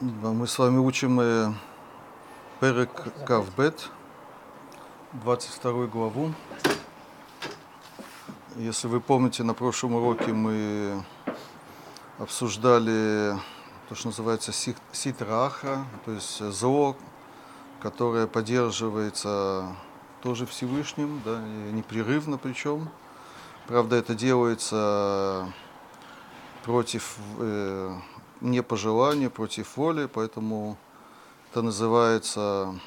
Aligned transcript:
Мы 0.00 0.46
с 0.46 0.58
вами 0.58 0.78
учим 0.78 1.20
э, 1.20 1.52
Перек 2.58 2.88
Кавбет, 3.26 3.90
22 5.12 5.88
главу. 5.88 6.32
Если 8.56 8.88
вы 8.88 9.02
помните, 9.02 9.42
на 9.42 9.52
прошлом 9.52 9.96
уроке 9.96 10.32
мы 10.32 11.04
обсуждали 12.16 13.36
то, 13.90 13.94
что 13.94 14.08
называется 14.08 14.52
ситраха, 14.52 15.84
то 16.06 16.12
есть 16.12 16.42
зло, 16.50 16.96
которое 17.82 18.26
поддерживается 18.26 19.76
тоже 20.22 20.46
Всевышним, 20.46 21.20
да, 21.26 21.42
и 21.46 21.72
непрерывно 21.72 22.38
причем. 22.38 22.88
Правда, 23.66 23.96
это 23.96 24.14
делается 24.14 25.52
против 26.64 27.18
э, 27.38 27.98
не 28.40 28.62
по 28.62 28.76
желанию, 28.76 29.30
против 29.30 29.76
воли, 29.76 30.06
поэтому 30.06 30.76
это 31.50 31.62
называется, 31.62 32.78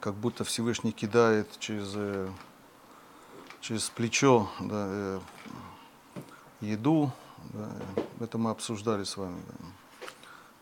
как 0.00 0.14
будто 0.14 0.44
Всевышний 0.44 0.92
кидает 0.92 1.48
через, 1.58 1.92
э, 1.94 2.28
через 3.60 3.88
плечо 3.90 4.50
да, 4.60 4.86
э, 4.88 5.20
еду. 6.60 7.12
Да, 7.54 7.70
это 8.20 8.38
мы 8.38 8.50
обсуждали 8.50 9.04
с 9.04 9.16
вами. 9.16 9.40
Да. 9.46 9.66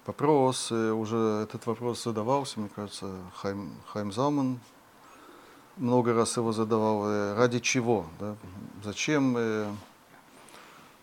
Вопрос, 0.06 0.69
э, 0.70 0.91
уже 0.91 1.16
этот 1.42 1.66
вопрос 1.66 2.05
задавался, 2.05 2.60
мне 2.60 2.69
кажется, 2.74 3.10
Хайм, 3.34 3.72
Хайм 3.86 4.12
Залман 4.12 4.60
много 5.77 6.12
раз 6.12 6.36
его 6.36 6.52
задавал. 6.52 7.36
Ради 7.36 7.60
чего? 7.60 8.06
Да? 8.19 8.36
Зачем 8.83 9.34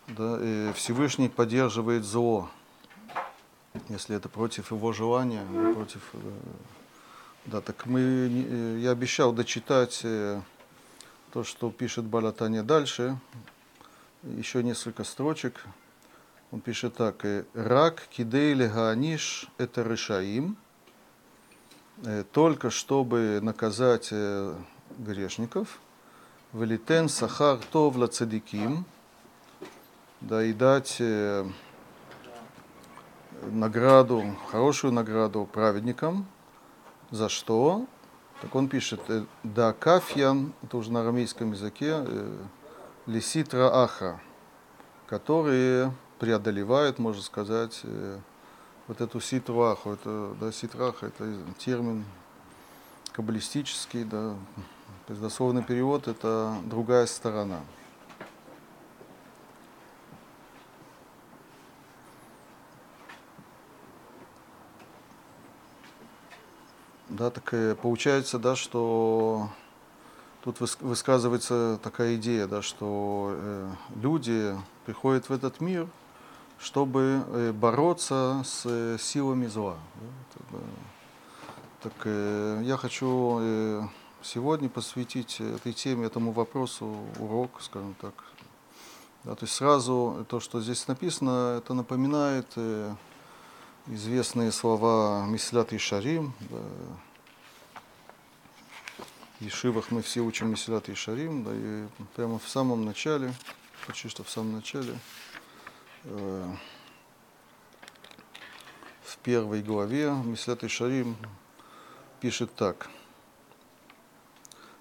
да, 0.08 0.74
Всевышний 0.74 1.30
поддерживает 1.30 2.04
зло? 2.04 2.50
Если 3.90 4.16
это 4.16 4.30
против 4.30 4.72
его 4.72 4.94
желания, 4.94 5.46
против... 5.74 6.02
Э, 6.14 6.20
да, 7.46 7.62
так 7.62 7.86
мы, 7.86 8.00
э, 8.02 8.80
я 8.80 8.92
обещал 8.92 9.34
дочитать 9.34 10.02
э, 10.04 10.42
то, 11.32 11.44
что 11.44 11.70
пишет 11.72 12.06
Балатаня 12.06 12.64
дальше, 12.64 13.18
еще 14.24 14.64
несколько 14.64 15.04
строчек. 15.04 15.66
Он 16.52 16.62
пишет 16.62 16.96
так. 16.96 17.26
«Рак 17.54 18.08
кидейли 18.10 18.68
гааниш 18.68 19.48
это 19.58 19.82
решаим» 19.84 20.58
только 22.34 22.72
чтобы 22.72 23.40
наказать 23.42 24.12
грешников, 24.98 25.80
«Велитен 26.52 27.08
сахар 27.08 27.60
тов 27.72 27.96
ла 27.96 28.08
цадиким» 28.08 28.86
да 30.22 30.44
и 30.44 30.54
дать 30.54 31.02
награду, 33.44 34.24
хорошую 34.52 34.94
награду 34.94 35.46
праведникам. 35.52 36.26
За 37.12 37.30
что? 37.30 37.86
Так 38.42 38.54
он 38.56 38.68
пишет, 38.68 39.02
«Э, 39.08 39.26
да 39.44 39.74
кафьян, 39.74 40.54
это 40.64 40.78
уже 40.78 40.92
на 40.92 41.02
арамейском 41.02 41.54
языке, 41.54 42.04
э, 42.06 42.38
лиситра 43.06 43.84
аха, 43.84 44.20
которые 45.08 45.94
преодолевают, 46.20 47.00
можно 47.00 47.22
сказать, 47.22 47.82
э, 47.84 48.20
вот 48.88 49.02
эту 49.02 49.20
ситру 49.20 49.62
аху. 49.62 49.92
Это, 49.92 50.36
да, 50.40 50.52
ситраха, 50.52 51.08
это 51.08 51.38
термин 51.58 52.06
каббалистический, 53.14 54.04
да, 54.04 54.36
дословный 55.08 55.64
перевод 55.64 56.08
это 56.08 56.56
другая 56.66 57.06
сторона. 57.06 57.62
Да, 67.18 67.30
так 67.30 67.54
и 67.54 67.76
получается, 67.82 68.38
да, 68.40 68.58
что 68.58 69.50
тут 70.44 70.60
высказывается 70.82 71.80
такая 71.82 72.18
идея, 72.18 72.46
да, 72.46 72.62
что 72.62 73.34
э, 73.38 73.72
люди 74.02 74.54
приходят 74.86 75.30
в 75.30 75.32
этот 75.32 75.62
мир, 75.62 75.88
чтобы 76.60 77.24
э, 77.26 77.54
бороться 77.54 78.44
с 78.46 78.64
э, 78.66 78.98
силами 79.00 79.48
зла. 79.48 79.78
Да, 80.52 80.58
так 81.84 81.94
э, 82.04 82.62
я 82.66 82.76
хочу 82.76 83.38
э, 83.40 83.84
сегодня 84.22 84.68
посвятить 84.68 85.40
этой 85.40 85.72
теме, 85.72 86.08
этому 86.08 86.34
вопросу 86.34 86.98
урок, 87.18 87.62
скажем 87.62 87.96
так. 88.02 88.14
Да, 89.24 89.36
то 89.36 89.46
есть 89.46 89.56
сразу 89.56 90.26
то, 90.28 90.42
что 90.42 90.60
здесь 90.60 90.86
написано, 90.90 91.60
это 91.60 91.74
напоминает 91.74 92.48
э, 92.58 92.94
известные 93.88 94.52
слова 94.52 95.26
Мислят 95.26 95.72
и 95.72 95.78
Шарим. 95.78 96.34
Да, 96.50 96.58
Ешивах 99.42 99.92
мы 99.92 100.02
все 100.02 100.22
учим 100.22 100.52
Месилат 100.52 100.88
и 100.88 100.96
Шарим, 100.96 101.44
да, 101.44 101.52
и 101.54 101.86
прямо 102.16 102.40
в 102.40 102.48
самом 102.48 102.86
начале, 102.86 103.34
почти 103.86 104.08
что 104.08 104.24
в 104.24 104.30
самом 104.30 104.54
начале, 104.54 104.98
э, 106.06 106.50
в 109.04 109.18
первой 109.18 109.62
главе 109.62 110.12
Месилат 110.12 110.64
и 110.64 110.70
Шарим 110.70 111.18
пишет 112.22 112.56
так. 112.56 112.90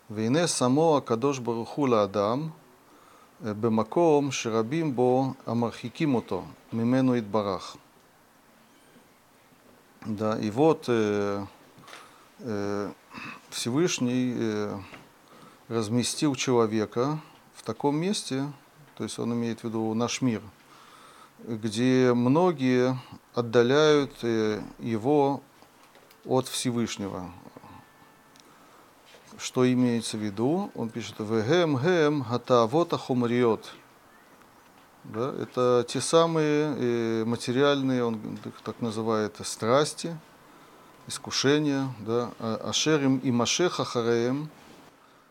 Вейне 0.09 0.47
само 0.47 0.97
Акадош 0.97 1.41
Барухула 1.41 2.05
Адам, 2.05 2.55
э, 3.41 3.55
Бемаком 3.55 4.31
Ширабим 4.31 4.93
Бо 4.93 5.35
Амархикимото, 5.47 6.45
Мимену 6.71 7.19
Идбарах. 7.19 7.77
Да, 10.07 10.39
и 10.39 10.51
вот 10.51 10.85
э, 10.87 11.45
э, 12.39 12.93
Всевышний 13.51 14.35
э, 14.37 14.79
разместил 15.69 16.35
человека 16.35 17.21
в 17.55 17.63
таком 17.63 17.97
месте, 17.97 18.53
то 18.97 19.05
есть 19.05 19.19
он 19.19 19.33
имеет 19.33 19.61
в 19.61 19.65
виду 19.65 19.95
наш 19.95 20.21
мир, 20.23 20.43
где 21.39 22.13
многие 22.15 22.99
отдаляют 23.35 24.13
э, 24.23 24.61
его 24.79 25.41
от 26.25 26.49
Всевышнего. 26.49 27.31
Что 29.39 29.71
имеется 29.73 30.17
в 30.17 30.21
виду? 30.21 30.71
Он 30.75 30.89
пишет 30.89 31.17
«Вегем 31.19 31.79
гем 31.79 32.25
хатавота 32.25 32.99
хумриот». 32.99 33.73
Да, 35.05 35.35
это 35.39 35.85
те 35.87 36.01
самые 36.01 36.75
э, 36.77 37.25
материальные, 37.25 38.05
он 38.05 38.39
так 38.65 38.81
называет, 38.81 39.37
страсти– 39.45 40.19
искушения, 41.07 41.89
да, 42.01 42.31
а, 42.39 42.71
ашерим 42.71 43.19
и 43.19 43.31
машеха 43.31 43.85
хареем, 43.85 44.49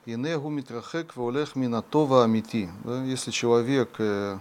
и 0.06 0.16
негу 0.16 0.50
митрахек 0.50 1.16
волех 1.16 1.56
минатова 1.56 2.23
амити. 2.23 2.69
Да, 2.84 3.03
если 3.03 3.31
человек 3.31 3.95
э, 4.00 4.38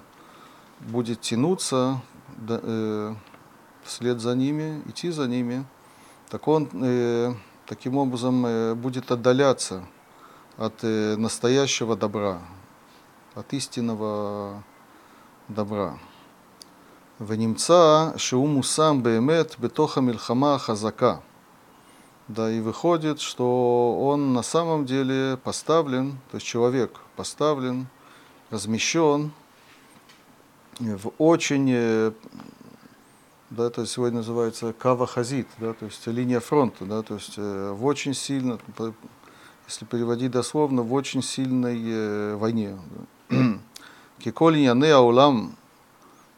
будет 0.80 1.20
тянуться 1.20 2.00
да, 2.36 2.60
э, 2.62 3.14
вслед 3.84 4.20
за 4.20 4.34
ними, 4.34 4.82
идти 4.86 5.10
за 5.10 5.28
ними, 5.28 5.64
так 6.28 6.48
он 6.48 6.68
э, 6.72 7.34
таким 7.66 7.96
образом 7.96 8.44
э, 8.44 8.74
будет 8.74 9.12
отдаляться 9.12 9.86
от 10.56 10.82
э, 10.82 11.16
настоящего 11.16 11.96
добра, 11.96 12.40
от 13.34 13.52
истинного 13.52 14.62
добра. 15.48 15.98
ונמצא 17.27 18.09
שהוא 18.17 18.49
מושם 18.49 18.99
באמת 19.03 19.55
בתוך 19.59 19.97
המלחמה 19.97 20.55
החזקה. 20.55 21.15
Да, 22.29 22.51
и 22.51 22.59
выходит, 22.59 23.21
что 23.21 23.97
он 24.01 24.33
на 24.33 24.41
самом 24.41 24.85
деле 24.85 25.37
поставлен, 25.41 26.17
то 26.29 26.35
есть 26.35 26.45
человек 26.45 26.99
поставлен, 27.15 27.87
размещен 28.51 29.31
в 30.79 31.13
очень, 31.17 31.69
э, 31.71 32.11
да, 33.49 33.67
это 33.67 33.85
сегодня 33.85 34.17
называется 34.17 34.73
кавахазит, 34.73 35.47
да, 35.57 35.71
то 35.71 35.85
есть 35.85 36.05
линия 36.07 36.41
фронта, 36.41 36.83
да, 36.83 37.01
то 37.01 37.13
есть 37.13 37.35
э, 37.37 37.71
в 37.71 37.85
очень 37.85 38.13
сильно, 38.13 38.59
если 39.65 39.85
переводить 39.85 40.31
дословно, 40.31 40.81
в 40.81 40.93
очень 40.93 41.23
сильной 41.23 41.81
э, 41.81 42.35
войне. 42.35 42.77
Киколь 44.19 44.57
яне 44.57 44.91
аулам 44.93 45.55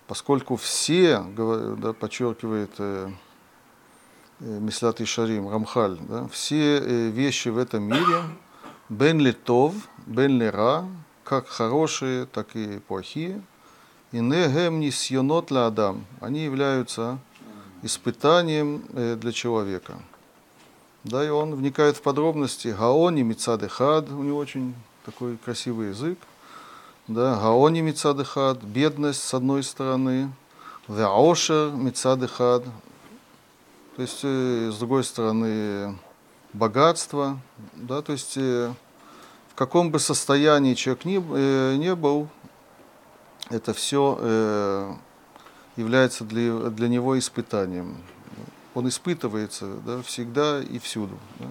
поскольку 0.06 0.56
все, 0.56 1.24
да, 1.36 1.92
подчеркивает 1.92 2.70
э, 2.78 3.10
э, 4.40 4.58
Мислат 4.60 5.00
и 5.00 5.04
Шарим, 5.04 5.48
Рамхаль, 5.48 5.98
да, 6.00 6.28
все 6.28 6.78
э, 6.78 7.08
вещи 7.08 7.48
в 7.48 7.58
этом 7.58 7.84
мире, 7.84 8.22
бен 8.88 9.18
литов, 9.18 9.74
бен 10.06 10.38
лера, 10.38 10.86
как 11.24 11.48
хорошие, 11.48 12.26
так 12.26 12.54
и 12.54 12.78
плохие, 12.80 13.40
и 14.12 14.20
негем 14.20 14.80
нисьонот 14.80 15.50
ла 15.50 15.66
адам, 15.66 16.04
они 16.20 16.44
являются 16.44 17.18
испытанием 17.82 18.84
для 18.92 19.32
человека. 19.32 19.94
Да, 21.02 21.24
и 21.24 21.28
он 21.28 21.54
вникает 21.54 21.96
в 21.96 22.02
подробности. 22.02 22.68
Гаони 22.68 23.22
Мицадехад, 23.22 24.10
у 24.10 24.22
него 24.22 24.38
очень 24.38 24.74
такой 25.04 25.36
красивый 25.36 25.88
язык– 25.88 26.18
да, 27.06 27.36
гаони 27.36 27.80
мицадыхад, 27.80 28.62
бедность 28.62 29.22
с 29.22 29.34
одной 29.34 29.62
стороны, 29.62 30.32
веошер 30.88 31.70
мицадыхад, 31.70 32.64
то 33.96 34.02
есть, 34.02 34.20
э, 34.22 34.70
с 34.72 34.78
другой 34.78 35.04
стороны, 35.04 35.96
богатство, 36.52 37.38
да, 37.74 38.00
то 38.02 38.12
есть 38.12 38.36
э, 38.36 38.72
в 39.50 39.54
каком 39.54 39.90
бы 39.90 39.98
состоянии 39.98 40.74
человек 40.74 41.04
ни, 41.04 41.22
э, 41.22 41.76
не 41.76 41.94
был, 41.94 42.28
это 43.50 43.74
все 43.74 44.18
э, 44.20 44.94
является 45.76 46.24
для, 46.24 46.70
для 46.70 46.88
него 46.88 47.18
испытанием. 47.18 47.96
Он 48.74 48.88
испытывается 48.88 49.74
да, 49.86 50.02
всегда 50.02 50.60
и 50.60 50.78
всюду. 50.78 51.18
Да? 51.38 51.46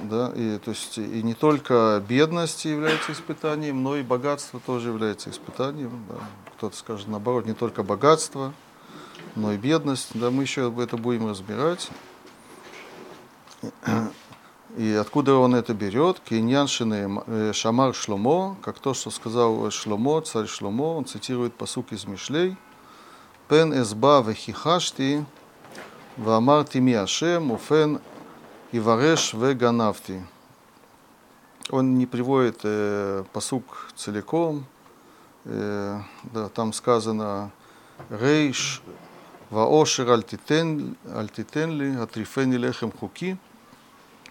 Да, 0.00 0.32
и, 0.34 0.58
то 0.58 0.70
есть, 0.70 0.96
и 0.96 1.22
не 1.22 1.34
только 1.34 2.02
бедность 2.08 2.64
является 2.64 3.12
испытанием, 3.12 3.82
но 3.82 3.96
и 3.96 4.02
богатство 4.02 4.60
тоже 4.64 4.90
является 4.90 5.30
испытанием. 5.30 6.04
Да. 6.08 6.14
Кто-то 6.56 6.76
скажет 6.76 7.08
наоборот, 7.08 7.46
не 7.46 7.54
только 7.54 7.82
богатство, 7.82 8.52
но 9.34 9.52
и 9.52 9.56
бедность. 9.56 10.10
Да, 10.14 10.30
мы 10.30 10.44
еще 10.44 10.72
это 10.78 10.96
будем 10.96 11.28
разбирать. 11.28 11.90
И 14.76 14.92
откуда 14.92 15.34
он 15.34 15.56
это 15.56 15.74
берет? 15.74 16.20
Киньян 16.20 16.68
э, 17.26 17.52
Шамар 17.52 17.94
Шломо, 17.94 18.56
как 18.62 18.78
то, 18.78 18.94
что 18.94 19.10
сказал 19.10 19.68
Шломо, 19.72 20.20
царь 20.20 20.46
Шломо, 20.46 20.96
он 20.96 21.06
цитирует 21.06 21.54
посук 21.54 21.92
из 21.92 22.06
Мишлей. 22.06 22.56
Пен 23.48 23.72
эсба 23.72 24.22
вехихашти, 24.24 25.24
ваамарти 26.16 26.78
ми 26.78 26.92
Ашем, 26.92 27.50
уфен 27.50 28.00
ивареш 28.72 29.34
веганавти. 29.34 30.24
Он 31.70 31.98
не 31.98 32.06
приводит 32.06 32.60
э, 32.62 33.24
посук 33.32 33.90
целиком. 33.96 34.66
Э, 35.44 36.00
да, 36.24 36.48
там 36.48 36.72
сказано 36.72 37.50
рейш 38.10 38.82
ваошер 39.50 40.10
альтитен 40.10 40.96
ли, 41.06 41.96
атрифени 41.96 42.56
лехем 42.56 42.92
хуки. 42.92 43.38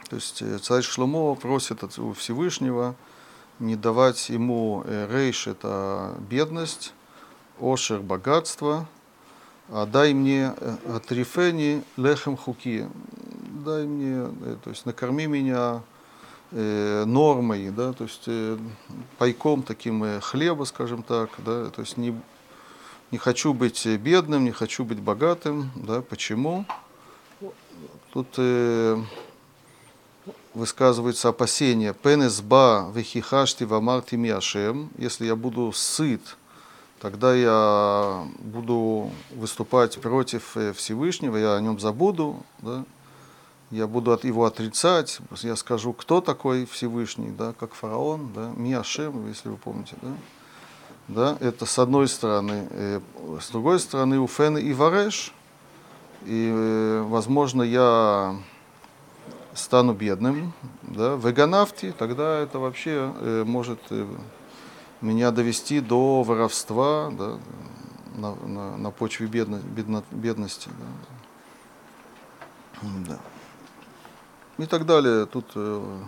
То 0.09 0.15
есть 0.15 0.41
э, 0.41 0.57
царь 0.59 0.83
Шломо 0.83 1.35
просит 1.35 1.83
от 1.83 1.93
Всевышнего 2.17 2.95
не 3.59 3.75
давать 3.75 4.29
ему 4.29 4.83
э, 4.85 5.07
рейш, 5.11 5.47
это 5.47 6.15
бедность, 6.29 6.93
ошер, 7.59 7.99
богатство, 8.01 8.87
а 9.69 9.85
дай 9.85 10.13
мне 10.13 10.53
э, 10.55 10.99
трифени 11.07 11.83
лехем 11.97 12.37
хуки, 12.37 12.87
дай 13.67 13.85
мне, 13.85 14.29
то 14.63 14.69
есть 14.69 14.85
накорми 14.85 15.27
меня 15.27 15.81
э, 16.51 17.03
нормой, 17.05 17.69
да, 17.69 17.91
то 17.91 18.05
есть 18.05 18.23
э, 18.27 18.57
пайком 19.17 19.61
таким 19.61 20.05
э, 20.05 20.21
хлеба, 20.21 20.63
скажем 20.63 21.03
так, 21.03 21.31
да, 21.39 21.69
то 21.69 21.81
есть 21.81 21.97
не, 21.97 22.17
не 23.11 23.17
хочу 23.17 23.53
быть 23.53 23.85
бедным, 23.85 24.45
не 24.45 24.51
хочу 24.51 24.85
быть 24.85 25.01
богатым, 25.01 25.69
да, 25.75 26.01
почему? 26.01 26.65
Тут 28.13 28.27
э, 28.37 29.03
высказываются 30.53 31.27
опасения. 31.27 31.93
Пенесба 31.93 32.89
вехихашти 32.95 33.65
вамарти 33.65 34.15
миашем. 34.15 34.89
Если 34.97 35.25
я 35.25 35.35
буду 35.35 35.73
сыт, 35.73 36.21
тогда 37.01 37.35
я 37.35 38.25
буду 38.39 39.11
выступать 39.31 39.99
против 39.99 40.55
э, 40.55 40.71
Всевышнего, 40.71 41.35
я 41.35 41.55
о 41.55 41.61
нем 41.61 41.81
забуду, 41.81 42.37
да? 42.59 42.85
Я 43.71 43.87
буду 43.87 44.11
от 44.11 44.23
его 44.23 44.45
отрицать, 44.45 45.19
я 45.41 45.55
скажу, 45.55 45.93
кто 45.93 46.21
такой 46.21 46.65
Всевышний, 46.65 47.29
да, 47.29 47.53
как 47.59 47.73
фараон, 47.73 48.31
да, 48.33 48.51
Миашем, 48.55 49.27
если 49.27 49.49
вы 49.49 49.57
помните, 49.57 49.95
да, 50.01 50.09
да, 51.07 51.37
это 51.39 51.65
с 51.65 51.79
одной 51.79 52.07
стороны. 52.07 52.67
Э, 52.71 52.99
с 53.41 53.49
другой 53.49 53.79
стороны, 53.79 54.19
у 54.19 54.27
Фен 54.27 54.57
и 54.57 54.73
Вареш, 54.73 55.33
и, 56.25 56.51
э, 56.53 57.01
возможно, 57.07 57.61
я 57.61 58.35
стану 59.53 59.93
бедным, 59.93 60.53
да, 60.81 61.15
веганавти, 61.15 61.93
тогда 61.97 62.39
это 62.39 62.59
вообще 62.59 63.13
э, 63.19 63.43
может 63.45 63.79
меня 65.01 65.31
довести 65.31 65.79
до 65.79 66.23
воровства, 66.23 67.11
да, 67.11 67.37
на, 68.15 68.35
на, 68.35 68.77
на 68.77 68.91
почве 68.91 69.27
бедно, 69.27 69.57
бедно, 69.57 70.03
бедности. 70.11 70.69
Да. 72.81 72.89
да. 73.09 73.19
И 74.57 74.65
так 74.65 74.85
далее. 74.85 75.25
Тут, 75.25 75.45
э, 75.55 75.99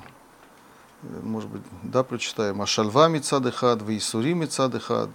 может 1.24 1.50
быть, 1.50 1.62
да, 1.84 2.04
прочитаем. 2.04 2.62
Ашальва 2.62 3.08
мицадыхад, 3.08 3.82
вейсури 3.82 4.34
мицадыхад. 4.34 5.10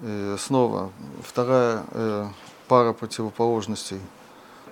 Э, 0.00 0.36
снова 0.38 0.92
вторая 1.22 1.84
э, 1.92 2.28
пара 2.68 2.92
противоположностей– 2.92 4.00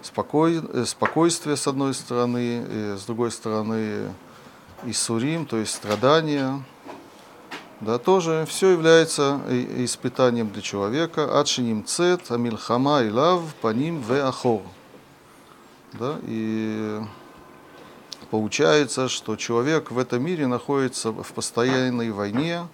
спокой, 0.06 0.62
спокойствие 0.86 1.56
с 1.56 1.66
одной 1.66 1.94
стороны, 1.94 2.64
и 2.68 2.96
с 2.96 3.04
другой 3.04 3.30
стороны 3.30 4.12
Исурим, 4.84 5.46
то 5.46 5.56
есть 5.56 5.74
страдания. 5.74 6.62
Да, 7.80 7.98
тоже 7.98 8.46
все 8.48 8.70
является 8.70 9.40
испытанием 9.50 10.50
для 10.50 10.62
человека. 10.62 11.38
Адшиним 11.38 11.84
цет, 11.84 12.30
амильхама 12.30 13.02
и 13.02 13.10
лав, 13.10 13.42
паним 13.60 14.00
ве 14.00 14.22
ахор. 14.22 14.62
Да, 15.92 16.16
и 16.22 17.00
получается, 18.36 19.08
что 19.08 19.34
человек 19.34 19.90
в 19.90 19.98
этом 19.98 20.22
мире 20.22 20.46
находится 20.46 21.10
в 21.10 21.32
постоянной 21.32 22.10
войне 22.10 22.68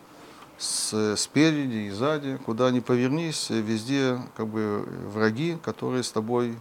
с, 0.59 1.15
спереди 1.17 1.87
и 1.87 1.91
сзади. 1.91 2.37
Куда 2.45 2.73
ни 2.73 2.81
повернись, 2.81 3.49
везде 3.49 4.19
как 4.37 4.49
бы 4.49 4.85
враги, 5.15 5.57
которые 5.63 6.03
с 6.03 6.11
тобой 6.11 6.59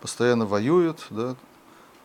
постоянно 0.00 0.46
воюют, 0.46 1.06
да, 1.10 1.36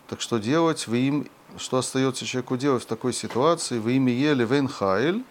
так 0.07 0.21
что 0.21 0.37
делать? 0.37 0.85
Вы 0.85 0.97
им, 0.99 1.27
что 1.57 1.79
остается 1.79 2.27
человеку 2.27 2.57
делать 2.57 2.83
в 2.83 2.85
такой 2.85 3.13
ситуации? 3.13 3.79
Вы 3.79 3.93
ими 3.93 4.11
ели 4.11 4.45
вен 4.45 4.67
хайль, 4.67 5.23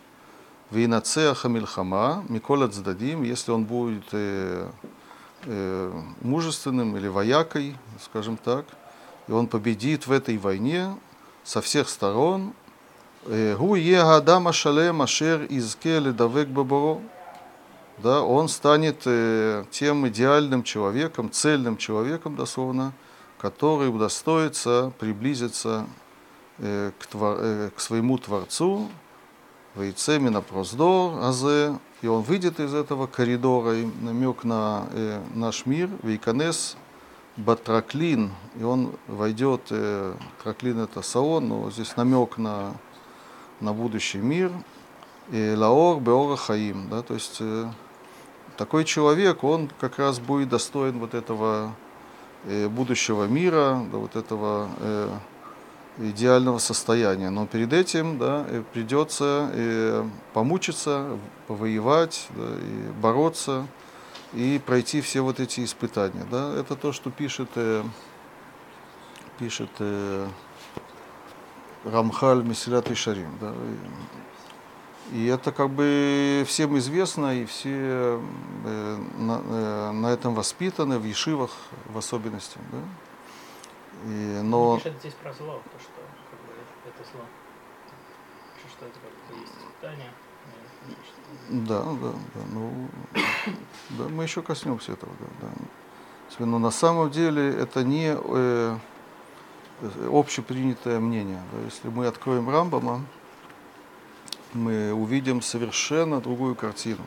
вы 0.73 0.89
нацеаха 0.89 1.49
мильхама, 1.49 2.25
микола 2.29 2.67
цдадим, 2.67 3.23
если 3.23 3.53
он 3.53 3.67
будет 3.67 4.07
э, 4.11 4.69
э, 5.45 6.03
мужественным 6.23 6.97
или 6.97 7.07
воякой, 7.07 7.77
скажем 8.03 8.37
так, 8.37 8.65
и 9.29 9.33
он 9.33 9.47
победит 9.47 10.07
в 10.07 10.13
этой 10.13 10.39
войне 10.39 10.97
со 11.45 11.61
всех 11.61 11.89
сторон, 11.89 12.53
э, 13.27 13.55
гу 13.57 13.75
егадама 13.75 14.53
шалем 14.53 15.03
ашер 15.03 15.45
изке 15.45 16.01
ледавек 16.01 16.49
баборо, 16.49 17.01
да, 17.99 18.23
он 18.23 18.49
станет 18.49 19.03
э, 19.05 19.65
тем 19.71 20.09
идеальным 20.09 20.63
человеком, 20.63 21.31
цельным 21.31 21.77
человеком, 21.77 22.37
дословно, 22.37 22.93
который 23.39 23.89
удостоится 23.89 24.93
приблизиться 24.99 25.87
э, 26.59 26.93
к, 26.99 27.07
твор, 27.07 27.71
к 27.77 27.81
своему 27.81 28.19
Творцу, 28.19 28.89
Вейцеми 29.75 30.29
на 30.29 30.41
проздор, 30.41 31.23
азе, 31.23 31.79
и 32.03 32.09
он 32.09 32.23
выйдет 32.23 32.59
из 32.59 32.75
этого 32.75 33.07
коридора, 33.07 33.77
и 33.77 33.87
намек 34.01 34.43
на 34.43 34.87
наш 35.35 35.67
мир, 35.67 35.89
Вейканес 36.03 36.77
Батраклин, 37.39 38.33
и 38.59 38.65
он 38.65 38.95
войдет, 39.07 39.63
э, 39.71 40.15
Траклин 40.43 40.81
это 40.81 41.03
салон, 41.03 41.49
но 41.49 41.71
здесь 41.71 41.97
намек 41.97 42.37
на, 42.37 42.75
на 43.61 43.73
будущий 43.73 44.19
мир, 44.19 44.51
и 45.31 45.55
Лаор 45.57 46.01
Беора 46.01 46.35
Хаим, 46.37 46.89
да, 46.91 47.03
то 47.03 47.15
есть 47.15 47.37
э, 47.39 47.71
такой 48.57 48.85
человек, 48.85 49.45
он 49.45 49.71
как 49.79 49.99
раз 50.01 50.19
будет 50.19 50.49
достоин 50.49 50.99
вот 50.99 51.15
этого 51.15 51.77
э, 52.45 52.67
будущего 52.69 53.25
мира, 53.25 53.87
да, 53.93 53.99
вот 53.99 54.17
этого 54.17 54.69
э, 54.81 55.09
идеального 55.99 56.59
состояния. 56.59 57.31
Но 57.31 57.47
перед 57.47 57.73
этим 57.73 58.19
да, 58.19 58.45
э, 58.49 58.65
придется 58.73 59.49
э, 59.53 60.05
помучиться, 60.33 61.07
повоевать, 61.47 62.27
да, 62.35 62.49
и 62.61 63.01
бороться 63.01 63.65
и 64.33 64.61
пройти 64.65 65.01
все 65.01 65.21
вот 65.21 65.41
эти 65.41 65.65
испытания. 65.65 66.27
Да. 66.31 66.55
Это 66.55 66.77
то, 66.77 66.93
что 66.93 67.11
пишет, 67.11 67.51
э, 67.57 67.83
пишет 69.39 69.71
э, 69.79 70.29
Рамхаль 71.85 72.43
Месилят 72.43 72.91
Ишарим. 72.91 73.39
Да. 73.41 73.55
И 75.13 75.27
это 75.27 75.53
как 75.53 75.71
бы 75.71 76.45
всем 76.47 76.77
известно, 76.77 77.35
и 77.35 77.47
все 77.47 78.21
э, 78.65 78.97
на, 79.19 79.93
на 79.93 80.07
этом 80.09 80.35
воспитаны, 80.35 80.99
в 80.99 81.05
Ешивах 81.05 81.51
в 81.87 81.97
особенности. 81.97 82.59
Да? 82.71 82.79
И, 84.05 84.41
но... 84.43 84.71
Он 84.71 84.79
пишет 84.79 84.99
здесь 85.01 85.15
про 85.15 85.33
зло, 85.33 85.63
то, 85.65 85.81
что 85.81 85.93
как 86.31 86.41
бы, 86.41 86.53
это 86.85 87.11
зло. 87.11 87.25
Что 88.71 88.85
это 88.85 88.99
как 89.01 89.37
бы 89.37 89.41
есть 89.41 89.55
испытание. 89.55 90.13
Да, 91.49 91.83
да, 91.83 92.13
да. 92.35 92.41
Ну, 92.53 92.89
да, 93.91 94.05
мы 94.09 94.25
еще 94.25 94.43
коснемся 94.43 94.93
этого. 94.93 95.13
Да, 95.21 95.49
да. 96.39 96.45
Но 96.45 96.59
на 96.59 96.71
самом 96.71 97.11
деле 97.11 97.51
это 97.55 97.83
не 97.83 98.15
э, 98.17 98.77
общепринятое 100.11 101.01
мнение. 101.01 101.43
Да. 101.53 101.65
Если 101.65 101.89
мы 101.89 102.07
откроем 102.07 102.51
Рамбама, 102.51 103.03
мы 104.53 104.93
увидим 104.93 105.43
совершенно 105.43 106.21
другую 106.21 106.55
картину. 106.55 107.03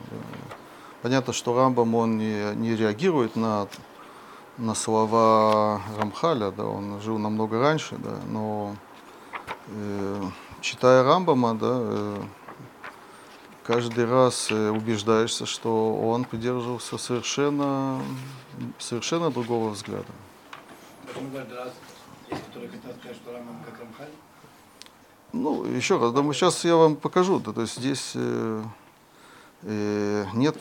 Понятно, 1.01 1.33
что 1.33 1.55
Рамбам 1.55 1.95
он 1.95 2.17
не, 2.17 2.55
не 2.55 2.75
реагирует 2.75 3.35
на 3.35 3.67
на 4.57 4.75
слова 4.75 5.81
Рамхаля, 5.97 6.51
да, 6.51 6.65
он 6.65 7.01
жил 7.01 7.17
намного 7.17 7.59
раньше, 7.59 7.95
да, 7.97 8.19
но 8.27 8.75
э, 9.67 10.23
читая 10.61 11.03
Рамбама, 11.03 11.55
да, 11.55 11.79
э, 11.81 12.21
каждый 13.71 14.05
раз 14.05 14.51
э, 14.51 14.69
убеждаешься, 14.69 15.45
что 15.45 15.95
он 15.95 16.25
придерживался 16.25 16.97
совершенно, 16.97 18.01
совершенно 18.77 19.31
другого 19.31 19.69
взгляда. 19.69 20.11
Почему 21.07 21.31
каждый 21.31 21.57
раз 21.57 21.71
есть, 22.29 22.43
которые 22.47 22.69
хотят 22.69 22.97
сказать, 22.97 23.15
что 23.15 23.31
Рамбам 23.31 23.63
как 23.65 23.79
Рамхаль? 23.79 24.09
Ну, 25.31 25.63
еще 25.63 25.97
раз, 25.97 26.11
да, 26.11 26.21
мы 26.21 26.33
сейчас 26.33 26.65
я 26.65 26.75
вам 26.75 26.97
покажу, 26.97 27.39
да, 27.39 27.53
то 27.53 27.61
есть 27.61 27.77
здесь 27.77 28.11
э, 28.15 28.63
э, 29.61 30.25
нет 30.33 30.57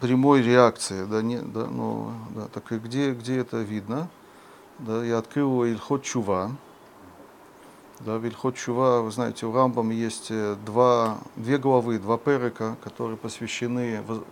прямой 0.00 0.42
реакции, 0.42 1.06
да, 1.06 1.22
не, 1.22 1.38
да, 1.38 1.66
ну, 1.66 2.12
да, 2.34 2.48
так 2.48 2.70
и 2.72 2.78
где, 2.78 3.12
где 3.12 3.38
это 3.38 3.62
видно? 3.62 4.10
Да, 4.80 5.02
я 5.02 5.16
открыл 5.16 5.64
Ильхот 5.64 6.02
Чува. 6.02 6.50
Да, 8.04 8.18
в 8.18 8.26
Ильхот 8.26 8.54
Чува, 8.56 9.00
вы 9.00 9.10
знаете, 9.10 9.46
у 9.46 9.52
Рамбам 9.52 9.88
есть 9.88 10.26
э, 10.28 10.56
два, 10.66 11.16
две 11.36 11.56
главы, 11.56 11.98
два 11.98 12.18
перека, 12.18 12.76
которые 12.84 13.16
посвящены 13.16 14.02
воз- 14.02 14.24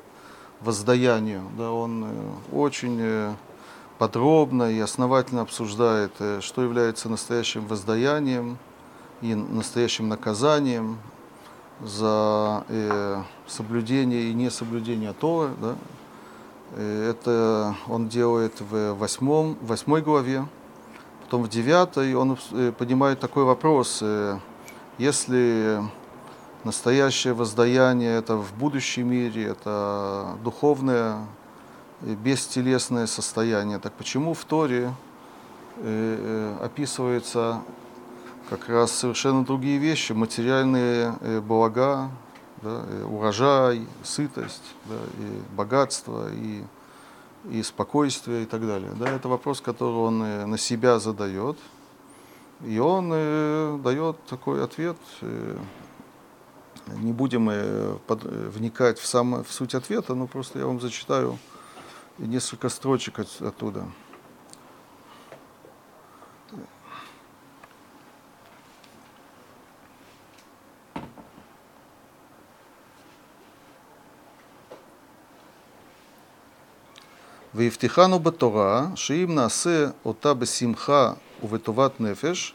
воздаянию. 0.60 1.40
Да, 1.56 1.72
он 1.72 2.04
э, 2.04 2.54
очень 2.54 2.98
э, 3.00 3.34
подробно 3.96 4.70
и 4.70 4.78
основательно 4.78 5.40
обсуждает, 5.40 6.12
что 6.40 6.62
является 6.62 7.08
настоящим 7.08 7.66
воздаянием 7.66 8.58
и 9.22 9.34
настоящим 9.34 10.06
наказанием 10.06 10.98
за 11.80 12.66
соблюдение 13.46 14.24
и 14.24 14.34
несоблюдение 14.34 15.14
Торы. 15.14 15.50
Да? 15.62 15.76
Это 16.76 17.74
он 17.88 18.08
делает 18.08 18.60
в 18.60 18.92
восьмом, 18.94 19.56
восьмой 19.62 20.02
главе. 20.02 20.44
Потом 21.32 21.44
в 21.44 21.48
девятой 21.48 22.14
он 22.14 22.36
э, 22.50 22.72
поднимает 22.76 23.18
такой 23.18 23.44
вопрос. 23.44 24.00
э, 24.02 24.38
Если 24.98 25.82
настоящее 26.62 27.32
воздаяние 27.32 28.18
это 28.18 28.36
в 28.36 28.52
будущем 28.52 29.08
мире, 29.10 29.44
это 29.44 30.36
духовное, 30.44 31.26
э, 32.02 32.14
бестелесное 32.22 33.06
состояние, 33.06 33.78
так 33.78 33.94
почему 33.94 34.34
в 34.34 34.44
Торе 34.44 34.92
описывается 36.60 37.62
как 38.50 38.68
раз 38.68 38.92
совершенно 38.92 39.42
другие 39.42 39.78
вещи, 39.78 40.12
материальные 40.12 41.12
блага, 41.40 42.10
да, 42.60 42.84
урожай, 43.08 43.86
сытость, 44.04 44.74
да, 44.84 44.96
и 45.18 45.56
богатство, 45.56 46.28
и, 46.30 46.62
и 47.50 47.62
спокойствие 47.62 48.42
и 48.44 48.46
так 48.46 48.66
далее. 48.66 48.92
Да, 48.98 49.08
это 49.10 49.28
вопрос, 49.28 49.60
который 49.60 49.94
он 49.94 50.22
э, 50.22 50.46
на 50.46 50.58
себя 50.58 50.98
задает, 50.98 51.58
и 52.64 52.78
он 52.78 53.10
э, 53.12 53.78
дает 53.82 54.16
такой 54.26 54.62
ответ. 54.64 54.96
э, 55.22 55.56
не 56.96 57.12
будем 57.12 57.48
вникать 58.08 58.98
в, 58.98 59.06
сам, 59.06 59.44
в 59.44 59.52
суть 59.52 59.74
ответа, 59.74 60.14
но 60.16 60.26
просто 60.26 60.58
я 60.58 60.66
вам 60.66 60.80
зачитаю 60.80 61.38
несколько 62.18 62.68
строчек 62.68 63.20
от- 63.20 63.40
оттуда. 63.40 63.84
והבטיחנו 77.55 78.19
בתורה 78.19 78.87
שאם 78.95 79.35
נעשה 79.35 79.87
אותה 80.05 80.33
בשמחה 80.33 81.13
ובטובת 81.43 82.01
נפש 82.01 82.53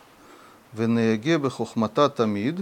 ונהגה 0.75 1.39
בחוכמתה 1.39 2.09
תמיד, 2.09 2.61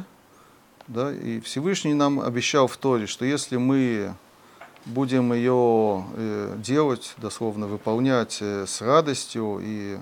да, 0.88 1.12
и 1.12 1.38
Всевышний 1.40 1.94
нам 1.94 2.18
обещал 2.18 2.66
в 2.66 2.76
Торе, 2.76 3.06
что 3.06 3.24
если 3.24 3.56
мы 3.56 4.12
будем 4.86 5.32
ее 5.32 6.04
э, 6.16 6.56
делать, 6.58 7.14
дословно 7.18 7.68
выполнять 7.68 8.38
э, 8.40 8.66
с 8.66 8.80
радостью 8.80 9.60
и 9.62 9.98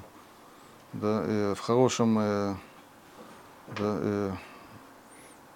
да, 0.94 1.22
э, 1.24 1.54
в 1.54 1.60
хорошем 1.60 2.18
э, 2.18 2.54
да, 3.76 3.98
э, 4.00 4.32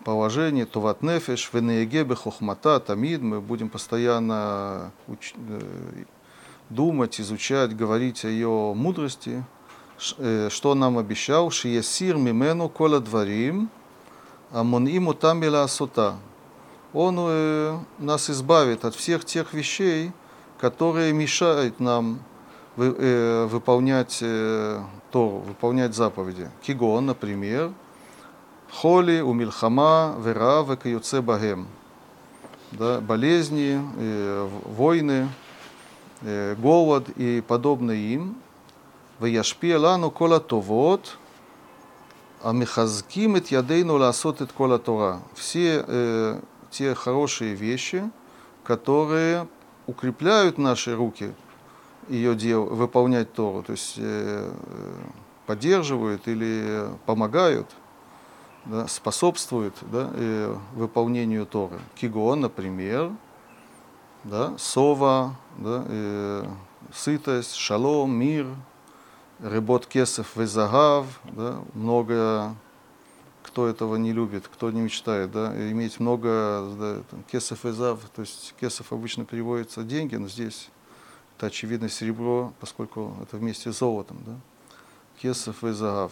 положении, 0.04 0.64
то 0.64 0.80
ват 0.80 1.02
нефеш, 1.02 1.50
венееге 1.52 2.04
бехохмата, 2.04 2.78
тамид, 2.80 3.22
мы 3.22 3.40
будем 3.40 3.70
постоянно 3.70 4.92
уч- 5.08 5.34
э, 5.48 6.04
думать, 6.69 7.19
изучать, 7.19 7.75
говорить 7.75 8.25
о 8.25 8.29
ее 8.29 8.73
мудрости, 8.75 9.43
э, 10.17 10.49
что 10.51 10.75
нам 10.75 10.97
обещал, 10.97 11.49
шиесир 11.51 12.17
мимену 12.17 12.69
кола 12.69 12.99
дворим, 12.99 13.69
амоним 14.51 15.07
утам 15.07 15.41
асота. 15.55 16.15
Он 16.93 17.15
э, 17.19 17.77
нас 17.99 18.29
избавит 18.29 18.85
от 18.85 18.95
всех 18.95 19.25
тех 19.25 19.53
вещей, 19.53 20.11
которые 20.59 21.13
мешают 21.13 21.79
нам 21.79 22.19
э, 22.77 23.47
выполнять 23.49 24.23
Тору, 25.11 25.39
выполнять 25.39 25.95
заповеди. 25.95 26.49
Кигон, 26.61 27.05
например, 27.05 27.71
холи, 28.71 29.21
умильхама, 29.21 30.15
вера, 30.19 30.63
векаюце 30.63 31.21
багем. 31.21 31.67
Да, 32.71 32.99
болезни, 32.99 33.81
войны, 34.65 35.29
голод 36.22 37.08
и 37.16 37.42
подобное 37.46 37.96
им. 37.96 38.42
וישפיע 39.22 39.78
לנו 39.78 40.14
כל 40.14 40.32
הטובות 40.32 41.16
המחזקים 42.42 43.36
את 43.36 43.52
ידינו 43.52 43.98
לעשות 43.98 44.42
את 44.42 44.52
כל 44.52 44.72
התורה. 44.72 45.18
Все 45.34 45.84
э, 45.86 46.40
те 46.70 46.94
хорошие 46.94 47.54
вещи, 47.54 48.10
которые 48.64 49.46
укрепляют 49.86 50.58
наши 50.58 50.96
руки 50.96 51.32
ее 52.08 52.34
дел, 52.34 52.64
выполнять 52.64 53.32
Тору, 53.32 53.62
то 53.62 53.72
есть 53.72 53.94
э, 53.98 54.50
э, 54.52 54.92
поддерживают 55.46 56.26
или 56.26 56.88
помогают, 57.06 57.68
да, 58.64 58.88
способствуют 58.88 59.76
да, 59.82 60.10
э, 60.14 60.56
выполнению 60.74 61.46
Торы. 61.46 61.78
Кигон, 61.94 62.40
например, 62.40 63.12
да, 64.27 64.57
сова, 64.57 65.35
да, 65.57 65.83
э, 65.87 66.45
сытость, 66.93 67.55
шалом, 67.55 68.11
мир, 68.11 68.47
рыбот 69.39 69.85
кесов 69.85 70.35
везагав, 70.35 71.05
да, 71.23 71.59
много, 71.73 72.55
кто 73.43 73.67
этого 73.67 73.95
не 73.95 74.11
любит, 74.11 74.47
кто 74.47 74.69
не 74.71 74.81
мечтает, 74.81 75.31
да, 75.31 75.55
иметь 75.71 75.99
много 75.99 76.67
да, 76.77 77.01
там, 77.09 77.23
кесов 77.31 77.63
везав, 77.63 77.99
то 78.15 78.21
есть 78.21 78.53
кесов 78.59 78.91
обычно 78.91 79.25
переводится 79.25 79.83
деньги, 79.83 80.15
но 80.15 80.27
здесь 80.27 80.69
это 81.37 81.47
очевидно 81.47 81.87
серебро, 81.87 82.53
поскольку 82.59 83.15
это 83.21 83.37
вместе 83.37 83.71
с 83.71 83.79
золотом, 83.79 84.17
да, 84.25 84.35
кесов 85.21 85.63
везагав. 85.63 86.11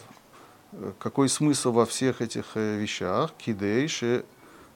Э, 0.72 0.92
Какой 0.98 1.28
смысл 1.28 1.72
во 1.72 1.84
всех 1.84 2.22
этих 2.22 2.46
э, 2.54 2.78
вещах? 2.78 3.34
Кидей, 3.36 3.88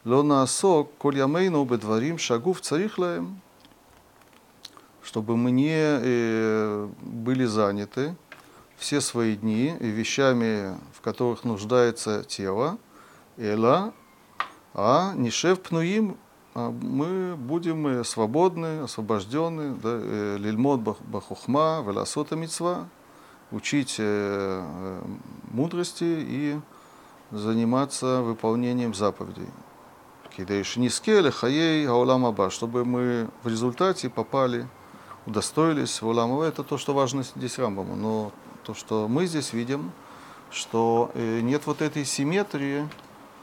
Ло 0.05 0.23
наосок, 0.23 0.97
коль 0.97 1.19
ямейну 1.19 1.65
бедварим 1.65 2.17
шагув 2.17 2.63
царих. 2.63 2.99
Чтобы 5.03 5.37
мы 5.37 5.51
не 5.51 5.77
э, 5.77 6.89
были 7.03 7.45
заняты 7.45 8.17
все 8.79 9.03
свои 9.03 9.37
дни 9.37 9.77
вещами, 9.79 10.79
в 10.95 11.03
которых 11.03 11.45
нуждается 11.45 12.25
тело, 12.25 12.79
эла, 13.37 13.93
а 14.73 15.13
не 15.17 15.31
шеф 15.31 15.59
а 15.73 16.71
мы 16.71 17.37
будем 17.37 17.87
э, 17.87 18.05
свободны, 18.05 18.81
освобождены, 18.81 19.75
да, 19.75 19.99
э, 20.01 20.37
лильмот 20.39 20.81
бахухма, 20.81 21.85
веласота 21.87 22.37
мицва, 22.37 22.89
учить 23.51 24.01
мудрости 25.51 26.05
и 26.05 26.61
заниматься 27.33 28.23
выполнением 28.23 28.95
заповедей. 28.95 29.49
Кидейш 30.37 30.77
нискеле 30.77 31.31
хаей 31.31 31.87
аулам 31.87 32.27
аба, 32.27 32.51
чтобы 32.51 32.85
мы 32.85 33.29
в 33.43 33.49
результате 33.49 34.09
попали, 34.09 34.67
удостоились 35.27 36.01
в 36.01 36.07
улам 36.07 36.33
аба. 36.33 36.45
Это 36.45 36.63
то, 36.63 36.79
что 36.79 36.95
важно 36.95 37.23
здесь 37.23 37.59
Рамбаму. 37.59 37.97
Но 37.97 38.33
то, 38.65 38.75
что 38.75 39.09
мы 39.09 39.27
здесь 39.27 39.53
видим, 39.53 39.93
что 40.51 41.11
э, 41.15 41.41
нет 41.41 41.67
вот 41.67 41.83
этой 41.83 42.05
симметрии, 42.05 42.89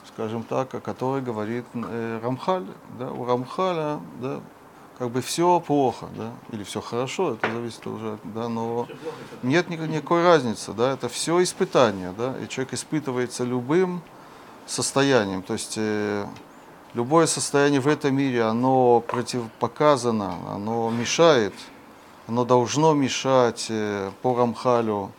скажем 0.08 0.44
так, 0.44 0.74
о 0.74 0.80
которой 0.80 1.22
говорит 1.22 1.66
э, 1.74 2.20
Рамхаль. 2.24 2.66
Да? 2.98 3.12
У 3.12 3.26
Рамхаля 3.26 4.00
да, 4.22 4.42
как 4.98 5.12
бы 5.12 5.22
все 5.22 5.60
плохо, 5.60 6.08
да? 6.16 6.32
или 6.52 6.64
все 6.64 6.82
хорошо, 6.82 7.34
это 7.34 7.52
зависит 7.52 7.86
уже, 7.86 8.18
да, 8.24 8.50
но 8.50 8.88
нет 9.44 9.70
никак- 9.70 9.90
никакой 9.90 10.24
разницы, 10.24 10.74
да, 10.74 10.94
это 10.94 11.08
все 11.08 11.42
испытание, 11.44 12.14
да, 12.18 12.36
и 12.42 12.48
человек 12.48 12.74
испытывается 12.74 13.44
любым 13.44 14.02
состоянием, 14.66 15.44
то 15.44 15.54
есть 15.54 15.76
э, 15.78 16.26
любое 16.98 17.28
состояние 17.28 17.80
в 17.80 17.88
этом 17.88 18.16
мире, 18.16 18.42
оно 18.44 19.00
противопоказано, 19.02 20.36
оно 20.56 20.90
мешает 20.90 21.54
оно 22.28 22.44
должно 22.44 22.94
мешать 22.94 23.68
э, 23.70 24.12
по 24.22 24.36
Рамхалю 24.36 25.12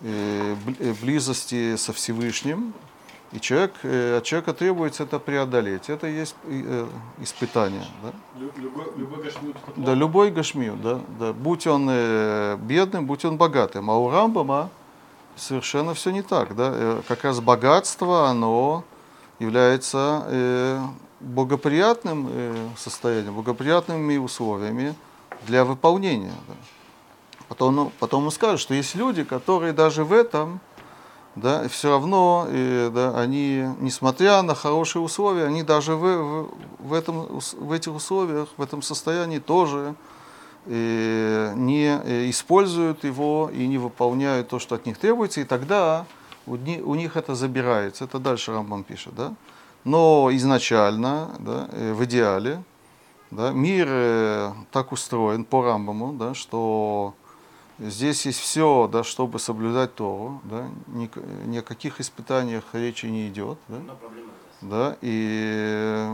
э, 0.00 0.56
э, 0.78 0.94
близости 1.02 1.76
со 1.76 1.92
Всевышним, 1.92 2.72
и 3.32 3.40
человек, 3.40 3.74
от 3.84 4.24
человека 4.24 4.54
требуется 4.54 5.02
это 5.02 5.18
преодолеть. 5.18 5.90
Это 5.90 6.06
и 6.06 6.14
есть 6.14 6.34
испытание. 7.20 7.84
Да? 8.02 8.12
Лю- 8.40 8.52
Любой, 8.56 8.84
любой 8.96 9.22
гашмют 9.22 9.56
это 9.66 9.80
Да, 9.80 9.92
любой 9.94 10.30
гашмию, 10.30 10.76
да, 10.82 11.00
да. 11.18 11.32
Будь 11.34 11.66
он 11.66 11.88
бедным, 12.66 13.04
будь 13.04 13.26
он 13.26 13.36
богатым. 13.36 13.90
А 13.90 13.98
у 13.98 14.08
Рамбама 14.08 14.70
совершенно 15.36 15.92
все 15.92 16.10
не 16.10 16.22
так, 16.22 16.56
да. 16.56 17.02
Как 17.06 17.24
раз 17.24 17.40
богатство, 17.40 18.30
оно 18.30 18.82
является 19.40 20.88
благоприятным 21.20 22.28
э, 22.30 22.68
состоянием, 22.76 23.34
благоприятными 23.34 24.16
условиями 24.16 24.94
для 25.46 25.64
выполнения. 25.64 26.34
да. 26.46 26.54
Потом, 27.48 27.74
ну, 27.74 27.92
потом 27.98 28.24
он 28.26 28.30
скажет, 28.30 28.60
что 28.60 28.74
есть 28.74 28.94
люди, 28.94 29.24
которые 29.24 29.72
даже 29.72 30.04
в 30.04 30.12
этом, 30.12 30.60
да, 31.34 31.66
все 31.68 31.90
равно, 31.90 32.46
э, 32.48 32.90
да, 32.94 33.18
они, 33.18 33.64
несмотря 33.80 34.42
на 34.42 34.54
хорошие 34.54 35.02
условия, 35.02 35.46
они 35.46 35.62
даже 35.62 35.94
в, 35.94 36.02
в, 36.02 36.48
в, 36.78 36.92
этом, 36.92 37.40
в 37.58 37.72
этих 37.72 37.94
условиях, 37.94 38.48
в 38.56 38.62
этом 38.62 38.82
состоянии 38.82 39.38
тоже 39.38 39.94
э, 40.66 41.52
не 41.56 42.00
э, 42.04 42.28
используют 42.28 43.04
его 43.04 43.50
и 43.52 43.66
не 43.66 43.78
выполняют 43.78 44.48
то, 44.48 44.58
что 44.58 44.74
от 44.74 44.84
них 44.84 44.98
требуется, 44.98 45.40
и 45.40 45.44
тогда 45.44 46.04
у, 46.46 46.54
у 46.54 46.94
них 46.94 47.16
это 47.16 47.34
забирается. 47.34 48.04
Это 48.04 48.18
дальше 48.18 48.52
Рамбам 48.52 48.84
пишет. 48.84 49.14
Да? 49.14 49.32
Но 49.88 50.28
изначально, 50.32 51.30
да, 51.38 51.66
э, 51.72 51.94
в 51.94 52.04
идеале, 52.04 52.62
да, 53.30 53.52
мир 53.52 53.86
э, 53.88 54.52
так 54.70 54.92
устроен 54.92 55.46
по 55.46 55.62
Рамбаму, 55.62 56.12
да, 56.12 56.34
что 56.34 57.14
здесь 57.78 58.26
есть 58.26 58.38
все, 58.38 58.86
да, 58.92 59.02
чтобы 59.02 59.38
соблюдать 59.38 59.94
Тору, 59.94 60.42
да, 60.44 60.68
ни, 60.88 61.08
ни 61.46 61.56
о 61.56 61.62
каких 61.62 62.00
испытаниях 62.00 62.64
речи 62.74 63.06
не 63.06 63.28
идет. 63.28 63.56
Да, 63.68 63.78
да, 64.60 64.96
и 65.00 66.06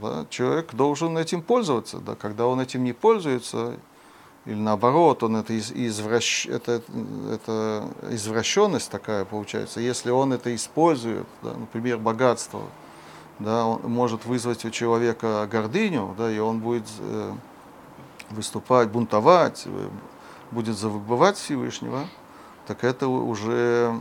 да, 0.00 0.26
человек 0.30 0.72
должен 0.74 1.18
этим 1.18 1.42
пользоваться. 1.42 1.98
Да, 1.98 2.14
когда 2.14 2.46
он 2.46 2.60
этим 2.60 2.84
не 2.84 2.92
пользуется, 2.92 3.74
или 4.44 4.54
наоборот, 4.54 5.24
он 5.24 5.34
это, 5.34 5.52
из, 5.52 5.72
извращ, 5.72 6.46
это, 6.46 6.80
это 7.32 7.88
извращенность 8.08 8.88
такая 8.88 9.24
получается. 9.24 9.80
Если 9.80 10.10
он 10.10 10.32
это 10.32 10.54
использует, 10.54 11.26
да, 11.42 11.54
например, 11.54 11.98
богатство, 11.98 12.62
да, 13.38 13.66
он 13.66 13.90
может 13.90 14.24
вызвать 14.24 14.64
у 14.64 14.70
человека 14.70 15.48
гордыню, 15.50 16.14
да, 16.16 16.30
и 16.30 16.38
он 16.38 16.60
будет 16.60 16.88
э, 17.00 17.32
выступать, 18.30 18.90
бунтовать, 18.90 19.64
э, 19.66 19.88
будет 20.50 20.76
забывать 20.76 21.36
Всевышнего, 21.36 22.06
так 22.66 22.84
это 22.84 23.08
уже 23.08 24.00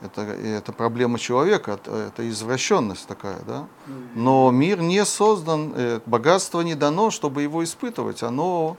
это, 0.00 0.22
это 0.22 0.72
проблема 0.72 1.18
человека, 1.18 1.72
это, 1.72 1.94
это 1.94 2.28
извращенность 2.28 3.06
такая, 3.06 3.40
да. 3.46 3.66
Но 4.14 4.50
мир 4.50 4.80
не 4.80 5.04
создан, 5.04 5.72
э, 5.74 6.00
богатство 6.06 6.60
не 6.60 6.74
дано, 6.74 7.10
чтобы 7.10 7.42
его 7.42 7.64
испытывать. 7.64 8.22
Оно, 8.22 8.76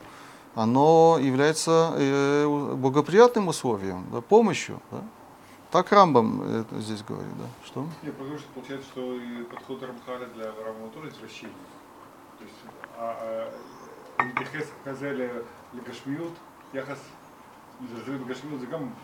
оно 0.55 1.17
является 1.21 1.93
э, 1.95 2.75
благоприятным 2.75 3.49
условием, 3.49 4.05
да, 4.11 4.21
помощью. 4.21 4.79
Да. 4.91 5.01
Так 5.71 5.91
Рамбам 5.91 6.41
э, 6.43 6.63
здесь 6.79 7.03
говорит, 7.03 7.31
да. 7.37 7.45
Что? 7.63 7.85
Я 8.01 8.11
потому 8.11 8.37
что 8.39 8.47
получается, 8.55 8.87
что 8.87 9.13
и 9.15 9.43
подход 9.43 9.83
Рамхаля 9.83 10.25
для 10.33 10.45
Рамбама 10.45 10.89
тоже 10.89 11.09
извращение. 11.09 11.55
То 12.39 12.43
есть, 12.43 12.55
а, 12.97 13.51
а 14.17 14.23
Нитихес 14.23 14.67
Хазеля 14.83 15.43
Легашмиют, 15.73 16.33
Яхас 16.73 16.99
Легашмиют 17.79 18.61
Загам 18.61 18.95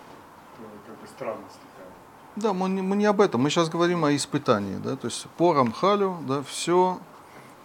э, 0.57 0.63
как 0.87 0.99
бы 0.99 1.07
странность 1.07 1.59
такая. 1.71 1.91
Да, 2.35 2.53
мы 2.53 2.67
не, 2.67 2.81
мы 2.81 2.95
не 2.95 3.05
об 3.05 3.21
этом, 3.21 3.41
мы 3.41 3.49
сейчас 3.49 3.69
говорим 3.69 4.03
о 4.03 4.15
испытании, 4.15 4.77
да, 4.77 4.95
то 4.95 5.05
есть 5.05 5.27
по 5.37 5.53
Рамхалю, 5.53 6.17
да, 6.27 6.41
все 6.43 6.99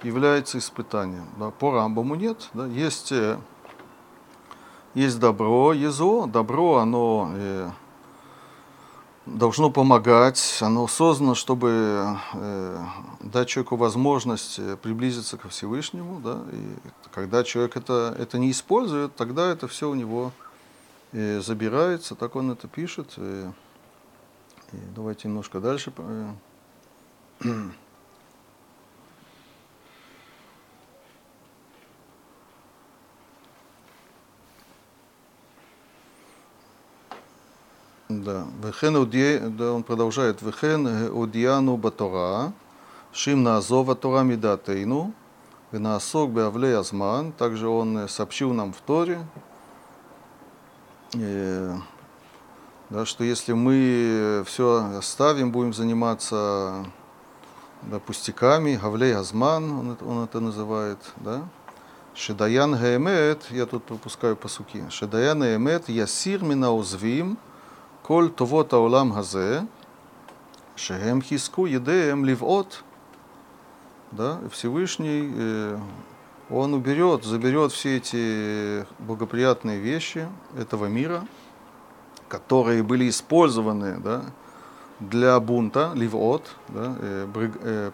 является 0.03 0.59
испытанием, 0.59 1.27
да, 1.39 1.51
по 1.51 1.73
Рамбаму 1.73 2.15
нет, 2.15 2.51
да, 2.55 2.67
есть, 2.67 3.11
э, 3.13 3.39
есть 4.95 5.19
добро, 5.19 5.73
есть 5.73 5.97
зло, 5.97 6.27
добро, 6.27 6.77
оно 6.77 7.33
э, 7.35 7.71
должно 9.31 9.71
помогать, 9.71 10.59
оно 10.61 10.87
создано, 10.89 11.35
чтобы 11.35 12.17
э, 12.35 12.85
дать 13.21 13.49
человеку 13.49 13.77
возможность 13.77 14.59
э, 14.59 14.77
приблизиться 14.77 15.37
ко 15.37 15.49
Всевышнему, 15.49 16.21
да, 16.21 16.41
и 16.53 16.77
когда 17.13 17.45
человек 17.45 17.77
это, 17.77 18.15
это 18.19 18.39
не 18.39 18.51
использует, 18.51 19.15
тогда 19.15 19.51
это 19.51 19.69
все 19.69 19.89
у 19.89 19.95
него 19.95 20.33
э, 21.13 21.41
забирается, 21.41 22.15
так 22.15 22.37
он 22.37 22.51
это 22.51 22.69
пишет. 22.69 23.15
э, 23.17 23.51
и 24.73 24.77
давайте 24.95 25.29
немножко 25.29 25.61
дальше. 25.61 25.93
Да. 38.11 38.45
Вехен 38.65 38.97
уди... 38.97 39.39
да, 39.39 39.73
он 39.73 39.85
продолжает. 39.85 40.43
Вехен 40.43 40.85
э, 40.89 41.09
удияну 41.11 41.77
батора, 41.77 42.53
шим 43.13 43.45
наазова 43.45 43.95
тора 43.95 44.25
мидатейну, 44.25 45.13
венаасок 45.71 46.31
беавлей 46.31 46.77
азман. 46.77 47.31
Также 47.31 47.69
он 47.69 47.99
э, 47.99 48.09
сообщил 48.09 48.53
нам 48.53 48.73
в 48.73 48.81
Торе, 48.81 49.21
и, 51.15 51.71
да, 52.89 53.07
что 53.07 53.23
если 53.23 53.53
мы 53.53 54.43
все 54.45 54.97
оставим, 54.99 55.53
будем 55.53 55.73
заниматься 55.73 56.85
да, 57.83 58.01
пустяками, 58.01 58.75
Гавлей 58.75 59.15
Газман, 59.15 59.71
он, 59.71 59.99
он 60.05 60.25
это 60.25 60.41
называет, 60.41 60.99
да, 61.17 61.43
Шедаян 62.15 62.75
Гаймет, 62.77 63.45
я 63.51 63.67
тут 63.67 63.85
пропускаю 63.85 64.35
по 64.35 64.49
суки, 64.49 64.83
Шедаян 64.91 65.39
Гаймет, 65.39 65.89
Ясир 65.89 66.43
Минаузвим, 66.43 67.39
коль 68.11 68.29
товот 68.29 68.73
аулам 68.73 69.13
хазе, 69.13 69.69
шехем 70.75 71.23
хиску 71.23 71.67
едеем 71.67 72.25
ливот, 72.25 72.83
да, 74.11 74.41
Всевышний, 74.51 75.33
э, 75.33 75.79
он 76.51 76.75
уберет, 76.75 77.23
заберет 77.23 77.71
все 77.71 77.99
эти 77.99 78.85
благоприятные 78.99 79.79
вещи 79.79 80.27
этого 80.59 80.87
мира, 80.87 81.25
которые 82.29 82.83
были 82.83 83.09
использованы 83.09 84.01
да, 84.01 84.25
для 84.99 85.39
бунта, 85.39 85.93
ливот, 85.95 86.51
да, 86.67 86.97
э, 86.99 87.29
брыг- 87.33 87.61
э, 87.63 87.93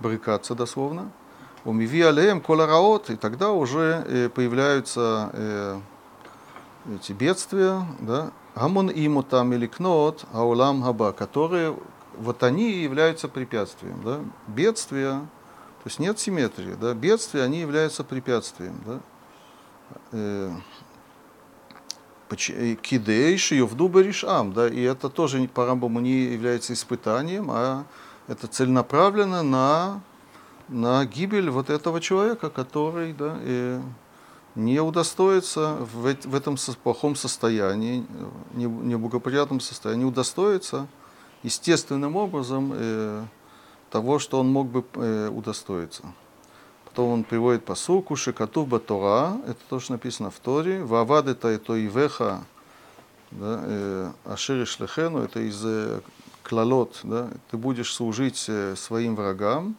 брыкаться 0.00 0.56
дословно, 0.56 1.12
умиви 1.64 2.02
алеем 2.02 2.40
колараот, 2.40 3.10
и 3.10 3.14
тогда 3.14 3.52
уже 3.52 4.04
э, 4.04 4.28
появляются 4.30 5.30
э, 5.32 5.80
эти 6.96 7.12
бедствия, 7.12 7.86
да, 8.00 8.32
гамон 8.54 8.90
иму 8.94 9.22
там 9.22 9.52
или 9.52 9.66
кнот, 9.66 10.24
аулам 10.32 10.82
хаба, 10.82 11.12
которые 11.12 11.76
вот 12.16 12.42
они 12.42 12.70
и 12.70 12.82
являются 12.82 13.28
препятствием, 13.28 14.00
да, 14.04 14.20
бедствия, 14.46 15.20
то 15.82 15.86
есть 15.86 15.98
нет 15.98 16.18
симметрии, 16.18 16.74
да, 16.80 16.94
бедствия, 16.94 17.42
они 17.42 17.60
являются 17.60 18.04
препятствием, 18.04 18.80
да. 18.86 19.00
Э, 20.12 20.50
Кидей 22.36 23.36
шиевду 23.36 23.88
баришам, 23.88 24.52
да, 24.52 24.66
и 24.66 24.80
это 24.80 25.08
тоже 25.08 25.46
по 25.46 25.66
Рамбаму 25.66 26.00
не 26.00 26.22
является 26.22 26.72
испытанием, 26.72 27.50
а 27.50 27.84
это 28.26 28.46
целенаправленно 28.46 29.42
на, 29.42 30.00
на 30.68 31.04
гибель 31.04 31.50
вот 31.50 31.70
этого 31.70 32.00
человека, 32.00 32.50
который 32.50 33.12
да, 33.12 33.36
э, 33.40 33.80
не 34.54 34.80
удостоится 34.80 35.74
в, 35.80 36.14
в 36.14 36.34
этом 36.34 36.56
плохом 36.82 37.16
состоянии, 37.16 38.06
не- 38.52 38.66
неблагоприятном 38.66 39.60
состоянии, 39.60 40.04
удостоится 40.04 40.86
естественным 41.42 42.16
образом 42.16 42.72
э, 42.74 43.24
того, 43.90 44.18
что 44.18 44.40
он 44.40 44.48
мог 44.48 44.68
бы 44.68 44.84
э, 44.94 45.28
удостоиться. 45.28 46.02
Потом 46.84 47.10
он 47.10 47.24
приводит 47.24 47.64
посылку 47.64 48.14
Шикатув 48.14 48.68
Батора, 48.68 49.36
это 49.46 49.58
то, 49.68 49.80
что 49.80 49.92
написано 49.92 50.30
в 50.30 50.38
Торе, 50.38 50.84
Вавад 50.84 51.26
это 51.26 51.48
это 51.48 51.84
Ивеха, 51.84 52.44
да, 53.32 53.60
э, 53.64 54.12
Ашир 54.24 54.64
Шлехену, 54.66 55.18
это 55.18 55.40
из 55.40 55.60
э, 55.64 56.00
клалот, 56.44 57.00
да, 57.02 57.28
ты 57.50 57.56
будешь 57.56 57.92
служить 57.92 58.44
э, 58.48 58.76
своим 58.76 59.16
врагам, 59.16 59.74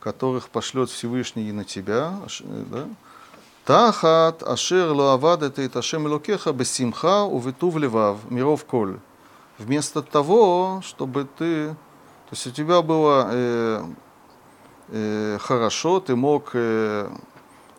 которых 0.00 0.48
пошлет 0.48 0.90
Всевышний 0.90 1.48
и 1.48 1.52
на 1.52 1.64
тебя, 1.64 2.18
э, 2.40 2.64
да, 2.70 2.88
Тахат 3.64 4.42
Ашер 4.42 4.92
Лоавад 4.92 5.42
это 5.42 5.62
и 5.62 5.68
Ташем 5.68 6.06
Локеха 6.06 6.52
Бесимха 6.52 7.24
Увитув 7.24 7.76
Левав, 7.76 8.18
Миров 8.30 8.64
Коль. 8.64 8.98
Вместо 9.58 10.02
того, 10.02 10.80
чтобы 10.84 11.26
ты, 11.38 11.68
то 11.68 12.32
есть 12.32 12.46
у 12.46 12.50
тебя 12.50 12.80
было 12.80 13.28
э, 13.30 13.84
э, 14.88 15.38
хорошо, 15.40 16.00
ты 16.00 16.14
мог 16.14 16.50
э, 16.54 17.10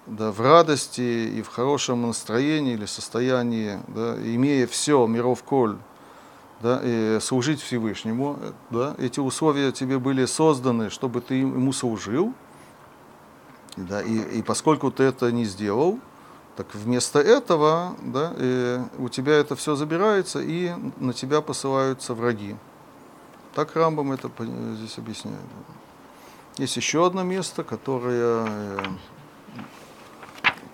да, 0.10 0.32
в 0.32 0.42
радости 0.42 1.02
и 1.02 1.42
в 1.42 1.48
хорошем 1.50 2.08
настроении 2.08 2.74
или 2.74 2.86
состоянии, 2.86 3.80
да, 3.88 4.16
имея 4.18 4.68
все, 4.68 5.06
миров 5.08 5.44
коль, 5.44 5.78
да, 6.62 6.82
и 6.84 7.20
служить 7.22 7.62
Всевышнему, 7.62 8.38
э, 8.42 8.52
да, 8.72 8.96
эти 8.98 9.20
условия 9.20 9.72
тебе 9.72 10.00
были 10.00 10.26
созданы, 10.26 10.90
чтобы 10.90 11.22
ты 11.22 11.36
ему 11.36 11.72
служил, 11.74 12.34
да, 13.88 14.02
и, 14.02 14.40
и 14.40 14.42
поскольку 14.42 14.92
ты 14.92 15.04
это 15.04 15.32
не 15.32 15.46
сделал, 15.46 16.00
так 16.56 16.74
вместо 16.74 17.20
этого 17.20 17.96
да, 18.02 18.34
э, 18.36 18.84
у 18.98 19.10
тебя 19.10 19.34
это 19.38 19.56
все 19.56 19.76
забирается, 19.76 20.42
и 20.42 20.74
на 20.98 21.14
тебя 21.14 21.42
посылаются 21.42 22.14
враги. 22.14 22.56
Так 23.56 23.76
Рамбам 23.76 24.12
это 24.12 24.30
здесь 24.76 24.98
объясняет. 24.98 25.40
Есть 26.58 26.76
еще 26.76 27.06
одно 27.06 27.24
место, 27.24 27.64
которое 27.64 28.46
э, 28.46 28.84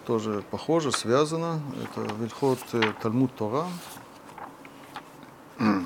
тоже 0.05 0.43
похоже, 0.49 0.91
связано. 0.91 1.61
Это 1.83 2.13
Вильхот 2.15 2.59
э, 2.73 2.93
Талмуд 3.01 3.35
Тора. 3.35 3.65
Э, 5.59 5.81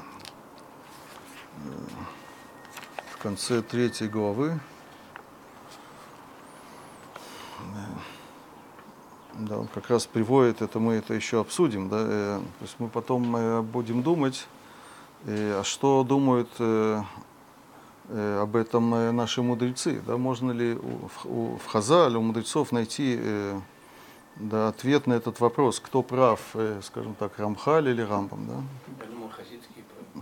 В 3.11 3.21
конце 3.21 3.61
третьей 3.61 4.07
главы. 4.07 4.59
Да, 9.33 9.59
он 9.59 9.67
как 9.67 9.89
раз 9.89 10.05
приводит, 10.05 10.61
это 10.61 10.79
мы 10.79 10.95
это 10.95 11.13
еще 11.13 11.39
обсудим, 11.39 11.87
да, 11.87 11.97
э, 11.99 12.39
то 12.59 12.63
есть 12.63 12.75
мы 12.79 12.89
потом 12.89 13.35
э, 13.35 13.61
будем 13.61 14.01
думать, 14.01 14.47
э, 15.25 15.59
а 15.59 15.63
что 15.63 16.03
думают 16.03 16.49
э, 16.59 17.01
э, 18.09 18.39
об 18.41 18.55
этом 18.55 18.93
э, 18.95 19.11
наши 19.11 19.41
мудрецы, 19.41 20.01
да, 20.05 20.17
можно 20.17 20.51
ли 20.51 20.75
у, 20.75 21.09
у, 21.25 21.57
в 21.57 21.67
Хазале, 21.67 22.17
у 22.17 22.21
мудрецов 22.21 22.71
найти 22.71 23.17
э, 23.17 23.59
да, 24.35 24.69
ответ 24.69 25.07
на 25.07 25.13
этот 25.13 25.39
вопрос, 25.39 25.79
кто 25.79 26.01
прав, 26.01 26.39
э, 26.55 26.81
скажем 26.83 27.13
так, 27.15 27.37
Рамхаль 27.37 27.89
или 27.89 28.01
Рамбам, 28.01 28.47
да. 28.47 28.55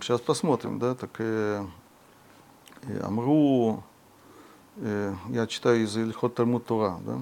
Сейчас 0.01 0.21
посмотрим, 0.21 0.79
да, 0.79 0.95
так 0.95 1.11
э, 1.19 1.65
э, 2.83 3.01
Амру, 3.03 3.83
э, 4.75 5.15
я 5.29 5.47
читаю 5.47 5.83
из 5.83 5.97
Ильхот 5.97 6.35
Талмуд 6.35 6.65
да, 6.67 7.19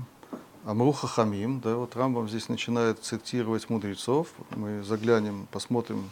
Амру 0.66 0.94
Хахамим, 0.94 1.60
да, 1.60 1.76
вот 1.76 1.96
Рамбам 1.96 2.28
здесь 2.28 2.50
начинает 2.50 2.98
цитировать 3.04 3.70
мудрецов, 3.70 4.30
мы 4.50 4.82
заглянем, 4.82 5.48
посмотрим, 5.52 6.10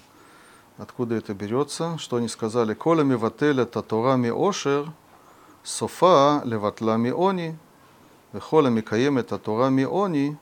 откуда 0.78 1.16
это 1.16 1.34
берется, 1.34 1.98
что 1.98 2.18
они 2.18 2.28
сказали, 2.28 2.76
«Колями 2.76 3.16
вателя 3.16 3.66
татурами 3.66 4.30
ошер, 4.30 4.92
софа 5.64 6.44
леватлами 6.46 7.10
они, 7.10 7.56
вехолями 8.32 8.82
каемет 8.82 9.30
татурами 9.30 9.88
они, 9.92 10.38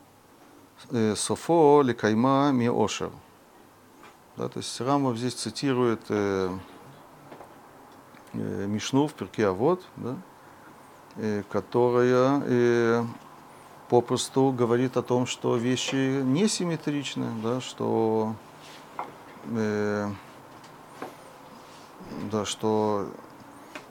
э, 0.90 1.16
софо 1.16 1.82
лекайма 1.82 2.52
ми 2.52 2.68
ошер». 2.68 3.12
Да, 4.36 4.50
то 4.50 4.60
есть 4.60 4.82
Рамов 4.82 5.16
здесь 5.16 5.36
цитирует 5.36 6.02
э, 6.10 6.50
э, 8.34 8.66
Мишну 8.68 9.08
в 9.08 9.14
Перке 9.14 9.48
Авод, 9.48 9.82
да, 9.96 10.18
э, 11.16 11.44
которая 11.50 12.44
э, 12.46 13.06
попросту 13.92 14.54
говорит 14.58 14.96
о 14.96 15.02
том, 15.02 15.26
что 15.26 15.58
вещи 15.58 16.22
несимметричны, 16.24 17.26
да, 17.44 17.60
что, 17.60 18.36
э, 19.48 20.10
да, 22.32 22.46
что 22.46 23.06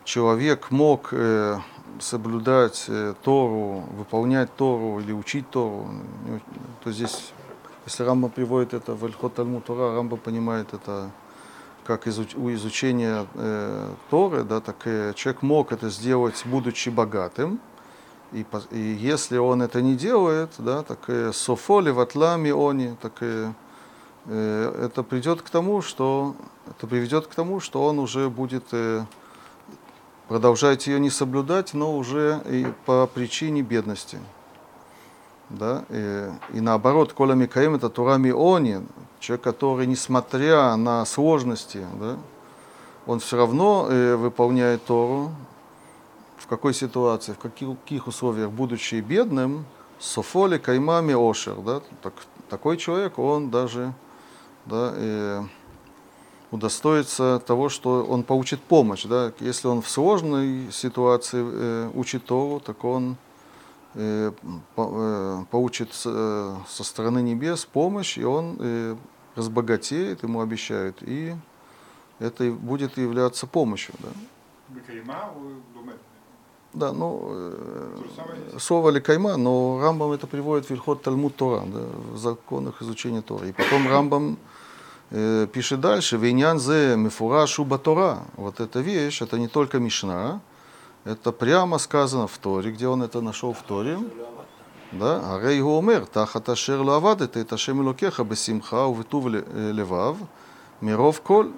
человек 0.05 0.71
мог 0.71 1.11
э, 1.13 1.59
соблюдать 1.99 2.87
э, 2.89 3.13
Тору, 3.23 3.85
выполнять 3.99 4.49
Тору 4.57 5.01
или 5.01 5.13
учить 5.13 5.51
Тору, 5.51 5.91
не 6.25 6.37
у- 6.37 6.41
то 6.83 6.91
здесь 6.93 7.33
если 7.85 8.03
Рамба 8.05 8.31
приводит 8.31 8.73
это 8.73 8.95
в 8.95 9.05
Эльхот 9.05 9.35
Талмуд 9.35 9.67
Тора, 9.67 9.95
Рамба 9.95 10.17
понимает 10.17 10.73
это 10.73 11.11
как 11.85 12.07
изуч- 12.07 12.39
у 12.39 12.51
изучения 12.55 13.27
э, 13.35 13.93
Торы, 14.09 14.45
да, 14.45 14.61
так 14.61 14.77
э, 14.87 15.13
человек 15.15 15.43
мог 15.43 15.73
это 15.73 15.91
сделать, 15.91 16.43
будучи 16.47 16.89
богатым, 16.89 17.61
и, 18.33 18.47
и 18.71 18.79
если 18.79 19.39
он 19.39 19.63
это 19.63 19.83
не 19.83 19.97
делает, 19.97 20.51
да, 20.59 20.83
так 20.83 20.99
э, 21.09 21.33
софоли 21.33 21.91
ватлами 21.91 22.51
они, 22.51 22.95
так 23.01 23.13
э, 23.21 23.53
э, 24.27 24.85
это 24.87 25.03
придет 25.03 25.43
к 25.43 25.51
тому, 25.51 25.83
что 25.83 26.37
это 26.69 26.87
приведет 26.87 27.27
к 27.27 27.35
тому, 27.35 27.61
что 27.61 27.85
он 27.85 27.99
уже 27.99 28.29
будет 28.31 28.65
э, 28.73 29.05
продолжать 30.29 30.87
ее 30.87 31.01
не 31.01 31.11
соблюдать, 31.11 31.75
но 31.75 31.97
уже 31.97 32.41
и 32.47 32.67
по 32.87 33.09
причине 33.13 33.63
бедности. 33.63 34.19
Да? 35.49 35.85
И, 35.89 36.31
и 36.55 36.61
наоборот, 36.61 37.13
Коля 37.13 37.35
Микаем 37.35 37.75
это 37.75 37.91
Тура 37.91 38.17
Миони, 38.17 38.81
человек, 39.19 39.43
который, 39.43 39.87
несмотря 39.87 40.77
на 40.77 41.05
сложности, 41.05 41.85
да, 41.99 42.17
он 43.07 43.19
все 43.19 43.37
равно 43.37 43.89
э, 43.91 44.15
выполняет 44.15 44.85
Тору 44.85 45.31
какой 46.51 46.75
ситуации, 46.75 47.33
в 47.33 47.39
каких 47.39 48.09
условиях, 48.09 48.51
будучи 48.51 48.97
бедным, 48.97 49.65
софоли 50.01 50.59
каймами 50.59 51.15
ошер, 51.15 51.55
да, 51.55 51.81
так, 52.03 52.13
такой 52.49 52.77
человек, 52.77 53.21
он 53.21 53.51
даже 53.51 53.95
да, 54.67 54.93
э, 54.97 55.43
удостоится 56.51 57.41
того, 57.47 57.69
что 57.69 58.05
он 58.05 58.25
получит 58.25 58.61
помощь. 58.61 59.05
Да. 59.05 59.33
Если 59.39 59.69
он 59.69 59.81
в 59.81 59.89
сложной 59.89 60.73
ситуации 60.73 61.41
э, 61.41 61.91
учит 61.95 62.25
Тору, 62.25 62.59
так 62.59 62.83
он 62.83 63.17
э, 63.95 64.33
по, 64.75 64.91
э, 64.93 65.45
получит 65.53 65.91
э, 66.05 66.57
со 66.67 66.83
стороны 66.83 67.23
небес 67.23 67.65
помощь, 67.65 68.19
и 68.19 68.25
он 68.25 68.57
э, 68.59 68.97
разбогатеет, 69.37 70.25
ему 70.25 70.41
обещают, 70.41 70.97
и 71.03 71.37
это 72.19 72.51
будет 72.51 72.99
являться 72.99 73.47
помощью. 73.47 73.95
Да. 74.01 74.09
Да, 76.73 76.93
ну, 76.93 77.21
э, 77.33 78.59
сова 78.59 78.91
или 78.91 79.01
кайма, 79.01 79.37
но 79.37 79.81
Рамбам 79.83 80.13
это 80.13 80.29
приводит 80.29 80.67
в 80.67 80.71
Верхот 80.71 81.03
Талмуд 81.03 81.35
Тора, 81.35 81.65
да, 81.67 81.81
в 82.13 82.17
законах 82.17 82.81
изучения 82.81 83.23
Тора. 83.23 83.49
И 83.49 83.53
потом 83.53 83.89
Рамбам 83.89 84.39
э, 85.11 85.49
пишет 85.53 85.81
дальше, 85.81 86.17
«Вейнян 86.17 86.61
зе 86.61 86.95
мифура 86.97 87.47
шуба 87.49 87.79
Тора». 87.79 88.19
Вот 88.37 88.61
эта 88.61 88.79
вещь, 88.79 89.21
это 89.21 89.37
не 89.37 89.49
только 89.49 89.81
Мишна, 89.81 90.41
это 91.05 91.33
прямо 91.33 91.79
сказано 91.79 92.29
в 92.29 92.39
Торе, 92.39 92.71
где 92.71 92.87
он 92.87 93.03
это 93.03 93.21
нашел 93.21 93.53
в 93.53 93.63
Торе. 93.63 93.99
Да? 94.93 95.35
«Арей 95.35 95.61
гуомер, 95.61 96.07
тахат 96.07 96.49
ашер 96.49 96.81
лавадет, 96.81 97.37
это 97.37 97.57
шем 97.57 97.81
локеха 97.81 98.23
бесимха 98.23 98.87
увитув 98.87 99.27
э, 99.27 99.73
левав, 99.73 100.19
миров 100.81 101.21
коль, 101.21 101.51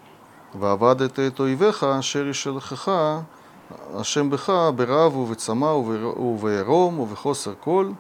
вавадет 0.55 1.18
это 1.18 1.53
ивеха, 1.53 1.98
ашер 1.98 2.31
ишелхеха, 2.31 3.27
השם 3.94 4.30
בך 4.30 4.52
ברעב 4.76 5.16
ובצמא 5.16 5.66
ובעירום 5.66 6.98
ובחוסר 6.98 7.54
כל, 7.61 7.90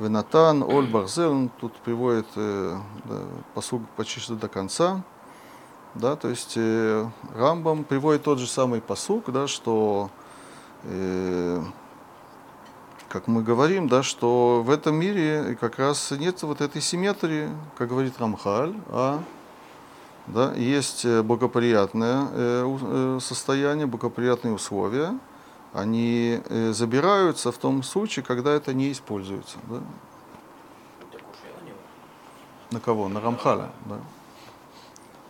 ונתן 0.00 0.60
оль 0.62 0.86
барзел, 0.86 1.32
он 1.32 1.50
тут 1.60 1.72
приводит 1.76 2.26
э, 2.36 2.76
да, 3.04 3.14
посуг 3.54 3.82
почти 3.96 4.20
что 4.20 4.34
до 4.34 4.48
конца, 4.48 5.02
да, 5.94 6.16
то 6.16 6.28
есть 6.28 6.54
э, 6.56 7.08
Рамбам 7.34 7.84
приводит 7.84 8.22
тот 8.22 8.38
же 8.38 8.46
самый 8.46 8.80
посуг, 8.80 9.32
да, 9.32 9.46
что, 9.46 10.10
как 13.08 13.26
мы 13.26 13.42
говорим, 13.42 13.88
да, 13.88 14.02
что 14.02 14.62
в 14.62 14.70
этом 14.70 14.96
мире 14.96 15.56
как 15.58 15.78
раз 15.78 16.10
нет 16.10 16.42
вот 16.42 16.60
этой 16.60 16.82
симметрии, 16.82 17.48
как 17.78 17.88
говорит 17.88 18.18
Рамхаль, 18.18 18.74
а 18.88 19.22
да, 20.26 20.52
есть 20.54 21.04
э, 21.04 21.22
благоприятное 21.22 22.28
э, 22.32 22.78
э, 22.82 23.18
состояние, 23.20 23.86
благоприятные 23.86 24.54
условия, 24.54 25.18
они 25.72 26.40
забираются 26.70 27.52
в 27.52 27.58
том 27.58 27.82
случае, 27.82 28.24
когда 28.24 28.52
это 28.52 28.72
не 28.72 28.90
используется. 28.92 29.58
Да? 29.68 29.80
На 32.70 32.80
кого? 32.80 33.08
На 33.08 33.20
Рамхаля. 33.20 33.70
Да, 33.84 33.98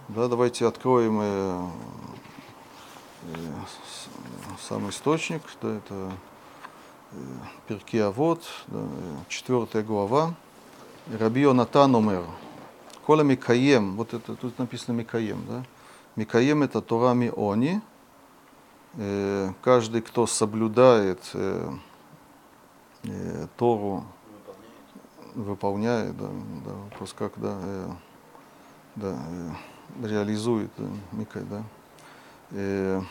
да 0.08 0.28
давайте 0.28 0.66
откроем 0.66 1.72
сам 4.68 4.88
источник. 4.90 5.42
Да, 5.62 5.76
это 5.76 6.12
э, 7.12 7.16
Перки 7.68 7.96
Авод, 7.98 8.42
да, 8.66 8.78
э, 8.80 9.16
четвертая 9.28 9.82
глава. 9.82 10.34
Раби 11.06 11.42
Йонатан 11.42 11.94
Омер. 11.94 12.24
Кола 13.06 13.22
Микаем, 13.22 13.94
вот 13.94 14.14
это 14.14 14.34
тут 14.34 14.58
написано 14.58 14.96
Микаем, 14.96 15.44
да? 15.48 15.62
Микаем 16.16 16.64
это 16.64 16.80
Тора 16.80 17.14
Миони. 17.14 17.80
Э, 18.94 19.52
каждый, 19.62 20.02
кто 20.02 20.26
соблюдает 20.26 21.20
э, 21.34 21.70
э, 23.04 23.46
Тору, 23.56 24.04
выполняет, 25.36 26.18
да, 26.18 26.26
да, 26.64 26.72
вопрос 26.72 27.14
как, 27.16 27.34
да, 27.36 27.56
э, 27.62 27.90
да, 28.96 29.16
э, 30.02 30.06
реализует, 30.08 30.70
да, 30.76 30.86
Микай, 31.12 31.44
да, 31.44 31.62
э, 32.50 33.02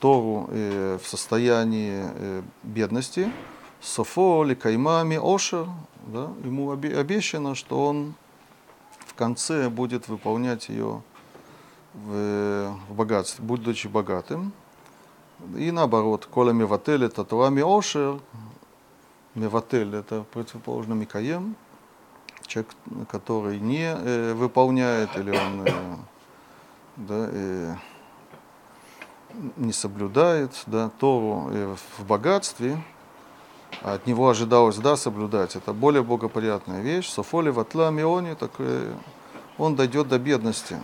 Тору 0.00 0.48
э, 0.50 0.98
в 1.02 1.06
состоянии 1.06 2.04
э, 2.04 2.42
бедности, 2.62 3.30
софо 3.82 4.44
ли 4.44 4.54
каймами 4.54 5.20
ошер, 5.22 5.66
да, 6.06 6.30
ему 6.42 6.70
обе- 6.70 6.96
обещано, 6.96 7.54
что 7.54 7.84
он 7.84 8.14
в 9.12 9.14
конце 9.14 9.68
будет 9.68 10.08
выполнять 10.08 10.68
ее 10.68 11.02
в, 11.94 12.74
в 12.88 12.94
богатстве, 12.94 13.44
будучи 13.44 13.86
богатым. 13.86 14.52
И 15.56 15.70
наоборот, 15.70 16.26
кола 16.26 16.50
меватель 16.50 17.04
это 17.04 17.24
Тора 17.24 17.50
миошер, 17.50 18.20
меватель 19.34 19.94
это 19.94 20.24
противоположно 20.32 20.94
микаем, 20.94 21.56
человек, 22.46 22.70
который 23.10 23.58
не 23.58 23.94
э, 23.94 24.34
выполняет 24.34 25.14
или 25.16 25.30
он 25.30 25.66
э, 25.66 25.96
да, 26.96 27.28
э, 27.30 27.74
не 29.56 29.72
соблюдает 29.72 30.62
да, 30.66 30.90
Тору 30.98 31.50
э, 31.50 31.76
в 31.98 32.06
богатстве, 32.06 32.82
от 33.80 34.06
него 34.06 34.28
ожидалось 34.28 34.76
да, 34.76 34.96
соблюдать. 34.96 35.56
Это 35.56 35.72
более 35.72 36.02
благоприятная 36.02 36.82
вещь. 36.82 37.08
Софоли 37.08 37.50
ватла 37.50 37.90
миони, 37.90 38.34
так 38.34 38.52
э, 38.58 38.92
он 39.58 39.76
дойдет 39.76 40.08
до 40.08 40.18
бедности. 40.18 40.76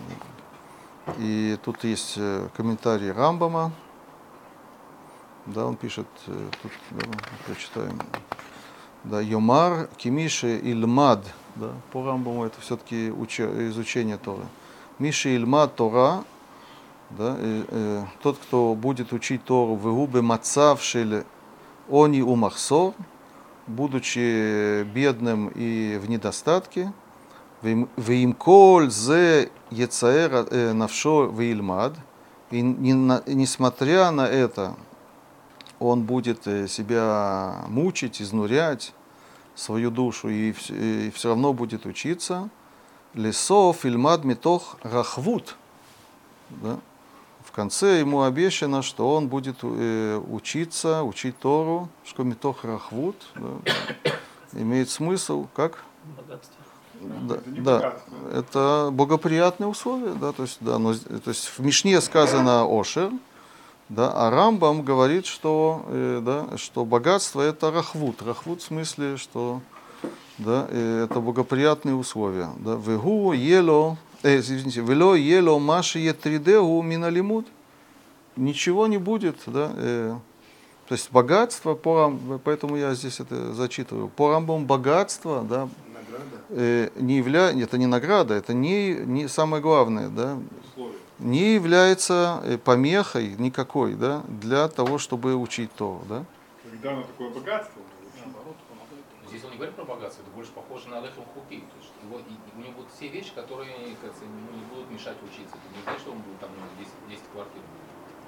И 1.17 1.57
тут 1.63 1.83
есть 1.83 2.15
э, 2.17 2.47
комментарий 2.55 3.11
Рамбама. 3.11 3.71
Да, 5.45 5.65
он 5.65 5.75
пишет, 5.75 6.07
э, 6.27 6.49
тут 6.61 6.71
да, 6.91 7.05
прочитаем. 7.45 7.99
Да, 9.03 9.21
Йомар, 9.21 9.87
Кимиши, 9.97 10.57
Ильмад. 10.57 11.23
Да, 11.55 11.71
по 11.91 12.05
Рамбаму 12.05 12.45
это 12.45 12.59
все-таки 12.61 13.09
изучение 13.09 14.17
Торы. 14.17 14.43
Миши 14.99 15.35
Ильмад 15.35 15.75
Тора, 15.75 16.23
да, 17.09 17.35
э, 17.39 17.63
э, 17.69 18.05
тот, 18.21 18.37
кто 18.37 18.75
будет 18.75 19.13
учить 19.13 19.43
Тору 19.45 19.75
в 19.75 19.83
губы 19.83 20.21
мацавшили 20.21 21.25
они 21.89 22.21
у 22.21 22.35
махсор, 22.35 22.93
будучи 23.67 24.83
бедным 24.83 25.49
и 25.49 25.97
в 25.97 26.09
недостатке, 26.09 26.93
Вим 27.61 28.33
коль 28.33 28.89
зе 28.89 29.51
ецаэр 29.69 30.47
э, 30.49 30.73
навшо 30.73 31.25
вильмад, 31.25 31.93
и 32.51 32.61
несмотря 32.61 34.11
на 34.11 34.27
это, 34.27 34.75
он 35.77 36.03
будет 36.03 36.47
э, 36.47 36.67
себя 36.67 37.65
мучить, 37.67 38.21
изнурять 38.21 38.93
свою 39.55 39.91
душу 39.91 40.29
и, 40.29 40.53
и 40.69 41.11
все 41.13 41.29
равно 41.29 41.53
будет 41.53 41.85
учиться. 41.85 42.49
Лесов 43.13 43.85
ильмад 43.85 44.23
метох 44.23 44.77
рахвут. 44.83 45.57
Да? 46.49 46.79
В 47.49 47.51
конце 47.51 47.99
ему 47.99 48.21
обещано, 48.21 48.83
что 48.83 49.15
он 49.15 49.27
будет 49.27 49.57
э, 49.63 50.21
учиться, 50.29 51.01
учить 51.01 51.39
Тору, 51.39 51.89
что 52.05 52.21
метох 52.21 52.63
рахвут. 52.63 53.15
Да? 53.33 54.11
Имеет 54.53 54.91
смысл, 54.91 55.47
как? 55.55 55.83
Богатство. 56.15 56.55
Да, 57.01 57.35
это, 57.35 57.61
да, 57.61 57.93
это 58.37 58.89
благоприятные 58.91 59.67
условия, 59.67 60.13
да, 60.13 60.31
то 60.31 60.43
есть, 60.43 60.57
да, 60.59 60.77
но, 60.77 60.93
то 60.93 61.29
есть 61.29 61.47
в 61.47 61.59
Мишне 61.59 61.99
сказано 62.01 62.67
Ошер, 62.69 63.09
да, 63.87 64.11
а 64.13 64.29
Рамбам 64.29 64.83
говорит, 64.83 65.25
что, 65.25 65.83
э, 65.87 66.21
да, 66.23 66.55
что 66.57 66.85
богатство 66.85 67.41
это 67.41 67.71
рахвут. 67.71 68.21
Рахвут 68.21 68.61
в 68.61 68.65
смысле, 68.65 69.17
что 69.17 69.61
да, 70.37 70.67
э, 70.69 71.05
это 71.05 71.19
благоприятные 71.19 71.95
условия. 71.95 72.49
Да. 72.59 72.75
Вегу 72.75 73.33
ело, 73.33 73.97
э, 74.23 74.39
извините, 74.39 74.81
вело 74.81 75.15
ело 75.15 75.59
маши 75.59 75.99
етридегу 75.99 76.81
миналимут. 76.81 77.47
Ничего 78.35 78.87
не 78.87 78.97
будет, 78.97 79.37
да, 79.47 79.71
э, 79.75 80.15
то 80.87 80.93
есть 80.95 81.11
богатство, 81.11 81.75
по, 81.75 82.11
поэтому 82.43 82.75
я 82.75 82.95
здесь 82.95 83.19
это 83.19 83.53
зачитываю. 83.53 84.07
По 84.07 84.31
Рамбам 84.31 84.65
богатство, 84.65 85.43
да, 85.43 85.69
э, 86.49 86.89
не 86.95 87.17
явля... 87.17 87.51
это 87.51 87.77
не 87.77 87.85
награда, 87.85 88.33
это 88.33 88.53
не, 88.53 88.93
не 88.93 89.27
самое 89.27 89.61
главное, 89.61 90.09
да, 90.09 90.37
не 91.19 91.53
является 91.53 92.41
э, 92.43 92.57
помехой 92.57 93.35
никакой, 93.37 93.93
да, 93.93 94.23
для 94.27 94.67
того, 94.67 94.97
чтобы 94.97 95.35
учить 95.35 95.69
то, 95.75 96.01
да. 96.09 96.25
Когда 96.63 96.93
оно 96.93 97.03
такое 97.03 97.29
богатство? 97.29 97.81
Наоборот, 98.23 98.55
помогает. 98.67 99.03
Здесь 99.29 99.43
он 99.43 99.51
не 99.51 99.57
говорит 99.57 99.75
про 99.75 99.83
богатство, 99.83 100.23
это 100.23 100.31
больше 100.31 100.51
похоже 100.53 100.87
на 100.89 101.01
Лехем 101.01 101.23
Хуки. 101.33 101.59
То 101.59 101.78
его, 102.03 102.19
и, 102.19 102.57
у 102.57 102.61
него 102.61 102.71
будут 102.73 102.91
все 102.95 103.07
вещи, 103.07 103.31
которые 103.33 103.71
кажется, 104.01 104.23
ему 104.25 104.51
не 104.51 104.65
будут 104.73 104.91
мешать 104.91 105.17
учиться. 105.23 105.55
Это 105.55 105.77
не 105.77 105.83
значит, 105.83 106.01
что 106.01 106.11
он 106.11 106.19
будет 106.19 106.39
там 106.39 106.49
10, 106.79 106.91
10 107.09 107.23
квартир. 107.33 107.61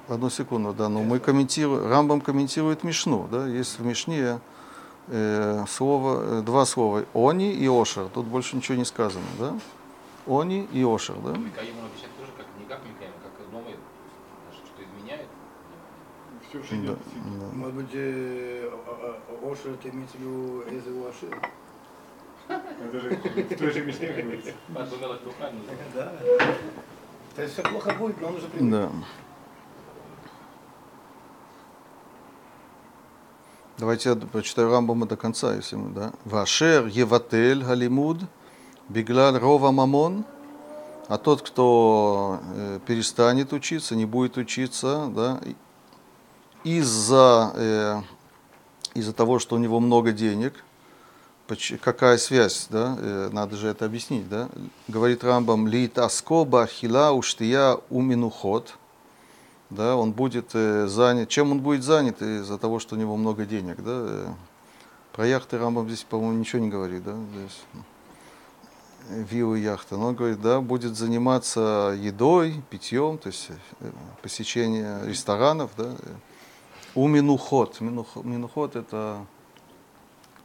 Одну 0.07 0.29
секунду, 0.29 0.73
да, 0.73 0.89
но 0.89 1.03
мы 1.03 1.19
комментируем, 1.19 1.89
Рамбам 1.89 2.21
комментирует 2.21 2.83
Мишну, 2.83 3.27
да, 3.31 3.47
есть 3.47 3.79
в 3.79 3.85
Мишне 3.85 4.39
э, 5.07 5.65
слово, 5.67 6.39
э, 6.39 6.41
два 6.41 6.65
слова 6.65 7.05
«они» 7.13 7.53
и 7.53 7.67
«ошер». 7.67 8.09
Тут 8.09 8.25
больше 8.25 8.55
ничего 8.55 8.77
не 8.77 8.85
сказано, 8.85 9.25
да? 9.39 9.53
«Они» 10.27 10.67
и 10.71 10.83
«ошер», 10.83 11.15
да? 11.17 11.31
Микаим 11.31 11.77
он 11.79 11.85
обещает 11.85 12.15
тоже 12.17 12.31
как, 12.35 12.45
не 12.59 12.65
как 12.65 12.79
Микаим, 12.83 13.13
как 13.23 13.51
думает, 13.51 13.77
что 14.51 14.83
изменяет. 14.83 15.27
Все 16.49 16.59
уже 16.59 16.87
Да, 16.87 16.93
да. 16.93 17.55
Может 17.55 17.75
быть, 17.75 17.89
э, 17.93 18.69
Ошер, 19.43 19.77
ты 19.81 19.89
имеется 19.89 20.17
в 20.17 20.21
виду? 20.21 20.63
Это 22.47 22.99
же 22.99 23.09
в 23.09 23.57
той 23.57 23.71
же 23.71 23.85
Мишне 23.85 24.07
говорится. 24.07 24.51
Да. 25.95 26.11
То 27.35 27.41
есть 27.41 27.53
все 27.53 27.63
плохо 27.63 27.93
будет, 27.93 28.19
но 28.21 28.27
он 28.27 28.35
уже 28.35 28.47
привык. 28.47 28.71
Да. 28.71 28.89
Давайте 33.77 34.09
я 34.09 34.15
прочитаю 34.15 34.69
Рамбама 34.69 35.07
до 35.07 35.17
конца, 35.17 35.55
если 35.55 35.75
мы, 35.75 35.89
да. 35.89 36.13
Вашер 36.25 36.85
Еватель 36.87 37.63
Галимуд, 37.63 38.19
Биглаль 38.89 39.37
Рова 39.37 39.71
Мамон, 39.71 40.23
а 41.07 41.17
тот, 41.17 41.41
кто 41.41 42.39
э, 42.55 42.79
перестанет 42.85 43.53
учиться, 43.53 43.95
не 43.95 44.05
будет 44.05 44.37
учиться, 44.37 45.07
да, 45.07 45.41
из-за 46.63 47.53
э, 47.55 48.01
из-за 48.93 49.13
того, 49.13 49.39
что 49.39 49.55
у 49.55 49.59
него 49.59 49.79
много 49.79 50.11
денег, 50.11 50.63
какая 51.81 52.17
связь, 52.17 52.67
да, 52.69 52.97
э, 52.99 53.29
надо 53.31 53.55
же 53.55 53.67
это 53.67 53.85
объяснить, 53.85 54.27
да, 54.29 54.49
говорит 54.87 55.23
Рамбам, 55.23 55.67
лит 55.67 55.97
аскоба 55.97 56.67
хила 56.67 57.11
уштия 57.11 57.77
уминухот, 57.89 58.77
да, 59.69 59.95
он 59.95 60.11
будет 60.11 60.51
э, 60.53 60.87
занят, 60.87 61.29
чем 61.29 61.51
он 61.51 61.59
будет 61.61 61.83
занят? 61.83 62.21
Из-за 62.21 62.57
того, 62.57 62.79
что 62.79 62.95
у 62.95 62.97
него 62.97 63.15
много 63.17 63.45
денег, 63.45 63.77
да, 63.77 63.91
э, 63.91 64.27
про 65.13 65.27
яхты 65.27 65.57
Рамбам 65.57 65.87
здесь, 65.87 66.03
по-моему, 66.03 66.39
ничего 66.39 66.61
не 66.61 66.69
говорит, 66.69 67.03
да, 67.03 67.15
здесь. 67.33 67.61
Виллы 69.09 69.59
яхты, 69.59 69.97
но 69.97 70.07
он 70.07 70.15
говорит, 70.15 70.41
да, 70.41 70.61
будет 70.61 70.95
заниматься 70.95 71.97
едой, 71.99 72.61
питьем, 72.69 73.17
то 73.17 73.27
есть 73.27 73.49
посещение 74.21 75.01
ресторанов, 75.05 75.71
да, 75.75 75.95
у 76.95 77.07
минухот. 77.07 77.81
Минух- 77.81 78.23
Минухот 78.23 78.75
это 78.75 79.25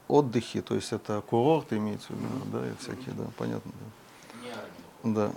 отдыхи, 0.08 0.60
то 0.60 0.74
есть 0.74 0.92
это 0.92 1.20
курорт 1.20 1.72
имеется 1.72 2.08
в 2.12 2.16
виду, 2.16 2.28
да, 2.52 2.66
и 2.66 2.72
всякие, 2.78 3.14
да, 3.14 3.24
понятно. 3.36 3.72
Да. 5.02 5.30
Да. 5.30 5.32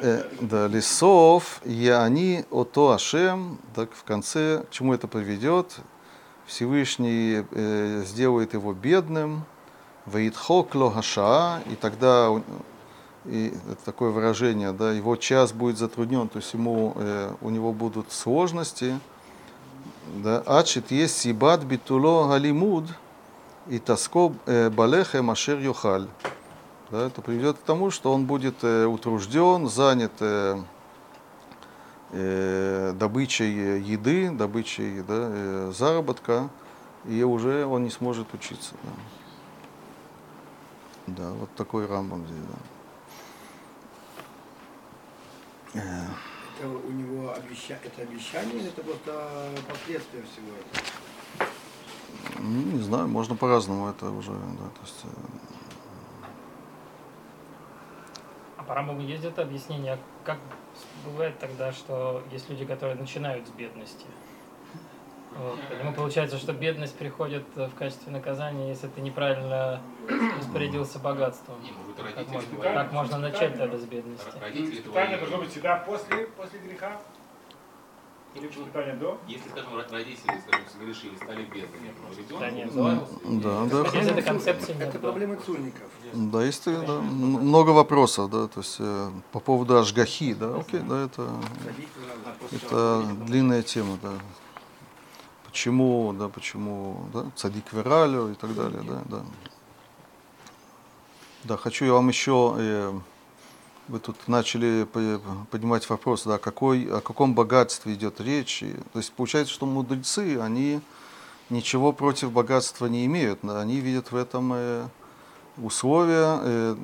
Э, 0.00 0.24
да, 0.40 0.66
лесов, 0.66 1.60
я 1.64 2.02
они, 2.02 2.44
ото 2.50 2.92
Ашем, 2.92 3.58
так 3.74 3.92
в 3.92 4.02
конце, 4.04 4.64
к 4.68 4.70
чему 4.70 4.94
это 4.94 5.08
приведет? 5.08 5.76
Всевышний 6.46 7.44
э, 7.50 8.02
сделает 8.06 8.54
его 8.54 8.72
бедным, 8.72 9.44
Ваидхок 10.06 10.74
логаша, 10.74 11.60
и 11.70 11.76
тогда 11.76 12.30
и 13.26 13.52
это 13.70 13.84
такое 13.84 14.10
выражение, 14.10 14.72
да, 14.72 14.92
его 14.92 15.16
час 15.16 15.52
будет 15.52 15.76
затруднен, 15.76 16.28
то 16.28 16.38
есть 16.38 16.54
ему, 16.54 16.94
э, 16.96 17.34
у 17.42 17.50
него 17.50 17.72
будут 17.72 18.10
сложности, 18.10 18.98
да, 20.16 20.42
ачит 20.46 20.90
есть 20.90 21.18
сибат 21.18 21.62
битуло 21.64 22.26
галимуд 22.28 22.86
и 23.68 23.78
таско 23.78 24.32
э, 24.46 24.70
балехе 24.70 25.22
машер 25.22 25.58
юхаль. 25.58 26.08
Да, 26.90 27.06
это 27.06 27.20
приведет 27.20 27.58
к 27.58 27.62
тому, 27.62 27.90
что 27.90 28.12
он 28.12 28.24
будет 28.24 28.64
э, 28.64 28.86
утружден, 28.86 29.68
занят 29.68 30.12
э, 30.20 30.58
э, 32.12 32.92
добычей 32.94 33.80
еды, 33.80 34.30
добычей 34.30 35.02
да, 35.02 35.28
э, 35.30 35.72
заработка, 35.76 36.48
и 37.04 37.22
уже 37.22 37.66
он 37.66 37.84
не 37.84 37.90
сможет 37.90 38.32
учиться. 38.32 38.74
Да, 41.06 41.24
да 41.24 41.30
вот 41.32 41.54
такой 41.56 41.86
рамбом 41.86 42.26
здесь. 42.26 42.38
Да. 45.74 45.80
Э, 45.80 46.06
Это 46.58 46.68
у 46.68 46.90
него 46.90 47.34
обеща... 47.34 47.78
это 47.84 48.02
обещание 48.02 48.66
это 48.66 48.82
просто 48.82 49.50
последствия 49.68 50.22
всего 50.22 50.56
этого? 50.56 50.97
Ну, 52.38 52.62
не 52.72 52.82
знаю, 52.82 53.08
можно 53.08 53.34
по-разному 53.36 53.88
это 53.88 54.10
уже. 54.10 54.32
Да, 54.32 54.36
то 54.36 54.80
есть, 54.82 55.04
э, 55.04 55.08
А 58.58 58.62
по 58.62 58.74
Рамбаму 58.74 59.00
есть 59.00 59.24
это 59.24 59.42
объяснение, 59.42 59.98
как 60.24 60.38
бывает 61.04 61.38
тогда, 61.38 61.72
что 61.72 62.22
есть 62.30 62.48
люди, 62.50 62.64
которые 62.64 62.96
начинают 62.96 63.46
с 63.46 63.50
бедности, 63.50 64.06
Вот. 65.36 65.58
Поэтому 65.68 65.92
получается, 65.92 66.38
что 66.38 66.52
бедность 66.52 66.96
приходит 66.96 67.44
в 67.54 67.70
качестве 67.74 68.10
наказания, 68.12 68.68
если 68.68 68.88
ты 68.88 69.00
неправильно 69.00 69.80
распорядился 70.38 70.98
богатством. 70.98 71.62
Не, 71.62 71.70
может, 71.72 71.96
Как 71.96 72.04
родители 72.06 72.34
можно, 72.34 72.54
говорят, 72.54 72.74
как 72.74 72.92
можно 72.92 73.18
начать 73.18 73.58
тогда 73.58 73.78
с 73.78 73.84
бедности? 73.84 74.38
Родители 74.40 75.16
должно 75.16 75.38
быть 75.38 75.50
всегда 75.50 75.76
после, 75.76 76.26
после 76.28 76.58
греха? 76.60 77.00
Или 78.38 78.48
питание 78.48 78.94
до? 78.94 79.18
если, 79.26 79.48
скажем, 79.48 79.70
родители, 79.90 80.40
скажем, 80.46 80.66
согрешили, 80.72 81.16
стали 81.16 81.44
бедными, 81.44 81.92
но 82.30 82.38
Да 82.38 82.50
нет, 82.50 82.72
Да, 83.42 83.64
да, 83.66 84.22
концепции 84.22 84.72
нет. 84.74 84.88
Это 84.88 84.98
проблема 84.98 85.36
цульников. 85.36 85.88
Да, 86.12 86.44
есть 86.44 86.64
да, 86.64 87.00
много 87.00 87.70
вопросов, 87.70 88.30
да, 88.30 88.48
то 88.48 88.60
есть 88.60 88.76
э, 88.78 89.10
по 89.32 89.40
поводу 89.40 89.78
ажгахи, 89.78 90.34
да, 90.34 90.56
окей, 90.56 90.80
да, 90.80 91.04
это, 91.04 91.28
это 92.52 93.02
длинная 93.26 93.62
тема, 93.62 93.98
да. 94.02 94.12
Почему, 95.44 96.12
да, 96.12 96.28
почему, 96.28 97.08
да, 97.12 97.26
цадик 97.34 97.72
вералю 97.72 98.30
и 98.30 98.34
так 98.34 98.54
далее, 98.54 98.82
да, 98.82 99.02
да. 99.06 99.22
Да, 101.44 101.56
хочу 101.56 101.84
я 101.84 101.92
вам 101.92 102.08
еще, 102.08 102.54
э, 102.58 103.00
вы 103.88 103.98
тут 103.98 104.28
начали 104.28 104.84
по- 104.84 105.20
поднимать 105.50 105.88
вопрос, 105.88 106.24
да, 106.24 106.38
какой, 106.38 106.84
о 106.84 107.00
каком 107.00 107.34
богатстве 107.34 107.94
идет 107.94 108.20
речь. 108.20 108.62
И, 108.62 108.72
то 108.92 108.98
есть 108.98 109.12
получается, 109.12 109.52
что 109.52 109.66
мудрецы, 109.66 110.38
они 110.40 110.80
ничего 111.50 111.92
против 111.92 112.30
богатства 112.32 112.86
не 112.86 113.06
имеют, 113.06 113.42
они 113.44 113.80
видят 113.80 114.12
в 114.12 114.16
этом 114.16 114.52
э, 114.54 114.86
условия 115.56 116.40
э, 116.42 116.76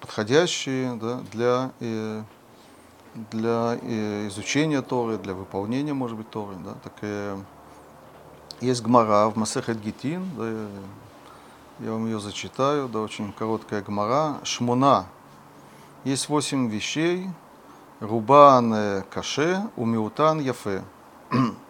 подходящие 0.00 0.94
да, 0.96 1.20
для, 1.32 1.70
э, 1.80 2.22
для 3.30 3.78
э, 3.82 4.28
изучения 4.28 4.82
Торы, 4.82 5.18
для 5.18 5.34
выполнения, 5.34 5.92
может 5.92 6.16
быть, 6.16 6.30
Торы. 6.30 6.56
Да. 6.64 6.74
Так, 6.82 6.94
э, 7.02 7.38
есть 8.60 8.82
гмара 8.82 9.28
в 9.28 9.36
Масехет 9.36 9.80
Гитин, 9.80 10.24
да, 10.36 10.68
я 11.80 11.92
вам 11.92 12.06
ее 12.06 12.18
зачитаю, 12.20 12.88
да, 12.88 13.00
очень 13.00 13.32
короткая 13.32 13.82
гмара. 13.82 14.40
Шмуна. 14.44 15.06
Есть 16.06 16.28
восемь 16.28 16.68
вещей. 16.68 17.28
Рубан 17.98 19.02
каше, 19.10 19.68
умиутан 19.76 20.38
яфе. 20.38 20.84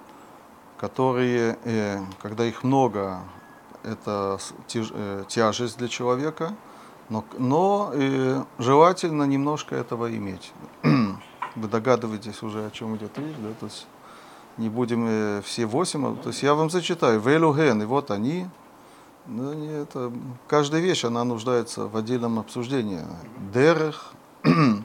которые, 0.78 1.58
э, 1.64 2.00
когда 2.20 2.44
их 2.44 2.62
много, 2.62 3.20
это 3.82 4.38
э, 4.74 5.24
тяжесть 5.26 5.78
для 5.78 5.88
человека, 5.88 6.54
но, 7.08 7.24
но 7.38 7.90
э, 7.94 8.42
желательно 8.58 9.22
немножко 9.22 9.74
этого 9.74 10.14
иметь. 10.14 10.52
Вы 10.82 11.68
догадываетесь 11.68 12.42
уже, 12.42 12.66
о 12.66 12.70
чем 12.70 12.96
идет 12.96 13.16
речь, 13.18 13.36
да? 13.38 13.48
То 13.58 13.66
есть 13.66 13.86
не 14.58 14.68
будем 14.68 15.42
все 15.42 15.64
восемь, 15.64 16.06
а- 16.06 16.14
то 16.14 16.28
есть 16.28 16.42
я 16.42 16.54
вам 16.54 16.68
зачитаю. 16.68 17.20
Велуген, 17.20 17.80
и 17.82 17.86
вот 17.86 18.10
они. 18.10 18.46
Да, 19.24 19.54
не, 19.54 19.82
это, 19.82 20.12
каждая 20.46 20.80
вещь, 20.80 21.04
она 21.04 21.24
нуждается 21.24 21.88
в 21.88 21.96
отдельном 21.96 22.38
обсуждении. 22.38 23.00
Дерех, 23.52 24.12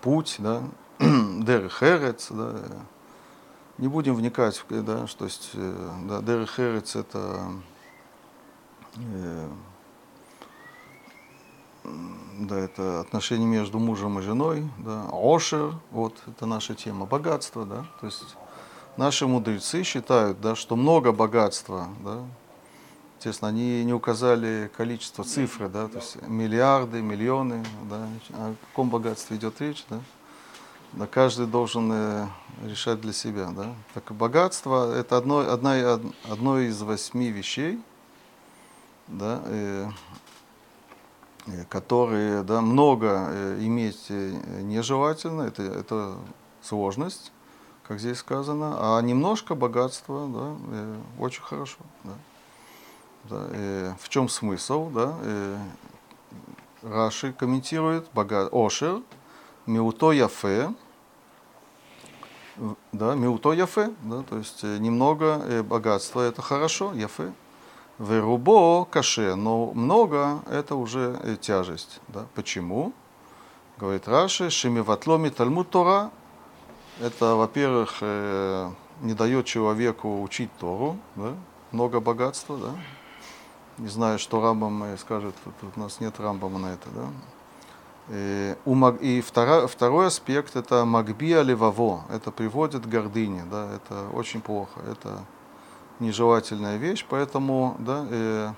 путь, 0.00 0.36
да, 0.38 0.62
дерех 0.98 1.82
эрец, 1.82 2.28
да, 2.30 2.54
не 3.78 3.88
будем 3.88 4.14
вникать, 4.14 4.56
в- 4.56 4.82
да, 4.82 5.06
что 5.06 5.26
есть, 5.26 5.50
э, 5.54 5.90
да, 6.08 6.22
Дерех 6.22 6.58
Эрец 6.58 6.96
это 6.96 7.42
э, 8.96 9.48
да, 11.84 12.58
это 12.58 13.00
отношения 13.00 13.46
между 13.46 13.78
мужем 13.78 14.18
и 14.18 14.22
женой, 14.22 14.68
да, 14.78 15.06
Ошер, 15.12 15.74
вот 15.90 16.14
это 16.26 16.46
наша 16.46 16.74
тема, 16.74 17.06
богатство, 17.06 17.64
да, 17.66 17.84
то 18.00 18.06
есть 18.06 18.36
наши 18.96 19.26
мудрецы 19.26 19.82
считают, 19.82 20.40
да, 20.40 20.54
что 20.54 20.74
много 20.74 21.12
богатства, 21.12 21.88
да, 22.02 22.24
естественно, 23.26 23.48
они 23.48 23.84
не 23.84 23.92
указали 23.92 24.70
количество 24.76 25.24
цифры, 25.24 25.68
да, 25.68 25.88
то 25.88 25.98
есть 25.98 26.16
миллиарды, 26.28 27.02
миллионы, 27.02 27.64
да, 27.90 28.06
о 28.34 28.54
каком 28.68 28.88
богатстве 28.88 29.36
идет 29.36 29.60
речь, 29.60 29.84
да, 29.90 30.00
да, 30.92 31.06
каждый 31.08 31.46
должен 31.46 31.90
э, 31.92 32.26
решать 32.64 33.00
для 33.00 33.12
себя. 33.12 33.50
Да? 33.50 33.74
Так 33.94 34.12
богатство– 34.12 34.94
это 34.96 35.16
одно, 35.16 35.40
одна, 35.40 35.72
од- 35.94 36.14
одно 36.30 36.60
из 36.60 36.80
восьми 36.80 37.30
вещей, 37.30 37.80
да, 39.08 39.42
э, 39.44 39.88
э, 41.46 41.64
которые 41.68 42.44
да, 42.44 42.60
много 42.60 43.28
э, 43.28 43.58
иметь 43.62 44.08
нежелательно, 44.08 45.42
это, 45.42 45.62
это 45.62 46.16
сложность, 46.62 47.32
как 47.82 47.98
здесь 47.98 48.18
сказано, 48.18 48.96
а 48.96 49.02
немножко 49.02 49.56
богатства 49.56 50.28
да, 50.28 50.84
очень 51.18 51.42
хорошо. 51.42 51.78
Да. 52.04 52.12
Да, 53.28 53.48
э, 53.50 53.92
в 54.00 54.08
чем 54.08 54.28
смысл? 54.28 54.90
Да? 54.90 55.14
Э, 55.22 55.58
Раши 56.82 57.32
комментирует 57.32 58.08
бога... 58.12 58.48
Ошер, 58.52 59.02
Миуто 59.66 60.12
Яфе, 60.12 60.72
да, 62.92 63.14
Миуто 63.14 63.52
Яфе, 63.52 63.90
да, 64.02 64.22
то 64.22 64.38
есть 64.38 64.62
э, 64.62 64.78
немного 64.78 65.42
э, 65.44 65.62
богатства 65.62 66.20
это 66.22 66.40
хорошо, 66.40 66.92
Яфе. 66.94 67.32
Верубо 67.98 68.84
каше, 68.84 69.34
но 69.34 69.72
много 69.72 70.42
это 70.50 70.76
уже 70.76 71.18
э, 71.22 71.36
тяжесть. 71.40 72.00
Да. 72.08 72.26
Почему? 72.34 72.92
Говорит 73.78 74.06
Раши, 74.06 74.50
Шемиватломи 74.50 75.30
Талмуд 75.30 75.70
Тора, 75.70 76.10
это, 77.00 77.34
во-первых, 77.34 77.98
э, 78.00 78.70
не 79.02 79.14
дает 79.14 79.46
человеку 79.46 80.22
учить 80.22 80.50
Тору, 80.58 80.96
да, 81.16 81.34
много 81.72 82.00
богатства, 82.00 82.56
да. 82.56 82.70
Не 83.78 83.88
знаю, 83.88 84.18
что 84.18 84.40
Рамбам 84.40 84.96
скажет, 84.98 85.34
тут, 85.44 85.76
у 85.76 85.80
нас 85.80 86.00
нет 86.00 86.18
Рамбама 86.18 86.58
на 86.58 86.72
это, 86.72 86.88
да. 86.94 87.08
И 88.08 89.20
втора- 89.20 89.66
второй 89.66 90.06
аспект 90.06 90.54
это 90.54 90.84
магбия 90.84 91.42
леваво, 91.42 92.04
это 92.08 92.30
приводит 92.30 92.84
к 92.84 92.88
гордыне, 92.88 93.44
да, 93.50 93.74
это 93.74 94.08
очень 94.14 94.40
плохо, 94.40 94.80
это 94.88 95.24
нежелательная 95.98 96.76
вещь, 96.76 97.04
поэтому 97.08 97.76
да, 97.80 98.06
э, 98.08 98.52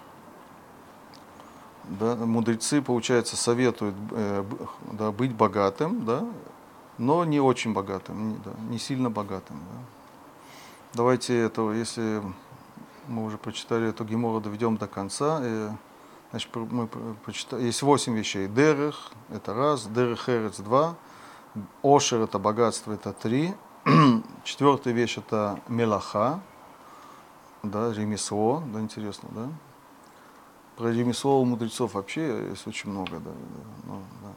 да, 1.84 2.16
мудрецы, 2.16 2.82
получается, 2.82 3.36
советуют 3.36 3.94
э, 4.10 4.44
да, 4.92 5.12
быть 5.12 5.34
богатым, 5.34 6.04
да, 6.04 6.26
но 6.98 7.24
не 7.24 7.40
очень 7.40 7.72
богатым, 7.72 8.28
не, 8.28 8.36
да, 8.44 8.50
не 8.68 8.78
сильно 8.78 9.08
богатым. 9.08 9.56
Да. 9.56 9.84
Давайте 10.94 11.38
это, 11.38 11.72
если 11.72 12.22
мы 13.08 13.24
уже 13.24 13.38
прочитали 13.38 13.88
эту 13.88 14.04
гемору, 14.04 14.40
доведем 14.40 14.76
до 14.76 14.86
конца. 14.86 15.40
э, 15.42 15.70
Значит, 16.30 16.54
мы 16.54 16.86
про- 16.86 17.14
прочитали. 17.24 17.62
Есть 17.64 17.80
восемь 17.82 18.14
вещей. 18.14 18.48
Дерех– 18.48 19.12
это 19.30 19.54
раз, 19.54 19.86
дерех 19.86 20.28
эрец– 20.28 20.58
два, 20.58 20.94
ошер– 21.82 22.20
это 22.22 22.38
богатство, 22.38 22.92
это 22.92 23.14
три. 23.14 23.54
Четвертая 24.44 24.92
вещь– 24.92 25.16
это 25.18 25.58
мелаха, 25.68 26.40
да, 27.62 27.90
ремесло, 27.94 28.62
да, 28.66 28.80
интересно, 28.80 29.28
да. 29.32 29.48
Про 30.76 30.90
ремесло 30.92 31.40
у 31.40 31.46
мудрецов 31.46 31.94
вообще 31.94 32.50
есть 32.50 32.66
очень 32.66 32.90
много, 32.90 33.18
да, 33.20 33.30
ну, 33.84 34.02
да. 34.22 34.28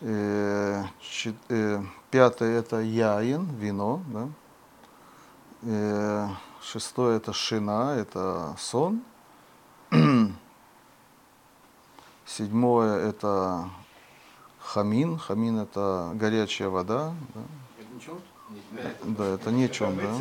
Э, 0.00 0.84
чет- 1.00 1.36
э, 1.50 1.82
пятое– 2.10 2.58
это 2.60 2.80
яин, 2.80 3.44
вино, 3.56 4.00
да. 4.06 4.28
Э, 5.62 6.28
шестое– 6.62 7.16
это 7.18 7.32
шина, 7.32 7.94
это 7.96 8.54
сон. 8.58 9.02
Седьмое– 12.26 12.98
это 13.08 13.70
хамин. 14.60 15.18
Хамин– 15.18 15.58
это 15.60 16.12
горячая 16.14 16.68
вода. 16.68 17.14
Да, 17.34 17.40
Это 17.78 17.94
ничего? 17.94 18.18
да 19.02 19.26
это 19.26 19.50
не 19.50 19.68
чем, 19.70 19.96
да. 19.96 20.18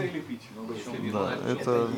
Да, 1.12 1.34
это, 1.48 1.90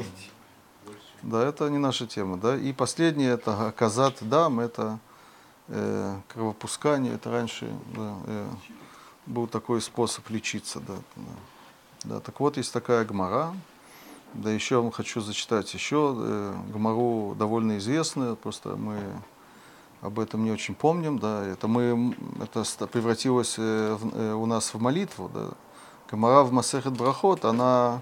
да, 1.23 1.47
это 1.47 1.69
не 1.69 1.77
наша 1.77 2.07
тема. 2.07 2.37
Да. 2.37 2.55
И 2.55 2.73
последнее– 2.73 3.29
это 3.31 3.73
казат 3.75 4.17
дам, 4.21 4.59
это 4.59 4.99
э, 5.67 6.19
кровопускание. 6.27 7.13
Это 7.15 7.31
раньше 7.31 7.71
да, 7.95 8.15
э, 8.25 8.47
был 9.25 9.47
такой 9.47 9.81
способ 9.81 10.29
лечиться. 10.29 10.79
Да, 10.79 10.95
да. 11.15 11.23
Да, 12.03 12.19
так 12.19 12.39
вот, 12.39 12.57
есть 12.57 12.71
такая 12.71 13.03
гмара. 13.05 13.53
Да 14.33 14.51
еще 14.51 14.81
я 14.83 14.91
хочу 14.91 15.21
зачитать 15.21 15.73
еще 15.73 16.15
э, 16.17 16.53
довольно 17.35 17.77
известную, 17.77 18.35
просто 18.35 18.75
мы 18.75 18.97
об 20.01 20.19
этом 20.19 20.43
не 20.45 20.51
очень 20.51 20.75
помним, 20.75 21.19
да, 21.19 21.43
это 21.45 21.67
мы, 21.67 22.15
это 22.41 22.63
превратилось 22.87 23.55
э, 23.57 23.97
в- 23.99 24.15
э, 24.17 24.33
у 24.33 24.45
нас 24.45 24.73
в 24.73 24.79
молитву, 24.79 25.29
да. 25.33 25.47
Гмара 26.09 26.43
в 26.43 26.51
Масехет 26.51 26.93
Брахот, 26.93 27.43
она 27.45 28.01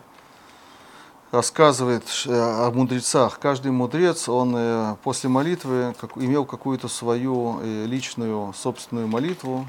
рассказывает 1.32 2.08
ш- 2.08 2.68
о 2.68 2.72
мудрецах. 2.72 3.40
Каждый 3.40 3.72
мудрец, 3.72 4.30
он 4.30 4.54
э, 4.56 4.96
после 5.04 5.30
молитвы 5.30 5.96
как- 6.00 6.18
имел 6.18 6.46
какую-то 6.46 6.88
свою 6.88 7.60
э, 7.62 7.86
личную 7.86 8.54
собственную 8.54 9.08
молитву, 9.08 9.66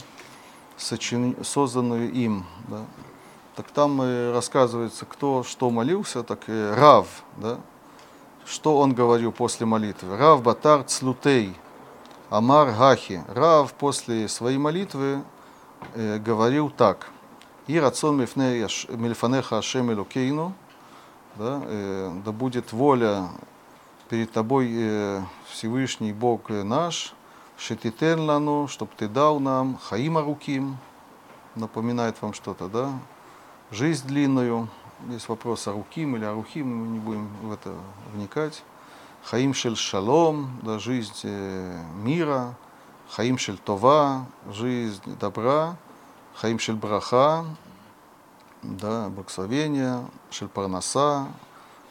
созданную 0.76 2.12
им. 2.12 2.44
Да. 2.68 2.84
Так 3.58 3.72
там 3.72 4.00
э, 4.00 4.30
рассказывается, 4.32 5.04
кто 5.04 5.42
что 5.42 5.68
молился, 5.70 6.22
так 6.22 6.44
э, 6.46 6.74
Рав, 6.76 7.24
да, 7.38 7.58
что 8.46 8.78
он 8.78 8.94
говорил 8.94 9.32
после 9.32 9.66
молитвы. 9.66 10.16
Рав 10.16 10.44
Батар 10.44 10.84
Цлутей, 10.84 11.56
Амар 12.30 12.70
Гахи. 12.70 13.24
Рав 13.26 13.74
после 13.74 14.28
своей 14.28 14.58
молитвы 14.58 15.24
э, 15.94 16.18
говорил 16.18 16.70
так. 16.70 17.08
И 17.66 17.80
рацион 17.80 18.18
мильфанеха 18.18 19.58
Ашем 19.58 19.90
Элокейну, 19.90 20.52
да, 21.34 21.60
э, 21.64 22.12
да 22.24 22.30
будет 22.30 22.72
воля 22.72 23.26
перед 24.08 24.30
тобой 24.30 24.70
э, 24.72 25.22
Всевышний 25.48 26.12
Бог 26.12 26.48
наш, 26.48 27.12
Шетитен 27.56 28.20
лану, 28.20 28.68
чтобы 28.68 28.92
ты 28.96 29.08
дал 29.08 29.40
нам 29.40 29.78
Хаима 29.82 30.20
Руким, 30.20 30.76
напоминает 31.56 32.22
вам 32.22 32.34
что-то, 32.34 32.68
да? 32.68 32.92
Жизнь 33.70 34.06
длинную. 34.06 34.66
Есть 35.10 35.28
вопрос 35.28 35.68
о 35.68 35.72
Руким 35.72 36.16
или 36.16 36.24
о 36.24 36.32
Рухим, 36.32 36.74
мы 36.74 36.88
не 36.88 36.98
будем 36.98 37.28
в 37.42 37.52
это 37.52 37.74
вникать. 38.14 38.62
Хаим 39.24 39.52
шель 39.52 39.76
шалом, 39.76 40.58
да, 40.62 40.78
жизнь 40.78 41.12
э, 41.24 41.82
мира. 41.96 42.54
Хаим 43.10 43.36
шель 43.36 43.58
това, 43.58 44.24
жизнь 44.50 45.02
добра. 45.20 45.76
Хаим 46.34 46.58
шель 46.58 46.76
браха, 46.76 47.44
да, 48.62 49.10
благословение. 49.10 50.02
Шель 50.30 50.48
парнаса. 50.48 51.26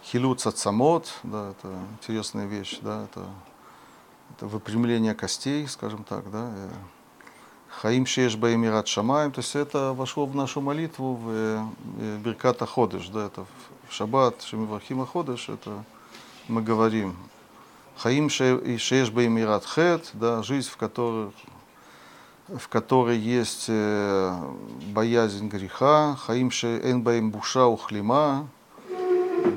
Хилут 0.03 0.39
цацамот, 0.39 1.13
да, 1.21 1.51
это 1.51 1.77
интересная 1.99 2.47
вещь, 2.47 2.79
да, 2.81 3.03
это, 3.03 3.23
это 4.31 4.47
выпрямление 4.47 5.13
костей, 5.13 5.67
скажем 5.67 6.03
так, 6.03 6.31
да. 6.31 6.49
Э, 7.77 7.81
Хаим 7.81 8.05
Шеш 8.05 8.35
Баимират 8.35 8.87
Шамаем, 8.87 9.31
то 9.31 9.39
есть 9.39 9.55
это 9.55 9.93
вошло 9.93 10.25
в 10.25 10.35
нашу 10.35 10.61
молитву 10.61 11.13
в 11.15 11.29
э, 11.29 11.65
Берката 12.23 12.65
Ходыш, 12.65 13.09
да, 13.09 13.27
это 13.27 13.45
в 13.87 13.93
Шаббат, 13.93 14.41
Шемивахима 14.41 15.05
Ходыш, 15.05 15.49
это 15.49 15.83
мы 16.47 16.61
говорим. 16.61 17.15
Хаим 17.97 18.29
Шеш 18.29 19.09
Баимират 19.09 19.65
Хет, 19.65 20.09
да, 20.13 20.43
жизнь, 20.43 20.69
в 20.69 20.77
которой, 20.77 21.31
в 22.47 22.67
которой 22.67 23.17
есть 23.17 23.65
э, 23.67 24.35
боязнь 24.93 25.47
греха, 25.47 26.15
Хаим 26.15 26.49
Эн 26.63 27.01
Баим 27.01 27.31
Буша 27.31 27.65
Ухлима, 27.65 28.47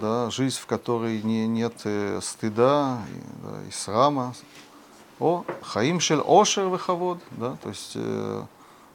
да, 0.00 0.30
жизнь, 0.30 0.58
в 0.58 0.66
которой 0.66 1.22
не, 1.22 1.46
нет 1.46 1.74
э, 1.84 2.20
стыда 2.22 2.98
да, 3.42 3.68
и 3.68 3.70
срама, 3.70 4.34
о, 5.20 5.44
Хаим 5.62 6.00
Шель 6.00 6.22
Ошер 6.26 6.68
Вехавод, 6.68 7.18
да, 7.32 7.56
то 7.62 7.68
есть 7.68 7.92
э, 7.94 8.42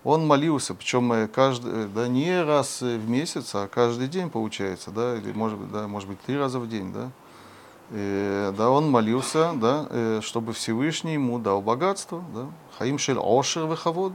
он 0.03 0.25
молился, 0.25 0.73
причем 0.73 1.11
э, 1.13 1.27
каждый, 1.27 1.87
да, 1.87 2.07
не 2.07 2.43
раз 2.43 2.81
в 2.81 3.09
месяц, 3.09 3.55
а 3.55 3.67
каждый 3.67 4.07
день 4.07 4.29
получается, 4.29 4.91
да, 4.91 5.15
или 5.15 5.31
может 5.31 5.57
быть, 5.57 5.71
да, 5.71 5.87
может 5.87 6.09
быть 6.09 6.19
три 6.21 6.37
раза 6.37 6.59
в 6.59 6.67
день, 6.67 6.91
да. 6.91 7.11
И, 7.91 8.51
да, 8.57 8.71
он 8.71 8.89
молился, 8.89 9.53
да, 9.55 9.85
э, 9.89 10.19
чтобы 10.23 10.53
Всевышний 10.53 11.13
ему 11.13 11.37
дал 11.39 11.61
богатство, 11.61 12.23
да. 12.33 12.47
Хаим 12.77 12.97
Шель 12.97 13.19
Ошер 13.19 13.67
Вехавод. 13.67 14.13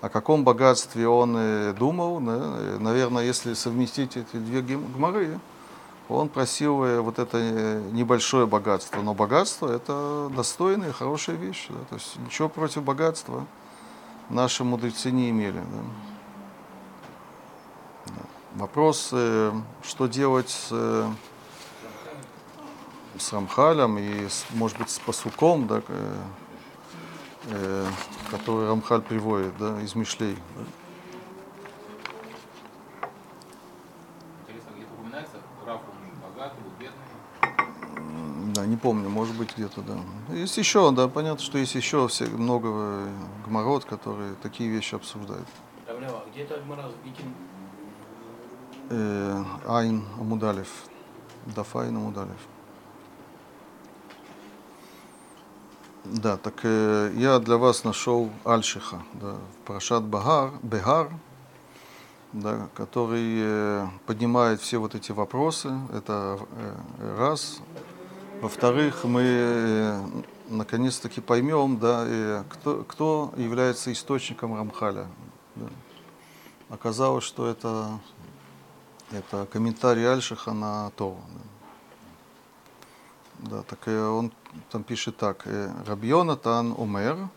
О 0.00 0.08
каком 0.08 0.44
богатстве 0.44 1.08
он 1.08 1.34
э, 1.36 1.72
думал, 1.72 2.20
да, 2.20 2.38
э, 2.58 2.78
наверное, 2.78 3.24
если 3.24 3.54
совместить 3.54 4.16
эти 4.16 4.36
две 4.36 4.60
гморы, 4.60 5.40
он 6.08 6.28
просил 6.28 6.84
э, 6.84 7.00
вот 7.00 7.18
это 7.18 7.38
э, 7.38 7.80
небольшое 7.92 8.46
богатство, 8.46 9.02
но 9.02 9.14
богатство 9.14 9.70
это 9.70 10.30
достойная, 10.34 10.92
хорошая 10.92 11.36
вещь. 11.36 11.66
Да? 11.68 11.84
То 11.90 11.94
есть 11.96 12.16
ничего 12.18 12.48
против 12.48 12.82
богатства 12.82 13.46
наши 14.30 14.64
мудрецы 14.64 15.10
не 15.10 15.30
имели. 15.30 15.60
Да? 18.06 18.12
Вопрос, 18.54 19.10
э, 19.12 19.52
что 19.82 20.06
делать 20.06 20.48
с, 20.48 21.06
с 23.18 23.32
Рамхалем 23.32 23.98
и, 23.98 24.28
может 24.50 24.78
быть, 24.78 24.90
с 24.90 24.98
Пасуком, 24.98 25.66
да, 25.66 25.82
который 28.30 28.68
Рамхаль 28.68 29.02
приводит 29.02 29.56
да, 29.58 29.80
из 29.82 29.94
Мишлей. 29.94 30.36
Да? 30.56 30.64
Да, 38.58 38.66
не 38.66 38.76
помню, 38.76 39.08
может 39.08 39.36
быть 39.36 39.56
где-то, 39.56 39.82
да. 39.82 40.34
Есть 40.34 40.58
еще, 40.58 40.90
да, 40.90 41.06
понятно, 41.06 41.44
что 41.44 41.58
есть 41.58 41.76
еще 41.76 42.08
все, 42.08 42.26
много 42.26 43.04
гмород, 43.46 43.84
которые 43.84 44.34
такие 44.42 44.68
вещи 44.68 44.96
обсуждают. 44.96 45.46
Равлява, 45.86 46.24
где 46.32 46.42
это? 46.42 46.60
Э, 48.90 49.44
Айн 49.64 50.04
Амудалев. 50.18 50.68
Дафайн 51.54 51.96
Амудалев. 51.96 52.48
Да, 56.04 56.36
так 56.36 56.54
э, 56.64 57.12
я 57.14 57.38
для 57.38 57.58
вас 57.58 57.84
нашел 57.84 58.28
Альшиха, 58.44 59.02
да, 59.12 59.36
Парашат 59.66 60.02
Багар, 60.02 60.50
Бегар, 60.64 61.12
да, 62.32 62.68
который 62.74 63.38
э, 63.40 63.86
поднимает 64.06 64.60
все 64.60 64.78
вот 64.78 64.96
эти 64.96 65.12
вопросы. 65.12 65.70
Это 65.92 66.40
э, 66.98 67.16
раз. 67.18 67.60
Во-вторых, 68.40 69.02
мы 69.02 69.22
э, 69.24 70.06
наконец-таки 70.48 71.20
поймем, 71.20 71.78
да, 71.78 72.04
э, 72.06 72.44
кто, 72.48 72.84
кто 72.84 73.32
является 73.36 73.92
источником 73.92 74.54
Рамхаля. 74.54 75.08
Да. 75.56 75.66
Оказалось, 76.68 77.24
что 77.24 77.48
это, 77.48 77.98
это 79.10 79.48
комментарий 79.52 80.08
Альшиха 80.08 80.52
на 80.52 80.90
Тору. 80.90 81.20
Да. 83.38 83.56
да, 83.56 83.62
так 83.62 83.80
э, 83.86 84.06
он 84.08 84.30
там 84.70 84.84
пишет 84.84 85.16
так. 85.16 85.44
Рабьонатан 85.86 86.74
умер, 86.78 87.28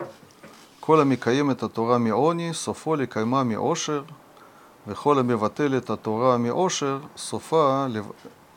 Коля 0.82 1.04
микаем 1.04 1.50
это 1.50 1.68
Тора 1.70 1.98
миони, 1.98 2.54
софоли 2.54 3.08
кайма 3.08 3.44
ми 3.44 3.56
ошер, 3.56 4.04
вехола 4.86 5.22
миватель 5.22 5.76
это 5.76 5.98
Тора 5.98 6.38
ми 6.38 6.52
ошер, 6.52 7.02
софа 7.16 7.88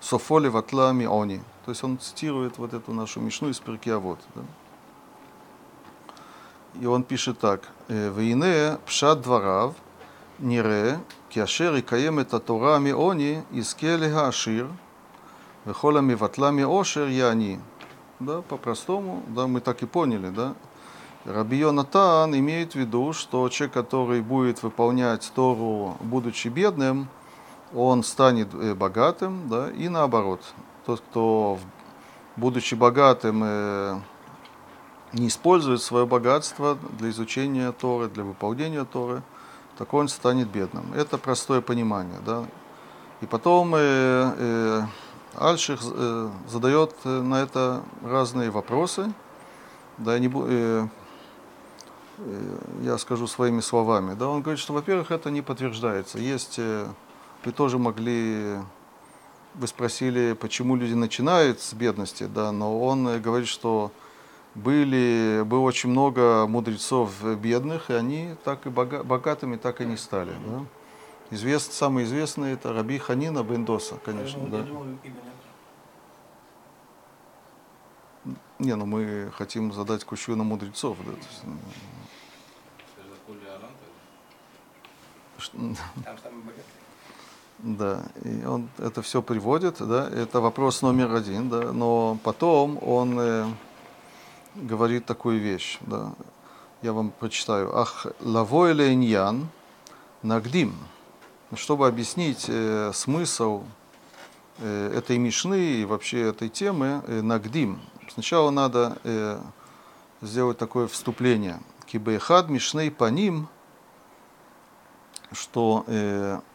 Софоли 0.05 0.49
ватла 0.49 0.93
миони. 0.93 1.41
То 1.65 1.71
есть 1.71 1.83
он 1.83 1.99
цитирует 1.99 2.59
вот 2.59 2.75
эту 2.75 2.93
нашу 2.93 3.21
мишну 3.21 3.49
из 3.49 3.59
Перкиавод. 3.59 4.19
Да? 4.35 4.43
И 6.79 6.85
он 6.85 7.05
пишет 7.05 7.39
так. 7.39 7.63
«Э, 7.89 8.13
Вейне 8.15 8.77
пшат 8.85 9.23
дварав 9.23 9.75
нире 10.39 11.01
киашер 11.31 11.75
и 11.77 11.81
каем 11.81 12.19
это 12.19 12.39
Тора 12.39 12.79
миони 12.79 13.45
из 13.51 13.73
келега 13.73 14.29
ашир 14.29 14.69
вехола 15.65 16.01
миватла 16.01 16.51
миошер 16.51 17.09
яни. 17.09 17.59
Да, 18.21 18.43
по-простому, 18.43 19.23
да, 19.29 19.47
мы 19.47 19.61
так 19.61 19.83
и 19.83 19.87
поняли, 19.87 20.29
да. 20.29 20.55
Раби 21.25 21.57
Йонатан 21.57 22.37
имеет 22.37 22.73
в 22.73 22.77
виду, 22.77 23.15
что 23.15 23.49
человек, 23.49 23.73
который 23.73 24.21
будет 24.21 24.63
выполнять 24.63 25.33
Тору, 25.35 25.97
будучи 26.01 26.49
бедным, 26.49 27.09
он 27.75 28.03
станет 28.03 28.77
богатым, 28.77 29.49
да, 29.49 29.71
и 29.71 29.89
наоборот 29.89 30.41
тот, 30.85 31.01
кто, 31.01 31.59
будучи 32.37 32.75
богатым, 32.75 33.43
э, 33.45 34.01
не 35.13 35.29
использует 35.29 35.81
свое 35.83 36.07
богатство 36.07 36.77
для 36.99 37.11
изучения 37.11 37.73
Торы, 37.73 38.09
для 38.09 38.25
выполнения 38.25 38.85
Торы, 38.85 39.23
так 39.79 39.95
он 39.95 40.09
станет 40.09 40.49
бедным. 40.49 40.93
Это 40.95 41.19
простое 41.19 41.61
понимание. 41.61 42.19
Да? 42.25 42.45
И 43.21 43.27
потом 43.27 43.75
э, 43.75 43.79
э, 43.81 44.83
Альших 45.37 45.81
э, 45.83 46.31
задает 46.49 47.05
на 47.05 47.43
это 47.43 47.83
разные 48.03 48.51
вопросы. 48.51 49.13
Да, 49.99 50.19
не, 50.19 50.29
э, 50.29 50.87
э, 52.19 52.59
я 52.83 52.99
скажу 52.99 53.27
своими 53.27 53.61
словами. 53.61 54.15
Да, 54.15 54.29
он 54.29 54.43
говорит, 54.43 54.61
что, 54.61 54.73
во-первых, 54.73 55.11
это 55.11 55.31
не 55.31 55.43
подтверждается. 55.43 56.19
Есть, 56.19 56.57
э, 56.59 56.87
вы 57.47 57.53
тоже 57.53 57.79
могли 57.79 58.59
вы 59.55 59.67
спросили, 59.69 60.33
почему 60.33 60.77
люди 60.77 60.95
начинают 60.95 61.61
с 61.61 61.75
бедности, 61.75 62.25
да, 62.25 62.51
но 62.53 62.81
он 62.81 63.21
говорит, 63.23 63.49
что 63.49 63.93
были, 64.55 65.43
было 65.45 65.61
очень 65.61 65.91
много 65.91 66.47
мудрецов 66.47 67.13
бедных, 67.39 67.91
и 67.91 67.95
они 67.95 68.35
так 68.45 68.67
и 68.67 68.71
бога, 68.71 69.03
богатыми 69.05 69.57
так 69.57 69.81
и 69.81 69.85
не 69.85 69.97
стали. 69.97 70.33
Да. 70.47 70.65
Извест, 71.31 71.73
самый 71.73 72.05
известный 72.05 72.53
это 72.53 72.73
Раби 72.73 72.99
Ханина 72.99 73.43
Бендоса, 73.43 73.97
конечно. 74.05 74.47
Да. 74.47 74.67
Не, 78.59 78.77
ну 78.77 78.87
мы 78.87 79.33
хотим 79.37 79.73
задать 79.73 80.05
кучу 80.05 80.35
на 80.37 80.45
мудрецов. 80.45 80.97
Да, 81.05 81.13
есть, 81.13 81.43
ну, 85.53 85.75
Там 86.05 86.19
самый 86.23 86.43
богатый. 86.43 86.84
Да, 87.59 88.03
и 88.25 88.45
он 88.45 88.69
это 88.79 89.01
все 89.01 89.23
приводит, 89.23 89.77
да, 89.79 90.09
это 90.09 90.41
вопрос 90.41 90.83
номер 90.83 91.15
один, 91.15 91.49
да, 91.49 91.73
но 91.73 92.19
потом 92.23 92.79
он 92.83 93.19
э, 93.19 93.47
говорит 94.55 95.07
такую 95.07 95.41
вещь, 95.41 95.79
да, 95.81 96.13
я 96.83 96.93
вам 96.93 97.11
прочитаю. 97.11 97.75
Ах, 97.75 98.07
лавой 98.21 98.75
лейньян 98.75 99.49
нагдим, 100.23 100.75
чтобы 101.55 101.87
объяснить 101.87 102.47
э, 102.49 102.91
смысл 102.93 103.63
э, 104.59 104.93
этой 104.97 105.19
мишны 105.19 105.81
и 105.81 105.85
вообще 105.85 106.23
этой 106.23 106.49
темы 106.49 107.03
э, 107.07 107.23
Нагдим, 107.23 107.81
сначала 108.13 108.51
надо 108.51 108.99
э, 109.05 109.41
сделать 110.23 110.59
такое 110.59 110.89
вступление. 110.89 111.61
Кибейхад 111.87 112.49
мишней 112.49 112.91
паним, 112.91 113.49
что 115.33 115.85
э, 115.87 115.93
э, 115.93 116.41
э, 116.41 116.54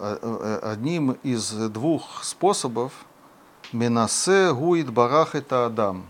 одним 0.00 1.12
из 1.22 1.50
двух 1.52 2.24
способов 2.24 2.92
Менасе 3.72 4.52
гуит 4.52 4.90
барах 4.90 5.34
это 5.34 5.66
Адам. 5.66 6.04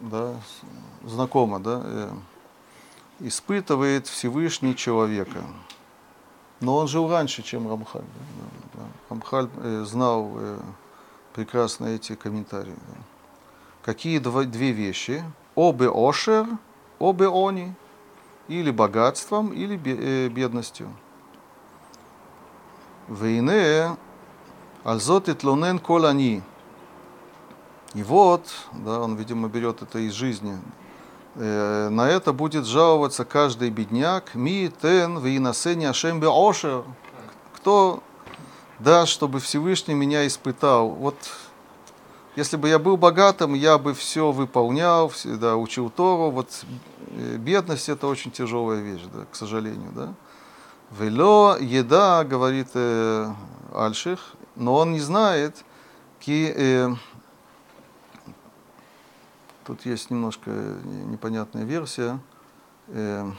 Да, 0.00 0.34
знакомо, 1.04 1.60
да? 1.60 1.80
э, 1.84 2.10
испытывает 3.20 4.06
Всевышний 4.06 4.74
человека. 4.74 5.42
Но 6.60 6.76
он 6.76 6.88
жил 6.88 7.08
раньше, 7.10 7.42
чем 7.42 7.68
Рамхаль. 7.68 8.02
да. 8.74 8.80
Рамхаль 9.10 9.48
э, 9.56 9.84
знал 9.86 10.32
э, 10.34 10.58
прекрасно 11.34 11.86
эти 11.86 12.14
комментарии. 12.16 12.74
да. 12.74 12.98
Какие 13.82 14.18
два, 14.18 14.44
две 14.44 14.72
вещи? 14.72 15.22
Обе 15.54 15.88
ошер, 15.88 16.46
обе 16.98 17.28
они. 17.28 17.72
Или 18.48 18.70
богатством, 18.70 19.52
или 19.52 19.76
бе- 19.76 20.26
э, 20.26 20.28
бедностью. 20.28 20.90
Вейне 23.08 23.96
альзот 24.82 25.28
итлонен 25.28 25.78
кол 25.78 26.06
они. 26.06 26.42
И 27.94 28.02
вот, 28.02 28.46
да, 28.72 29.00
он, 29.00 29.16
видимо, 29.16 29.48
берет 29.48 29.82
это 29.82 29.98
из 29.98 30.12
жизни. 30.12 30.58
Э, 31.36 31.88
на 31.90 32.08
это 32.08 32.32
будет 32.32 32.66
жаловаться 32.66 33.24
каждый 33.24 33.70
бедняк. 33.70 34.34
Ми 34.34 34.72
тен 34.82 35.18
вейнасени 35.18 35.84
ашем 35.84 36.22
ошер. 36.22 36.84
Кто 37.56 38.02
даст, 38.78 39.12
чтобы 39.12 39.38
Всевышний 39.38 39.94
меня 39.94 40.26
испытал? 40.26 40.88
Вот 40.88 41.16
если 42.36 42.56
бы 42.56 42.68
я 42.68 42.78
был 42.78 42.96
богатым, 42.96 43.54
я 43.54 43.78
бы 43.78 43.94
все 43.94 44.32
выполнял, 44.32 45.08
всегда 45.08 45.56
учил 45.56 45.88
Тору. 45.88 46.30
Вот 46.30 46.64
э, 47.10 47.36
бедность 47.36 47.88
это 47.88 48.06
очень 48.06 48.32
тяжелая 48.32 48.80
вещь, 48.80 49.02
да, 49.12 49.24
к 49.30 49.36
сожалению, 49.36 49.92
да. 49.94 50.14
Вело 50.90 51.56
еда, 51.58 52.24
говорит 52.24 52.68
э, 52.74 53.32
Альших, 53.74 54.34
но 54.54 54.74
он 54.76 54.92
не 54.92 55.00
знает, 55.00 55.64
ки, 56.20 56.52
э, 56.54 56.94
тут 59.64 59.84
есть 59.86 60.10
немножко 60.10 60.50
не- 60.50 61.04
непонятная 61.04 61.64
версия. 61.64 62.18
э, 62.88 63.30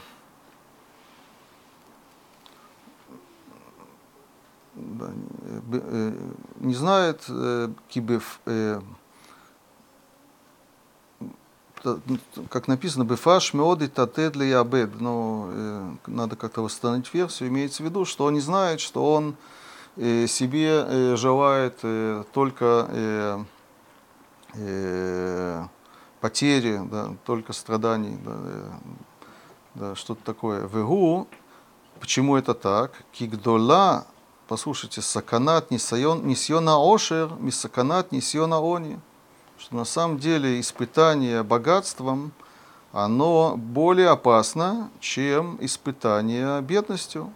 э, 4.74 5.12
э, 5.72 6.12
не 6.60 6.74
знает, 6.74 7.24
э, 7.28 7.68
кибев, 7.88 8.40
э, 8.46 8.80
как 12.50 12.68
написано, 12.68 13.04
бефаш 13.04 13.54
меоди 13.54 13.88
тате 13.88 14.30
для 14.30 14.44
ябед, 14.44 15.00
но 15.00 15.48
э, 15.50 15.94
надо 16.06 16.36
как-то 16.36 16.62
восстановить 16.62 17.12
версию, 17.12 17.48
имеется 17.48 17.82
в 17.82 17.86
виду, 17.86 18.04
что 18.04 18.24
он 18.24 18.34
не 18.34 18.40
знает, 18.40 18.80
что 18.80 19.12
он 19.12 19.36
э, 19.96 20.26
себе 20.26 20.84
э, 20.86 21.16
желает 21.16 21.80
только 22.32 23.46
потери, 26.20 26.80
да, 26.90 27.14
только 27.26 27.52
страданий, 27.52 28.18
да, 28.24 28.36
да, 29.74 29.94
что-то 29.94 30.24
такое. 30.24 30.66
Вегу, 30.66 31.28
почему 32.00 32.36
это 32.36 32.54
так? 32.54 32.92
Кигдола, 33.12 34.06
послушайте, 34.48 35.02
саканат 35.02 35.70
нисайон, 35.70 36.26
нисьона 36.26 36.78
ошер, 36.78 37.30
мисаканат 37.38 38.12
нисьона 38.12 38.58
они. 38.58 38.98
Что 39.58 39.76
на 39.76 39.84
самом 39.84 40.18
деле 40.18 40.60
испытание 40.60 41.42
богатством, 41.42 42.32
оно 42.92 43.56
более 43.56 44.10
опасно, 44.10 44.90
чем 45.00 45.56
испытание 45.60 46.60
бедностью. 46.60 47.32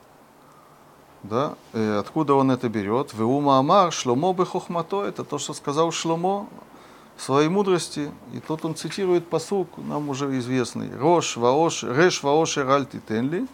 Да? 1.22 1.54
Э, 1.72 1.98
откуда 1.98 2.34
он 2.34 2.50
это 2.50 2.68
берет? 2.68 3.12
Веума 3.14 3.58
Амар, 3.58 3.92
Шломо 3.92 4.32
бехохмато, 4.32 5.04
это 5.04 5.24
то, 5.24 5.38
что 5.38 5.54
сказал 5.54 5.92
Шломо 5.92 6.46
в 7.16 7.22
своей 7.22 7.48
мудрости. 7.48 8.10
И 8.32 8.40
тут 8.40 8.64
он 8.64 8.74
цитирует 8.74 9.28
посук, 9.28 9.68
нам 9.76 10.08
уже 10.08 10.38
известный. 10.38 10.94
Рош 10.96 11.36
ваош, 11.36 11.82
реш 11.84 12.22
ваошер 12.22 12.68
аль 12.70 12.86
титенли. 12.86 13.46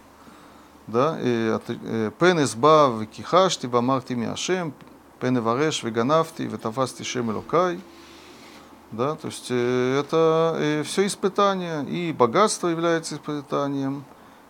Да, 0.87 1.19
и 1.21 1.49
от- 1.49 1.63
э, 1.67 2.11
пен 2.17 2.41
изба 2.43 2.87
векихашти, 2.87 3.65
вамарти 3.65 4.13
миашем, 4.13 4.73
пен 5.19 5.37
эвареш 5.37 5.83
веганавти, 5.83 6.43
ветафасти 6.43 7.03
шем 7.03 7.31
элокай. 7.31 7.81
Да, 8.91 9.15
то 9.15 9.27
есть 9.27 9.47
э, 9.49 9.99
это 9.99 10.83
все 10.85 11.05
испытания, 11.05 11.83
и 11.83 12.13
богатство 12.13 12.69
является 12.69 13.15
испытанием, 13.15 14.05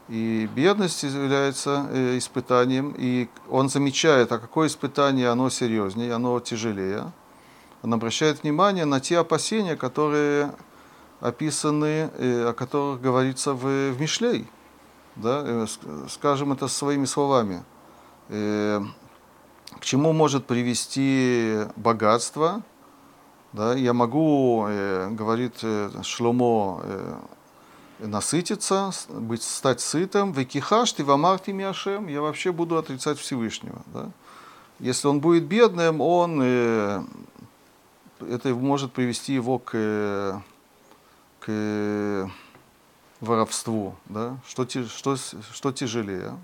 и 0.09 0.47
бедность 0.55 1.03
является 1.03 1.88
э, 1.89 2.17
испытанием, 2.17 2.93
и 2.97 3.29
он 3.49 3.67
замечает, 3.69 4.31
а 4.31 4.38
какое 4.38 4.67
испытание, 4.67 5.29
оно 5.29 5.49
серьезнее, 5.49 6.13
оно 6.13 6.39
тяжелее. 6.39 7.11
Он 7.81 7.93
обращает 7.93 8.43
внимание 8.43 8.85
на 8.85 8.99
те 8.99 9.17
опасения, 9.17 9.75
которые 9.75 10.51
описаны, 11.19 12.09
э, 12.17 12.49
о 12.49 12.53
которых 12.53 13.01
говорится 13.01 13.53
в, 13.53 13.63
в 13.91 13.99
Мишлей. 13.99 14.47
Да, 15.15 15.41
э, 15.43 15.65
ск- 15.65 16.09
скажем 16.09 16.53
это 16.53 16.67
своими 16.67 17.05
словами. 17.05 17.63
Э, 18.29 18.81
К 19.79 19.83
чему 19.83 20.13
может 20.13 20.45
привести 20.45 21.65
богатство? 21.75 22.61
Да, 23.53 23.73
я 23.73 23.93
могу, 23.93 24.65
э, 24.67 25.09
говорит 25.11 25.55
э, 25.63 25.89
Шломо, 26.03 26.81
э, 26.83 27.15
насытиться, 27.99 28.91
быть, 29.09 29.41
стать 29.41 29.81
сытым, 29.81 30.31
векихаш 30.31 30.93
ты 30.93 31.03
вамарти 31.03 31.51
миашем, 31.51 32.07
я 32.07 32.21
вообще 32.21 32.51
буду 32.51 32.77
отрицать 32.77 33.19
Всевышнего. 33.19 33.81
Да? 33.87 34.09
Если 34.79 35.07
он 35.07 35.19
будет 35.19 35.45
бедным, 35.45 36.01
он, 36.01 36.39
э, 36.43 37.03
это 38.19 38.49
может 38.53 38.91
привести 38.93 39.33
его 39.33 39.59
к, 39.59 39.71
э, 39.73 40.39
к 41.39 42.29
воровству. 43.21 43.95
Да? 44.05 44.37
Что, 44.47 44.67
что, 44.67 45.15
что 45.15 45.71
тяжелее? 45.71 46.37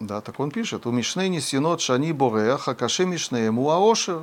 Да, 0.00 0.20
так 0.20 0.38
он 0.38 0.50
пишет. 0.50 0.86
У 0.86 0.92
Мишней 0.92 1.28
несенот 1.28 1.80
шани 1.80 2.12
борех, 2.12 2.68
а 2.68 2.74
каше 2.74 3.04
мишнеему 3.04 3.70
аошер. 3.70 4.22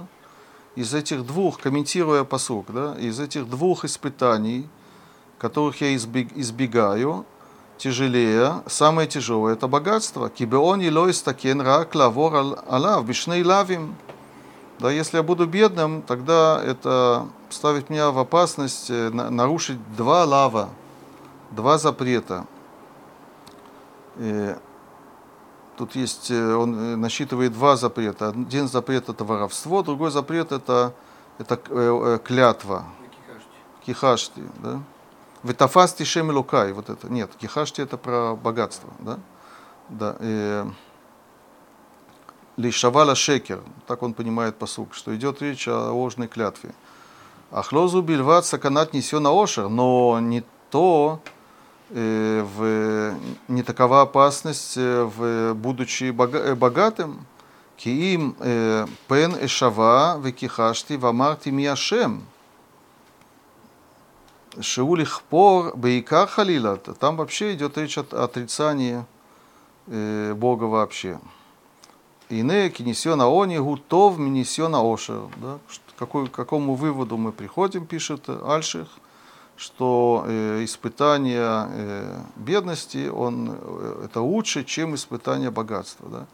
Из 0.76 0.93
этих 0.93 1.26
двух, 1.26 1.59
комментируя 1.59 2.23
посук, 2.26 2.65
да, 2.69 2.95
из 2.99 3.19
этих 3.19 3.49
двух 3.49 3.86
испытаний, 3.86 4.67
которых 5.39 5.80
я 5.82 5.95
избег- 5.95 6.32
избегаю, 6.36 7.26
тяжелее, 7.78 8.61
самое 8.67 9.07
тяжелое 9.07 9.53
это 9.53 9.67
богатство. 9.67 10.30
Кибеон 10.30 10.82
и 10.82 10.89
лойс 10.89 11.21
такен 11.21 11.61
рак 11.61 11.95
лавор 11.95 12.36
ал- 12.36 12.59
алав, 12.67 13.05
бишней 13.05 13.43
лавим. 13.43 13.95
Да, 14.80 14.91
если 14.91 15.17
я 15.17 15.23
буду 15.23 15.45
бедным, 15.45 16.01
тогда 16.01 16.61
это 16.61 17.28
ставит 17.49 17.89
меня 17.89 18.11
в 18.11 18.19
опасность 18.19 18.89
э, 18.89 19.09
на- 19.09 19.30
нарушить 19.30 19.78
два 19.95 20.26
лава, 20.26 20.69
два 21.51 21.78
запрета. 21.78 22.45
Тут 25.78 25.95
есть, 25.95 26.32
э, 26.32 26.55
он 26.55 26.76
э, 26.78 26.95
насчитывает 26.95 27.53
два 27.53 27.76
запрета. 27.76 28.30
Один 28.30 28.67
запрет 28.67 29.09
это 29.09 29.23
воровство, 29.26 29.84
другой 29.84 30.11
запрет 30.11 30.51
это, 30.51 30.93
это 31.38 31.59
э, 31.69 32.19
клятва. 32.23 32.86
Кихашти, 33.86 34.41
да? 34.63 34.82
Ветафасти 35.43 36.03
шемелукай, 36.03 36.71
вот 36.71 36.89
это. 36.89 37.07
Нет, 37.09 37.32
кихашти 37.38 37.82
это 37.82 37.97
про 37.97 38.36
богатство, 38.36 38.89
да? 38.99 39.19
Да. 39.89 40.15
э, 40.19 40.65
Лишавала 42.57 43.15
шекер, 43.15 43.61
так 43.86 44.01
он 44.01 44.13
понимает 44.13 44.55
посук, 44.55 44.93
что 44.93 45.13
идет 45.13 45.41
речь 45.41 45.67
о 45.67 45.91
ложной 45.91 46.28
клятве. 46.30 46.71
Ахлозу 47.51 48.01
бильват 48.01 48.45
саканат 48.45 48.93
несена 48.93 49.30
ошер, 49.32 49.67
но 49.67 50.19
не 50.21 50.43
то, 50.71 51.19
в, 51.89 53.15
не 53.47 53.63
такова 53.63 54.01
опасность, 54.01 54.75
э, 54.77 55.03
в, 55.03 55.53
будучи 55.53 56.05
э, 56.05 56.55
богатым, 56.55 57.25
киим 57.77 58.36
э, 58.39 58.88
пен 59.07 59.36
эшава 59.39 60.19
векихашти 60.19 60.93
вамарти 60.93 61.49
миашем. 61.49 62.23
Шеулих 64.59 65.21
пор 65.23 65.75
бейкар 65.75 66.27
халила, 66.27 66.77
там 66.77 67.17
вообще 67.17 67.53
идет 67.53 67.77
речь 67.77 67.97
о 67.97 68.05
отрицании 68.23 69.05
э, 69.88 70.33
Бога 70.33 70.63
вообще. 70.63 71.19
Ине 72.29 72.69
кинесена 72.69 73.27
они 73.27 73.59
гутов 73.59 74.17
минесена 74.17 74.81
ошер. 74.81 75.27
Да? 75.38 75.59
Какой, 75.97 76.27
какому 76.27 76.73
выводу 76.73 77.17
мы 77.17 77.31
приходим, 77.31 77.86
пишет 77.86 78.27
Альших, 78.27 78.88
что 79.58 80.26
э, 80.28 80.64
испытание 80.66 81.68
э, 81.70 82.20
бедности 82.36 83.08
он, 83.08 83.58
э, 83.58 84.06
это 84.06 84.22
лучше, 84.22 84.64
чем 84.64 84.95
испытание 84.95 85.49
богатства. 85.49 86.10
Да? 86.10 86.26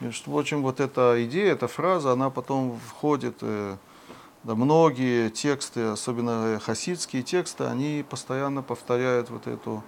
Между 0.00 0.30
прочим, 0.30 0.62
вот 0.62 0.80
эта 0.80 1.24
идея, 1.24 1.52
эта 1.52 1.68
фраза, 1.68 2.12
она 2.12 2.30
потом 2.30 2.78
входит, 2.88 3.36
да, 3.40 4.54
многие 4.54 5.30
тексты, 5.30 5.84
особенно 5.84 6.60
хасидские 6.62 7.22
тексты, 7.22 7.64
они 7.64 8.04
постоянно 8.06 8.62
повторяют 8.62 9.30
вот 9.30 9.46
эту, 9.46 9.84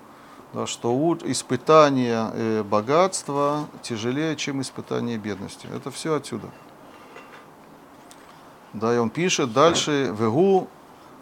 да, 0.54 0.66
что 0.66 1.18
испытание 1.24 2.62
богатства 2.62 3.66
тяжелее, 3.82 4.36
чем 4.36 4.62
испытание 4.62 5.18
бедности. 5.18 5.66
Это 5.74 5.90
все 5.90 6.14
отсюда. 6.14 6.48
Да, 8.72 8.94
и 8.94 8.98
он 8.98 9.10
пишет 9.10 9.52
дальше, 9.52 10.14
«Вегу 10.18 10.68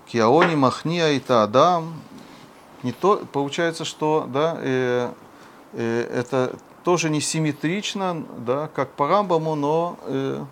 киаони 0.06 0.54
махния 0.54 1.10
и 1.12 1.22
адам». 1.28 1.94
Не 2.82 2.92
то, 2.92 3.16
получается, 3.32 3.84
что 3.84 4.28
да, 4.30 4.58
э, 4.60 5.10
э, 5.72 6.00
это 6.12 6.54
тоже 6.84 7.08
не 7.08 7.20
симметрично, 7.20 8.24
да, 8.38 8.68
как 8.68 8.90
по 8.90 9.08
Рамбаму, 9.08 9.54
но 9.54 9.98
э, 10.02 10.44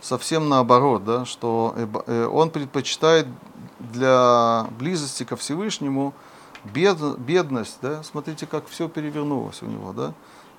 совсем 0.00 0.48
наоборот, 0.48 1.04
да, 1.04 1.24
что 1.24 1.74
э, 1.76 1.86
э, 2.06 2.26
он 2.26 2.50
предпочитает 2.50 3.28
для 3.78 4.66
близости 4.78 5.24
ко 5.24 5.36
Всевышнему 5.36 6.12
бед, 6.64 6.98
бедность, 7.18 7.78
да, 7.82 8.02
смотрите, 8.02 8.46
как 8.46 8.66
все 8.66 8.88
перевернулось 8.88 9.62
у 9.62 9.66
него, 9.66 9.92
да, 9.92 10.12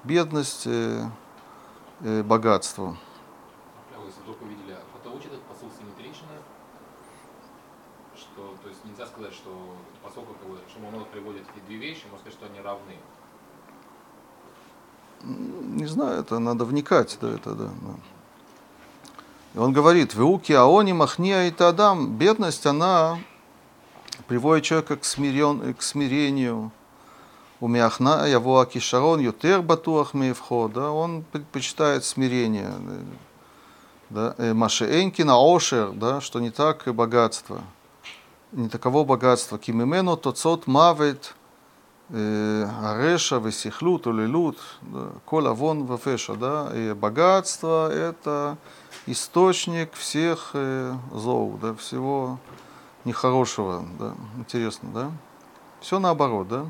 бедность 0.03 0.63
э, 0.65 1.03
э, 1.99 2.23
богатству. 2.23 2.97
Прямо, 3.89 4.05
Если 4.05 4.21
только 4.21 4.43
увидели, 4.43 4.71
а 4.71 4.81
кто-то 4.97 5.15
учит 5.15 5.33
этот 5.33 5.43
посыл 5.43 5.69
симметрично, 5.77 6.27
что, 8.15 8.55
то 8.63 8.69
есть 8.69 8.83
нельзя 8.85 9.05
сказать, 9.07 9.33
что 9.33 9.75
поскольку 10.01 10.33
как 10.33 10.49
бы, 10.49 10.57
Шимонот 10.73 11.09
приводит 11.09 11.43
эти 11.53 11.65
две 11.65 11.70
вещи, 11.81 12.03
можно 12.09 12.19
сказать, 12.19 12.33
что 12.33 12.45
они 12.45 12.61
равны. 12.61 12.95
Не 15.23 15.85
знаю, 15.85 16.21
это 16.21 16.39
надо 16.39 16.65
вникать, 16.65 17.17
да, 17.21 17.29
это 17.29 17.53
да. 17.53 17.65
да. 17.65 17.95
И 19.53 19.57
он 19.57 19.73
говорит, 19.73 20.15
«Веуки 20.15 20.53
аони 20.53 20.93
махния 20.93 21.47
и 21.47 21.51
тадам». 21.51 22.17
Бедность, 22.17 22.65
она 22.65 23.19
приводит 24.27 24.63
человека 24.63 24.95
к, 24.95 25.03
смирен, 25.03 25.73
к 25.73 25.81
смирению. 25.81 26.71
У 27.59 27.67
мяхна 27.67 28.25
его 28.25 28.59
акишарон 28.59 29.19
ютер 29.19 29.61
батуах 29.61 30.13
мейвхо. 30.13 30.69
Да, 30.69 30.91
он 30.91 31.23
предпочитает 31.31 32.05
смирение. 32.05 32.71
Да, 34.09 34.35
Э, 34.37 34.53
Машеэнки 34.53 35.21
на 35.21 35.37
ошер, 35.37 35.91
да, 35.91 36.19
что 36.21 36.39
не 36.39 36.49
так 36.49 36.87
и 36.87 36.91
богатство. 36.91 37.61
Не 38.51 38.67
таково 38.67 39.05
богатство. 39.05 39.57
Кимимену 39.57 40.17
тоцот 40.17 40.67
мавет 40.67 41.33
э, 41.33 41.40
Ареша, 42.11 43.37
Весихлют, 43.37 44.05
Улилут, 44.05 44.57
да, 44.81 45.11
Кол 45.25 45.47
Авон 45.47 45.85
Вафеша, 45.85 46.35
да, 46.35 46.69
и 46.73 46.93
богатство– 46.93 47.89
это 47.93 48.57
источник 49.05 49.93
всех 49.93 50.51
э, 50.53 50.93
зол, 51.13 51.57
да, 51.61 51.73
всего 51.73 52.37
нехорошего, 53.05 53.85
да, 53.97 54.13
интересно, 54.37 54.89
да. 54.93 55.11
Все 55.79 55.99
наоборот, 55.99 56.47
да. 56.49 56.65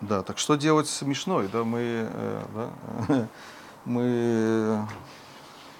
Да, 0.00 0.22
так 0.22 0.38
что 0.38 0.54
делать 0.54 0.88
с 0.88 1.02
Мишной, 1.02 1.48
да, 1.48 1.64
мы, 1.64 1.80
э, 1.82 2.42
да, 2.54 3.28
мы, 3.84 4.86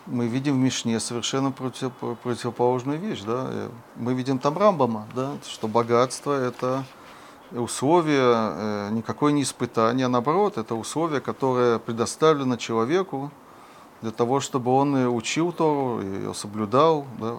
мы 0.07 0.26
видим 0.26 0.55
в 0.55 0.59
Мишне 0.59 0.98
совершенно 1.01 1.53
против, 1.53 1.92
противоположную 2.22 2.98
вещь, 2.98 3.22
да. 3.22 3.46
Э, 3.48 3.68
Мы 3.96 4.14
видим 4.14 4.38
там 4.38 4.57
Рамбама, 4.59 5.07
да, 5.14 5.32
что 5.46 5.68
богатство 5.68 6.32
это 6.32 6.84
условие, 7.53 8.20
э, 8.22 8.88
никакое 8.92 9.32
не 9.32 9.42
испытание, 9.42 10.07
а 10.07 10.09
наоборот, 10.09 10.59
это 10.59 10.74
условие, 10.74 11.20
которое 11.20 11.78
предоставлено 11.78 12.57
человеку 12.57 13.30
для 14.03 14.11
того, 14.11 14.40
чтобы 14.40 14.72
он 14.72 14.96
э, 14.96 15.09
учил 15.09 15.53
Тору, 15.53 16.01
ее 16.03 16.34
соблюдал, 16.34 17.07
да. 17.18 17.38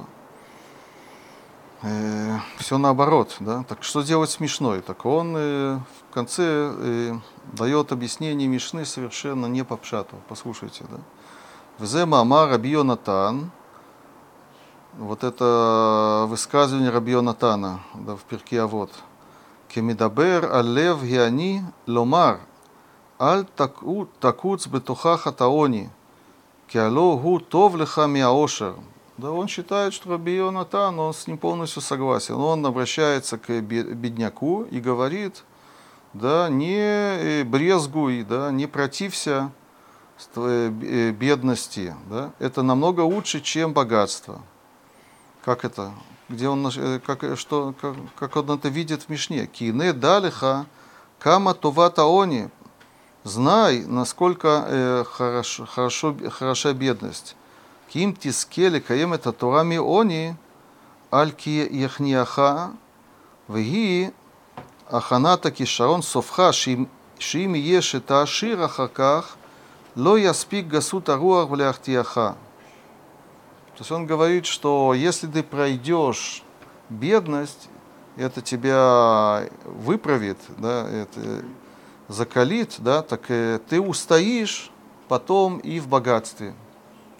все 2.57 2.77
наоборот, 2.77 3.37
да. 3.39 3.63
Так 3.67 3.83
что 3.83 4.01
делать 4.01 4.29
с 4.29 4.39
Мишной? 4.39 4.81
Так 4.81 5.05
он 5.05 5.33
э, 5.35 5.79
в 6.09 6.13
конце 6.13 6.43
э, 6.43 7.13
дает 7.53 7.91
объяснение 7.91 8.47
Мишны 8.47 8.85
совершенно 8.85 9.47
не 9.47 9.63
по 9.63 9.77
пшату. 9.77 10.15
Послушайте, 10.27 10.85
да. 10.89 10.97
Взема 11.81 12.19
Амар 12.19 12.47
Раби 12.47 12.69
Йонатан, 12.69 13.49
вот 14.99 15.23
это 15.23 16.25
высказывание 16.27 16.91
Раби 16.91 17.13
Йонатана 17.13 17.79
да, 17.95 18.15
в 18.15 18.21
перке 18.21 18.61
Авод. 18.61 18.91
Кемидабер 19.67 20.45
алев 20.53 21.03
гиани 21.03 21.63
ломар, 21.87 22.39
аль 23.19 23.47
таку- 23.57 24.07
такуц 24.19 24.67
бетухах 24.67 25.25
атаони, 25.25 25.89
киало 26.67 27.17
гу 27.17 27.39
тов 27.39 27.73
леха 27.73 28.05
миаошер. 28.05 28.75
Да, 29.17 29.31
он 29.31 29.47
считает, 29.47 29.95
что 29.95 30.11
Раби 30.11 30.35
Йонатан, 30.35 30.99
он 30.99 31.15
с 31.15 31.25
ним 31.25 31.39
полностью 31.39 31.81
согласен. 31.81 32.35
Он 32.35 32.63
обращается 32.63 33.39
к 33.39 33.49
бе- 33.49 33.81
бедняку 33.81 34.67
и 34.69 34.79
говорит, 34.79 35.43
да, 36.13 36.47
не 36.47 36.77
э, 36.77 37.43
брезгуй, 37.43 38.21
да, 38.21 38.51
не 38.51 38.67
протився 38.67 39.51
Э, 40.35 41.11
бедности, 41.11 41.95
да, 42.09 42.31
это 42.39 42.61
намного 42.61 43.01
лучше, 43.01 43.41
чем 43.41 43.73
богатство. 43.73 44.41
Как 45.43 45.65
это? 45.65 45.91
Где 46.29 46.47
он, 46.47 46.67
э, 46.67 46.99
как, 46.99 47.23
э, 47.23 47.35
что, 47.35 47.73
как, 47.81 47.95
как 48.17 48.35
он 48.35 48.51
это 48.51 48.69
видит 48.69 49.03
в 49.03 49.09
Мишне? 49.09 49.47
Кине 49.47 49.93
далиха 49.93 50.65
кама 51.19 51.53
туватаони. 51.53 52.49
Знай, 53.23 53.83
насколько 53.85 54.65
э, 54.67 55.03
хорошо, 55.09 55.65
хорошо, 55.65 56.15
хороша 56.29 56.73
бедность. 56.73 57.35
Ким 57.89 58.15
тискели 58.15 58.79
каем 58.79 59.13
это 59.13 59.31
турами 59.31 59.77
они, 59.77 60.35
альки 61.11 61.67
яхниаха, 61.69 62.71
вги 63.47 64.11
аханата 64.89 65.51
кишарон 65.51 66.01
софха, 66.01 66.53
шим 66.53 66.87
еш 67.53 67.93
это 67.95 68.21
ашир 68.21 68.61
ахаках, 68.61 69.37
Ло 69.95 70.15
я 70.15 70.29
яспик 70.29 70.67
гасут 70.67 71.09
аруах 71.09 71.49
вляхтияха. 71.49 72.37
То 73.75 73.79
есть 73.79 73.91
он 73.91 74.05
говорит, 74.05 74.45
что 74.45 74.93
если 74.93 75.27
ты 75.27 75.43
пройдешь 75.43 76.43
бедность, 76.89 77.69
это 78.15 78.41
тебя 78.41 79.49
выправит, 79.65 80.37
да, 80.57 80.87
это 80.87 81.43
закалит, 82.07 82.75
да, 82.79 83.01
так 83.01 83.29
э, 83.29 83.59
ты 83.69 83.81
устоишь 83.81 84.69
потом 85.07 85.57
и 85.57 85.79
в 85.79 85.87
богатстве. 85.87 86.53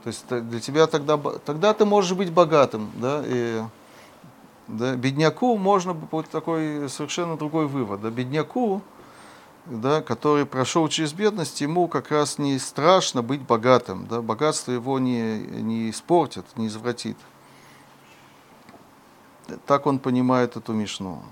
То 0.04 0.08
есть 0.08 0.26
для 0.30 0.60
тебя 0.60 0.88
тогда, 0.88 1.18
тогда 1.18 1.74
ты 1.74 1.86
можешь 1.86 2.14
быть 2.14 2.32
богатым, 2.32 2.92
да, 2.96 3.24
и 3.26 3.62
да, 4.68 4.96
бедняку 4.96 5.58
можно 5.58 5.94
будет 5.94 6.30
такой 6.30 6.88
совершенно 6.90 7.38
другой 7.38 7.68
вывод. 7.68 8.02
Да, 8.02 8.10
бедняку 8.10 8.82
да, 9.72 10.02
который 10.02 10.46
прошел 10.46 10.88
через 10.90 11.14
бедность, 11.14 11.62
ему 11.62 11.88
как 11.88 12.12
раз 12.12 12.38
не 12.38 12.60
страшно 12.60 13.22
быть 13.22 13.42
богатым. 13.42 14.06
Да, 14.08 14.22
богатство 14.22 14.72
его 14.72 15.00
не, 15.00 15.40
не 15.40 15.90
испортит, 15.90 16.46
не 16.58 16.68
извратит. 16.68 17.18
Так 19.66 19.86
он 19.88 20.00
понимает 20.00 20.58
эту 20.58 20.74
мишну. 20.74 21.24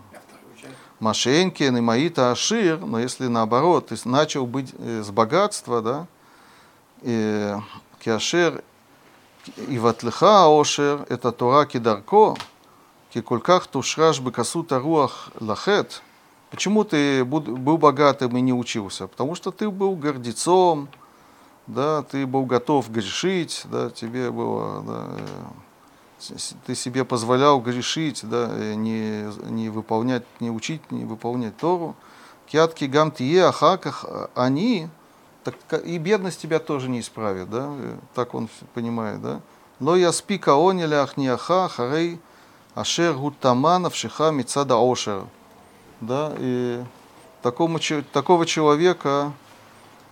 Машенькин 1.00 1.78
и 1.78 1.82
Маита 1.82 2.32
Ашир, 2.32 2.80
но 2.80 3.00
если 3.00 3.28
наоборот, 3.28 3.88
ты 3.88 3.96
начал 4.04 4.46
быть 4.46 4.74
э, 4.78 5.02
с 5.02 5.10
богатства, 5.12 5.82
да, 5.82 6.08
и 7.02 7.56
Киашер 8.00 8.64
и 9.70 9.80
Ватлиха 9.80 10.48
Ошер, 10.48 11.06
это 11.08 11.32
Тора 11.32 11.66
Кидарко, 11.66 12.36
Кикульках 13.14 13.68
Тушраш 13.68 14.20
Бекасута 14.20 14.80
Руах 14.80 15.30
Лахет. 15.40 16.02
Почему 16.50 16.84
ты 16.84 17.24
был 17.24 17.78
богатым 17.78 18.36
и 18.38 18.42
не 18.42 18.54
учился? 18.54 19.08
Потому 19.08 19.36
что 19.36 19.52
ты 19.52 19.70
был 19.70 19.96
гордецом, 19.96 20.90
да, 21.68 22.02
ты 22.02 22.26
был 22.26 22.46
готов 22.46 22.90
грешить, 22.90 23.64
да, 23.66 23.92
тебе 23.92 24.32
было, 24.32 24.82
да, 24.82 25.06
э, 26.30 26.36
ты 26.66 26.76
себе 26.76 27.06
позволял 27.06 27.62
грешить, 27.62 28.22
да, 28.24 28.50
э, 28.52 28.74
не, 28.74 29.26
не 29.52 29.70
выполнять, 29.70 30.24
не 30.40 30.50
учить, 30.50 30.92
не 30.92 31.06
выполнять 31.06 31.56
Тору. 31.58 31.96
Кятки 32.48 32.86
гамтие 32.86 33.46
ахаках, 33.46 34.04
а 34.08 34.32
они, 34.34 34.90
так 35.44 35.56
и 35.86 36.00
бедность 36.00 36.42
тебя 36.42 36.58
тоже 36.58 36.90
не 36.90 37.02
исправит, 37.02 37.52
да, 37.52 37.70
э, 37.70 37.98
так 38.16 38.34
он 38.34 38.50
понимает, 38.74 39.22
да. 39.22 39.42
Но 39.80 39.96
я 39.96 40.12
спика 40.12 40.56
ониля 40.56 41.04
ахниаха 41.04 41.70
харей 41.70 42.20
ашер 42.74 43.14
гутама 43.14 43.78
навшиха 43.78 44.32
мицада 44.32 44.76
ошер. 44.76 45.26
Да, 46.02 46.34
и 46.38 46.84
такому, 47.42 47.80
такого 48.12 48.46
человека, 48.46 49.34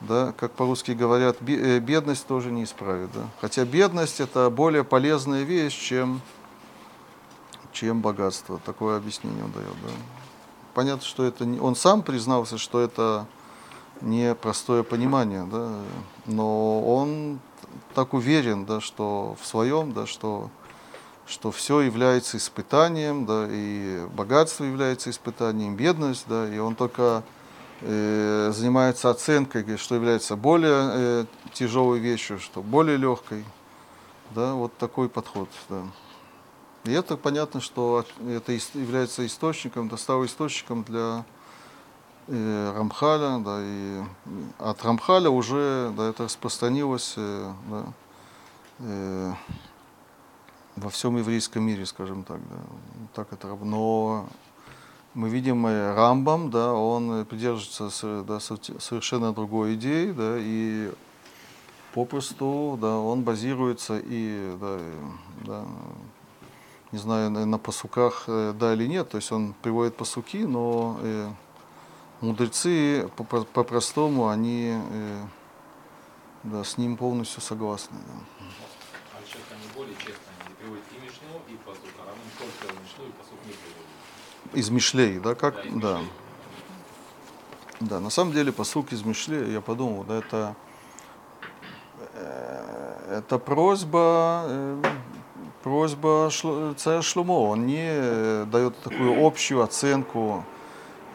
да, 0.01 0.33
как 0.37 0.51
по-русски 0.51 0.91
говорят, 0.91 1.37
э, 1.47 1.79
бедность 1.79 2.27
тоже 2.27 2.51
не 2.51 2.63
исправит. 2.63 3.09
Да. 3.13 3.21
Хотя 3.41 3.65
бедность 3.65 4.19
это 4.19 4.49
более 4.49 4.83
полезная 4.83 5.43
вещь, 5.43 5.77
чем, 5.77 6.21
чем 7.71 8.01
богатство. 8.01 8.59
Такое 8.65 8.97
объяснение 8.97 9.43
он 9.43 9.51
дает. 9.51 9.73
Да. 9.83 9.89
Понятно, 10.73 11.05
что 11.05 11.23
это 11.23 11.45
не... 11.45 11.59
он 11.59 11.75
сам 11.75 12.03
признался, 12.03 12.57
что 12.57 12.79
это 12.79 13.25
не 14.01 14.35
простое 14.35 14.83
понимание, 14.83 15.47
да, 15.51 15.71
но 16.25 16.83
он 16.83 17.39
так 17.95 18.13
уверен, 18.13 18.65
да, 18.65 18.79
что 18.79 19.35
в 19.41 19.45
своем, 19.47 19.93
да, 19.93 20.05
что, 20.05 20.49
что 21.27 21.51
все 21.51 21.81
является 21.81 22.37
испытанием, 22.37 23.25
да, 23.25 23.47
и 23.49 24.05
богатство 24.13 24.63
является 24.63 25.09
испытанием, 25.09 25.75
бедность, 25.75 26.25
да, 26.27 26.47
и 26.47 26.57
он 26.57 26.75
только 26.75 27.23
э, 27.81 28.51
занимается 28.53 29.09
оценкой, 29.09 29.77
что 29.77 29.95
является 29.95 30.35
более 30.35 30.89
э, 30.93 31.25
тяжелой 31.53 31.99
вещью, 31.99 32.39
что 32.39 32.61
более 32.61 32.97
легкой, 32.97 33.43
да, 34.31 34.53
вот 34.53 34.75
такой 34.77 35.09
подход, 35.09 35.49
да. 35.69 35.83
И 36.85 36.91
это 36.91 37.17
понятно, 37.17 37.59
что 37.59 38.05
это 38.29 38.53
является 38.53 39.25
источником, 39.25 39.89
да, 39.89 39.97
источником 39.97 40.83
для 40.83 41.25
э, 42.27 42.73
Рамхаля, 42.73 43.39
да, 43.39 43.59
и 43.61 44.01
от 44.59 44.83
Рамхаля 44.85 45.29
уже 45.29 45.91
да, 45.97 46.09
это 46.09 46.23
распространилось 46.23 47.15
э, 47.17 47.51
да, 47.69 47.83
э, 48.79 49.33
во 50.77 50.89
всем 50.89 51.17
еврейском 51.17 51.63
мире, 51.63 51.85
скажем 51.85 52.23
так. 52.23 52.39
Да, 52.49 52.57
так 53.13 53.33
это, 53.33 53.47
но 53.55 54.27
мы 55.13 55.29
видим 55.29 55.65
э, 55.67 55.93
Рамбам, 55.93 56.49
да, 56.51 56.73
он 56.73 57.25
придерживается 57.25 58.23
да, 58.23 58.39
совершенно 58.39 59.33
другой 59.33 59.75
идеи, 59.75 60.11
да, 60.11 60.35
и 60.37 60.91
попросту, 61.93 62.77
да, 62.79 62.97
он 62.97 63.23
базируется 63.23 63.99
и, 64.03 64.55
да, 64.61 64.79
да, 65.45 65.65
не 66.91 66.99
знаю, 66.99 67.31
на, 67.31 67.57
посуках, 67.57 68.25
э, 68.27 68.53
да 68.53 68.73
или 68.73 68.85
нет, 68.85 69.09
то 69.09 69.17
есть 69.17 69.31
он 69.31 69.53
приводит 69.61 69.97
посуки, 69.97 70.45
но 70.45 70.99
э, 71.01 71.29
мудрецы 72.21 73.09
по-простому, 73.17 74.27
они 74.27 74.77
э, 74.77 75.25
да, 76.43 76.63
с 76.63 76.77
ним 76.77 76.95
полностью 76.97 77.41
согласны. 77.41 77.97
Да. 78.05 78.45
А 79.17 79.25
сейчас 79.25 79.41
они 79.51 79.67
более 79.75 79.95
честно, 79.95 80.31
они 80.45 80.55
приводят 80.55 80.85
и 80.91 80.99
Мишну, 81.03 81.41
и 81.49 81.57
посук, 81.65 81.91
а 81.99 82.05
равно 82.05 82.23
только 82.37 82.79
Мишну 82.79 83.05
и 83.07 83.11
посук 83.11 83.39
не 83.45 83.53
приводят. 83.53 83.97
Из 84.57 84.71
Мишлей, 84.71 85.19
да, 85.19 85.35
как? 85.35 85.53
Да, 85.79 85.99
да. 87.79 87.99
На 87.99 88.09
самом 88.09 88.33
деле 88.33 88.51
посук 88.51 88.91
из 88.91 89.05
Мишлей, 89.05 89.53
я 89.53 89.61
подумал, 89.61 90.03
да, 90.03 90.17
это 90.17 90.55
э, 92.15 93.17
это 93.19 93.37
просьба, 93.37 94.45
э, 94.47 94.83
просьба 95.61 96.31
царя 96.75 97.03
Шлумо. 97.03 97.51
Он 97.51 97.67
не 97.67 97.87
э, 97.87 98.45
дает 98.51 98.75
такую 98.79 99.23
общую 99.23 99.61
оценку 99.61 100.43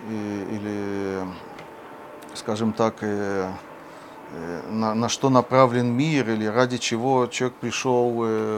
или, 0.08 1.26
скажем 2.34 2.72
так, 2.72 3.02
на, 4.70 4.94
на 4.94 5.08
что 5.08 5.30
направлен 5.30 5.88
мир 5.88 6.30
или 6.30 6.46
ради 6.46 6.78
чего 6.78 7.26
человек 7.26 7.56
пришел 7.58 8.10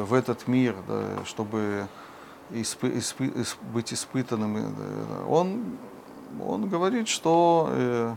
в 0.05 0.13
этот 0.13 0.47
мир, 0.47 0.77
да, 0.87 1.25
чтобы 1.25 1.89
испы- 2.51 2.93
испы- 2.99 3.33
ис- 3.35 3.57
быть 3.73 3.93
испытанным. 3.93 4.57
э. 4.57 5.25
Он, 5.29 5.79
он 6.41 6.69
говорит, 6.69 7.09
что, 7.09 7.69
э, 7.71 8.15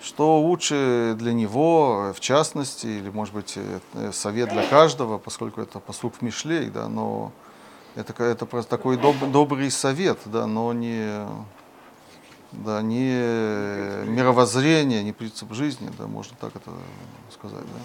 что 0.00 0.40
лучше 0.40 1.14
для 1.18 1.32
него, 1.32 2.12
в 2.14 2.20
частности, 2.20 2.86
или, 2.86 3.10
может 3.10 3.34
быть, 3.34 3.54
э, 3.56 3.80
э, 3.94 4.12
совет 4.12 4.50
для 4.50 4.62
каждого, 4.66 5.18
поскольку 5.18 5.60
это 5.60 5.80
послуг 5.80 6.14
в 6.16 6.22
Мишлей, 6.22 6.70
да, 6.70 6.88
но 6.88 7.32
это, 7.94 8.22
это 8.22 8.46
просто 8.46 8.70
такой 8.70 8.96
доб- 8.96 9.30
добрый 9.30 9.70
совет, 9.70 10.18
да, 10.26 10.46
но 10.46 10.72
не, 10.72 11.26
да, 12.52 12.82
не 12.82 13.12
мировоззрение, 14.08 15.02
не 15.02 15.12
принцип 15.12 15.52
жизни, 15.52 15.90
да, 15.98 16.06
можно 16.06 16.36
так 16.40 16.54
это 16.54 16.70
сказать. 17.32 17.64
Да. 17.64 17.80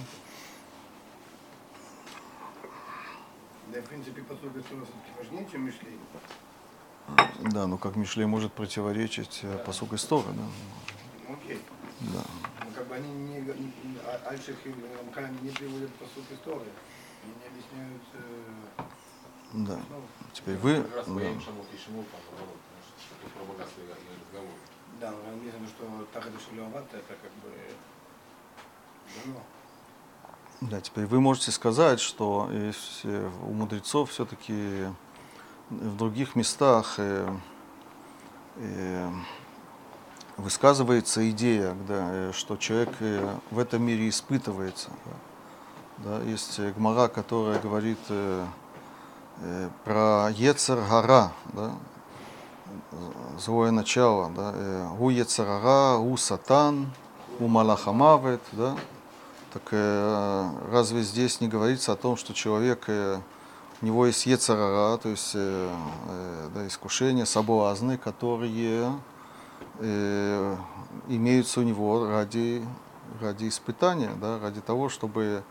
Да, 3.73 3.81
в 3.81 3.85
принципе, 3.85 4.21
посуд 4.21 4.51
Чем 5.51 5.65
Мишлей. 5.65 5.97
Да, 7.51 7.67
ну 7.67 7.77
как 7.77 7.95
Мишлей 7.95 8.25
может 8.25 8.53
противоречить 8.53 9.39
э, 9.43 9.57
посук 9.65 9.93
истории, 9.93 10.27
да. 10.27 10.43
Ну, 11.27 11.33
Окей. 11.35 11.59
да. 12.01 12.23
Ну, 12.65 12.71
как 12.75 12.87
бы 12.87 12.95
они 12.95 13.09
не, 13.09 13.41
не 13.41 13.97
а- 14.05 14.29
Альших 14.29 14.55
и 14.65 14.73
Рамками 14.97 15.37
не 15.41 15.49
приводят 15.49 15.91
посуд 15.95 16.23
истории. 16.31 16.71
Они 17.23 17.33
не 17.41 17.47
объясняют 17.47 18.03
э, 18.13 18.83
Да. 19.53 19.73
основу. 19.73 20.03
Теперь 20.33 20.57
вы, 20.57 20.75
раз 20.77 21.05
да. 21.07 21.41
Шамот 21.41 21.67
и 21.73 21.77
Шимон, 21.83 22.05
наоборот, 22.13 22.57
что 22.99 23.15
тут 23.21 23.31
про 23.33 23.43
богатство 23.43 23.81
и 23.81 23.85
и 23.85 23.87
разговор. 23.87 24.51
Да, 25.01 25.11
но 25.11 25.31
написано, 25.35 25.67
что 25.67 26.07
так 26.13 26.25
это 26.27 26.39
Шилевата, 26.39 26.97
это 26.97 27.15
как 27.21 27.31
бы 27.43 27.51
дано. 29.25 29.43
Да, 30.61 30.79
теперь 30.79 31.05
вы 31.07 31.19
можете 31.19 31.51
сказать, 31.51 31.99
что 31.99 32.49
если 32.51 33.29
у 33.45 33.51
мудрецов 33.51 34.11
все-таки 34.11 34.85
в 35.81 35.97
других 35.97 36.35
местах 36.35 36.95
э, 36.97 37.29
э, 38.57 39.09
высказывается 40.37 41.29
идея, 41.29 41.75
да, 41.87 42.09
э, 42.11 42.31
что 42.33 42.57
человек 42.57 42.89
в 43.51 43.59
этом 43.59 43.83
мире 43.83 44.09
испытывается. 44.09 44.89
Да. 45.97 46.21
Есть 46.21 46.59
Гмара, 46.59 47.07
которая 47.07 47.59
говорит 47.59 47.99
э, 48.09 48.45
э, 49.41 49.69
про 49.85 50.29
Ецер 50.31 50.79
Гара, 50.89 51.31
да, 51.53 51.71
злое 53.39 53.71
начало, 53.71 54.29
да, 54.31 54.51
э, 54.55 54.89
у 54.99 55.09
Ецерара, 55.09 55.97
у 55.97 56.17
Сатан, 56.17 56.91
у 57.39 57.47
Малахамавет, 57.47 58.41
да, 58.51 58.75
так 59.53 59.63
э, 59.71 60.49
разве 60.71 61.03
здесь 61.03 61.41
не 61.41 61.47
говорится 61.47 61.93
о 61.93 61.95
том, 61.95 62.17
что 62.17 62.33
человек, 62.33 62.85
э, 62.87 63.19
у 63.83 63.85
него 63.85 64.05
есть 64.05 64.25
ецарара, 64.25 64.97
то 64.97 65.09
есть 65.09 65.31
э, 65.35 65.69
э, 66.07 66.49
да, 66.55 66.67
искушения, 66.67 67.25
соблазны, 67.25 67.97
которые 67.97 68.93
э, 69.79 70.55
имеются 71.09 71.59
у 71.59 71.63
него 71.63 72.07
ради, 72.07 72.65
ради 73.19 73.49
испытания, 73.49 74.11
да, 74.21 74.39
ради 74.39 74.61
того, 74.61 74.87
чтобы 74.87 75.43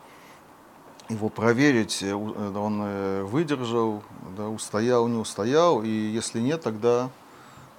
его 1.10 1.28
проверить, 1.28 2.02
он 2.02 3.24
выдержал, 3.26 4.02
да, 4.34 4.48
устоял, 4.48 5.06
не 5.08 5.18
устоял, 5.18 5.82
и 5.82 5.90
если 5.90 6.40
нет, 6.40 6.62
тогда 6.62 7.10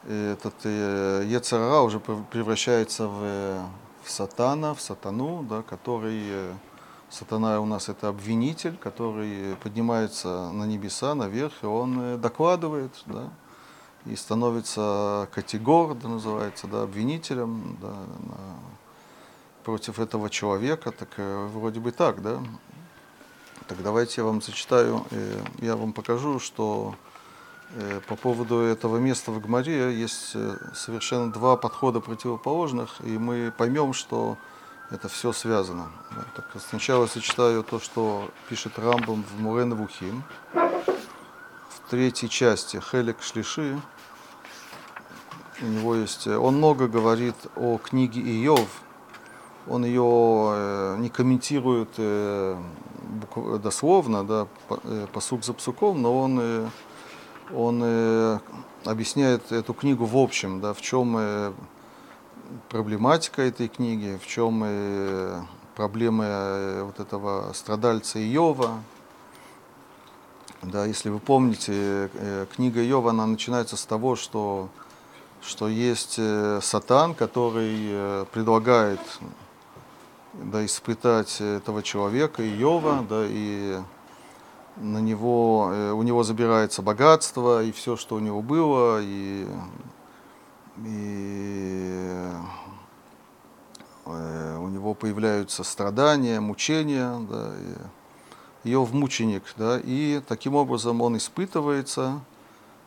этот 0.07 0.53
Ецарара 0.65 1.79
уже 1.81 1.97
прев- 1.97 2.25
превращается 2.29 3.07
в, 3.07 3.65
в 4.03 4.11
сатана, 4.11 4.75
в 4.75 4.81
сатану, 4.81 5.43
да, 5.49 5.63
который, 5.63 6.53
сатана 7.13 7.59
у 7.61 7.65
нас 7.65 7.89
это 7.89 8.09
обвинитель, 8.09 8.75
который 8.77 9.55
поднимается 9.57 10.51
на 10.51 10.65
небеса, 10.65 11.13
наверх, 11.15 11.53
и 11.61 11.65
он 11.65 11.99
э, 11.99 12.17
докладывает, 12.17 12.91
да, 13.05 13.29
и 14.05 14.15
становится 14.15 15.29
категор, 15.33 15.93
да, 15.95 16.09
называется, 16.09 16.67
да, 16.67 16.83
обвинителем 16.83 17.77
да, 17.81 17.89
на- 17.89 18.59
против 19.63 19.99
этого 19.99 20.29
человека, 20.29 20.91
так 20.91 21.09
э, 21.17 21.47
вроде 21.53 21.79
бы 21.79 21.91
так, 21.91 22.21
да. 22.21 22.39
Так 23.67 23.81
давайте 23.81 24.21
я 24.21 24.25
вам 24.25 24.41
зачитаю, 24.41 25.05
э, 25.11 25.39
я 25.59 25.75
вам 25.75 25.93
покажу, 25.93 26.39
что 26.39 26.95
По 28.07 28.15
поводу 28.15 28.59
этого 28.59 28.97
места 28.97 29.31
в 29.31 29.41
Гмаре 29.41 29.99
есть 29.99 30.35
совершенно 30.75 31.31
два 31.31 31.57
подхода 31.57 32.01
противоположных, 32.01 33.01
и 33.03 33.17
мы 33.17 33.51
поймем, 33.57 33.93
что 33.93 34.37
это 34.93 35.09
все 35.09 35.33
связано. 35.33 35.87
Так, 36.35 36.45
сначала 36.69 37.07
сочетаю 37.07 37.63
то, 37.63 37.79
что 37.79 38.29
пишет 38.47 38.77
Рамбам 38.77 39.23
в 39.23 39.41
Мурен 39.41 39.73
Вухим. 39.73 40.23
В 40.53 41.89
третьей 41.89 42.29
части 42.29 42.79
Хелек 42.79 43.21
Шлиши. 43.21 43.81
У 45.61 45.65
него 45.65 45.95
есть, 45.95 46.27
э, 46.27 46.37
он 46.37 46.57
много 46.57 46.87
говорит 46.87 47.35
о 47.55 47.77
книге 47.77 48.21
Иов. 48.45 48.67
Он 49.67 49.83
ее 49.83 50.03
э, 50.03 50.97
не 50.99 51.09
комментирует 51.09 51.89
э, 51.97 52.61
дословно, 53.63 54.23
да, 54.23 54.47
по- 54.67 54.81
посук 55.11 55.43
за 55.43 55.53
псуком, 55.53 56.01
но 56.01 56.19
он 56.19 56.69
он 57.53 58.39
объясняет 58.85 59.51
эту 59.51 59.73
книгу 59.73 60.05
в 60.05 60.17
общем, 60.17 60.59
да, 60.61 60.73
в 60.73 60.81
чем 60.81 61.53
проблематика 62.69 63.41
этой 63.41 63.67
книги, 63.67 64.19
в 64.21 64.27
чем 64.27 64.63
э, 64.65 65.41
проблемы 65.75 66.25
э, 66.27 66.83
вот 66.83 66.99
этого 66.99 67.51
страдальца 67.53 68.19
Иова. 68.19 68.81
Да, 70.61 70.85
если 70.85 71.09
вы 71.09 71.19
помните, 71.19 72.09
э, 72.13 72.45
книга 72.55 72.83
Иова, 72.85 73.11
она 73.11 73.25
начинается 73.25 73.75
с 73.77 73.85
того, 73.85 74.15
что, 74.15 74.69
что 75.41 75.67
есть 75.67 76.19
сатан, 76.61 77.15
который 77.15 78.25
предлагает 78.31 79.01
да, 80.33 80.65
испытать 80.65 81.41
этого 81.41 81.83
человека, 81.83 82.43
Иова, 82.43 83.05
да, 83.09 83.25
и 83.27 83.79
на 84.77 84.99
него, 84.99 85.65
у 85.93 86.01
него 86.01 86.23
забирается 86.23 86.81
богатство 86.81 87.63
и 87.63 87.71
все, 87.71 87.95
что 87.95 88.15
у 88.15 88.19
него 88.19 88.41
было, 88.41 88.99
и, 89.01 89.45
и 90.77 92.31
э, 94.05 94.57
у 94.57 94.67
него 94.69 94.93
появляются 94.93 95.63
страдания, 95.63 96.39
мучения, 96.39 97.17
да, 97.29 97.53
и 98.63 98.71
Иов 98.71 98.93
мученик, 98.93 99.43
да, 99.57 99.79
и 99.83 100.21
таким 100.27 100.55
образом 100.55 101.01
он 101.01 101.17
испытывается, 101.17 102.21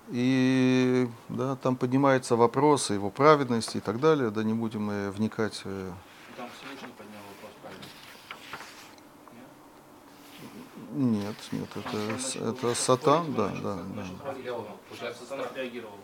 и 0.09 1.09
да, 1.29 1.57
там 1.57 1.77
поднимаются 1.77 2.35
вопросы 2.37 2.95
его 2.95 3.11
праведности 3.11 3.77
и 3.79 3.81
так 3.81 4.01
далее, 4.01 4.31
да 4.31 4.43
не 4.43 4.55
будем 4.55 4.85
мы 4.85 5.11
вникать. 5.11 5.63
э, 5.65 5.93
Там 6.37 6.49
Всевышний 6.59 6.89
поднял 6.97 7.21
вопрос 7.29 7.53
правильно. 7.63 7.85
Нет, 10.93 11.37
нет, 11.53 11.69
это, 11.77 11.99
это 12.49 12.75
сатан, 12.75 13.35
да, 13.35 13.49
да, 13.49 13.75
да. 13.95 14.07
Получается, 14.89 15.25
Э, 15.31 15.43
отреагировал. 15.43 15.99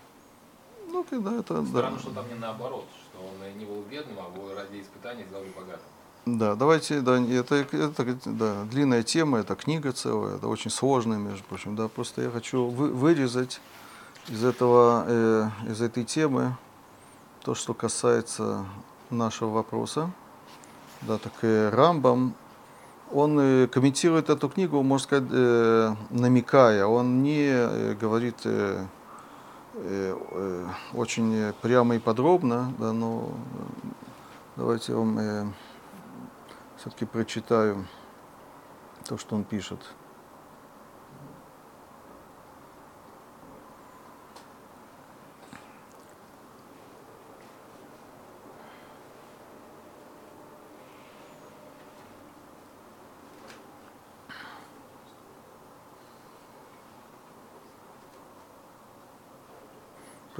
Ну, 0.92 1.04
когда 1.08 1.32
это, 1.38 1.62
да. 1.62 1.66
странно, 1.66 1.98
что 1.98 2.10
там 2.10 2.28
не 2.28 2.34
наоборот, 2.34 2.84
что 3.10 3.24
он 3.24 3.58
не 3.58 3.64
был 3.64 3.82
бедным, 3.90 4.18
а 4.18 4.36
его 4.36 4.54
ради 4.54 4.82
испытаний 4.82 5.24
сделали 5.24 5.48
богатым. 5.56 5.86
Да, 6.26 6.54
давайте, 6.54 7.00
да, 7.00 7.18
это, 7.18 7.54
это 7.56 8.18
да, 8.26 8.64
длинная 8.70 9.02
тема, 9.02 9.38
это 9.38 9.56
книга 9.56 9.92
целая, 9.92 10.36
это 10.36 10.48
очень 10.48 10.70
сложная, 10.70 11.16
между 11.16 11.42
прочим, 11.44 11.74
да, 11.74 11.88
просто 11.88 12.22
я 12.22 12.30
хочу 12.30 12.66
вы- 12.66 12.90
вырезать 12.90 13.60
из 14.28 14.44
этого, 14.44 15.04
э, 15.08 15.48
из 15.68 15.80
этой 15.80 16.04
темы 16.04 16.56
то, 17.42 17.54
что 17.54 17.74
касается 17.74 18.66
нашего 19.10 19.50
вопроса. 19.50 20.12
Да, 21.00 21.18
так 21.18 21.32
э, 21.40 21.70
Рамбам, 21.70 22.34
он 23.10 23.40
э, 23.40 23.66
комментирует 23.66 24.28
эту 24.30 24.48
книгу, 24.48 24.80
можно 24.82 25.02
сказать, 25.02 25.28
э, 25.32 25.94
намекая, 26.10 26.86
он 26.86 27.22
не 27.22 27.48
э, 27.48 27.94
говорит 27.94 28.36
э, 28.44 28.86
очень 30.92 31.34
э, 31.34 31.52
прямо 31.62 31.96
и 31.96 31.98
подробно, 31.98 32.72
да, 32.78 32.92
но 32.92 33.30
э, 33.30 33.88
давайте 34.56 34.92
я 34.92 34.98
вам 34.98 35.18
э, 35.18 35.46
все-таки 36.76 37.06
прочитаю 37.06 37.86
то, 39.06 39.16
что 39.16 39.34
он 39.34 39.44
пишет. 39.44 39.80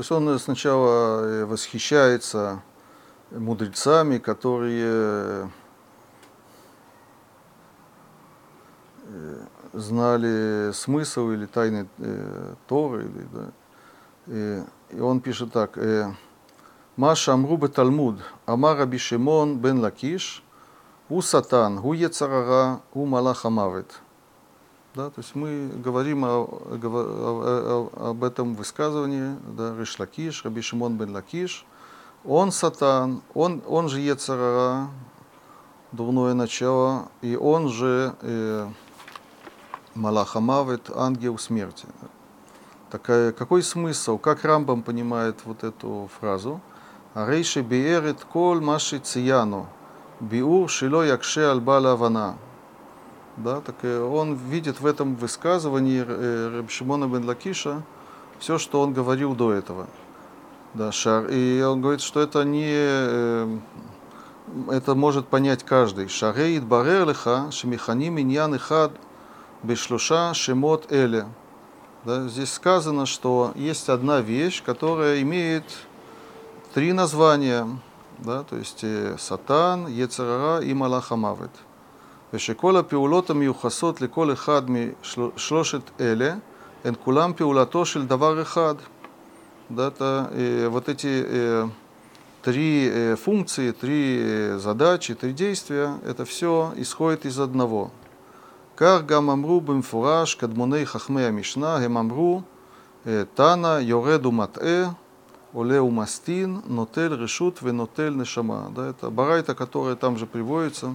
Есть 0.03 0.11
он 0.11 0.38
сначала 0.40 1.24
э, 1.24 1.44
восхищается 1.44 2.61
мудрецами, 3.30 4.18
которые 4.18 5.48
э, 9.05 9.46
знали 9.72 10.72
смысл 10.72 11.30
или 11.30 11.46
тайны 11.46 11.88
э, 11.98 12.55
Торы. 12.66 13.05
Или, 13.05 13.28
да. 13.32 13.53
и, 14.26 14.62
и 14.90 15.00
он 15.00 15.20
пишет 15.20 15.53
так. 15.53 15.78
э, 15.78 16.12
Маша 16.96 17.34
Амрубе 17.34 17.68
Талмуд, 17.68 18.18
Амар 18.44 18.78
Раби 18.78 18.98
Шимон 18.98 19.59
бен 19.59 19.78
Лакиш, 19.78 20.42
у 21.09 21.22
Сатан, 21.22 21.78
у 21.78 21.92
Ецарара, 21.92 22.80
у 22.92 23.07
Малах 23.07 23.44
Амавет. 23.44 24.00
Да, 24.95 25.09
то 25.09 25.22
есть 25.22 25.34
мы 25.34 25.70
говорим 25.82 26.22
о- 26.22 26.45
о- 26.45 28.11
об 28.11 28.22
этом 28.24 28.55
высказывании, 28.55 29.36
да, 29.57 29.74
Риш 29.74 29.99
Раби 30.45 30.61
Шимон 30.61 30.99
бен 30.99 31.14
Лакиш. 31.14 31.64
Он 32.26 32.53
сатан, 32.53 33.22
он, 33.32 33.62
он 33.66 33.88
же 33.88 34.01
Ецарара, 34.01 34.88
дурное 35.93 36.34
начало, 36.34 37.09
и 37.22 37.36
он 37.36 37.70
же 37.70 38.14
э, 38.20 38.68
Малахамавит, 39.95 40.90
ангел 40.95 41.38
смерти. 41.38 41.86
Такая, 42.90 43.32
какой 43.32 43.62
смысл? 43.62 44.18
Как 44.18 44.45
Рамбам 44.45 44.82
понимает 44.82 45.40
вот 45.47 45.64
эту 45.64 46.11
фразу? 46.20 46.61
Арейши 47.14 47.62
биерет 47.62 48.22
кол 48.24 48.61
маши 48.61 48.99
цияну, 48.99 49.66
биур 50.20 50.68
шило 50.68 51.03
якше 51.03 51.40
альбала 51.40 51.97
вана. 51.97 52.36
Да, 53.37 53.61
так 53.61 53.76
э, 53.83 54.01
он 54.01 54.35
видит 54.35 54.80
в 54.80 54.87
этом 54.87 55.16
высказывании 55.16 56.05
э, 56.07 56.59
Раб 56.59 56.70
Шимона 56.70 57.07
бен 57.07 57.24
Лакиша 57.24 57.83
все, 58.39 58.59
что 58.59 58.80
он 58.80 58.93
говорил 58.93 59.35
до 59.35 59.53
этого. 59.53 59.87
Да, 60.74 60.93
шар. 60.93 61.28
И 61.30 61.62
он 61.62 61.80
говорит, 61.80 62.01
что 62.01 62.20
это 62.20 62.45
не... 62.45 62.72
э, 62.74 63.59
Это 64.70 64.95
может 64.95 65.28
понять 65.28 65.64
каждый. 65.64 66.09
Шарейт 66.09 66.64
барер 66.64 67.09
леха, 67.09 67.51
шемиханим 67.51 68.18
иньян 68.18 68.57
ихад 68.57 68.93
бешлуша 69.62 70.35
шемот 70.35 70.91
эле. 70.93 71.26
Да, 72.05 72.26
здесь 72.28 72.53
сказано, 72.53 73.07
что 73.07 73.53
есть 73.55 73.89
одна 73.89 74.20
вещь, 74.20 74.62
которая 74.62 75.22
имеет 75.22 75.64
три 76.74 76.93
названия. 76.93 77.66
Да, 78.18 78.43
то 78.43 78.57
есть 78.57 78.80
э, 78.83 79.16
Сатан, 79.18 79.87
Ецерара 79.87 80.61
и 80.61 80.74
Малахамавет. 80.74 81.51
ושכל 82.34 82.78
הפעולות 82.78 83.30
המיוחסות 83.30 84.01
לכל 84.01 84.34
אחד 84.34 84.61
משלושת 84.70 85.82
אלה 85.99 86.36
הן 86.86 86.93
כולם 87.03 87.32
פעולתו 87.36 87.86
של 87.86 88.07
דבר 88.07 88.41
אחד. 88.41 88.76
Да, 89.70 89.88
это, 89.88 90.30
э, 90.32 90.68
вот 90.70 90.88
эти 90.88 91.26
э, 91.28 91.68
три 92.41 92.89
э, 92.89 93.15
функции, 93.18 93.72
три 93.72 94.18
э, 94.22 94.57
задачи, 94.59 95.13
три 95.13 95.34
действия, 95.34 95.97
это 96.05 96.24
все 96.24 96.74
исходит 96.78 97.26
из 97.26 97.38
одного. 97.39 97.91
כך 98.78 99.01
גם 99.05 99.30
אמרו 99.30 99.61
במפורש 99.61 100.36
קדמוני 100.36 100.86
חכמי 100.86 101.24
המשנה, 101.24 101.76
הם 101.76 101.97
אמרו 101.97 102.41
אה, 103.07 103.24
תנא 103.34 103.78
יורד 103.82 104.26
ומטעה, 104.26 104.89
עולה 105.53 105.84
ומסטין, 105.84 106.59
נוטל 106.68 107.13
רשות 107.13 107.59
ונוטל 107.63 108.09
нешама. 108.09 108.70
Да, 108.76 108.88
это 108.88 109.09
барайта, 109.09 109.55
которая 109.55 109.95
там 109.95 110.18
же 110.18 110.26
приводится, 110.26 110.93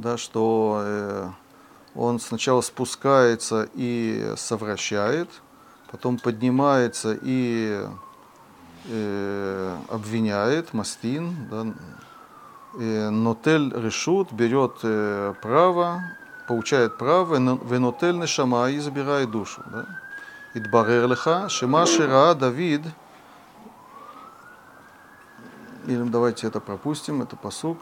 да, 0.00 0.16
что 0.16 0.80
э, 0.84 1.28
он 1.94 2.20
сначала 2.20 2.60
спускается 2.60 3.68
и 3.74 4.32
совращает, 4.36 5.28
потом 5.90 6.18
поднимается 6.18 7.18
и 7.20 7.84
э, 8.86 9.76
обвиняет, 9.88 10.72
мастин, 10.72 11.48
да, 11.50 11.66
э, 12.78 13.10
нотель 13.10 13.72
решут, 13.74 14.32
берет 14.32 14.76
э, 14.82 15.34
право, 15.42 16.02
получает 16.46 16.96
право, 16.98 17.34
венотель 17.36 18.26
шама 18.26 18.70
и 18.70 18.78
забирает 18.78 19.30
душу. 19.30 19.62
Да. 19.66 19.86
Идбарер 20.54 21.06
леха, 21.06 21.48
шема 21.48 21.84
Давид, 22.34 22.82
или 25.86 26.02
давайте 26.02 26.46
это 26.46 26.60
пропустим, 26.60 27.22
это 27.22 27.36
посук. 27.36 27.78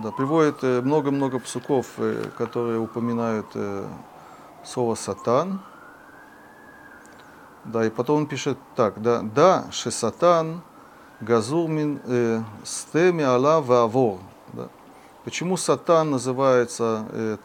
Да, 0.00 0.12
приводит 0.12 0.62
э, 0.62 0.80
много-много 0.80 1.40
псуков, 1.40 1.86
э, 1.96 2.30
которые 2.36 2.78
упоминают 2.78 3.46
э, 3.54 3.84
слово 4.64 4.94
сатан. 4.94 5.60
Да, 7.64 7.84
и 7.84 7.90
потом 7.90 8.18
он 8.18 8.26
пишет 8.26 8.58
так, 8.76 9.02
да, 9.02 9.22
да, 9.22 9.66
ше 9.72 9.90
сатан 9.90 10.62
газур 11.20 11.68
мин 11.68 12.00
э, 12.04 12.42
стеми 12.62 13.24
ала 13.24 13.60
вавор. 13.60 14.20
Да. 14.52 14.68
Почему 15.24 15.56
сатан 15.56 16.12
называется 16.12 17.04
э, 17.10 17.36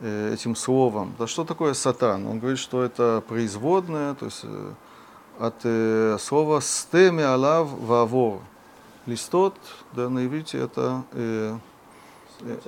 э, 0.00 0.34
этим 0.34 0.56
словом? 0.56 1.14
Да 1.20 1.28
что 1.28 1.44
такое 1.44 1.74
сатан? 1.74 2.26
Он 2.26 2.40
говорит, 2.40 2.58
что 2.58 2.82
это 2.82 3.22
производное, 3.28 4.14
то 4.14 4.24
есть 4.24 4.40
э, 4.42 4.72
от 5.38 5.54
э, 5.62 6.16
слова 6.18 6.60
стеми 6.60 7.22
алав 7.22 7.68
вавор. 7.68 8.40
Листот, 9.06 9.54
да, 9.92 10.08
на 10.08 10.24
иврите 10.24 10.58
это 10.58 11.04
э, 11.12 11.58
э, 12.40 12.58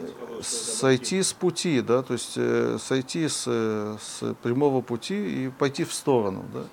сойти 0.42 1.22
с 1.22 1.32
пути, 1.32 1.80
да, 1.80 2.02
то 2.02 2.12
есть 2.12 2.34
э, 2.36 2.76
сойти 2.78 3.28
с, 3.28 3.44
э, 3.46 3.96
с 4.00 4.34
прямого 4.42 4.82
пути 4.82 5.44
и 5.44 5.48
пойти 5.48 5.84
в 5.84 5.94
сторону, 5.94 6.44
да. 6.52 6.64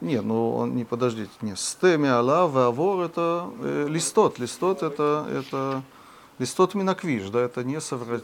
Нет, 0.00 0.24
ну 0.24 0.54
он 0.54 0.76
не 0.76 0.84
подождите, 0.84 1.30
не 1.40 1.56
стеми 1.56 2.08
ала 2.08 2.46
вавор 2.46 3.06
это 3.06 3.50
э, 3.60 3.86
листот, 3.88 4.38
листот 4.38 4.82
это 4.82 5.26
это 5.28 5.82
листот 6.38 6.74
минаквиш, 6.74 7.30
да, 7.30 7.40
это 7.40 7.64
не, 7.64 7.80
совра... 7.80 8.20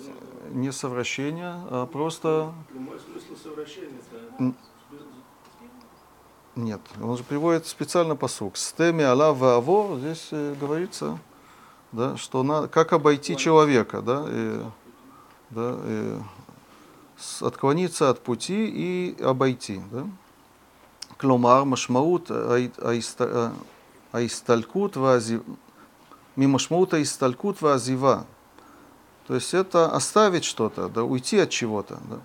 не 0.51 0.71
совращение, 0.71 1.55
а 1.71 1.87
просто 1.87 2.53
Прямой 2.69 2.99
смысл 3.01 3.43
совращения 3.43 4.01
М. 4.39 4.55
Нет, 6.55 6.81
он 7.01 7.17
же 7.17 7.25
приводит 7.25 7.67
специально 7.67 8.15
посук. 8.15 8.59
С 8.59 8.73
теми 8.73 9.03
Алла 9.03 9.33
Ваво, 9.33 9.99
здесь 9.99 10.29
э, 10.33 10.55
говорится, 10.61 11.19
да, 11.93 12.19
что 12.19 12.43
на, 12.43 12.69
как 12.69 12.93
обойти 12.93 13.39
человека, 13.39 14.03
да, 14.03 14.27
и, 14.29 14.61
да, 15.51 15.79
и 15.83 16.19
отклониться 17.41 18.11
от 18.11 18.21
пути 18.21 18.67
и 18.69 19.17
обойти. 19.23 19.81
Да? 19.91 20.07
Кломар 21.17 21.65
машмаут 21.65 22.31
аисталькут 24.13 24.97
мимашмаута 26.37 26.97
э, 26.97 27.01
аисталькут 27.01 27.63
вазива. 27.63 28.27
То 29.27 29.35
есть 29.35 29.55
это 29.55 29.91
оставить 29.91 30.45
что-то, 30.45 30.89
да, 30.89 31.03
уйти 31.05 31.39
от 31.39 31.49
чего-то. 31.49 31.99
Да? 32.11 32.19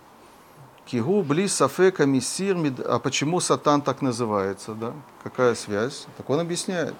Кигу 0.87 1.21
бли 1.21 1.49
сафека 1.49 2.05
миссир 2.05 2.57
А 2.85 2.99
почему 2.99 3.41
сатан 3.41 3.81
так 3.81 4.01
называется? 4.01 4.73
Да? 4.73 4.93
Какая 5.21 5.53
связь? 5.53 6.07
Так 6.15 6.29
он 6.29 6.39
объясняет. 6.39 6.95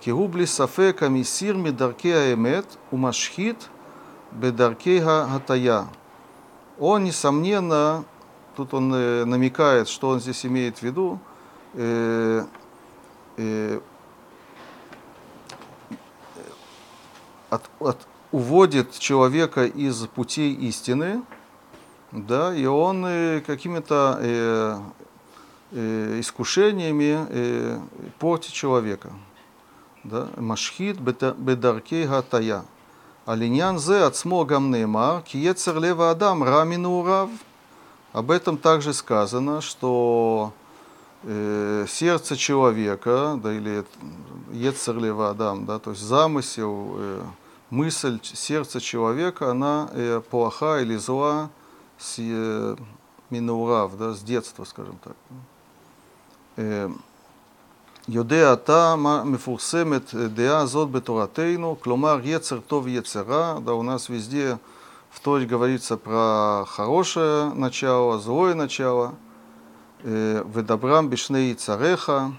Кигу 0.00 0.26
бли 0.26 0.44
сафека 0.44 1.08
миссир 1.08 1.54
мидарке 1.54 2.16
аэмет 2.16 2.66
умашхит 2.90 3.68
бедарке 4.32 5.00
гатая. 5.00 5.86
Он, 6.80 7.04
несомненно, 7.04 8.04
тут 8.56 8.74
он 8.74 8.92
э, 8.92 9.24
намекает, 9.24 9.88
что 9.88 10.08
он 10.08 10.20
здесь 10.20 10.44
имеет 10.44 10.78
в 10.78 10.82
виду, 10.82 11.20
э, 11.74 12.44
э, 13.36 13.80
от- 17.50 17.70
от- 17.78 18.06
уводит 18.32 18.98
человека 18.98 19.64
из 19.66 20.06
путей 20.08 20.54
истины, 20.54 21.22
да, 22.12 22.54
и 22.54 22.66
он 22.66 23.04
э, 23.06 23.40
какими-то 23.40 24.18
э, 24.20 24.78
э, 25.72 26.20
искушениями 26.20 27.80
портит 28.18 28.52
человека. 28.52 29.10
Да? 30.04 30.28
Машхит 30.36 31.00
бедаркей 31.00 32.06
гатая. 32.06 32.64
Алиньян 33.24 33.78
зе 33.78 34.02
ацмо 34.04 34.44
гамнеймар, 34.44 35.22
киецер 35.22 35.78
лева 35.78 36.10
адам 36.10 36.42
рамину 36.42 36.98
урав. 37.00 37.30
Об 38.12 38.30
этом 38.30 38.58
также 38.58 38.92
сказано, 38.92 39.62
что 39.62 40.52
э, 41.22 41.86
сердце 41.88 42.36
человека, 42.36 43.38
да, 43.42 43.54
или 43.54 43.84
ецер 44.52 44.98
лева 44.98 45.30
адам, 45.30 45.64
да, 45.64 45.78
то 45.78 45.90
есть 45.90 46.02
замысел, 46.02 46.94
э, 46.96 47.22
мысль 47.70 48.18
сердца 48.22 48.80
человека, 48.80 49.52
она 49.52 49.88
э, 49.92 50.20
плоха 50.28 50.80
или 50.80 50.96
зла 50.96 51.48
с 52.01 52.15
э, 52.19 52.75
минурав, 53.29 53.97
да, 53.97 54.13
с 54.13 54.21
детства, 54.21 54.63
скажем 54.63 54.97
так. 55.03 55.15
Э, 56.57 56.89
יודע 58.07 58.53
אתה 58.53 58.95
מה 58.95 59.23
מפורסמת 59.23 60.15
דעה 60.15 60.59
הזאת 60.59 60.91
בתורתנו, 60.91 61.75
כלומר 61.79 62.19
יצר 62.23 62.59
טוב 62.59 62.87
יצר 62.87 63.21
רע, 63.21 63.59
да, 63.59 63.73
у 63.73 63.83
нас 63.83 64.09
везде 64.09 64.57
в 65.09 65.19
Торе 65.19 65.45
говорится 65.45 65.97
про 65.97 66.65
хорошее 66.67 67.51
начало, 67.53 68.19
злое 68.19 68.53
начало, 68.53 69.15
э, 70.03 70.43
«Ведобрам 70.53 71.09
бишней 71.09 71.53
цареха», 71.55 72.31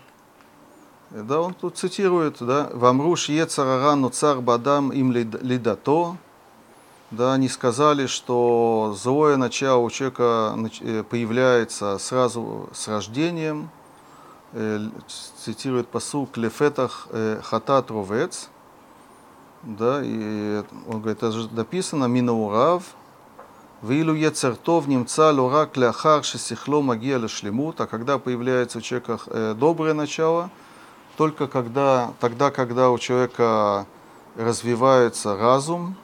Э, 1.11 1.23
да, 1.23 1.41
он 1.41 1.55
тут 1.55 1.77
цитирует, 1.77 2.37
да, 2.41 2.71
«Вамруш 2.73 3.29
ецарара 3.29 3.95
нуцар 3.95 4.41
бадам 4.41 4.91
им 4.93 5.13
лид- 5.13 5.43
лидато», 5.43 6.17
да, 7.14 7.34
они 7.34 7.48
сказали, 7.48 8.08
что 8.08 8.96
злое 8.98 9.38
начало 9.38 9.82
у 9.84 9.90
человека 9.92 10.58
э, 10.82 11.04
появляется 11.04 11.98
сразу 12.00 12.70
с 12.74 12.88
рождением, 12.88 13.70
э, 14.54 14.80
цитирует 15.38 15.88
посук 15.88 16.38
«Лефетах 16.38 17.08
э, 17.12 17.40
хатат 17.44 17.92
ровец», 17.92 18.50
да, 19.62 20.02
и 20.04 20.64
он 20.88 21.02
говорит, 21.02 21.18
это 21.18 21.32
же 21.32 21.50
написано 21.52 22.06
«Минаурав», 22.06 22.84
«Вилу 23.84 24.14
ецертов 24.14 24.88
немца 24.88 25.32
лорак 25.32 25.78
ляхар 25.78 26.24
шесихло 26.24 26.82
магия 26.82 27.18
лешлемут», 27.18 27.80
а 27.82 27.86
когда 27.86 28.18
появляется 28.18 28.80
у 28.80 28.82
человека 28.82 29.20
доброе 29.56 29.94
начало, 29.94 30.50
только 31.18 31.48
когда, 31.48 32.14
тогда, 32.20 32.50
когда 32.50 32.90
у 32.90 32.98
человека 32.98 33.86
развивается 34.36 35.36
разум, 35.38 35.98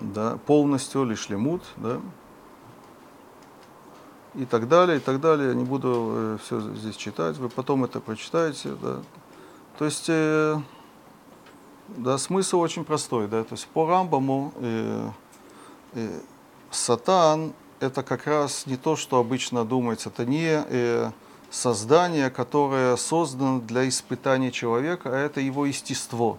да, 0.00 0.38
полностью 0.46 1.04
лишлемут, 1.04 1.62
да, 1.76 2.00
и 4.34 4.44
так 4.44 4.68
далее, 4.68 4.98
и 4.98 5.00
так 5.00 5.20
далее. 5.20 5.48
Я 5.48 5.54
не 5.54 5.64
буду 5.64 6.38
все 6.44 6.60
здесь 6.74 6.96
читать, 6.96 7.38
вы 7.38 7.48
потом 7.48 7.84
это 7.84 8.00
прочитаете. 8.00 8.76
Да. 8.82 9.00
То 9.78 9.84
есть, 9.84 10.06
э, 10.08 10.58
да, 11.88 12.18
смысл 12.18 12.60
очень 12.60 12.84
простой. 12.84 13.28
Да. 13.28 13.44
То 13.44 13.54
есть 13.54 13.66
по 13.68 13.86
Рамбаму 13.86 14.52
э, 14.56 15.10
э, 15.94 16.20
сатан 16.70 17.52
это 17.80 18.02
как 18.02 18.26
раз 18.26 18.66
не 18.66 18.76
то, 18.76 18.96
что 18.96 19.18
обычно 19.18 19.64
думается, 19.64 20.08
это 20.08 20.24
не 20.24 20.64
э, 20.66 21.10
создание, 21.50 22.30
которое 22.30 22.96
создано 22.96 23.60
для 23.60 23.86
испытания 23.88 24.50
человека, 24.50 25.10
а 25.12 25.16
это 25.16 25.40
его 25.40 25.66
естество. 25.66 26.38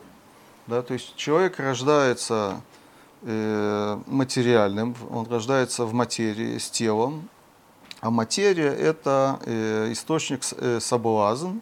Да. 0.66 0.82
То 0.82 0.94
есть 0.94 1.16
человек 1.16 1.60
рождается 1.60 2.60
э, 2.60 2.77
материальным, 3.22 4.96
он 5.10 5.26
рождается 5.28 5.86
в 5.86 5.94
материи, 5.94 6.58
с 6.58 6.70
телом, 6.70 7.30
а 8.00 8.12
материя– 8.12 8.70
это 8.80 9.40
э, 9.46 9.92
источник 9.92 10.42
э, 10.58 10.80
соблазн, 10.80 11.60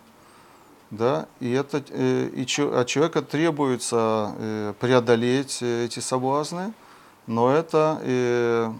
да, 0.91 1.27
и 1.39 1.49
это 1.51 1.81
э, 1.89 2.27
и 2.27 2.41
от 2.41 2.87
человека 2.87 3.21
требуется 3.21 4.35
э, 4.37 4.73
преодолеть 4.79 5.59
э, 5.61 5.85
эти 5.85 5.99
соблазны, 5.99 6.73
но 7.25 7.51
это, 7.51 7.99
э, 8.03 8.71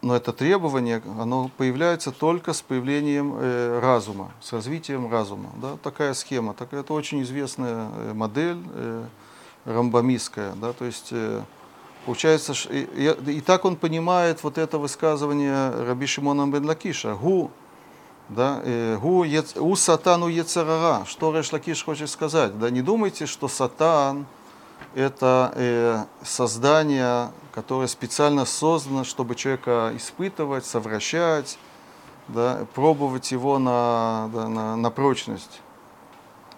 но 0.00 0.14
это 0.14 0.32
требование, 0.32 1.02
оно 1.18 1.50
появляется 1.56 2.12
только 2.12 2.52
с 2.52 2.62
появлением 2.62 3.34
э, 3.36 3.80
разума, 3.80 4.30
с 4.40 4.52
развитием 4.52 5.10
разума. 5.10 5.50
Да, 5.60 5.76
такая 5.82 6.14
схема, 6.14 6.54
так, 6.54 6.72
это 6.72 6.92
очень 6.92 7.22
известная 7.22 7.90
э, 7.96 8.12
модель 8.14 8.62
э, 8.74 9.04
рамбамистская, 9.64 10.52
да, 10.54 10.72
то 10.72 10.84
есть 10.84 11.08
э, 11.10 11.42
Получается, 12.06 12.54
и, 12.70 13.42
так 13.44 13.64
он 13.64 13.76
понимает 13.76 14.42
вот 14.42 14.58
это 14.58 14.78
высказывание 14.78 15.70
Раби 15.84 16.06
Шимона 16.06 16.46
бен 16.46 16.64
Лакиша. 16.64 17.14
Гу, 17.14 17.50
да, 18.30 18.60
э, 18.64 18.96
гу, 18.96 19.24
ец- 19.24 19.56
у 19.56 19.76
сатану 19.76 20.28
ецерара. 20.28 21.04
Что 21.04 21.36
Реш 21.36 21.52
Лакиш 21.52 21.84
хочет 21.84 22.08
сказать? 22.08 22.58
Да, 22.58 22.70
не 22.70 22.80
думайте, 22.80 23.26
что 23.26 23.48
сатан 23.48 24.26
это 24.94 25.52
э, 25.56 26.04
создание, 26.22 27.30
которое 27.52 27.86
специально 27.86 28.44
создано, 28.46 29.04
чтобы 29.04 29.34
человека 29.34 29.92
испытывать, 29.94 30.64
совращать, 30.64 31.58
да, 32.28 32.66
пробовать 32.74 33.30
его 33.30 33.58
на, 33.58 34.30
да, 34.32 34.48
на, 34.48 34.76
на 34.76 34.90
прочность. 34.90 35.60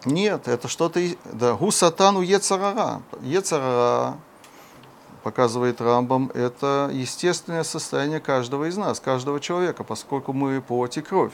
Нет, 0.04 0.46
это 0.48 0.68
что-то, 0.68 1.00
да, 1.32 1.54
гу 1.54 1.70
сатану 1.70 2.22
ецарара. 2.22 3.02
Ецарара, 3.22 4.16
показывает 5.22 5.80
Рамбам, 5.80 6.30
это 6.34 6.90
естественное 6.92 7.64
состояние 7.64 8.20
каждого 8.20 8.68
из 8.68 8.76
нас, 8.76 9.00
каждого 9.00 9.40
человека, 9.40 9.84
поскольку 9.84 10.32
мы 10.32 10.60
плоть 10.60 10.98
и 10.98 11.02
кровь. 11.02 11.32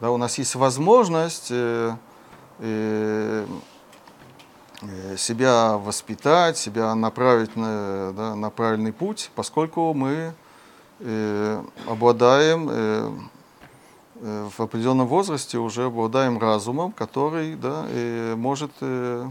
Да, 0.00 0.10
у 0.10 0.16
нас 0.16 0.38
есть 0.38 0.54
возможность 0.54 1.48
э, 1.50 1.94
э, 2.58 3.46
э, 4.82 5.16
себя 5.16 5.76
воспитать, 5.76 6.58
себя 6.58 6.94
направить 6.94 7.54
на, 7.54 8.12
да, 8.12 8.34
на 8.34 8.50
правильный 8.50 8.92
путь, 8.92 9.30
поскольку 9.34 9.94
мы 9.94 10.34
э, 11.00 11.64
обладаем 11.86 12.68
э, 12.70 13.12
э, 14.16 14.48
в 14.56 14.60
определенном 14.60 15.06
возрасте 15.06 15.58
уже 15.58 15.84
обладаем 15.84 16.38
разумом, 16.38 16.90
который 16.92 17.54
да, 17.54 17.86
э, 17.88 18.34
может 18.36 18.72
э, 18.80 19.28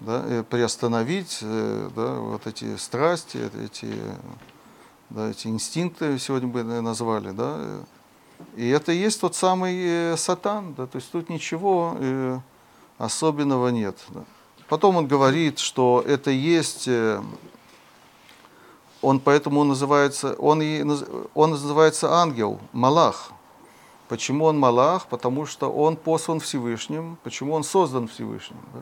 да, 0.00 0.22
э, 0.26 0.42
приостановить 0.42 1.38
э, 1.42 1.90
да, 1.94 2.14
вот 2.16 2.46
эти 2.46 2.76
страсти, 2.76 3.38
э, 3.38 3.64
эти, 3.64 3.94
да, 5.10 5.30
эти 5.30 5.46
инстинкты, 5.48 6.18
сегодня 6.18 6.48
бы 6.48 6.62
назвали. 6.62 7.30
Да, 7.30 7.80
и 8.56 8.68
это 8.68 8.92
и 8.92 8.96
есть 8.96 9.20
тот 9.20 9.34
самый 9.34 10.16
сатан, 10.18 10.74
да, 10.74 10.86
то 10.86 10.96
есть 10.96 11.10
тут 11.10 11.30
ничего 11.30 12.42
особенного 12.98 13.68
нет. 13.68 13.96
Да. 14.08 14.24
Потом 14.68 14.96
он 14.96 15.06
говорит, 15.06 15.58
что 15.58 16.04
это 16.06 16.30
есть, 16.30 16.88
он 19.00 19.20
поэтому 19.20 19.64
называется, 19.64 20.34
он, 20.34 20.60
и, 20.60 20.84
он 21.34 21.50
называется 21.50 22.12
ангел, 22.12 22.60
малах. 22.72 23.30
Почему 24.08 24.44
он 24.44 24.58
малах? 24.58 25.06
Потому 25.06 25.46
что 25.46 25.70
он 25.72 25.96
послан 25.96 26.40
Всевышним. 26.40 27.18
Почему 27.22 27.54
он 27.54 27.64
создан 27.64 28.06
Всевышним? 28.06 28.60
Да? 28.74 28.80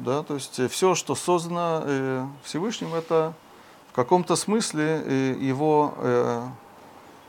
Да, 0.00 0.22
то 0.22 0.34
есть 0.34 0.70
все, 0.70 0.94
что 0.94 1.14
создано 1.14 1.82
э, 1.84 2.26
Всевышним, 2.42 2.94
это 2.94 3.34
в 3.92 3.94
каком-то 3.94 4.34
смысле 4.34 5.02
э, 5.04 5.36
его 5.38 5.92
э, 5.98 6.48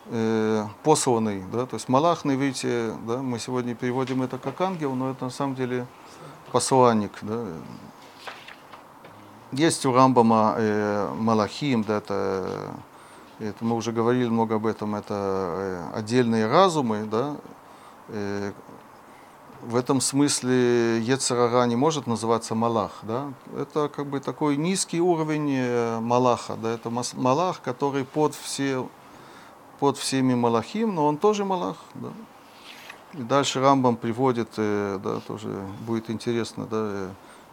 э, 0.05 0.65
посланный. 0.83 1.43
Да? 1.51 1.65
То 1.65 1.75
есть 1.75 1.89
Малах 1.89 2.23
на 2.23 2.33
иврите, 2.35 2.93
да, 3.05 3.17
мы 3.17 3.39
сегодня 3.39 3.75
переводим 3.75 4.21
это 4.21 4.37
как 4.37 4.61
ангел, 4.61 4.95
но 4.95 5.11
это 5.11 5.25
на 5.25 5.31
самом 5.31 5.55
деле 5.55 5.85
посланник. 6.53 7.11
Да? 7.21 7.45
есть 9.51 9.85
у 9.85 9.91
Рамбама 9.91 10.55
э, 10.57 11.13
Малахим, 11.13 11.83
да, 11.83 11.97
это, 11.97 12.71
это 13.39 13.65
мы 13.65 13.75
уже 13.75 13.91
говорили 13.91 14.29
много 14.29 14.55
об 14.55 14.65
этом, 14.65 14.95
это 14.95 15.13
э, 15.13 15.97
отдельные 15.97 16.47
разумы, 16.47 17.03
да, 17.03 17.35
э, 18.07 18.53
в 19.61 19.75
этом 19.75 20.01
смысле 20.01 21.01
Ецарара 21.01 21.65
не 21.65 21.75
может 21.75 22.07
называться 22.07 22.55
Малах, 22.55 22.91
да, 23.03 23.31
это 23.57 23.89
как 23.89 24.07
бы 24.07 24.19
такой 24.19 24.57
низкий 24.57 24.99
уровень 24.99 25.51
э, 25.55 25.99
Малаха, 25.99 26.55
да, 26.55 26.71
это 26.71 26.89
Малах, 26.89 27.61
который 27.61 28.03
под 28.03 28.33
все, 28.35 28.87
под 29.79 29.97
всеми 29.97 30.33
Малахим, 30.33 30.95
но 30.95 31.05
он 31.05 31.17
тоже 31.17 31.45
Малах, 31.45 31.77
да. 31.95 32.09
И 33.13 33.23
дальше 33.23 33.59
Рамбам 33.61 33.97
приводит, 33.97 34.49
э, 34.57 34.99
да, 35.03 35.19
тоже 35.19 35.49
будет 35.85 36.09
интересно, 36.09 36.65
да, 36.65 36.77
э, 36.77 37.09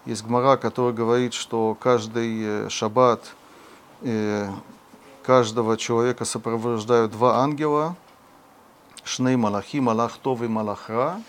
есть 0.06 0.24
гмара, 0.24 0.56
который 0.56 0.94
говорит, 0.94 1.34
что 1.34 1.76
каждый 1.78 2.70
шаббат 2.70 3.34
каждого 5.22 5.76
человека 5.76 6.24
сопровождают 6.24 7.12
два 7.12 7.40
ангела, 7.40 7.96
Шней 9.04 9.36
Малахи, 9.36 9.80
Малах 9.80 10.16
Тов 10.16 10.40
и 10.42 10.46
Малах 10.46 10.88
Ра. 10.88 11.20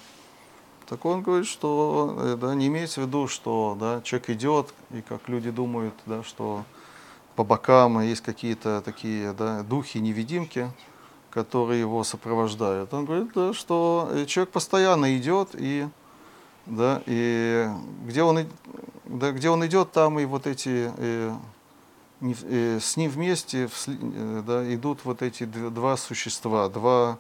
Так 0.90 1.06
он 1.06 1.22
говорит, 1.22 1.46
что 1.46 2.16
э, 2.18 2.36
да, 2.36 2.56
не 2.56 2.66
имеется 2.68 3.02
в 3.02 3.06
виду, 3.06 3.28
что 3.28 3.78
да, 3.80 4.02
человек 4.02 4.32
идет, 4.32 4.74
и 4.90 5.02
как 5.02 5.30
люди 5.30 5.52
думают, 5.52 5.94
да, 6.08 6.24
что 6.24 6.64
по 7.36 7.44
бокам 7.44 8.02
есть 8.02 8.22
какие-то 8.22 8.82
такие 8.82 9.34
да, 9.34 9.62
духи-невидимки, 9.62 10.72
которые 11.30 11.80
его 11.80 12.04
сопровождают. 12.04 12.92
Он 12.92 13.06
говорит, 13.06 13.32
да, 13.36 13.54
что 13.54 14.10
э, 14.12 14.26
человек 14.26 14.52
постоянно 14.52 15.16
идет, 15.16 15.50
и, 15.54 15.88
да, 16.66 17.04
и 17.06 17.70
где, 18.08 18.24
он, 18.24 18.40
и- 18.40 18.48
да, 19.06 19.32
где 19.32 19.52
он 19.52 19.64
идет, 19.68 19.92
там 19.92 20.20
и 20.20 20.26
вот 20.26 20.48
эти 20.48 20.92
в- 22.20 22.46
э, 22.46 22.80
с 22.80 22.98
ним 22.98 23.12
вместе 23.12 23.70
да, 23.86 24.74
идут 24.74 25.02
вот 25.04 25.22
эти 25.22 25.46
два 25.46 25.98
существа, 25.98 26.68
два, 26.68 27.20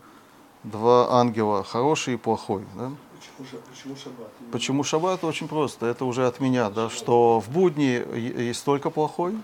два 0.63 1.19
ангела, 1.19 1.63
хороший 1.63 2.15
и 2.15 2.17
плохой. 2.17 2.63
Да? 2.75 2.91
Почему, 3.19 3.61
почему 3.69 3.95
шаббат? 3.95 4.27
Почему 4.51 4.83
шаббат? 4.83 5.23
Очень 5.23 5.47
просто. 5.47 5.85
Это 5.85 6.05
уже 6.05 6.25
от 6.25 6.39
меня, 6.39 6.69
да, 6.69 6.89
что 6.89 7.39
в 7.39 7.49
будни 7.49 8.03
есть 8.17 8.63
только 8.63 8.89
плохой, 8.89 9.35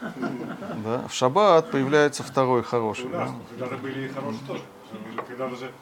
да, 0.00 1.06
в 1.08 1.12
шаббат 1.12 1.70
появляется 1.70 2.22
второй 2.22 2.62
хороший. 2.62 3.08
Да. 3.08 3.34
когда-то 3.50 3.76
были 3.78 4.06
и 4.06 4.08
хорошие 4.08 4.46
тоже. 4.46 4.62
Когда 5.26 5.48
даже 5.48 5.72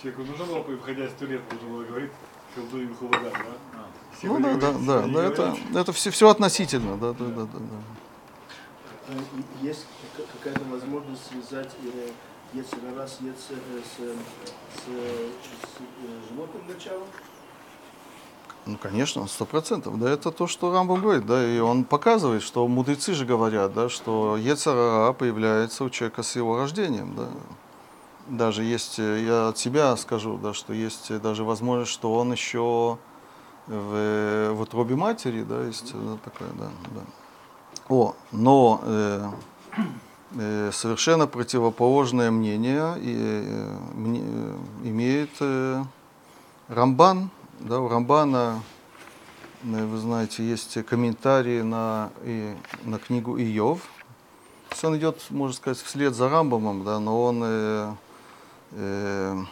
человеку 0.00 0.22
нужно 0.24 0.44
было, 0.44 0.58
выходя 0.58 1.06
из 1.06 1.12
туалета, 1.12 1.44
нужно 1.54 1.68
было 1.68 1.84
говорить 1.84 2.10
«Хилду 2.54 2.82
им 2.82 2.94
хулага», 2.94 3.30
да? 3.32 3.80
Ну 4.22 4.40
да, 4.40 4.54
да, 4.54 4.72
да, 4.72 5.06
да, 5.06 5.24
это, 5.24 5.56
это 5.74 5.92
все, 5.92 6.10
все 6.10 6.28
относительно, 6.28 6.96
да, 6.98 7.12
да, 7.12 7.24
да, 7.24 7.44
да, 7.44 7.58
и 9.08 9.66
Есть 9.66 9.86
ка- 10.16 10.22
какая-то 10.38 10.64
возможность 10.70 11.22
связать 11.26 11.70
э, 11.84 12.10
Ецерара 12.52 13.06
с, 13.06 13.18
Ец- 13.20 13.50
э, 13.50 13.54
с, 13.54 14.00
э, 14.00 14.14
с, 14.74 14.82
э, 14.88 15.28
с, 15.52 16.28
животным 16.28 16.62
началом? 16.66 17.06
Ну, 18.66 18.76
конечно, 18.76 19.26
сто 19.28 19.46
процентов. 19.46 19.98
Да, 19.98 20.10
это 20.10 20.30
то, 20.32 20.46
что 20.46 20.72
Рамбам 20.72 21.00
говорит, 21.00 21.26
да, 21.26 21.46
и 21.46 21.60
он 21.60 21.84
показывает, 21.84 22.42
что 22.42 22.66
мудрецы 22.66 23.14
же 23.14 23.24
говорят, 23.24 23.72
да, 23.72 23.88
что 23.88 24.36
Ецарара 24.36 25.12
появляется 25.12 25.84
у 25.84 25.90
человека 25.90 26.22
с 26.22 26.36
его 26.36 26.56
рождением, 26.58 27.14
да. 27.16 27.28
Даже 28.26 28.62
есть, 28.62 28.98
я 28.98 29.48
от 29.48 29.58
себя 29.58 29.96
скажу, 29.96 30.36
да, 30.36 30.52
что 30.52 30.72
есть 30.72 31.16
даже 31.20 31.42
возможность, 31.44 31.90
что 31.92 32.14
он 32.14 32.32
еще 32.32 32.98
в, 33.66 34.50
в 34.52 34.60
утробе 34.60 34.96
матери, 34.96 35.42
да, 35.42 35.62
есть 35.62 35.92
э, 35.94 36.16
такое, 36.24 36.48
да, 36.54 36.68
да. 36.94 37.00
О, 37.88 38.14
но 38.30 38.80
э, 38.84 39.30
совершенно 40.32 41.26
противоположное 41.26 42.30
мнение 42.30 42.96
и, 43.00 43.14
э, 43.16 43.78
э, 43.96 44.88
имеет 44.88 45.30
э, 45.40 45.82
Рамбан, 46.68 47.30
да, 47.58 47.80
у 47.80 47.88
Рамбана, 47.88 48.62
э, 49.64 49.84
вы 49.84 49.98
знаете, 49.98 50.44
есть 50.44 50.84
комментарии 50.86 51.62
на, 51.62 52.10
и, 52.22 52.54
на 52.84 52.98
книгу 52.98 53.36
Иов. 53.38 53.80
Он 54.84 54.96
идет, 54.96 55.20
можно 55.30 55.54
сказать, 55.54 55.78
вслед 55.78 56.14
за 56.14 56.28
Рамбамом, 56.28 56.84
да, 56.84 57.00
но 57.00 57.22
он 57.22 57.42
э, 57.44 57.94
э, 58.72 59.44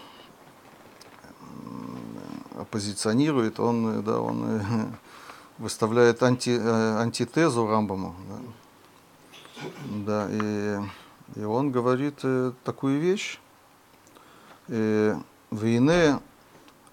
оппозиционирует, 2.57 3.59
он, 3.59 3.99
э, 3.99 4.03
да, 4.03 4.21
он 4.21 4.45
э, 4.45 4.63
выставляет 5.59 6.23
анти, 6.23 6.57
э, 6.57 7.01
антитезу 7.01 7.67
Рамбаму. 7.67 8.15
Да, 8.29 8.37
да 9.85 10.29
и, 10.31 10.79
и 11.37 11.45
он 11.45 11.71
говорит 11.71 12.21
э, 12.23 12.53
такую 12.65 13.01
вещь. 13.01 13.39
Э, 14.69 15.17
Войны 15.51 16.21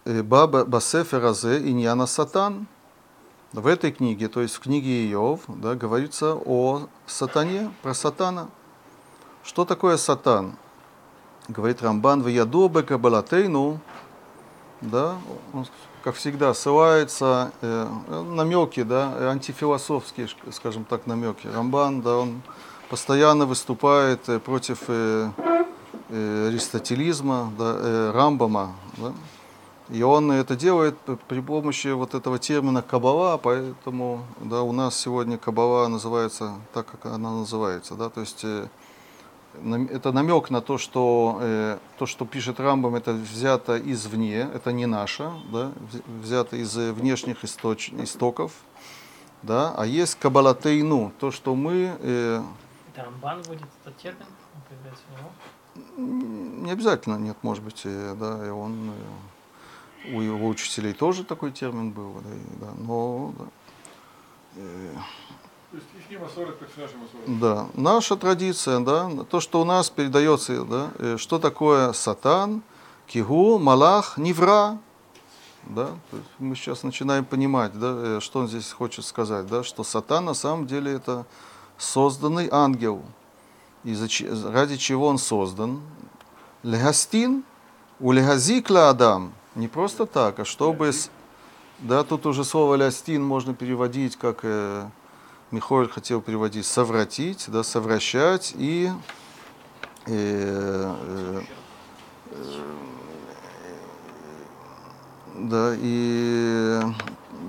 э, 0.05 0.23
Баба 0.23 0.65
Басефер 0.65 1.25
Азе 1.25 1.59
Иньяна 1.59 2.05
Сатан. 2.05 2.67
В 3.53 3.67
этой 3.67 3.93
книге, 3.93 4.27
то 4.27 4.41
есть 4.41 4.55
в 4.55 4.59
книге 4.59 5.09
Иов, 5.11 5.41
да, 5.47 5.75
говорится 5.75 6.35
о 6.35 6.89
сатане, 7.05 7.71
про 7.81 7.93
сатана. 7.93 8.49
Что 9.43 9.63
такое 9.63 9.95
сатан? 9.95 10.57
Говорит 11.47 11.81
Рамбан, 11.81 12.21
в 12.21 12.27
Ядобе 12.27 12.83
Кабалатейну, 12.83 13.79
да, 14.81 15.17
он, 15.53 15.67
как 16.05 16.13
всегда, 16.17 16.53
ссылается 16.53 17.51
э, 17.61 17.87
намеки, 18.29 18.83
да, 18.83 19.15
э, 19.17 19.27
антифилософские, 19.27 20.27
скажем 20.51 20.85
так, 20.85 21.07
намеки. 21.07 21.47
Рамбан, 21.47 22.03
да, 22.03 22.17
он 22.17 22.43
постоянно 22.91 23.47
выступает 23.47 24.29
э, 24.29 24.39
против 24.39 24.83
э, 24.87 25.31
э, 26.09 26.47
аристотелизма, 26.49 27.51
да, 27.57 27.75
э, 27.79 28.11
Рамбама, 28.13 28.75
да. 28.97 29.13
И 29.89 30.03
он 30.03 30.31
это 30.31 30.55
делает 30.55 30.95
при 31.27 31.39
помощи 31.39 31.87
вот 31.87 32.13
этого 32.13 32.37
термина 32.37 32.83
кабала, 32.83 33.37
поэтому 33.37 34.25
да, 34.39 34.61
у 34.61 34.71
нас 34.71 34.95
сегодня 34.99 35.39
кабала 35.39 35.87
называется 35.87 36.53
так, 36.71 36.85
как 36.85 37.11
она 37.11 37.31
называется. 37.31 37.95
Да? 37.95 38.09
То 38.09 38.21
есть 38.21 38.41
э, 38.43 38.67
это 39.89 40.11
намек 40.11 40.49
на 40.49 40.61
то, 40.61 40.77
что 40.77 41.37
э, 41.41 41.77
то, 41.97 42.05
что 42.05 42.25
пишет 42.25 42.59
Рамбам, 42.59 42.95
это 42.95 43.13
взято 43.13 43.77
извне, 43.77 44.49
это 44.53 44.71
не 44.71 44.85
наше, 44.85 45.31
да? 45.51 45.71
вз- 45.91 46.03
взято 46.21 46.55
из 46.55 46.77
э, 46.77 46.91
внешних 46.91 47.43
источ- 47.43 47.93
истоков. 48.03 48.51
Да? 49.43 49.73
А 49.77 49.85
есть 49.85 50.15
кабалатейну, 50.15 51.11
то, 51.19 51.31
что 51.31 51.55
мы 51.55 51.95
э, 51.99 52.41
Это 52.93 53.03
Рамбан 53.05 53.41
вводит 53.43 53.67
этот 53.83 53.97
термин, 53.97 54.25
появляется 54.69 55.03
у 55.09 56.01
него. 56.01 56.61
Не 56.63 56.71
обязательно, 56.71 57.17
нет, 57.17 57.37
может 57.41 57.63
быть, 57.63 57.81
э, 57.85 58.15
да, 58.19 58.45
и 58.45 58.49
он, 58.49 58.91
э, 58.91 60.15
у 60.15 60.21
его 60.21 60.47
учителей 60.47 60.93
тоже 60.93 61.23
такой 61.23 61.51
термин 61.51 61.91
был, 61.91 62.13
да, 62.23 62.29
и, 62.33 62.59
да, 62.61 62.67
но, 62.77 63.33
да. 63.37 63.45
Э, 64.57 64.93
То 65.75 65.81
есть 65.81 66.05
их 66.05 66.09
не 66.09 66.17
масорят, 66.17 66.55
как 66.57 66.69
наши 66.77 66.95
масорят. 66.95 67.39
Да, 67.39 67.67
наша 67.73 68.15
традиция, 68.15 68.79
да, 68.79 69.11
то, 69.29 69.41
что 69.41 69.59
у 69.59 69.65
нас 69.65 69.89
передается, 69.89 70.63
да, 70.63 70.91
э, 70.99 71.17
что 71.17 71.37
такое 71.37 71.91
сатан, 71.91 72.63
кигу, 73.07 73.59
малах, 73.59 74.17
невра, 74.17 74.77
да, 75.63 75.89
мы 76.39 76.55
сейчас 76.55 76.83
начинаем 76.83 77.25
понимать, 77.25 77.77
да, 77.77 77.93
э, 77.93 78.19
что 78.21 78.39
он 78.39 78.47
здесь 78.47 78.71
хочет 78.71 79.03
сказать, 79.03 79.47
да, 79.47 79.63
что 79.63 79.83
сатан 79.83 80.23
на 80.23 80.33
самом 80.33 80.65
деле 80.65 80.93
это 80.93 81.25
созданный 81.77 82.47
ангел, 82.49 83.01
и 83.83 83.97
ради 84.45 84.77
чего 84.77 85.07
он 85.07 85.17
создан, 85.17 85.81
легастин, 86.63 87.43
у 87.99 88.13
легазикла 88.13 88.87
адам, 88.91 89.33
не 89.55 89.67
просто 89.67 90.05
так, 90.05 90.39
а 90.39 90.45
чтобы, 90.45 90.93
да, 91.79 92.05
тут 92.05 92.25
уже 92.27 92.45
слово 92.45 92.75
лястин 92.75 93.21
можно 93.21 93.53
переводить 93.53 94.15
как 94.15 94.45
Михаил 95.55 95.87
хотел 95.87 96.19
переводить 96.19 96.65
совратить, 96.65 97.45
да, 97.47 97.63
совращать 97.63 98.53
и 98.57 98.91
э, 100.05 100.11
э, 100.11 101.41
э, 102.31 102.61
да, 105.35 105.73
и 105.77 106.81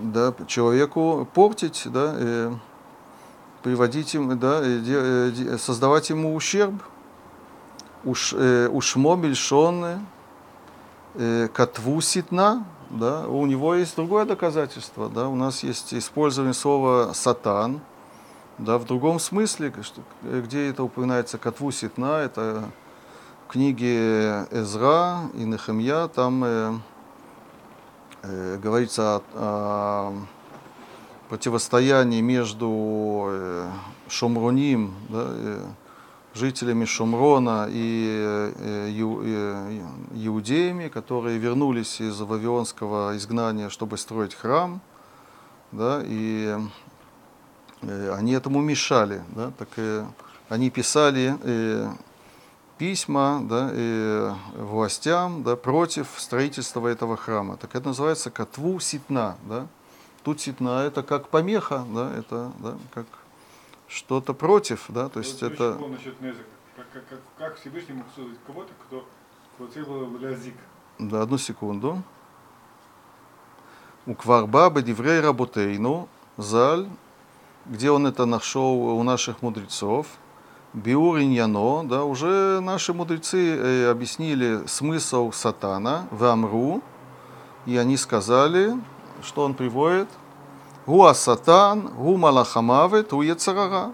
да, 0.04 0.32
человеку 0.46 1.28
портить, 1.34 1.82
да, 1.86 2.14
э, 2.16 2.54
приводить 3.64 4.14
им, 4.14 4.38
да, 4.38 4.60
э, 4.62 4.80
э, 4.86 5.58
создавать 5.58 6.08
ему 6.10 6.36
ущерб. 6.36 6.74
Уш, 8.04 8.34
э, 8.34 8.68
ушмо 8.68 9.16
бельшоны, 9.16 9.98
э, 11.14 11.48
котву 11.52 12.00
ситна, 12.00 12.64
да, 12.88 13.26
у 13.26 13.46
него 13.46 13.74
есть 13.74 13.96
другое 13.96 14.26
доказательство, 14.26 15.08
да, 15.08 15.28
у 15.28 15.34
нас 15.34 15.64
есть 15.64 15.92
использование 15.92 16.54
слова 16.54 17.12
сатан, 17.12 17.80
да, 18.58 18.78
в 18.78 18.84
другом 18.86 19.18
смысле, 19.18 19.72
что- 19.82 20.02
э, 20.22 20.40
где 20.44 20.68
это 20.68 20.82
упоминается 20.82 21.38
котву 21.38 21.70
ситна, 21.70 22.20
это 22.20 22.64
в 23.46 23.52
книге 23.52 24.46
Эзра 24.50 25.30
и 25.34 25.44
Нехемья, 25.44 26.08
там 26.08 26.42
э, 26.44 26.74
э, 28.22 28.58
говорится 28.58 29.16
о, 29.16 29.22
о 29.34 30.12
противостояние 31.28 32.22
между 32.22 33.26
э, 33.28 33.70
Шумроним, 34.08 34.94
да, 35.08 35.26
э, 35.28 35.64
жителями 36.34 36.84
Шумрона 36.84 37.66
и 37.68 38.52
э, 38.58 38.88
э, 38.88 39.82
иудеями, 40.14 40.88
которые 40.88 41.38
вернулись 41.38 42.00
из 42.00 42.20
вавилонского 42.20 43.16
изгнания, 43.16 43.68
чтобы 43.70 43.96
строить 43.98 44.34
храм, 44.34 44.80
да, 45.72 46.02
и 46.04 46.56
они 47.88 48.32
этому 48.32 48.60
мешали, 48.60 49.22
да, 49.34 49.50
так 49.58 49.68
э, 49.76 50.04
они 50.48 50.70
писали 50.70 51.36
э, 51.42 51.90
письма 52.78 53.40
да, 53.42 53.70
э, 53.72 54.34
властям 54.54 55.42
да, 55.42 55.56
против 55.56 56.08
строительства 56.16 56.86
этого 56.86 57.16
храма. 57.16 57.56
Так 57.56 57.74
это 57.74 57.88
называется 57.88 58.30
котву 58.30 58.78
ситна. 58.80 59.36
Да? 59.48 59.66
Тут 60.22 60.40
ситна 60.40 60.84
это 60.84 61.02
как 61.02 61.28
помеха, 61.28 61.84
да, 61.92 62.12
это 62.16 62.52
да, 62.58 62.76
как 62.92 63.06
что-то 63.88 64.34
против, 64.34 64.86
да, 64.88 65.08
то 65.08 65.20
есть 65.20 65.42
Вот 65.42 65.52
это... 65.52 65.78
насчет 65.88 66.20
Незека. 66.20 66.44
Как, 66.76 66.90
как, 66.92 67.08
как, 67.08 67.20
как 67.38 67.60
Всевышний 67.60 67.94
мог 67.94 68.06
создать 68.14 68.38
кого-то, 68.46 68.72
кто, 68.86 69.08
был 69.58 70.18
лязик? 70.18 70.54
Да, 70.98 71.22
одну 71.22 71.38
секунду. 71.38 72.02
У 74.04 74.14
Кварба 74.14 74.68
Бедиврей 74.70 75.20
Работейну, 75.20 76.08
Заль, 76.36 76.88
где 77.68 77.90
он 77.90 78.06
это 78.06 78.26
нашел 78.26 78.98
у 78.98 79.02
наших 79.02 79.42
мудрецов, 79.42 80.06
Биур 80.72 81.20
Иньяно, 81.20 81.84
да, 81.84 82.04
уже 82.04 82.60
наши 82.60 82.92
мудрецы 82.92 83.56
э, 83.56 83.90
объяснили 83.90 84.66
смысл 84.66 85.32
сатана 85.32 86.06
в 86.10 86.22
Амру, 86.24 86.82
и 87.64 87.76
они 87.78 87.96
сказали, 87.96 88.74
что 89.22 89.44
он 89.44 89.54
приводит, 89.54 90.08
Гуа 90.86 91.14
сатан, 91.14 91.88
гу 91.88 92.16
малахамавет, 92.16 93.12
у 93.12 93.22
Ецарара. 93.22 93.92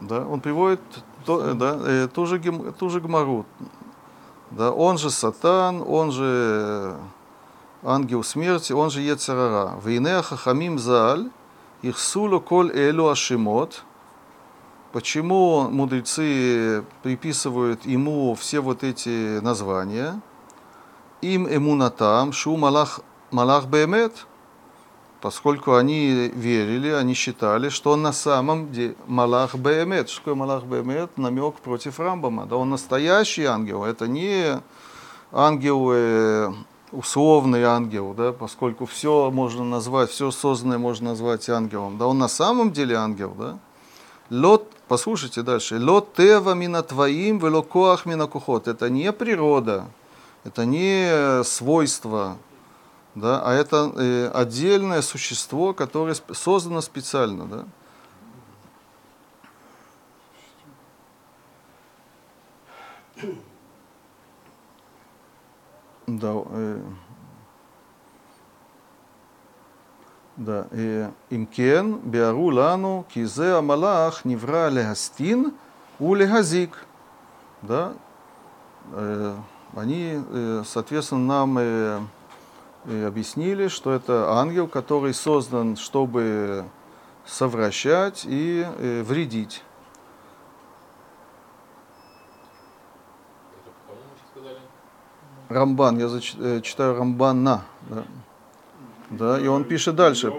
Да, 0.00 0.26
он 0.26 0.40
приводит 0.40 0.80
то, 1.26 1.40
э, 1.40 1.54
да, 1.54 1.76
э, 1.84 2.08
ту, 2.08 2.24
же, 2.24 2.40
ту 2.78 2.88
же 2.88 3.00
гмару. 3.00 3.44
Да, 4.50 4.72
он 4.72 4.96
же 4.96 5.10
сатан, 5.10 5.82
он 5.86 6.12
же 6.12 6.96
ангел 7.82 8.24
смерти, 8.24 8.72
он 8.72 8.90
же 8.90 9.00
Ецарара. 9.00 9.78
Вейне 9.84 10.22
хахамим 10.22 10.78
заль, 10.78 11.30
их 11.82 11.98
суло 11.98 12.38
коль 12.38 12.70
элю 12.76 13.08
ашимот. 13.08 13.84
Почему 14.92 15.68
мудрецы 15.68 16.82
приписывают 17.02 17.84
ему 17.84 18.34
все 18.34 18.60
вот 18.60 18.82
эти 18.82 19.38
названия? 19.40 20.20
Им 21.20 21.46
эмунатам, 21.46 22.32
шу 22.32 22.56
малах, 22.56 23.00
малах 23.30 23.66
бемет, 23.66 24.26
поскольку 25.20 25.74
они 25.74 26.30
верили, 26.34 26.90
они 26.90 27.14
считали, 27.14 27.68
что 27.68 27.92
он 27.92 28.02
на 28.02 28.12
самом 28.12 28.72
деле 28.72 28.94
Малах 29.06 29.54
Беемет. 29.54 30.08
Что 30.08 30.20
такое 30.20 30.34
Малах 30.34 30.64
Беемет? 30.64 31.18
Намек 31.18 31.56
против 31.56 31.98
Рамбама. 31.98 32.46
Да 32.46 32.56
он 32.56 32.70
настоящий 32.70 33.44
ангел, 33.44 33.84
это 33.84 34.06
не 34.06 34.60
ангел, 35.32 35.92
условный 36.92 37.64
ангел, 37.64 38.14
да, 38.14 38.32
поскольку 38.32 38.86
все 38.86 39.30
можно 39.30 39.64
назвать, 39.64 40.10
все 40.10 40.30
созданное 40.30 40.78
можно 40.78 41.10
назвать 41.10 41.48
ангелом. 41.48 41.98
Да 41.98 42.06
он 42.06 42.18
на 42.18 42.28
самом 42.28 42.72
деле 42.72 42.96
ангел, 42.96 43.34
да. 43.38 43.58
Лот, 44.30 44.70
послушайте 44.88 45.42
дальше. 45.42 45.78
Лот 45.78 46.14
тева 46.14 46.54
мина 46.54 46.82
твоим, 46.82 47.38
вело 47.38 47.62
коах 47.62 48.06
мина 48.06 48.26
кухот. 48.26 48.68
Это 48.68 48.90
не 48.90 49.12
природа, 49.12 49.86
это 50.44 50.64
не 50.64 51.42
свойство, 51.44 52.36
да, 53.14 53.42
а 53.44 53.54
это 53.54 53.92
э, 53.96 54.30
отдельное 54.34 55.02
существо, 55.02 55.72
которое 55.72 56.14
создано 56.32 56.80
специально, 56.80 57.46
да. 57.46 57.64
Да, 63.16 63.28
э, 66.08 66.80
да, 70.36 70.66
э, 70.70 71.10
имкен 71.30 71.98
биару 71.98 72.50
лану 72.50 73.04
кизе 73.12 73.54
амалах 73.54 74.24
невра 74.24 74.68
лехастин 74.68 75.54
у 75.98 76.14
лехазик. 76.14 76.86
Да, 77.62 77.92
э, 78.92 79.36
они, 79.76 80.22
э, 80.26 80.62
соответственно, 80.64 81.26
нам 81.26 81.58
э, 81.58 82.00
э, 82.84 83.06
объяснили, 83.06 83.68
что 83.68 83.92
это 83.92 84.32
ангел, 84.32 84.68
который 84.68 85.12
создан, 85.12 85.76
чтобы 85.76 86.64
совращать 87.26 88.24
и 88.24 88.64
э, 88.66 89.02
вредить. 89.02 89.62
Это 93.52 93.70
по-моему 93.86 94.12
сейчас 94.16 94.30
сказали. 94.30 94.58
Рамбан, 95.48 95.98
я 95.98 96.08
зач, 96.08 96.34
э, 96.38 96.60
читаю 96.62 96.96
Рамбана, 96.98 97.64
да. 97.88 98.04
да, 99.10 99.40
и 99.40 99.46
он 99.46 99.64
пишет 99.64 99.96
дальше, 99.96 100.32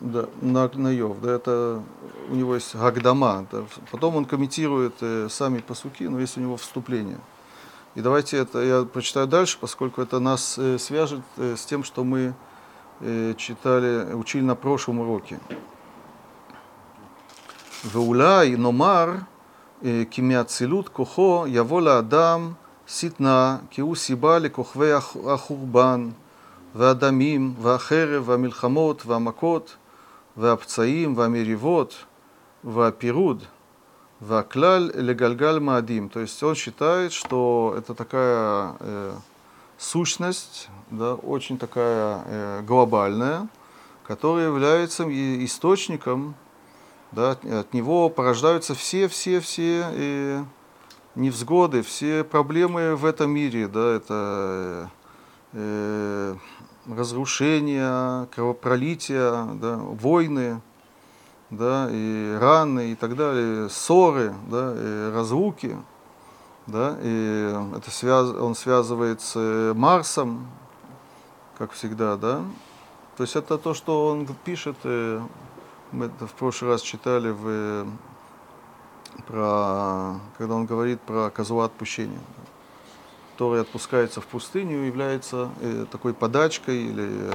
да, 0.00 0.26
на, 0.40 0.70
на 0.74 0.88
Йов, 0.88 1.20
да, 1.20 1.32
это 1.32 1.82
у 2.30 2.34
него 2.34 2.54
есть 2.54 2.74
Гагдама, 2.74 3.46
да, 3.52 3.64
потом 3.90 4.16
он 4.16 4.24
комментирует 4.24 4.94
э, 5.02 5.28
сами 5.28 5.58
посуки, 5.58 6.04
но 6.04 6.20
есть 6.20 6.38
у 6.38 6.40
него 6.40 6.56
вступление. 6.56 7.18
И 7.94 8.00
давайте 8.00 8.38
это 8.38 8.62
я 8.62 8.84
прочитаю 8.84 9.26
дальше, 9.26 9.58
поскольку 9.60 10.00
это 10.00 10.20
нас 10.20 10.58
э, 10.58 10.78
свяжет 10.78 11.20
э, 11.36 11.54
с 11.56 11.64
тем, 11.66 11.84
что 11.84 12.02
мы 12.04 12.34
э, 13.00 13.34
читали, 13.36 14.14
учили 14.14 14.42
на 14.42 14.54
прошлом 14.54 15.00
уроке. 15.00 15.38
Веуляй 17.84 18.56
номар 18.56 19.26
э, 19.82 20.04
кимиацилют 20.04 20.88
Кухо, 20.88 21.46
явола 21.46 21.98
адам 21.98 22.56
שטנה, 22.87 23.57
כי 23.69 23.81
הוא 23.81 23.95
סיבה 23.95 24.39
לכוכבי 24.39 24.91
הח- 24.93 25.17
החורבן 25.27 26.09
והדמים 26.75 27.53
והחרב 27.61 28.23
והמלחמות 28.29 29.05
והמכות 29.05 29.75
והפצעים 30.37 31.17
והמריבות 31.17 31.95
והפירוד 32.63 33.43
והכלל 34.21 34.91
לגלגל 34.93 35.59
מאדים. 35.59 36.09
То 36.09 36.19
есть 36.19 36.43
он 36.43 36.55
считает, 36.55 37.11
что 37.11 37.73
это 37.77 37.93
такая 37.95 38.75
э, 38.79 39.13
сущность, 39.77 40.69
да, 40.91 41.15
очень 41.15 41.57
такая 41.57 42.23
э, 42.25 42.61
глобальная, 42.61 43.47
которая 44.07 44.45
является 44.45 45.03
и- 45.05 45.43
источником 45.45 46.35
да, 47.11 47.31
от, 47.31 47.43
от 47.45 47.73
него 47.73 48.09
порождаются 48.09 48.75
все-все-все 48.75 49.85
э, 49.93 50.43
невзгоды, 51.16 51.82
все 51.82 52.22
проблемы 52.22 52.94
в 52.94 53.04
этом 53.04 53.30
мире, 53.30 53.68
да, 53.68 53.94
это 53.94 54.90
э, 55.52 56.36
разрушения, 56.86 58.26
кровопролития, 58.26 59.44
да, 59.54 59.76
войны, 59.76 60.60
да, 61.50 61.88
и 61.90 62.36
раны 62.38 62.92
и 62.92 62.94
так 62.94 63.16
далее, 63.16 63.68
ссоры, 63.68 64.34
да, 64.48 64.74
и 64.76 65.12
разлуки, 65.12 65.76
да, 66.66 66.96
и 67.00 67.54
это 67.76 67.90
связ, 67.90 68.30
он 68.30 68.54
связывает 68.54 69.20
с 69.20 69.32
э, 69.36 69.72
Марсом, 69.74 70.46
как 71.58 71.72
всегда, 71.72 72.16
да. 72.16 72.42
То 73.16 73.22
есть 73.22 73.36
это 73.36 73.56
то, 73.56 73.72
что 73.72 74.08
он 74.08 74.26
пишет, 74.44 74.76
э, 74.84 75.20
мы 75.92 76.06
это 76.06 76.26
в 76.26 76.32
прошлый 76.34 76.72
раз 76.72 76.82
читали 76.82 77.30
в, 77.30 77.46
э, 77.46 77.86
про, 79.26 80.20
когда 80.38 80.54
он 80.54 80.66
говорит 80.66 81.00
про 81.00 81.30
козла 81.30 81.66
отпущения, 81.66 82.18
который 83.32 83.60
отпускается 83.60 84.20
в 84.20 84.26
пустыню, 84.26 84.84
является 84.86 85.50
э, 85.60 85.86
такой 85.90 86.14
подачкой 86.14 86.84
или 86.84 87.30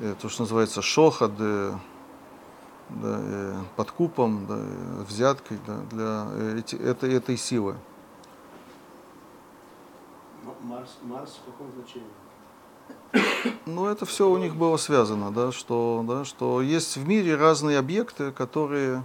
э, 0.00 0.14
то, 0.20 0.28
что 0.28 0.42
называется 0.42 0.82
шохад, 0.82 1.32
э, 1.38 1.72
да, 2.90 3.18
э, 3.20 3.54
подкупом, 3.76 4.46
да, 4.46 4.56
э, 4.58 5.04
взяткой 5.08 5.58
да, 5.66 5.76
для 5.90 6.26
э, 6.32 6.58
эти- 6.60 6.76
этой, 6.76 7.12
этой 7.14 7.36
силы. 7.36 7.76
Марс, 10.62 10.96
Марс 11.02 11.38
в 11.42 11.50
каком 11.50 11.68
значении? 11.74 12.08
Ну, 13.66 13.86
это 13.86 14.06
все 14.06 14.28
у 14.28 14.38
них 14.38 14.56
было 14.56 14.76
связано, 14.76 15.30
да, 15.30 15.52
что, 15.52 16.04
да, 16.06 16.24
что 16.24 16.60
есть 16.62 16.96
в 16.96 17.06
мире 17.06 17.36
разные 17.36 17.78
объекты, 17.78 18.32
которые 18.32 19.04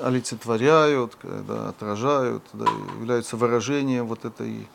олицетворяют, 0.00 1.16
э, 1.22 1.42
да, 1.46 1.68
отражают, 1.68 2.42
да, 2.52 2.66
являются 2.98 3.36
выражением 3.36 4.06
вот 4.06 4.24
этой, 4.24 4.68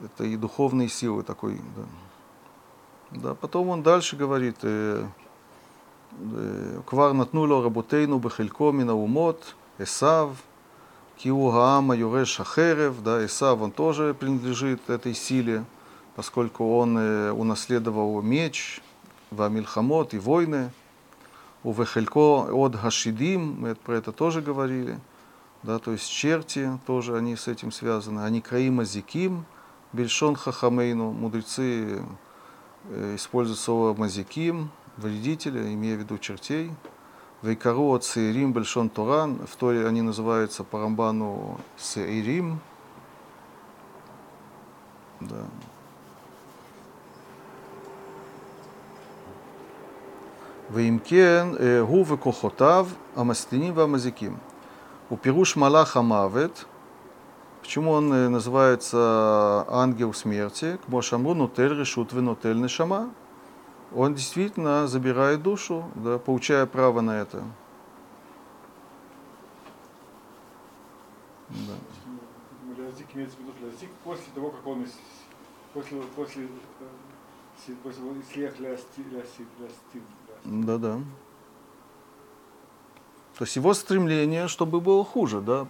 этой 0.00 0.36
духовной 0.36 0.88
силы 0.88 1.22
такой. 1.22 1.60
Да. 1.76 1.82
Да, 3.14 3.34
потом 3.34 3.68
он 3.68 3.82
дальше 3.82 4.16
говорит, 4.16 4.56
э, 4.62 5.04
э, 6.12 6.80
«Квар 6.86 7.12
натнуло 7.12 7.62
работейну 7.62 8.18
бехелько 8.18 8.72
мина 8.72 8.94
умот, 8.94 9.54
Эсав, 9.78 10.30
киу 11.18 11.50
гаама 11.50 11.94
юреш 11.94 12.40
ахерев», 12.40 13.02
да, 13.02 13.24
Эсав, 13.24 13.60
он 13.60 13.70
тоже 13.70 14.14
принадлежит 14.14 14.88
этой 14.88 15.14
силе, 15.14 15.64
поскольку 16.16 16.78
он 16.78 16.96
э, 16.96 17.32
унаследовал 17.32 18.22
меч, 18.22 18.80
вамильхамот 19.30 20.14
и 20.14 20.18
войны. 20.18 20.70
У 21.64 21.72
Вехелько 21.72 22.48
от 22.52 22.80
Гашидим, 22.80 23.60
мы 23.60 23.74
про 23.74 23.96
это 23.96 24.10
тоже 24.12 24.42
говорили. 24.42 24.98
Да, 25.62 25.78
то 25.78 25.92
есть 25.92 26.10
черти 26.10 26.78
тоже 26.86 27.16
они 27.16 27.36
с 27.36 27.46
этим 27.46 27.70
связаны. 27.70 28.20
Они 28.22 28.40
Краима 28.40 28.84
Зиким, 28.84 29.44
Бельшон 29.92 30.34
Хахамейну, 30.34 31.12
мудрецы 31.12 32.02
э, 32.88 33.14
используют 33.14 33.60
слово 33.60 33.94
Мазиким, 33.94 34.70
вредителя, 34.96 35.72
имея 35.72 35.96
в 35.96 36.00
виду 36.00 36.18
чертей. 36.18 36.72
Вейкару 37.42 37.92
от 37.92 38.04
Сеирим 38.04 38.52
Бельшон 38.52 38.88
Туран, 38.88 39.46
в 39.46 39.54
Торе 39.56 39.86
они 39.86 40.02
называются 40.02 40.64
по 40.64 40.80
Рамбану 40.80 41.60
Сеирим. 41.76 42.60
Да. 45.20 45.46
ואם 50.71 50.97
הוא 51.81 52.05
וכוחותיו 52.07 52.87
המסטינים 53.15 53.73
והמזיקים. 53.77 54.37
הוא 55.09 55.17
פירוש 55.21 55.57
מלאך 55.57 55.97
המוות, 55.97 56.65
почему 57.67 57.91
он 57.91 58.13
э, 58.13 58.29
называется 58.29 59.65
ангел 59.67 60.13
смерти, 60.13 60.77
כמו 60.85 61.01
שאמרו, 61.01 61.33
נוטל 61.33 61.73
רשות 61.73 62.13
ונוטל 62.13 62.53
нешама. 62.53 63.09
Он 63.93 64.13
действительно 64.13 64.85
забирает 64.87 65.41
душу, 65.41 65.89
да, 65.95 66.17
получая 66.17 66.65
право 66.65 67.01
на 67.01 67.21
это. 67.21 67.41
Да. 71.49 71.73
Лязик 72.77 73.07
имеется 73.13 73.37
в 73.37 73.39
виду 73.39 73.53
лязик 73.65 73.89
после 74.03 74.25
того, 74.35 74.49
как 74.51 74.65
он 74.67 74.83
из- 74.83 74.99
после, 75.73 76.01
после, 76.15 76.43
э, 76.45 76.47
си- 77.65 77.75
после 77.83 78.03
слех 78.31 78.59
лясти, 78.59 79.01
лясти, 79.11 79.45
лясти, 79.59 80.01
Да, 80.20 80.20
да. 80.44 80.98
То 83.38 83.44
есть 83.44 83.56
его 83.56 83.74
стремление, 83.74 84.48
чтобы 84.48 84.80
было 84.80 85.04
хуже, 85.04 85.40
да. 85.40 85.66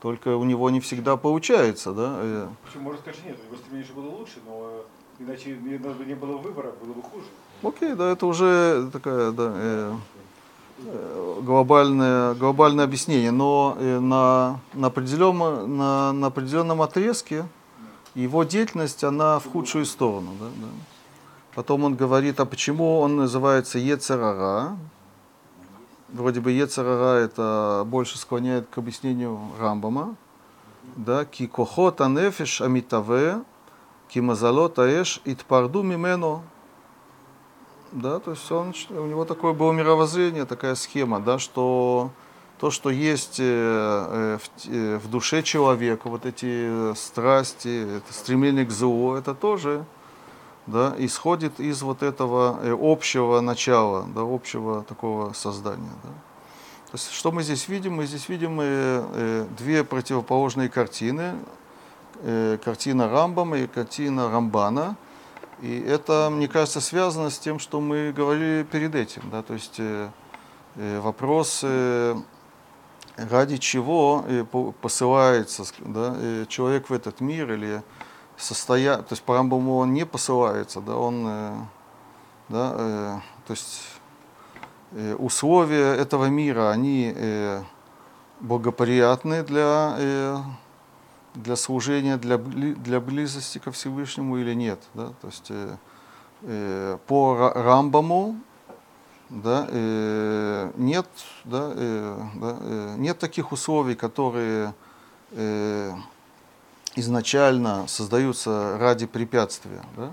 Только 0.00 0.36
у 0.36 0.44
него 0.44 0.70
не 0.70 0.80
всегда 0.80 1.16
получается, 1.16 1.92
да. 1.92 2.16
э, 2.20 2.48
Причем 2.64 2.82
можно 2.82 3.00
сказать, 3.00 3.18
что 3.18 3.28
нет, 3.28 3.38
его 3.44 3.56
стремление, 3.56 3.84
чтобы 3.84 4.02
было 4.02 4.16
лучше, 4.16 4.38
но 4.46 4.70
э, 5.18 5.22
иначе 5.22 5.50
не, 5.50 6.06
не 6.06 6.14
было 6.14 6.38
выбора, 6.38 6.72
было 6.82 6.94
бы 6.94 7.02
хуже. 7.02 7.26
Окей, 7.62 7.94
да, 7.94 8.10
это 8.10 8.26
уже 8.26 8.88
такая, 8.92 9.30
да, 9.32 9.52
э, 9.54 9.94
э, 10.86 11.40
глобальное, 11.42 12.34
глобальное 12.34 12.84
объяснение, 12.86 13.30
но 13.30 13.76
на, 13.78 14.60
на, 14.72 14.86
определенном, 14.86 15.76
на, 15.76 16.12
на 16.12 16.28
определенном 16.28 16.80
отрезке 16.80 17.44
его 18.14 18.44
деятельность, 18.44 19.04
она 19.04 19.38
в 19.38 19.50
худшую 19.50 19.84
сторону. 19.84 20.30
Да, 20.40 20.46
да. 20.46 20.68
Потом 21.54 21.84
он 21.84 21.96
говорит, 21.96 22.38
а 22.40 22.46
почему 22.46 23.00
он 23.00 23.16
называется 23.16 23.78
Ецерара? 23.78 24.76
Вроде 26.08 26.40
бы 26.40 26.52
Ецерара 26.52 27.18
это 27.18 27.84
больше 27.86 28.18
склоняет 28.18 28.68
к 28.68 28.78
объяснению 28.78 29.40
Рамбама. 29.58 30.16
Да, 30.96 31.24
ки 31.24 31.46
кохот 31.46 32.00
анефиш 32.00 32.60
амитаве, 32.60 33.42
ки 34.08 34.18
мазалот 34.20 34.78
аэш 34.78 35.20
итпарду 35.24 35.82
мимено. 35.82 36.42
Да, 37.92 38.20
то 38.20 38.30
есть 38.32 38.50
он, 38.52 38.72
у 38.90 39.06
него 39.06 39.24
такое 39.24 39.52
было 39.52 39.72
мировоззрение, 39.72 40.44
такая 40.44 40.76
схема, 40.76 41.18
да, 41.18 41.38
что 41.40 42.10
то, 42.60 42.70
что 42.70 42.90
есть 42.90 43.40
э, 43.40 43.42
э, 43.44 44.38
э, 44.66 44.98
в 44.98 45.10
душе 45.10 45.42
человека, 45.42 46.08
вот 46.08 46.26
эти 46.26 46.94
страсти, 46.94 47.96
это 47.96 48.12
стремление 48.12 48.64
к 48.64 48.70
злу, 48.70 49.14
это 49.14 49.34
тоже 49.34 49.84
да, 50.70 50.94
исходит 50.98 51.60
из 51.60 51.82
вот 51.82 52.02
этого 52.02 52.58
э, 52.62 52.76
общего 52.78 53.40
начала, 53.40 54.06
да, 54.14 54.22
общего 54.22 54.84
такого 54.84 55.32
создания. 55.32 55.92
Да. 56.02 56.10
То 56.90 56.96
есть, 56.96 57.12
что 57.12 57.30
мы 57.30 57.42
здесь 57.44 57.68
видим? 57.68 57.94
Мы 57.94 58.06
здесь 58.06 58.28
видим 58.28 58.60
э, 58.60 58.64
э, 58.64 59.46
две 59.56 59.84
противоположные 59.84 60.68
картины. 60.68 61.34
Э, 62.22 62.58
картина 62.64 63.08
Рамбама 63.08 63.58
и 63.58 63.66
картина 63.66 64.30
Рамбана. 64.30 64.96
И 65.62 65.78
это, 65.78 66.30
мне 66.32 66.48
кажется, 66.48 66.80
связано 66.80 67.30
с 67.30 67.38
тем, 67.38 67.58
что 67.58 67.80
мы 67.80 68.12
говорили 68.12 68.66
перед 68.70 68.94
этим. 68.94 69.22
Да? 69.30 69.42
То 69.42 69.54
есть 69.54 69.76
э, 69.78 70.08
э, 70.76 71.00
вопрос, 71.00 71.60
э, 71.62 72.16
ради 73.16 73.58
чего 73.58 74.24
по- 74.50 74.72
посылается 74.72 75.64
да, 75.80 76.16
человек 76.48 76.88
в 76.88 76.92
этот 76.92 77.20
мир 77.20 77.52
или 77.52 77.82
состоя... 78.40 78.98
То 78.98 79.12
есть 79.12 79.22
по 79.22 79.34
Рамбаму 79.34 79.76
он 79.78 79.92
не 79.92 80.06
посылается, 80.06 80.80
да, 80.80 80.96
он... 80.96 81.24
э, 81.26 81.52
да, 82.48 82.74
э, 82.74 83.18
то 83.46 83.52
есть 83.52 83.82
э, 84.92 85.14
условия 85.14 85.94
этого 85.94 86.26
мира, 86.26 86.70
они 86.70 87.12
э, 87.14 87.62
благоприятны 88.40 89.42
для, 89.44 89.94
э, 89.98 90.36
для 91.34 91.56
служения, 91.56 92.16
для, 92.16 92.38
для 92.38 93.00
близости 93.00 93.58
ко 93.58 93.70
Всевышнему 93.70 94.38
или 94.38 94.54
нет. 94.54 94.80
Да? 94.94 95.12
То 95.20 95.28
есть 95.28 95.46
э, 95.50 95.76
э, 96.42 96.98
по 97.06 97.36
Ра- 97.36 97.62
Рамбаму 97.62 98.36
да, 99.28 99.68
э, 99.70 100.72
нет, 100.76 101.06
да, 101.44 101.72
э, 101.72 102.20
да, 102.34 102.56
э, 102.60 102.94
нет 102.98 103.18
таких 103.18 103.52
условий, 103.52 103.94
которые 103.94 104.74
э, 105.30 105.92
изначально 107.00 107.86
создаются 107.88 108.76
ради 108.78 109.06
препятствия. 109.06 109.82
Да? 109.96 110.10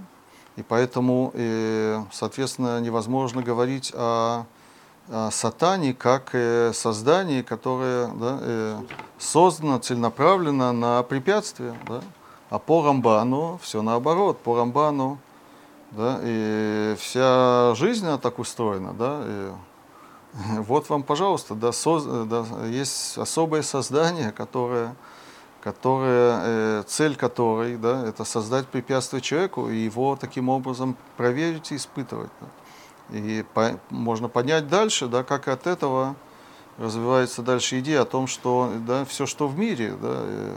И 0.56 0.64
поэтому, 0.64 1.32
э, 1.36 2.04
соответственно, 2.12 2.80
невозможно 2.82 3.44
говорить 3.44 3.94
о, 3.96 4.46
о 5.10 5.30
сатане 5.32 5.94
как 5.94 6.30
э, 6.34 6.72
создании, 6.74 7.44
которое 7.44 8.08
да, 8.08 8.38
э, 8.42 8.82
создано 9.20 9.78
целенаправленно 9.78 10.72
на 10.74 11.04
препятствие. 11.04 11.76
Да? 11.88 12.02
А 12.50 12.60
по 12.60 12.84
Рамбану 12.84 13.60
все 13.62 13.82
наоборот. 13.82 14.40
По 14.40 14.58
Рамбану 14.58 15.20
да, 15.92 16.20
и 16.22 16.96
вся 17.00 17.74
жизнь 17.76 18.06
она 18.06 18.18
так 18.18 18.40
устроена. 18.40 18.94
Да, 18.94 19.22
и 19.26 19.52
вот 20.62 20.90
вам, 20.90 21.04
пожалуйста, 21.04 21.56
да, 21.56 21.72
соз- 21.72 22.26
да, 22.26 22.46
есть 22.66 23.18
особое 23.18 23.62
создание, 23.62 24.32
которое 24.32 24.96
которая, 25.68 26.42
э, 26.46 26.84
цель 26.88 27.18
которой 27.18 27.76
да, 27.76 28.08
это 28.08 28.24
создать 28.24 28.68
препятствие 28.68 29.22
человеку 29.22 29.68
и 29.68 29.76
его 29.76 30.16
таким 30.16 30.48
образом 30.48 30.96
проверить 31.18 31.74
и 31.74 31.76
испытывать. 31.76 32.30
да. 32.40 33.18
И 33.18 33.44
по- 33.54 33.78
можно 33.90 34.30
понять 34.30 34.70
дальше, 34.70 35.08
да, 35.08 35.24
как 35.24 35.50
от 35.50 35.68
этого 35.68 36.16
развивается 36.78 37.42
дальше 37.42 37.80
идея 37.80 38.04
о 38.04 38.06
том, 38.06 38.28
что 38.28 38.72
да, 38.88 39.04
все, 39.04 39.26
что 39.26 39.50
в 39.50 39.60
мире, 39.60 39.94
да, 40.02 40.14
э, 40.22 40.56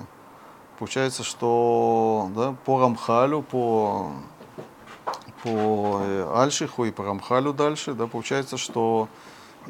получается, 0.79 1.25
что 1.25 2.31
да, 2.37 2.55
по 2.65 2.79
Рамхалю, 2.79 3.43
по, 3.43 4.13
по 5.43 6.03
э, 6.05 6.33
Альшиху 6.37 6.85
и 6.85 6.93
по 6.93 7.05
Рамхалю 7.05 7.53
дальше, 7.53 7.95
да, 7.95 8.07
получается, 8.07 8.57
что 8.59 9.09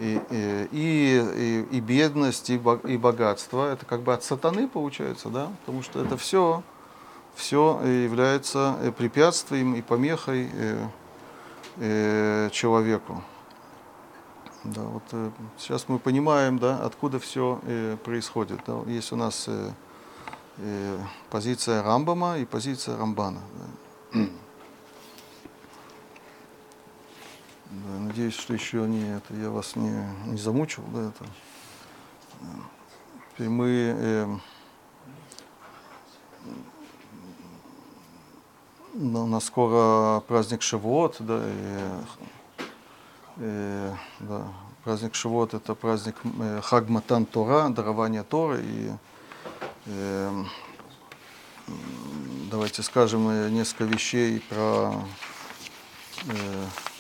и, 0.01 0.69
и, 0.73 1.67
и, 1.71 1.81
бедность, 1.81 2.49
и, 2.49 2.55
и 2.85 2.97
богатство, 2.97 3.71
это 3.71 3.85
как 3.85 4.01
бы 4.01 4.15
от 4.15 4.25
сатаны 4.25 4.67
получается, 4.67 5.29
да, 5.29 5.53
потому 5.61 5.83
что 5.83 6.03
это 6.03 6.17
все, 6.17 6.63
все 7.35 7.81
является 7.85 8.77
э, 8.81 8.93
препятствием 8.93 9.75
и 9.75 9.83
помехой 9.83 10.49
э, 10.53 10.87
э, 11.77 12.51
человеку. 12.51 13.23
Да, 14.65 14.83
вот 14.83 15.03
сейчас 15.59 15.87
мы 15.89 15.99
понимаем, 15.99 16.59
да, 16.59 16.79
откуда 16.85 17.19
все 17.19 17.61
происходит. 18.05 18.61
Есть 18.87 19.11
у 19.11 19.17
нас 19.17 19.49
позиция 21.31 21.83
Рамбама 21.83 22.37
и 22.37 22.45
позиция 22.45 22.99
Рамбана. 22.99 23.41
да. 24.13 24.21
Да, 27.71 27.99
надеюсь, 28.01 28.35
что 28.35 28.53
еще 28.53 28.79
не 28.89 29.17
это, 29.17 29.33
я 29.35 29.49
вас 29.49 29.77
не, 29.77 30.05
не 30.27 30.37
замучил, 30.37 30.83
да, 30.93 31.09
это. 31.09 31.25
Мы 33.39 33.95
э, 33.97 34.27
ну, 38.95 39.23
у 39.23 39.27
нас 39.27 39.45
скоро 39.45 40.21
праздник 40.21 40.63
Шивот, 40.63 41.17
да, 41.21 41.43
и, 41.47 42.65
э, 43.37 43.95
да, 44.19 44.49
праздник 44.83 45.15
Шивот 45.15 45.55
это 45.55 45.75
праздник 45.75 46.17
э, 46.41 46.61
Хаг 46.63 46.89
Матан 46.89 47.25
Тора, 47.25 47.69
дарование 47.69 48.25
Торы, 48.25 48.63
и 48.65 48.91
э, 49.87 50.45
давайте 52.51 52.83
скажем 52.83 53.29
э, 53.29 53.49
несколько 53.49 53.85
вещей 53.85 54.41
про 54.41 54.93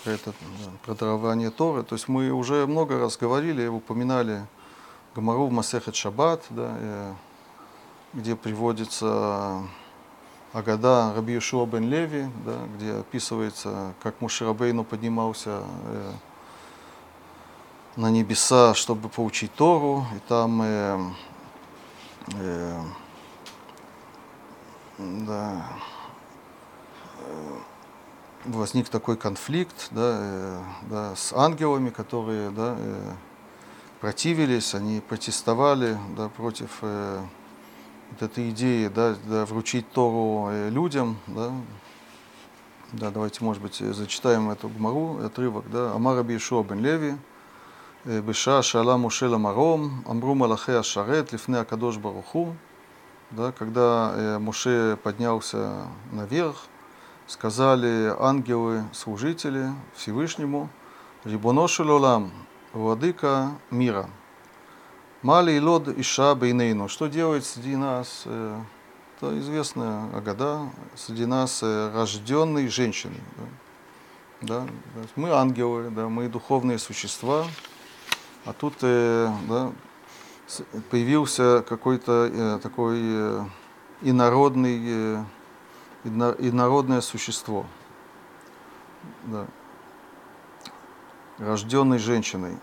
про, 0.04 0.10
это, 0.10 0.32
про 0.84 0.94
дарование 0.94 1.50
Торы. 1.50 1.82
То 1.82 1.94
есть 1.94 2.08
мы 2.08 2.30
уже 2.30 2.66
много 2.66 2.98
раз 2.98 3.16
говорили, 3.16 3.66
упоминали 3.66 4.46
Гамару 5.14 5.46
в 5.46 5.52
Масехет 5.52 5.94
Шаббат, 5.94 6.44
да, 6.50 6.76
э, 6.78 7.14
где 8.12 8.36
приводится 8.36 9.62
Агада 10.52 11.12
Раби 11.14 11.34
Йошуа 11.34 11.66
бен 11.66 11.88
Леви, 11.88 12.28
да, 12.44 12.56
где 12.76 12.92
описывается, 12.94 13.94
как 14.02 14.20
Мушарабейну 14.20 14.84
поднимался 14.84 15.62
э, 15.84 16.12
на 17.96 18.10
небеса, 18.10 18.74
чтобы 18.74 19.08
поучить 19.08 19.54
Тору, 19.54 20.06
и 20.14 20.18
там 20.28 20.62
э, 20.62 20.98
э, 22.34 22.82
да, 24.98 25.66
э, 27.18 27.58
возник 28.44 28.88
такой 28.88 29.16
конфликт 29.16 29.88
да, 29.90 30.16
э, 30.18 30.62
да, 30.90 31.16
с 31.16 31.32
ангелами, 31.32 31.90
которые 31.90 32.50
да, 32.50 32.76
э, 32.78 33.12
противились, 34.00 34.74
они 34.74 35.00
протестовали 35.00 35.98
да, 36.16 36.28
против 36.28 36.78
э, 36.82 37.22
вот 38.10 38.22
этой 38.22 38.50
идеи 38.50 38.88
да, 38.88 39.14
да, 39.26 39.44
вручить 39.46 39.90
Тору 39.90 40.48
э, 40.50 40.70
людям. 40.70 41.18
Да. 41.26 41.52
Да, 42.92 43.10
давайте, 43.12 43.44
может 43.44 43.62
быть, 43.62 43.76
зачитаем 43.76 44.50
эту 44.50 44.68
гмару, 44.68 45.24
отрывок. 45.24 45.70
Да. 45.70 45.92
Амара 45.92 46.24
Бишуа 46.24 46.64
бен 46.64 46.80
Леви, 46.80 47.16
э, 48.04 48.20
Беша 48.20 48.62
Шала 48.62 48.96
Мушела 48.96 49.38
Маром, 49.38 50.04
Амру 50.08 50.34
Малахе 50.34 50.78
Ашарет, 50.78 51.32
Лифне 51.32 51.58
Акадош 51.58 51.98
Баруху. 51.98 52.56
Да, 53.30 53.52
когда 53.52 54.12
э, 54.16 54.38
Муше 54.40 54.98
поднялся 55.00 55.86
наверх, 56.10 56.56
сказали 57.30 58.12
ангелы-служители 58.18 59.70
Всевышнему, 59.94 60.68
Рибоношу 61.24 61.84
лолам, 61.84 62.32
владыка 62.72 63.52
мира, 63.70 64.10
Мали 65.22 65.52
и 65.52 65.60
лод 65.60 65.86
иша 65.88 66.34
бейнейну, 66.34 66.88
что 66.88 67.06
делает 67.06 67.44
среди 67.44 67.76
нас, 67.76 68.22
э, 68.24 68.60
это 69.16 69.38
известная 69.38 70.16
Агада, 70.16 70.62
среди 70.96 71.26
нас 71.26 71.60
э, 71.62 71.92
рожденной 71.94 72.68
женщиной. 72.68 73.20
Да? 74.40 74.66
Да? 74.96 75.02
Мы 75.14 75.30
ангелы, 75.30 75.90
да, 75.90 76.08
мы 76.08 76.28
духовные 76.28 76.78
существа, 76.78 77.44
а 78.44 78.52
тут 78.54 78.74
э, 78.80 79.30
да, 79.48 79.72
появился 80.90 81.62
какой-то 81.68 82.58
такой 82.60 82.98
инородный, 84.00 84.78
ино- 84.78 85.26
инородное 86.04 87.00
существо, 87.00 87.66
да, 89.24 89.46
рожденный 91.38 91.98
женщиной. 91.98 92.56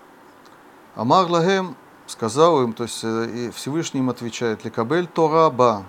Амар 0.95 1.29
Лагем 1.29 1.75
сказал 2.07 2.63
им, 2.63 2.73
то 2.73 2.83
есть 2.83 3.03
э, 3.03 3.29
и 3.29 3.51
Всевышний 3.51 3.99
им 3.99 4.09
отвечает, 4.09 4.65
Ликабель 4.65 5.07
Тора 5.07 5.49
Ба. 5.49 5.83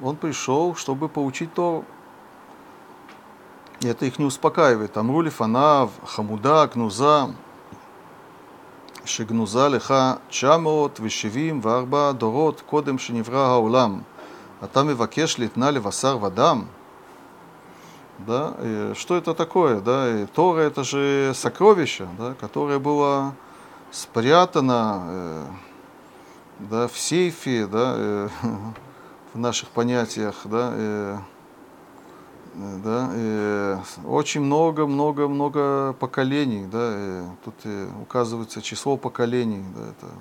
Он 0.00 0.16
пришел, 0.16 0.74
чтобы 0.74 1.08
поучить 1.08 1.52
то. 1.52 1.84
И 3.80 3.88
это 3.88 4.06
их 4.06 4.18
не 4.18 4.24
успокаивает. 4.24 4.96
Амрули 4.96 5.28
Фанав, 5.28 5.90
Хамуда, 6.04 6.68
Кнуза, 6.68 7.34
Шигнуза, 9.04 9.68
Леха, 9.68 10.20
Чамот, 10.30 10.98
Вишевим, 11.00 11.60
Варба, 11.60 12.12
Дорот, 12.12 12.62
Кодем, 12.62 12.98
Шеневра, 12.98 13.48
Гаулам– 13.48 14.04
а 14.60 14.66
там 14.66 14.90
и 14.90 14.94
вакеш 14.94 15.38
литна 15.38 15.70
левасар 15.70 16.16
вадам. 16.16 16.68
Да, 18.18 18.56
и 18.60 18.92
что 18.96 19.16
это 19.16 19.32
такое? 19.32 19.80
Да, 19.80 20.08
и 20.10 20.26
Тора 20.26 20.60
это 20.62 20.82
же 20.82 21.32
сокровище, 21.34 22.08
да, 22.18 22.34
которое 22.40 22.80
было 22.80 23.34
спрятано 23.92 25.02
э, 25.06 25.44
да, 26.58 26.88
в 26.88 26.98
сейфе, 26.98 27.68
да, 27.68 27.94
э, 27.96 28.28
в 29.34 29.38
наших 29.38 29.68
понятиях, 29.68 30.34
да, 30.44 30.72
э, 30.74 31.18
да, 32.54 33.10
э, 33.14 33.78
очень 34.04 34.40
много-много-много 34.40 35.92
поколений, 36.00 36.66
да, 36.66 36.90
э, 36.90 37.28
тут 37.44 37.54
э, 37.62 37.88
указывается 38.02 38.60
число 38.62 38.96
поколений, 38.96 39.64
да, 39.76 39.82
это 39.90 40.12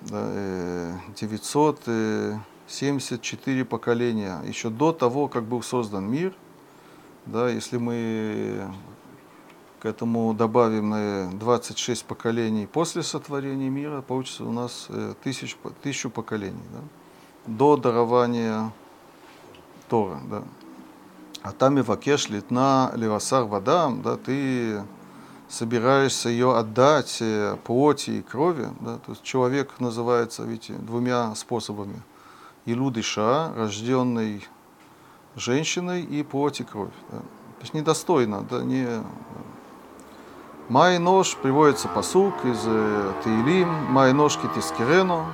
да, 0.00 0.22
э, 0.24 0.94
900, 1.20 1.80
э, 1.86 2.38
974 2.68 3.64
поколения, 3.64 4.40
еще 4.46 4.68
до 4.68 4.92
того, 4.92 5.28
как 5.28 5.44
был 5.44 5.62
создан 5.62 6.10
мир, 6.10 6.34
да, 7.26 7.48
если 7.48 7.78
мы 7.78 8.70
к 9.80 9.86
этому 9.86 10.34
добавим 10.34 10.92
э, 10.94 11.30
26 11.32 12.04
поколений 12.04 12.66
после 12.66 13.02
сотворения 13.02 13.70
мира, 13.70 14.02
получится 14.02 14.44
у 14.44 14.52
нас 14.52 14.86
э, 14.90 15.14
тысяч, 15.22 15.56
тысячу 15.82 16.10
поколений, 16.10 16.60
да, 16.72 16.80
до 17.46 17.76
дарования 17.76 18.72
Тора, 19.88 20.20
да. 20.28 20.42
А 21.42 21.52
там 21.52 21.78
и 21.78 21.82
вакеш 21.82 22.28
литна 22.28 22.92
левасар 22.94 23.44
вадам, 23.44 24.02
да, 24.02 24.16
ты 24.16 24.82
собираешься 25.48 26.28
ее 26.28 26.56
отдать 26.56 27.18
э, 27.20 27.56
плоти 27.64 28.10
и 28.10 28.22
крови, 28.22 28.68
да, 28.80 28.98
то 28.98 29.12
есть 29.12 29.22
человек 29.22 29.80
называется, 29.80 30.42
видите, 30.42 30.74
двумя 30.74 31.34
способами. 31.34 32.02
Илуд 32.68 32.98
Иша, 32.98 33.50
рожденный 33.56 34.46
женщиной 35.36 36.02
и 36.02 36.22
плоть 36.22 36.60
и 36.60 36.64
кровь. 36.64 36.92
да. 37.10 37.18
То 37.18 37.62
есть 37.62 37.72
недостойно, 37.72 38.46
да, 38.48 38.62
не... 38.62 38.86
Май 40.68 40.98
нож 40.98 41.34
приводится 41.36 41.88
посук 41.88 42.44
из 42.44 42.62
э, 42.66 43.12
Таилим, 43.24 43.68
Май 43.90 44.12
нож 44.12 44.36
китискирену. 44.36 45.24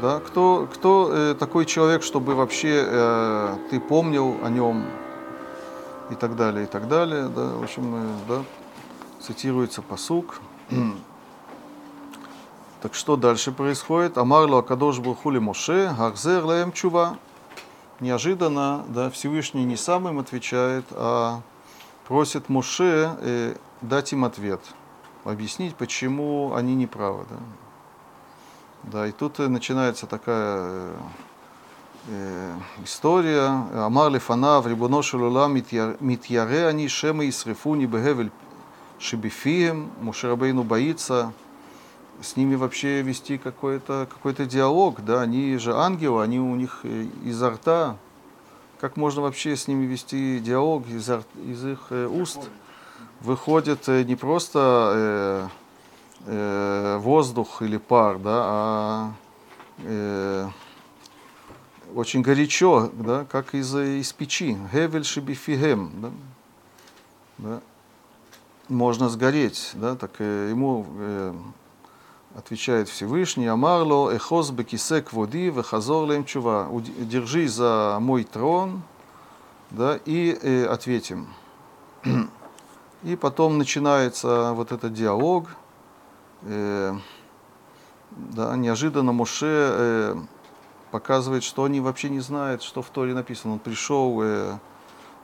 Да, 0.00 0.20
кто, 0.20 0.66
кто 0.72 1.10
э, 1.12 1.34
такой 1.34 1.66
человек, 1.66 2.02
чтобы 2.02 2.34
вообще 2.34 2.82
э, 2.86 3.56
ты 3.70 3.78
помнил 3.78 4.38
о 4.42 4.48
нем 4.48 4.86
и 6.10 6.14
так 6.14 6.34
далее, 6.34 6.64
и 6.64 6.66
так 6.66 6.88
далее. 6.88 7.28
Да, 7.28 7.56
в 7.56 7.62
общем, 7.62 7.94
э, 7.94 8.08
да, 8.26 8.42
цитируется 9.20 9.82
посук. 9.82 10.40
Так 12.80 12.94
что 12.94 13.16
дальше 13.16 13.50
происходит? 13.50 14.18
Амарло 14.18 14.60
Акадош 14.60 15.00
Бурхули 15.00 15.38
Моше, 15.38 15.94
Гарзер 15.98 16.44
Лаем 16.44 16.72
Чува. 16.72 17.18
Неожиданно 18.00 18.84
да, 18.88 19.10
Всевышний 19.10 19.64
не 19.64 19.76
сам 19.76 20.08
им 20.08 20.20
отвечает, 20.20 20.84
а 20.92 21.40
просит 22.06 22.48
Моше 22.48 23.16
э, 23.20 23.56
дать 23.80 24.12
им 24.12 24.24
ответ, 24.24 24.60
объяснить, 25.24 25.74
почему 25.74 26.54
они 26.54 26.76
не 26.76 26.86
правы. 26.86 27.24
Да. 27.28 27.36
Да, 28.84 29.06
и 29.06 29.12
тут 29.12 29.40
э, 29.40 29.48
начинается 29.48 30.06
такая 30.06 30.56
э, 30.58 30.94
э, 32.06 32.54
история. 32.84 33.48
Амар 33.74 34.10
лифанав, 34.12 34.66
рибоно 34.66 35.02
шелула, 35.02 35.48
митьяре 35.48 36.66
они 36.66 36.88
шема 36.88 37.24
и 37.24 37.32
срифуни 37.32 37.86
бегевель 37.86 38.30
шибифием. 38.98 39.90
Мушарабейну 40.00 40.62
боится 40.62 41.32
с 42.20 42.36
ними 42.36 42.54
вообще 42.54 43.02
вести 43.02 43.38
какой-то 43.38 44.08
какой 44.10 44.34
диалог, 44.46 45.04
да, 45.04 45.22
они 45.22 45.56
же 45.58 45.74
ангелы, 45.74 46.22
они 46.22 46.40
у 46.40 46.54
них 46.54 46.80
э, 46.82 47.06
изо 47.24 47.50
рта. 47.50 47.96
Как 48.80 48.96
можно 48.96 49.22
вообще 49.22 49.56
с 49.56 49.68
ними 49.68 49.86
вести 49.86 50.38
диалог 50.40 50.86
из, 50.88 51.08
из 51.08 51.64
их 51.64 51.86
э, 51.90 52.06
уст? 52.06 52.48
Выходит 53.20 53.88
э, 53.88 54.04
не 54.04 54.16
просто 54.16 54.92
э, 54.94 55.48
э, 56.26 56.98
воздух 56.98 57.62
или 57.62 57.76
пар, 57.76 58.18
да, 58.18 58.42
а 58.44 59.12
э, 59.78 60.48
очень 61.94 62.22
горячо, 62.22 62.90
да, 62.92 63.24
как 63.24 63.54
из, 63.54 63.74
из 63.74 64.12
печи. 64.12 64.56
Гевель 64.72 65.04
шибифигем, 65.04 65.90
да, 66.00 66.10
да. 67.38 67.60
Можно 68.68 69.08
сгореть, 69.08 69.70
да, 69.74 69.96
так 69.96 70.12
э, 70.18 70.48
ему 70.50 70.86
э, 70.98 71.34
отвечает 72.34 72.88
Всевышний, 72.88 73.46
Амарло, 73.46 74.10
эхоз 74.10 74.50
бекисек 74.50 75.12
води, 75.12 75.50
вехазор 75.50 76.08
лем 76.08 76.24
чува. 76.24 76.68
Держи 76.98 77.48
за 77.48 77.98
мой 78.00 78.24
трон, 78.24 78.82
да, 79.70 79.98
и 80.04 80.38
э, 80.40 80.66
ответим. 80.66 81.28
И 83.04 83.14
потом 83.16 83.58
начинается 83.58 84.52
вот 84.54 84.72
этот 84.72 84.92
диалог. 84.92 85.48
Э, 86.42 86.94
да, 88.10 88.56
неожиданно 88.56 89.12
Моше 89.12 89.46
э, 89.46 90.16
показывает, 90.90 91.44
что 91.44 91.64
они 91.64 91.80
вообще 91.80 92.08
не 92.08 92.20
знают, 92.20 92.62
что 92.62 92.82
в 92.82 92.88
Торе 92.88 93.14
написано. 93.14 93.54
Он 93.54 93.58
пришел 93.58 94.20
э, 94.22 94.58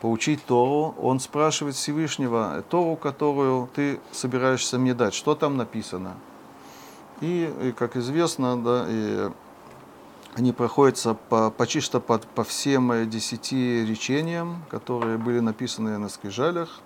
поучить 0.00 0.44
Тору, 0.44 0.94
он 1.00 1.18
спрашивает 1.18 1.74
Всевышнего, 1.74 2.62
Тору, 2.68 2.96
которую 2.96 3.68
ты 3.74 4.00
собираешься 4.12 4.78
мне 4.78 4.94
дать, 4.94 5.14
что 5.14 5.34
там 5.34 5.56
написано. 5.56 6.14
И, 7.24 7.50
и, 7.68 7.72
как 7.72 7.96
известно, 7.96 8.62
да, 8.62 8.84
и 8.86 9.30
они 10.34 10.52
проходятся 10.52 11.14
по, 11.14 11.50
почти 11.50 11.80
что 11.80 11.98
по, 11.98 12.18
по 12.18 12.44
всем 12.44 12.92
э, 12.92 13.06
десяти 13.06 13.82
речениям, 13.86 14.62
которые 14.68 15.16
были 15.16 15.40
написаны 15.40 15.96
на 15.96 16.10
скрижалях. 16.10 16.80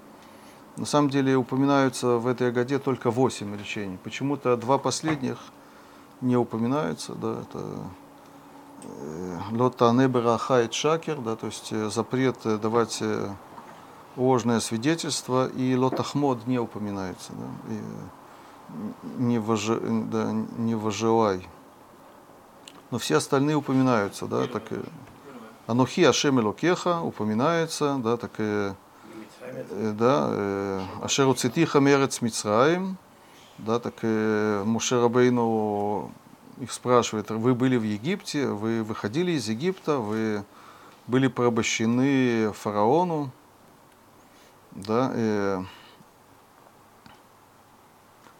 На 0.77 0.87
самом 0.87 1.11
деле 1.11 1.37
упоминаются 1.37 2.19
в 2.19 2.29
этой 2.29 2.53
годе 2.53 2.79
только 2.79 3.11
восемь 3.11 3.57
речений. 3.59 3.99
Почему-то 4.05 4.57
два 4.57 4.79
последних 4.79 5.39
не 6.21 6.37
упоминаются. 6.37 7.15
Да, 7.15 7.41
это 7.43 7.65
э, 8.85 9.39
лота 9.51 9.91
небераха 9.91 10.71
шакер, 10.71 11.17
да, 11.17 11.35
то 11.35 11.47
есть 11.47 11.73
э, 11.73 11.91
запрет 11.91 12.37
давать 12.45 13.03
ложное 14.17 14.61
свидетельство, 14.61 15.49
и 15.49 15.75
лотахмод 15.75 16.47
не 16.47 16.61
упоминается, 16.61 17.33
да, 17.33 17.75
и 17.75 17.81
не, 19.19 19.39
вожи, 19.39 19.79
да, 19.81 20.33
не 20.33 20.75
вожелай. 20.75 21.47
Но 22.91 22.99
все 22.99 23.17
остальные 23.17 23.57
упоминаются, 23.57 24.27
да, 24.27 24.47
так 24.47 24.65
э, 24.71 24.83
Анухи 25.67 26.05
Ашем 26.05 26.41
Элокеха 26.41 27.01
упоминается, 27.01 28.01
да, 28.03 28.17
так 28.17 28.33
э, 28.39 28.75
э, 29.41 29.93
да, 29.99 30.29
э, 30.31 30.83
Ашеру 31.03 31.35
Цитиха 31.35 31.81
Мерец 31.81 32.23
Мицраим, 32.23 32.97
да, 33.59 33.79
так 33.79 33.95
э, 34.03 34.63
Муше 34.65 34.97
их 36.61 36.73
спрашивает, 36.73 37.31
вы 37.31 37.55
были 37.55 37.77
в 37.77 37.85
Египте, 37.85 38.49
вы 38.49 38.83
выходили 38.83 39.33
из 39.33 39.49
Египта, 39.49 39.99
вы 39.99 40.45
были 41.07 41.29
порабощены 41.29 42.53
фараону, 42.53 43.31
да, 44.73 45.13
э, 45.15 45.63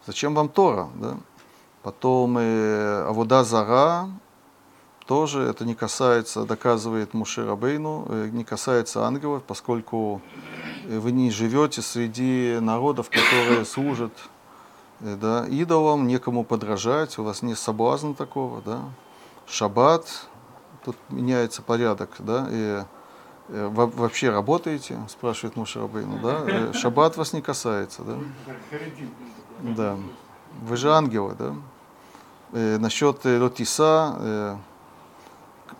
зачем 0.09 0.33
вам 0.33 0.49
Тора, 0.49 0.89
да? 0.95 1.17
Потом 1.83 2.37
э, 2.39 3.05
Авода 3.07 3.43
Зара, 3.43 4.09
тоже 5.05 5.41
это 5.43 5.65
не 5.65 5.75
касается, 5.75 6.45
доказывает 6.45 7.13
Муше 7.13 7.45
Рабейну, 7.45 8.07
э, 8.09 8.29
не 8.31 8.43
касается 8.43 9.05
ангелов, 9.05 9.43
поскольку 9.43 10.19
э, 10.87 10.97
вы 10.97 11.11
не 11.11 11.29
живете 11.29 11.83
среди 11.83 12.57
народов, 12.59 13.11
которые 13.11 13.65
служат 13.65 14.11
да, 14.99 15.45
идолам, 15.47 16.07
некому 16.07 16.43
подражать, 16.43 17.19
у 17.19 17.23
вас 17.23 17.43
нет 17.43 17.59
соблазна 17.59 18.15
такого, 18.15 18.63
да. 18.65 18.79
Шаббат, 19.45 20.27
тут 20.83 20.97
меняется 21.09 21.61
порядок, 21.61 22.09
да, 22.19 22.47
и 22.49 22.83
во- 23.47 23.85
вообще 23.87 24.31
работаете, 24.31 24.97
спрашивает 25.07 25.55
Муше 25.55 25.79
Рабейну, 25.79 26.17
да, 26.19 26.73
шаббат 26.73 27.15
вас 27.15 27.31
не 27.33 27.41
касается, 27.41 28.01
да. 28.01 28.13
Да. 29.61 29.97
Вы 30.61 30.77
же 30.77 30.91
ангелы, 30.91 31.35
да? 31.37 31.53
Э, 32.53 32.77
насчет 32.77 33.25
э, 33.25 33.39
Лотиса, 33.39 34.15
э, 34.19 34.55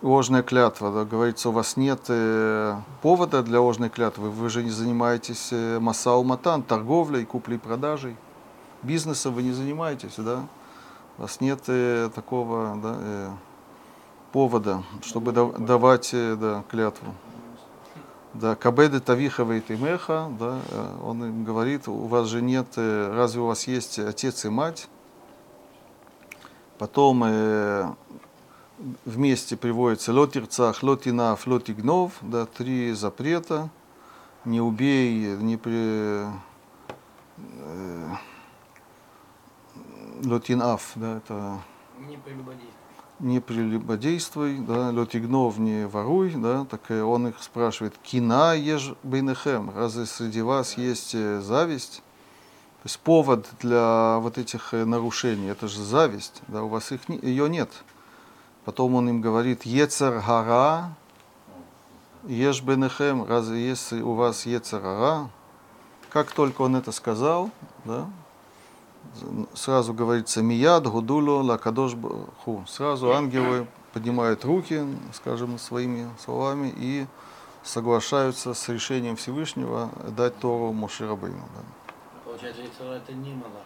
ложная 0.02 0.44
клятва, 0.44 0.92
да, 0.92 1.06
говорится, 1.06 1.50
у 1.50 1.52
вас 1.52 1.78
нет 1.78 2.02
э, 2.10 2.76
повода 3.02 3.42
для 3.42 3.60
ложной 3.60 3.90
клятвы, 3.90 4.30
вы 4.30 4.50
же 4.50 4.64
не 4.64 4.70
занимаетесь 4.70 5.50
э, 5.52 5.80
масал-матан, 5.80 6.62
торговлей, 6.62 7.26
куплей-продажей, 7.26 8.16
бизнесом 8.84 9.34
вы 9.34 9.44
не 9.44 9.52
занимаетесь, 9.52 10.16
да? 10.18 10.44
У 11.18 11.24
вас 11.24 11.42
нет 11.42 11.62
э, 11.68 12.10
такого 12.14 12.78
да, 12.82 12.96
э, 13.00 13.30
повода, 14.32 14.84
чтобы 15.02 15.32
да- 15.32 15.52
давать 15.58 16.12
э, 16.14 16.36
да, 16.40 16.64
клятву. 16.70 17.14
Да, 18.34 18.56
кабеды 18.56 19.00
тавиха 19.00 19.42
и 19.42 19.76
меха, 19.76 20.32
да, 20.40 20.62
э, 20.70 20.98
он 21.04 21.24
им 21.24 21.44
говорит, 21.44 21.88
у 21.88 22.06
вас 22.06 22.28
же 22.28 22.44
нет, 22.44 22.68
э, 22.76 23.12
разве 23.16 23.42
у 23.42 23.48
вас 23.48 23.68
есть 23.68 23.98
отец 23.98 24.46
и 24.46 24.50
мать? 24.50 24.88
Потом 26.78 27.24
э, 27.26 27.92
вместе 29.06 29.58
приводится 29.58 30.14
лотирцах, 30.14 30.84
лотинав, 30.84 31.48
лотигнов, 31.48 32.14
да, 32.22 32.46
три 32.46 32.94
запрета. 32.94 33.70
Не 34.46 34.62
убей, 34.62 35.36
не 35.38 35.58
при... 35.58 36.28
э, 37.38 38.16
лотинав, 40.24 40.92
да, 40.96 41.18
это 41.18 41.60
Не 42.08 42.18
прелюбодей. 42.18 42.70
Не 43.20 43.40
прелюбодействуй, 43.40 44.60
да, 44.60 44.91
летигнов 44.91 45.58
не 45.58 45.88
воруй, 45.88 46.32
да, 46.36 46.66
так 46.66 46.82
он 46.90 47.28
их 47.28 47.41
спрашивает, 47.41 47.96
кина 48.02 48.56
ешь 48.56 48.94
бейнехем, 49.04 49.72
разве 49.76 50.06
среди 50.06 50.41
вас 50.41 50.78
есть 50.78 51.16
э, 51.16 51.41
зависть? 51.41 52.02
То 52.82 52.86
есть 52.86 53.00
повод 53.00 53.46
для 53.60 54.20
вот 54.20 54.38
этих 54.38 54.74
э, 54.74 54.86
нарушений, 54.86 55.48
это 55.48 55.68
же 55.68 55.84
зависть, 55.84 56.41
да, 56.48 56.64
у 56.64 56.70
вас 56.70 56.91
их, 56.91 57.10
не- 57.10 57.20
ее 57.20 57.50
нет. 57.50 57.70
Потом 58.64 58.96
он 58.96 59.10
им 59.10 59.22
говорит, 59.22 59.66
ецер 59.66 60.24
гара, 60.26 60.96
ешь 62.26 62.62
бенехем, 62.62 63.26
разве 63.26 63.68
если 63.68 64.02
у 64.02 64.14
вас 64.14 64.46
ецер 64.46 64.80
гара? 64.80 65.30
Как 66.10 66.32
только 66.32 66.62
он 66.62 66.76
это 66.76 66.91
сказал, 66.91 67.52
да, 67.84 68.08
сразу 69.53 69.94
говорится 69.94 70.41
мияд, 70.41 70.88
гудулу, 70.88 71.44
лакадош 71.44 71.94
ху. 72.44 72.64
Сразу 72.68 73.11
ангелы 73.14 73.68
поднимают 73.94 74.45
руки, 74.45 74.86
скажем, 75.14 75.57
своими 75.57 76.10
словами 76.23 76.73
и 76.77 77.07
соглашаются 77.64 78.53
с 78.53 78.69
решением 78.69 79.15
Всевышнего 79.15 79.90
дать 80.15 80.38
Тору 80.40 80.72
Моше 80.73 81.07
Рабейну. 81.07 81.44
да. 81.56 81.61
Получается, 82.23 82.61
это 82.84 83.14
не 83.14 83.34
Малах. 83.34 83.65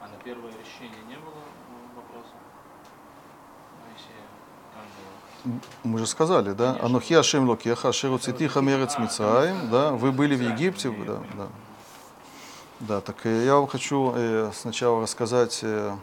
А 0.00 0.04
на 0.08 0.16
первое 0.24 0.50
решение 0.50 1.02
не 1.08 1.14
было 1.16 1.40
м, 1.70 1.96
вопроса? 1.96 2.34
Ангела? 4.74 5.60
Мы 5.84 5.98
же 5.98 6.06
сказали, 6.06 6.52
да? 6.52 6.76
Анухи 6.82 7.14
Ашем 7.14 7.48
Локеха, 7.48 7.88
Ашеру 7.88 8.18
Цитиха 8.18 8.60
Мерец 8.60 8.98
Мицраим, 8.98 9.70
да? 9.70 9.92
Вы 9.92 10.12
были 10.12 10.34
в 10.36 10.42
Египте, 10.42 10.90
да, 11.06 11.20
да. 11.36 11.48
Да, 12.82 13.00
так 13.00 13.24
э, 13.26 13.44
я 13.44 13.54
вам 13.54 13.68
хочу 13.68 14.12
э, 14.12 14.50
сначала 14.52 15.02
рассказать, 15.02 15.60
э, 15.62 15.94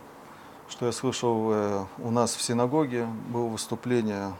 что 0.69 0.85
я 0.85 0.93
слышал 0.93 1.85
у 1.97 2.11
нас 2.11 2.35
в 2.35 2.41
синагоге, 2.41 3.05
было 3.27 3.47
выступление 3.47 4.33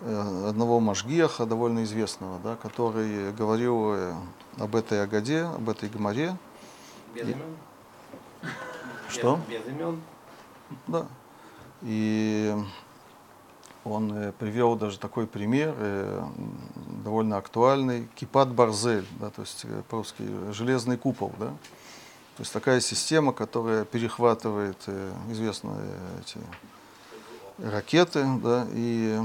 одного 0.00 0.80
Машгиаха, 0.80 1.44
довольно 1.44 1.84
известного, 1.84 2.38
да, 2.38 2.56
который 2.56 3.32
говорил 3.32 3.94
об 4.58 4.76
этой 4.76 5.02
Агаде, 5.02 5.42
об 5.42 5.68
этой 5.68 5.90
Гмаре. 5.90 6.36
Без 7.14 7.28
И- 7.28 7.32
имен? 7.32 7.56
Что? 9.08 9.40
Без, 9.48 9.60
без 9.60 9.68
имен? 9.68 10.00
Да. 10.86 11.06
И 11.82 12.54
он 13.84 14.12
э, 14.12 14.32
привел 14.32 14.76
даже 14.76 14.98
такой 14.98 15.26
пример, 15.26 15.74
э, 15.76 16.22
довольно 17.04 17.38
актуальный, 17.38 18.08
кипат 18.14 18.52
барзель, 18.52 19.06
да, 19.18 19.30
то 19.30 19.42
есть 19.42 19.62
э, 19.64 19.82
по-русски 19.88 20.22
железный 20.52 20.96
купол, 20.96 21.32
да. 21.38 21.48
То 22.36 22.42
есть 22.42 22.52
такая 22.52 22.80
система, 22.80 23.32
которая 23.32 23.84
перехватывает 23.84 24.78
известные 25.30 25.92
эти 26.20 26.38
ракеты, 27.58 28.24
да, 28.42 28.66
и 28.72 29.20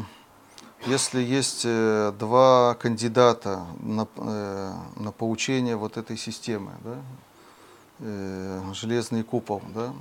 если 0.85 1.21
есть 1.21 1.63
два 1.63 2.75
кандидата 2.75 3.65
на, 3.79 4.05
на 4.17 5.11
получение 5.13 5.77
вот 5.77 5.95
этой 5.95 6.17
системы, 6.17 6.71
да, 6.83 8.73
железный 8.73 9.23
купол, 9.23 9.61
да, 9.73 9.93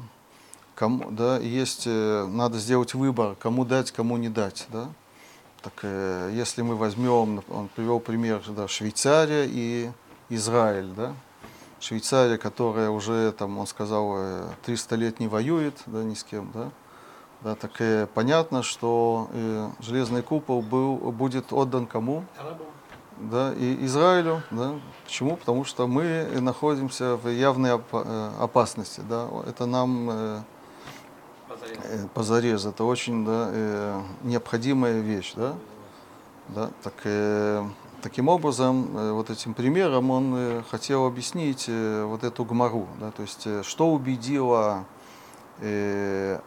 кому, 0.75 1.11
да, 1.11 1.39
и 1.39 1.49
есть, 1.49 1.85
э, 1.87 2.27
надо 2.27 2.59
сделать 2.59 2.95
выбор, 2.95 3.37
кому 3.37 3.65
дать, 3.65 3.91
кому 3.91 4.17
не 4.17 4.29
дать, 4.29 4.67
да. 4.73 4.89
Так, 5.63 5.81
э, 5.83 6.31
если 6.35 6.63
мы 6.63 6.77
возьмем, 6.77 7.43
он 7.49 7.69
привел 7.75 8.01
пример, 8.01 8.43
да, 8.49 8.69
Швейцария 8.69 9.47
и 9.49 9.91
Израиль, 10.29 10.89
да. 10.97 11.15
Швейцария, 11.81 12.39
которая 12.39 12.91
уже, 12.91 13.33
там, 13.33 13.59
он 13.59 13.67
сказал, 13.67 14.15
э, 14.17 14.49
300 14.65 14.97
лет 14.97 15.21
не 15.21 15.29
воюет, 15.29 15.75
да, 15.87 16.03
ни 16.03 16.15
с 16.15 16.25
кем, 16.25 16.51
да. 16.53 16.71
Да, 17.43 17.55
так 17.55 17.79
э, 17.81 18.07
понятно, 18.15 18.63
что 18.63 19.29
э, 19.33 19.69
железный 19.81 20.23
купол 20.23 20.63
был, 20.63 20.97
будет 20.97 21.53
отдан 21.53 21.87
кому? 21.87 22.25
Да, 23.19 23.53
и 23.55 23.85
Израилю, 23.85 24.43
да. 24.51 24.81
Почему? 25.05 25.37
Потому 25.37 25.65
что 25.65 25.87
мы 25.87 26.27
находимся 26.41 27.17
в 27.17 27.29
явной 27.29 27.73
опа- 27.73 28.03
э, 28.05 28.33
опасности, 28.43 29.03
да. 29.09 29.29
Это 29.47 29.67
нам 29.67 30.09
э, 30.11 30.43
Э, 31.85 32.07
позарез, 32.15 32.65
это 32.65 32.85
очень 32.85 33.25
да, 33.25 33.51
э, 33.53 34.03
необходимая 34.23 35.01
вещь, 35.01 35.35
да. 35.37 35.55
Да, 36.49 36.71
так, 36.83 36.95
э, 37.05 37.65
таким 38.03 38.29
образом, 38.29 39.15
вот 39.15 39.31
этим 39.31 39.55
примером 39.55 40.11
он 40.11 40.63
хотел 40.71 41.07
объяснить 41.07 41.69
вот 41.69 42.23
эту 42.23 42.45
гмару, 42.45 42.87
да, 43.01 43.11
то 43.11 43.23
есть 43.23 43.47
что 43.65 43.91
убедило 43.91 44.85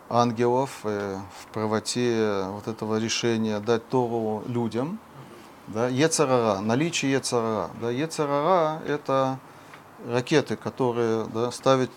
ангелов 0.10 0.84
в 0.84 1.48
правоте 1.52 2.44
вот 2.50 2.68
этого 2.68 3.00
решения 3.00 3.60
дать 3.60 3.88
Тору 3.90 4.44
людям, 4.48 5.00
да, 5.66 5.88
Ецарара, 5.88 6.60
наличие 6.60 7.14
Ецарара. 7.14 7.72
Да, 7.82 7.90
Ецарара– 7.90 8.82
это 8.88 9.40
ракеты, 10.06 10.58
которые 10.58 11.26
да, 11.34 11.50
ставят 11.50 11.90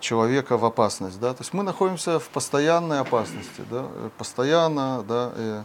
человека 0.00 0.56
в 0.56 0.64
опасность. 0.64 1.20
Да? 1.20 1.34
То 1.34 1.42
есть 1.42 1.52
мы 1.52 1.62
находимся 1.62 2.18
в 2.18 2.28
постоянной 2.28 3.00
опасности. 3.00 3.62
Да? 3.70 3.86
э, 3.88 4.10
Постоянно 4.16 5.04
да, 5.06 5.32
э, 5.34 5.62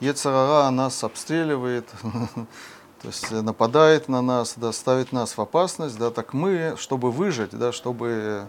Ецарара 0.00 0.70
нас 0.70 1.02
обстреливает, 1.04 1.88
то 3.02 3.08
есть 3.08 3.30
э, 3.30 3.40
нападает 3.40 4.08
на 4.08 4.20
нас, 4.20 4.54
да, 4.56 4.72
ставит 4.72 5.12
нас 5.12 5.36
в 5.36 5.40
опасность. 5.40 5.98
Да? 5.98 6.10
Так 6.10 6.32
мы, 6.32 6.74
чтобы 6.76 7.10
выжить, 7.10 7.50
да, 7.50 7.72
чтобы 7.72 8.48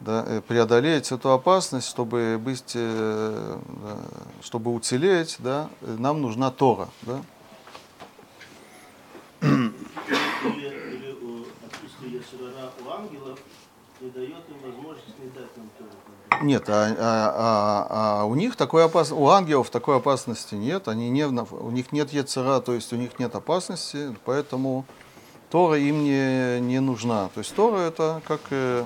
да, 0.00 0.24
э, 0.26 0.40
преодолеть 0.42 1.10
эту 1.12 1.30
опасность, 1.32 1.88
чтобы 1.88 2.38
быть, 2.38 2.72
э, 2.74 3.58
да, 3.66 3.96
чтобы 4.42 4.72
уцелеть, 4.74 5.36
да, 5.38 5.68
э, 5.80 5.96
нам 5.98 6.20
нужна 6.20 6.50
Тора, 6.50 6.88
да. 7.02 7.20
Или, 9.40 9.72
или 10.44 11.10
э, 11.10 11.44
отсутствие 11.66 12.12
Яцерара 12.14 12.70
у 12.84 12.90
ангелов 12.90 13.38
Нет, 16.42 16.68
а, 16.68 16.94
а- 16.98 17.86
а- 17.88 18.20
а 18.20 18.24
у 18.24 18.34
них 18.34 18.56
такой 18.56 18.84
опас... 18.84 19.12
у 19.12 19.28
ангелов 19.28 19.70
такой 19.70 19.96
опасности 19.96 20.54
нет, 20.54 20.88
они 20.88 21.08
не, 21.10 21.24
у 21.26 21.70
них 21.70 21.92
нет 21.92 22.12
яцера, 22.12 22.60
то 22.60 22.72
есть 22.72 22.92
у 22.92 22.96
них 22.96 23.18
нет 23.18 23.34
опасности, 23.34 24.14
поэтому 24.24 24.84
Тора 25.50 25.78
им 25.78 26.02
не, 26.02 26.60
не 26.60 26.80
нужна. 26.80 27.28
То 27.34 27.38
есть 27.38 27.54
Тора 27.54 27.78
это 27.78 28.20
как, 28.26 28.40
э, 28.50 28.84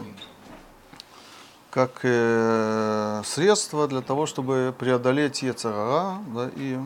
как 1.70 2.00
э, 2.02 3.22
средство 3.24 3.88
для 3.88 4.02
того, 4.02 4.26
чтобы 4.26 4.74
преодолеть 4.78 5.42
яцерара, 5.42 6.18
да, 6.34 6.50
и, 6.54 6.78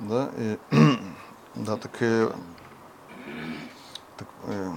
да, 0.00 0.30
и, 0.36 0.58
да, 1.54 1.76
так, 1.76 1.92
э, 2.00 2.30
так, 4.18 4.28
э, 4.44 4.72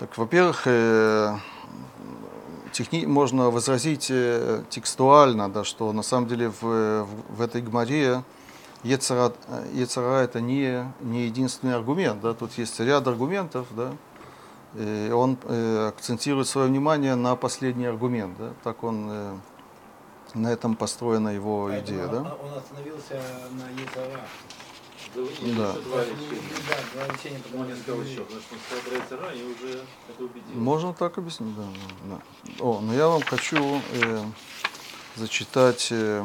так 0.00 0.16
во-первых, 0.16 0.62
э, 0.64 1.36
техни... 2.72 3.04
можно 3.04 3.50
возразить 3.50 4.06
э, 4.10 4.62
текстуально, 4.70 5.50
да, 5.50 5.62
что 5.62 5.92
на 5.92 6.02
самом 6.02 6.26
деле 6.26 6.48
в, 6.48 6.62
в, 6.62 7.08
в 7.36 7.42
этой 7.42 7.60
гмаре 7.60 8.22
Ецара, 8.82 9.34
Ецара 9.74 10.22
это 10.22 10.40
не, 10.40 10.90
не 11.00 11.26
единственный 11.26 11.74
аргумент, 11.74 12.22
да, 12.22 12.32
тут 12.32 12.56
есть 12.56 12.80
ряд 12.80 13.06
аргументов, 13.06 13.66
да, 13.72 13.92
и 14.74 15.10
он 15.14 15.36
э, 15.44 15.88
акцентирует 15.88 16.48
свое 16.48 16.68
внимание 16.68 17.14
на 17.14 17.36
последний 17.36 17.84
аргумент, 17.84 18.38
да, 18.38 18.52
так 18.64 18.82
он, 18.82 19.06
э, 19.10 19.36
на 20.32 20.48
этом 20.50 20.76
построена 20.76 21.28
его 21.28 21.66
Поэтому 21.68 21.98
идея, 21.98 22.06
он- 22.06 22.24
да. 22.24 22.36
Он 22.42 22.58
остановился 22.58 23.22
на 23.50 23.68
Ецара. 23.78 24.20
Да. 25.14 25.22
Два 25.22 25.96
Да, 25.96 26.04
решения. 26.04 26.40
два 26.94 27.14
решения, 27.14 27.38
потому 27.42 27.62
Он 27.62 27.68
не 27.68 27.74
что 27.74 27.82
сказал 27.82 27.96
говорили. 27.96 28.12
еще, 28.12 28.22
потому 28.24 28.40
что 28.42 28.54
он 28.54 28.60
сказал 28.60 28.82
про 28.84 28.96
Яцера 28.96 29.34
и 29.34 29.42
уже 29.42 29.84
это 30.08 30.24
убедил. 30.24 30.54
Можно 30.54 30.94
так 30.94 31.18
объяснить, 31.18 31.56
да. 31.56 31.64
да. 32.04 32.20
О, 32.64 32.80
но 32.80 32.94
я 32.94 33.08
вам 33.08 33.22
хочу 33.22 33.80
э, 33.92 34.24
зачитать 35.16 35.88
э, 35.90 36.24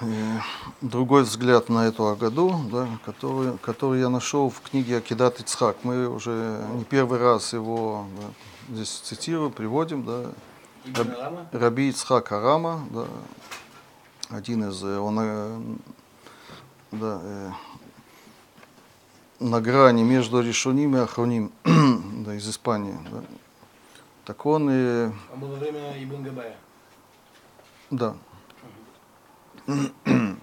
э, 0.00 0.38
другой 0.80 1.22
взгляд 1.24 1.68
на 1.68 1.86
эту 1.86 2.06
Агаду, 2.06 2.54
да, 2.70 2.88
который, 3.04 3.58
который 3.58 4.00
я 4.00 4.08
нашел 4.08 4.50
в 4.50 4.60
книге 4.60 4.98
Акидат 4.98 5.40
Ицхак. 5.40 5.78
Мы 5.82 6.08
уже 6.08 6.64
не 6.74 6.84
первый 6.84 7.18
раз 7.18 7.52
его 7.52 8.06
да, 8.20 8.74
здесь 8.76 8.90
цитируем, 8.90 9.52
приводим. 9.52 10.04
Да. 10.04 10.30
Раби 11.52 11.88
Ицхак 11.88 12.30
Арама, 12.32 12.86
да, 12.90 13.06
один 14.30 14.68
из, 14.68 14.82
э, 14.82 14.98
он 14.98 15.18
э, 15.20 15.60
да, 16.92 17.20
э, 17.22 17.50
на 19.40 19.60
грани 19.60 20.02
между 20.02 20.40
Решуним 20.40 20.96
и 20.96 21.00
Ахроним, 21.00 21.52
да, 21.64 22.34
из 22.34 22.48
Испании. 22.48 22.96
Да. 23.10 23.22
Так 24.24 24.46
он 24.46 24.70
и, 24.70 25.10
Он 25.32 25.40
был 25.40 25.48
во 25.48 25.56
время 25.56 26.02
Ибн 26.02 26.22
Габая. 26.22 26.56
да. 27.90 28.16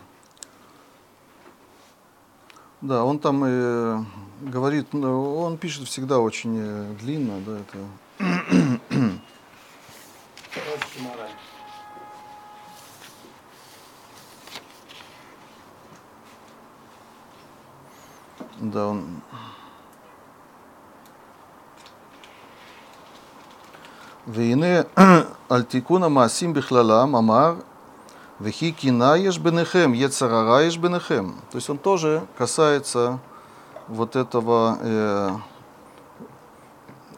Да, 2.81 3.03
он 3.03 3.19
там 3.19 3.43
э, 3.45 4.03
говорит, 4.41 4.91
ну, 4.93 5.37
он 5.37 5.57
пишет 5.59 5.87
всегда 5.87 6.17
очень 6.17 6.95
длинно, 6.97 7.39
да, 7.41 7.59
это 7.59 7.77
Да, 18.60 18.86
он... 18.86 19.20
והנה 24.26 24.80
על 25.48 25.62
תיקון 25.62 26.02
המעשים 26.02 26.54
בכללם 26.54 27.16
אמר 27.16 27.54
וכי 28.40 28.72
קינה 28.72 29.16
יש 29.16 29.38
ביניכם, 29.38 29.92
יצר 29.94 30.34
הרע 30.34 30.62
יש 30.62 30.78
ביניכם. 30.78 31.32
То 31.50 31.58
есть 31.58 31.70
он 31.70 31.78
тоже 31.78 32.22
касается 32.36 33.18
вот 33.88 34.16
этого 34.16 34.78
э, 34.80 35.30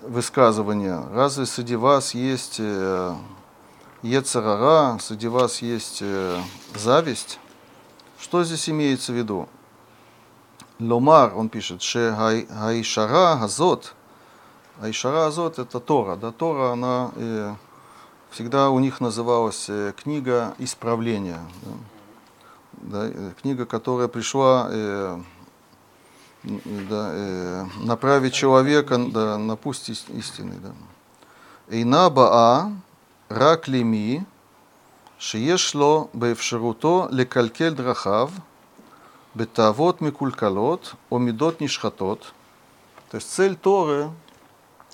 высказывания. 0.03 1.03
Разве 1.13 1.47
среди 1.47 1.77
вас 1.77 2.15
есть 2.15 2.57
э, 2.61 3.15
ецарара, 4.03 4.99
среди 5.01 5.29
вас 5.29 5.63
есть 5.63 5.99
э, 6.03 6.41
зависть? 6.75 7.41
Что 8.19 8.45
здесь 8.45 8.69
имеется 8.69 9.13
в 9.13 9.17
виду? 9.17 9.49
ломар, 10.80 11.36
он 11.36 11.50
пишет, 11.50 11.82
что 11.82 12.16
айшара 12.18 13.44
азот, 13.44 13.94
айшара 14.82 15.28
азот 15.28 15.60
это 15.60 15.80
Тора, 15.80 16.16
да, 16.16 16.32
Тора, 16.32 16.72
она 16.74 17.12
э, 17.16 17.56
всегда 18.32 18.70
у 18.70 18.80
них 18.80 19.02
называлась 19.02 19.66
э, 19.70 19.94
книга 19.96 20.56
исправления, 20.58 21.40
да, 22.74 23.08
да, 23.08 23.32
книга, 23.42 23.66
которая 23.66 24.08
пришла 24.08 24.68
э, 24.72 25.20
да, 26.44 27.10
э, 27.14 27.66
направить 27.82 28.34
человека 28.34 28.98
да, 28.98 29.38
на 29.38 29.56
путь 29.56 29.90
истины. 29.90 30.56
Да. 30.62 30.74
Эйна 31.70 32.10
баа 32.10 32.72
раклими 33.30 34.26
шиешло 35.18 36.10
бэфшеруто 36.14 37.08
лекалькель 37.12 37.74
драхав– 37.74 38.32
Бетавот 39.34 40.02
Микулькалот, 40.02 40.96
Омидот 41.10 41.60
Нишхатот. 41.60 42.34
То 43.10 43.18
есть 43.18 43.32
цель 43.32 43.56
Торы, 43.56 44.10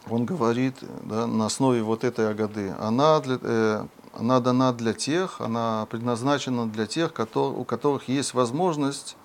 он 0.09 0.25
говорит 0.25 0.75
да, 1.03 1.27
на 1.27 1.45
основе 1.45 1.81
вот 1.81 2.03
этой 2.03 2.29
Агады, 2.29 2.73
она, 2.79 3.19
для, 3.19 3.37
э, 3.41 3.85
она 4.13 4.39
дана 4.39 4.71
для 4.73 4.93
тех, 4.93 5.41
она 5.41 5.87
предназначена 5.89 6.67
для 6.67 6.87
тех, 6.87 7.13
который, 7.13 7.53
у 7.53 7.63
которых 7.63 8.07
есть 8.07 8.33
возможность 8.33 9.17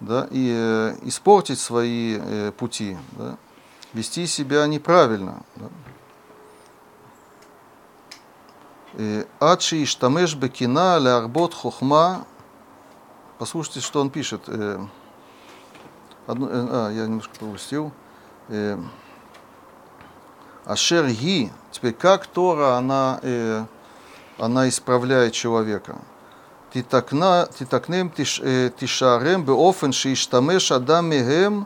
да, 0.00 0.26
и, 0.30 0.52
э, 0.52 0.96
испортить 1.02 1.60
свои 1.60 2.18
э, 2.18 2.52
пути, 2.52 2.96
да, 3.12 3.36
вести 3.92 4.26
себя 4.26 4.66
неправильно. 4.66 5.42
Да. 5.56 5.66
Э, 8.94 9.24
Адши 9.40 9.82
Иштамеш 9.82 10.34
Бекина 10.34 10.98
Леарбот 10.98 11.54
Хохма 11.54 12.26
Послушайте, 13.37 13.79
что 13.81 14.01
он 14.01 14.09
пишет. 14.09 14.41
Э, 14.47 14.79
одну- 16.27 16.47
э, 16.49 16.67
а, 16.71 16.89
я 16.91 17.05
немножко 17.05 17.33
пропустил. 17.39 17.91
Э, 18.49 18.77
Ашер 20.65 21.07
ги. 21.07 21.51
Теперь, 21.71 21.93
как 21.93 22.27
Тора, 22.27 22.77
она, 22.77 23.19
э, 23.23 23.63
она 24.37 24.67
исправляет 24.67 25.33
человека. 25.33 25.95
תתקנה- 26.71 27.45
תתקנם 27.45 28.07
תש- 28.13 28.41
אה, 28.45 28.67
תישארם 28.75 29.45
באופן 29.45 29.91
שישתמש 29.91 30.71
אדם 30.71 31.09
מהם 31.09 31.63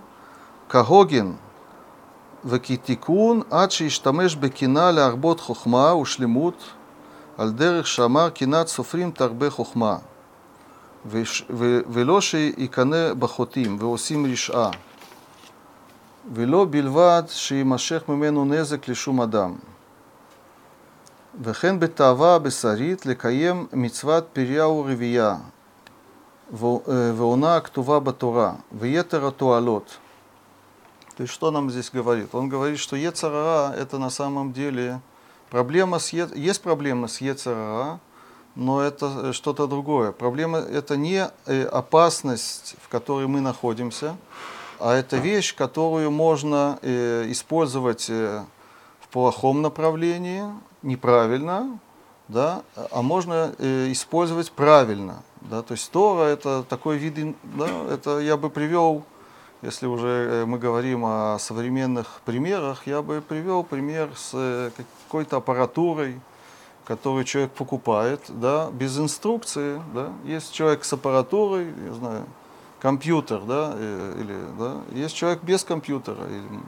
כהוגן 0.70 1.32
וכתיקון 2.46 3.42
עד 3.52 3.72
שישתמש 3.72 4.36
בקינה 4.36 4.92
להרבות 4.92 5.40
חוכמה 5.40 5.96
ושלמות 5.96 6.64
על 7.38 7.52
דרך 7.52 7.88
שאמר 7.88 8.30
קנאת 8.30 8.68
סופרים 8.68 9.12
תרבה 9.12 9.50
חוכמה 9.50 9.96
וש- 9.96 10.00
ו- 10.00 10.17
ולא 11.94 12.22
שיקנא 12.22 13.14
בחוטאים 13.14 13.78
ועושים 13.80 14.26
רשעה, 14.26 14.72
ולא 16.34 16.66
בלבד 16.70 17.24
שיימשך 17.28 18.04
ממנו 18.10 18.46
נזק 18.46 18.88
לשום 18.88 19.22
אדם. 19.22 19.56
וכן 21.42 21.80
בתאווה 21.80 22.36
הבשרית 22.36 23.06
לקיים 23.06 23.68
מצוות 23.74 24.28
פריה 24.34 24.68
ורבייה, 24.68 25.36
ו- 26.54 26.66
אה, 26.66 27.12
ועונה 27.16 27.56
הכתובה 27.56 28.00
בתורה, 28.00 28.54
ויתר 28.80 29.28
התועלות. 29.28 29.98
То 31.16 31.24
есть 31.24 31.34
что 31.34 31.52
нам 31.52 31.70
здесь 31.70 31.92
говорит? 31.92 32.30
Он 32.34 32.50
говорит, 32.50 32.80
что 32.80 32.96
Ецарара 32.96 33.74
это 33.74 34.00
на 34.00 34.10
самом 34.10 34.52
деле 34.52 35.00
проблема 35.52 36.00
с 36.00 36.12
Е- 36.12 36.32
есть 36.34 36.62
проблема 36.64 37.08
с 37.08 37.22
Ецарара, 37.22 38.00
но 38.59 38.83
это 38.83 39.07
э, 39.07 39.33
что-то 39.33 39.69
другое. 39.69 40.11
Проблема 40.11 40.59
это 40.59 40.97
не 40.97 41.31
э, 41.47 41.65
опасность, 41.65 42.75
в 42.83 42.89
которой 42.89 43.29
мы 43.29 43.41
находимся, 43.41 44.17
а 44.81 44.95
это 44.95 45.17
вещь, 45.17 45.55
которую 45.55 46.11
можно 46.11 46.79
э, 46.83 47.27
использовать 47.29 48.11
в 48.11 49.09
плохом 49.13 49.63
направлении, 49.63 50.43
неправильно, 50.83 51.79
да, 52.27 52.63
а 52.91 53.01
можно 53.01 53.55
использовать 53.91 54.51
правильно. 54.51 55.23
Да, 55.41 55.63
то 55.63 55.73
есть 55.73 55.91
Тора 55.93 56.25
это 56.25 56.65
такой 56.65 56.99
вид, 56.99 57.37
да, 57.45 57.69
это 57.91 58.19
я 58.19 58.37
бы 58.37 58.51
привел 58.51 59.05
если 59.61 59.87
уже 59.87 60.45
мы 60.47 60.57
говорим 60.59 61.05
о 61.05 61.37
современных 61.41 62.21
примерах, 62.25 62.87
я 62.87 63.03
бы 63.03 63.21
привел 63.21 63.65
пример 63.65 64.09
с 64.15 64.71
какой-то 64.77 65.39
аппаратурой, 65.39 66.21
которую 66.89 67.25
человек 67.25 67.53
покупает, 67.53 68.23
да, 68.29 68.71
без 68.73 68.99
инструкции, 68.99 69.81
да. 69.95 70.11
Есть 70.25 70.55
человек 70.55 70.85
с 70.85 70.93
аппаратурой, 70.95 71.67
я 71.87 71.93
знаю, 71.93 72.25
компьютер, 72.81 73.43
да, 73.43 73.75
э, 73.77 74.15
или, 74.19 74.37
да, 74.59 74.77
есть 74.99 75.15
человек 75.15 75.43
без 75.43 75.65
компьютера, 75.65 76.25
или 76.27 76.61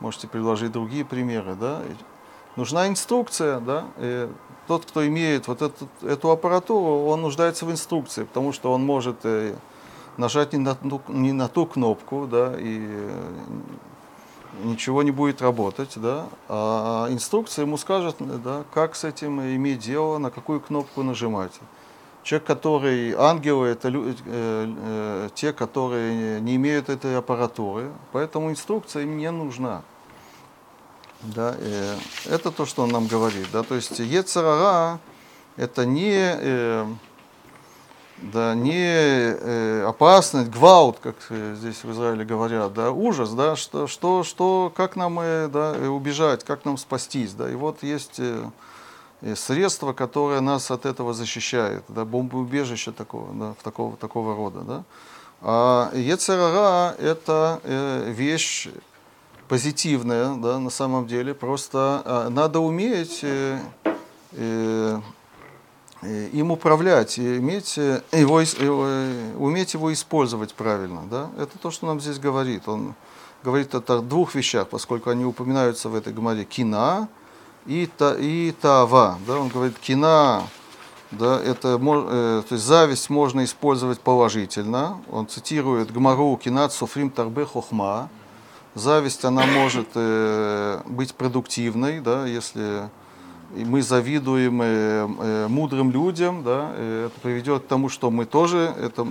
можете 0.00 0.28
предложить 0.28 0.70
другие 0.70 1.06
примеры, 1.06 1.54
да. 1.54 1.80
Нужна 2.56 2.86
инструкция, 2.88 3.60
да, 3.60 3.86
и 3.96 4.28
тот, 4.68 4.84
кто 4.84 5.06
имеет 5.06 5.48
вот 5.48 5.62
эту, 5.62 5.88
эту 6.02 6.30
аппаратуру, 6.30 7.06
он 7.06 7.22
нуждается 7.22 7.64
в 7.64 7.70
инструкции, 7.70 8.24
потому 8.24 8.52
что 8.52 8.70
он 8.70 8.84
может 8.84 9.16
э, 9.24 9.54
нажать 10.18 10.52
не 10.52 10.58
на, 10.58 10.74
ту- 10.74 11.00
не 11.08 11.32
на 11.32 11.48
ту 11.48 11.64
кнопку, 11.64 12.26
да, 12.30 12.52
и 12.58 13.08
ничего 14.64 15.02
не 15.02 15.10
будет 15.10 15.42
работать, 15.42 15.92
да, 15.96 16.26
а 16.48 17.08
инструкция 17.10 17.64
ему 17.64 17.76
скажет, 17.78 18.16
да, 18.18 18.64
как 18.72 18.94
с 18.94 19.04
этим 19.04 19.40
иметь 19.40 19.80
дело, 19.80 20.18
на 20.18 20.30
какую 20.30 20.60
кнопку 20.60 21.02
нажимать. 21.02 21.52
Человек, 22.22 22.46
который 22.46 23.14
ангелы, 23.14 23.68
это 23.68 23.88
лю- 23.88 24.10
э, 24.10 24.14
э, 24.26 25.28
те, 25.34 25.52
которые 25.52 26.40
не 26.40 26.54
имеют 26.56 26.88
этой 26.88 27.16
аппаратуры, 27.18 27.90
поэтому 28.12 28.50
инструкция 28.50 29.02
им 29.02 29.18
не 29.18 29.30
нужна. 29.30 29.82
Да, 31.22 31.56
э, 31.58 31.96
это 32.26 32.50
то, 32.50 32.66
что 32.66 32.82
он 32.82 32.90
нам 32.90 33.06
говорит. 33.06 33.46
Да, 33.52 33.62
то 33.62 33.74
есть 33.74 33.98
Ецарара 33.98 35.00
это 35.56 35.84
не, 35.84 36.14
э, 36.14 36.86
да, 38.22 38.54
не 38.54 38.86
э, 38.86 39.84
опасность, 39.86 40.50
гвалт, 40.50 40.98
как 41.02 41.16
э, 41.30 41.56
здесь 41.58 41.82
в 41.82 41.90
Израиле 41.90 42.24
говорят, 42.24 42.72
да, 42.72 42.92
ужас, 42.92 43.30
да, 43.30 43.56
что, 43.56 43.86
что, 43.86 44.22
что 44.22 44.72
как 44.74 44.94
нам 44.96 45.18
э, 45.20 45.48
да, 45.48 45.72
убежать, 45.90 46.44
как 46.44 46.64
нам 46.64 46.78
спастись. 46.78 47.32
Да, 47.32 47.50
и 47.50 47.54
вот 47.54 47.82
есть 47.82 48.20
средство, 49.34 49.92
которое 49.92 50.40
нас 50.40 50.70
от 50.70 50.86
этого 50.86 51.14
защищает, 51.14 51.84
да, 51.88 52.04
бомбоубежище 52.04 52.92
такого, 52.92 53.32
да, 53.34 53.54
в 53.58 53.62
такого, 53.62 53.96
такого 53.96 54.36
рода. 54.36 54.60
Да. 54.60 54.84
А 55.40 55.90
Ецерара 55.94 56.94
это 56.98 57.60
вещь 58.06 58.68
позитивная, 59.48 60.36
да, 60.36 60.58
на 60.60 60.70
самом 60.70 61.06
деле. 61.06 61.34
Просто 61.34 62.02
а, 62.04 62.28
надо 62.30 62.60
уметь 62.60 63.24
им 66.02 66.50
управлять, 66.50 67.18
и 67.18 67.38
иметь 67.38 67.78
э, 67.78 68.02
его, 68.12 68.40
его, 68.40 68.84
э, 68.86 69.34
уметь 69.36 69.74
его 69.74 69.92
использовать 69.92 70.54
правильно. 70.54 71.02
Да? 71.10 71.30
Это 71.38 71.58
то, 71.58 71.70
что 71.70 71.86
нам 71.86 72.00
здесь 72.00 72.18
говорит. 72.18 72.68
Он 72.68 72.94
говорит 73.44 73.74
о 73.74 74.00
двух 74.00 74.34
вещах, 74.34 74.68
поскольку 74.68 75.10
они 75.10 75.24
упоминаются 75.24 75.88
в 75.88 75.94
этой 75.94 76.12
гмаре. 76.12 76.44
Кина 76.44 77.08
и, 77.66 77.88
та, 77.96 78.16
и 78.18 78.52
тава. 78.52 79.18
Да? 79.26 79.38
Он 79.38 79.48
говорит, 79.48 79.78
кина, 79.78 80.42
да, 81.12 81.38
это, 81.40 81.78
э, 81.80 82.42
то 82.48 82.54
есть 82.54 82.64
зависть 82.64 83.10
можно 83.10 83.44
использовать 83.44 84.00
положительно. 84.00 84.98
Он 85.10 85.28
цитирует 85.28 85.92
Гмару 85.92 86.36
«Кинат 86.42 86.72
суфрим 86.72 87.10
тарбе 87.10 87.44
хохма». 87.44 88.08
Зависть, 88.74 89.24
она 89.26 89.44
может 89.44 89.88
э, 89.94 90.80
быть 90.86 91.14
продуктивной, 91.14 92.00
да, 92.00 92.24
если 92.24 92.88
и 93.54 93.64
мы 93.64 93.82
завидуем 93.82 94.62
э, 94.62 94.64
э, 94.66 95.48
мудрым 95.48 95.90
людям, 95.90 96.42
да, 96.42 96.72
э, 96.74 97.06
это 97.06 97.20
приведет 97.20 97.64
к 97.64 97.66
тому, 97.66 97.88
что 97.88 98.10
мы 98.10 98.24
тоже, 98.24 98.74
это, 98.78 99.06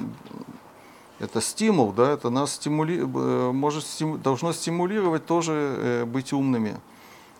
это 1.20 1.42
стимул, 1.42 1.92
да, 1.92 2.12
это 2.12 2.30
нас 2.30 2.54
стимули, 2.54 3.02
э, 3.02 3.52
может, 3.52 3.84
стиму- 3.84 4.18
должно 4.18 4.52
стимулировать 4.54 5.26
тоже 5.26 5.54
э, 5.54 6.06
быть 6.06 6.34
умными. 6.34 6.78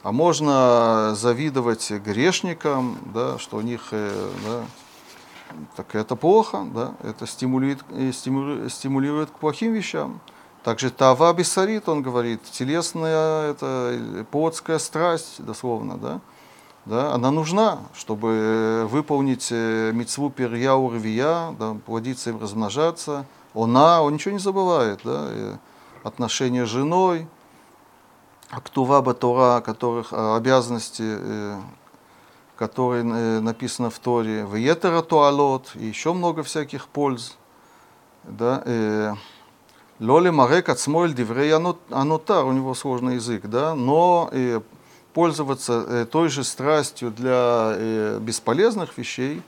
А 0.04 0.12
можно 0.12 1.14
завидовать 1.16 1.92
грешникам, 1.92 2.98
да, 3.14 3.38
что 3.38 3.58
у 3.58 3.62
них, 3.62 3.90
э, 3.92 4.30
да, 4.46 4.64
так 5.76 5.96
это 5.96 6.16
плохо, 6.16 6.66
да, 6.74 6.94
это 7.04 7.26
стимулирует, 7.26 7.84
э, 7.92 8.12
стимулирует, 8.12 9.32
к 9.32 9.34
плохим 9.34 9.74
вещам. 9.74 10.20
Также 10.64 10.92
тава 10.92 11.34
бессарит, 11.34 11.90
он 11.90 12.04
говорит, 12.04 12.44
телесная, 12.44 13.50
это 13.50 14.26
плотская 14.30 14.78
страсть, 14.78 15.44
дословно, 15.44 15.98
да, 15.98 16.22
да, 16.86 17.14
она 17.14 17.30
нужна, 17.30 17.80
чтобы 17.94 18.30
э, 18.30 18.86
выполнить 18.86 19.50
э, 19.52 19.92
митцву 19.94 20.32
перьяу 20.32 20.90
рвия, 20.90 21.52
да, 21.60 21.76
плодиться 21.86 22.32
и 22.32 22.34
размножаться. 22.34 23.26
Она, 23.54 24.02
он 24.02 24.14
ничего 24.14 24.32
не 24.32 24.40
забывает, 24.40 25.02
да, 25.04 25.28
э, 25.30 25.58
отношения 26.04 26.66
с 26.66 26.70
женой, 26.70 27.28
актува 28.50 29.02
Тора, 29.14 29.62
которых 29.62 30.12
обязанности, 30.12 31.18
которые 32.58 33.04
написано 33.04 33.92
в 33.92 34.00
Торе, 34.00 34.48
виетера 34.52 35.02
туалот, 35.04 35.72
и 35.76 35.86
еще 35.86 36.14
много 36.14 36.44
всяких 36.44 36.88
польз. 36.88 37.38
Да, 38.24 39.16
Лоли 40.00 40.32
Марек 40.32 40.70
от 40.70 40.80
Смойль 40.80 41.14
Диврей 41.14 41.54
Анотар, 41.54 42.46
у 42.46 42.52
него 42.52 42.74
сложный 42.74 43.16
язык, 43.16 43.46
да, 43.46 43.76
но 43.76 44.30
пользоваться 45.14 45.86
э, 45.88 46.06
той 46.06 46.30
же 46.30 46.44
страстью 46.44 47.12
для 47.12 47.74
э, 47.76 48.20
бесполезных 48.20 48.98
вещей, 48.98 49.42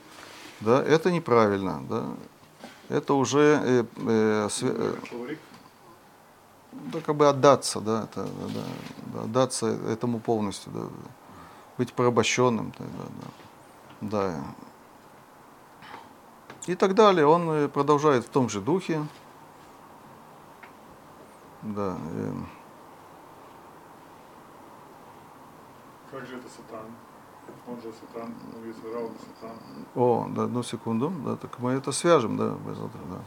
да, 0.60 0.82
это 0.82 1.10
неправильно, 1.10 1.82
да. 1.88 2.04
Это 2.88 3.14
уже 3.14 3.60
э, 3.64 3.84
э, 3.96 4.48
све- 4.48 4.96
э, 5.10 5.36
да, 6.72 7.00
как 7.00 7.16
бы 7.16 7.28
отдаться, 7.28 7.80
да, 7.80 8.04
это, 8.04 8.24
да, 8.24 8.62
да, 9.14 9.20
отдаться 9.22 9.66
этому 9.66 10.20
полностью, 10.20 10.72
да, 10.72 10.80
быть 11.78 11.92
порабощенным, 11.92 12.72
да, 12.78 12.84
да, 12.84 13.04
да. 13.22 13.30
Да. 14.00 14.34
И 16.66 16.74
так 16.74 16.94
далее. 16.94 17.26
Он 17.26 17.68
продолжает 17.70 18.24
в 18.24 18.28
том 18.28 18.48
же 18.48 18.60
духе. 18.60 19.06
Да. 21.62 21.96
э, 22.12 22.32
Как 26.14 26.26
же 26.26 26.36
это 26.36 26.46
сатан? 26.48 26.86
Он 27.66 27.76
же 27.82 27.92
сатан, 27.92 28.32
ну, 28.52 28.64
если 28.64 28.88
Рау 28.94 29.10
сатан. 29.18 29.56
О, 29.96 30.28
да, 30.30 30.44
одну 30.44 30.62
секунду. 30.62 31.12
Да, 31.24 31.34
так 31.34 31.58
мы 31.58 31.72
это 31.72 31.90
свяжем, 31.90 32.36
да, 32.36 32.50
да. 32.50 33.18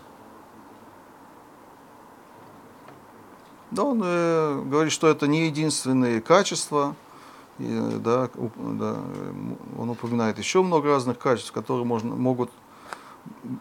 Да, 3.72 3.84
он 3.84 4.02
э, 4.02 4.62
говорит, 4.64 4.94
что 4.94 5.10
это 5.10 5.28
не 5.28 5.48
единственные 5.48 6.22
качества. 6.22 6.96
И, 7.60 8.00
да, 8.00 8.30
уп- 8.36 8.78
да, 8.78 8.96
э, 8.96 9.34
он 9.78 9.90
упоминает 9.90 10.38
еще 10.38 10.64
много 10.64 10.88
разных 10.88 11.20
качеств, 11.20 11.52
которые 11.52 11.86
можно, 11.86 12.16
могут, 12.16 12.52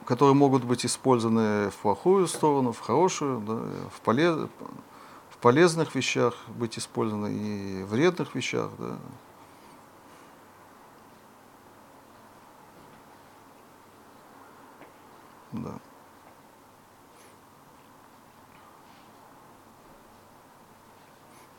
которые 0.04 0.36
могут 0.36 0.62
быть 0.62 0.86
использованы 0.86 1.70
в 1.70 1.74
плохую 1.74 2.28
сторону, 2.28 2.70
в 2.70 2.78
хорошую, 2.78 3.40
да, 3.40 3.54
в, 3.90 4.00
полез, 4.02 4.48
в 5.36 5.42
полезных 5.42 5.94
вещах 5.94 6.34
быть 6.48 6.78
использованы 6.78 7.32
и 7.32 7.82
в 7.82 7.88
вредных 7.88 8.34
вещах. 8.34 8.70
Да. 8.78 8.98
Да. 15.52 15.78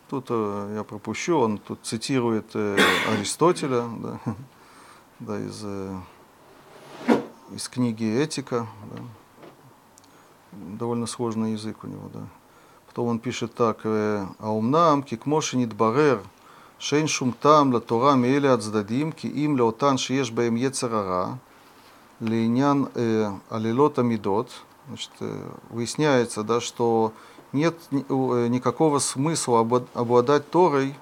Тут 0.10 0.28
э, 0.30 0.74
я 0.76 0.84
пропущу, 0.84 1.38
он 1.38 1.58
тут 1.58 1.80
цитирует 1.84 2.56
э, 2.56 2.78
Аристотеля, 3.10 3.88
да, 3.98 4.20
да, 5.20 5.40
из, 5.40 5.62
э, 5.64 6.00
из 7.52 7.70
книги 7.70 8.06
«Этика». 8.06 8.68
Да. 8.92 9.04
Довольно 10.52 11.06
сложный 11.06 11.52
язык 11.52 11.84
у 11.84 11.88
него, 11.88 12.10
да. 12.12 12.28
Потом 12.98 13.10
он 13.10 13.20
пишет 13.20 13.54
так, 13.54 13.82
э, 13.84 14.26
«Аумнам 14.40 15.04
кикмоши 15.04 15.56
нидбарер, 15.56 16.20
шейн 16.80 17.08
шум 17.08 17.32
там 17.32 17.72
ла 17.72 17.80
Тора 17.80 18.16
меэле 18.16 18.50
ацдадим, 18.50 19.12
ки 19.12 19.28
им 19.28 19.56
леотан 19.56 20.00
шиеш 20.00 20.32
баем 20.32 20.56
ецерара, 20.56 21.38
Лейнян 22.20 22.90
э, 22.96 23.32
Алилота 23.52 24.02
Мидот, 24.02 24.50
значит, 24.88 25.12
э, 25.20 25.48
выясняется, 25.70 26.42
да, 26.42 26.60
что 26.60 27.14
нет 27.54 27.76
никакого 27.92 28.98
смысла 28.98 29.60
обладать 29.94 30.50
Торой 30.50 30.96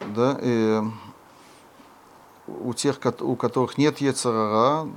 да, 0.00 0.36
у 2.48 2.74
тех, 2.74 2.98
у 3.20 3.36
которых 3.36 3.78
нет 3.78 4.00
Ецарара, 4.00 4.88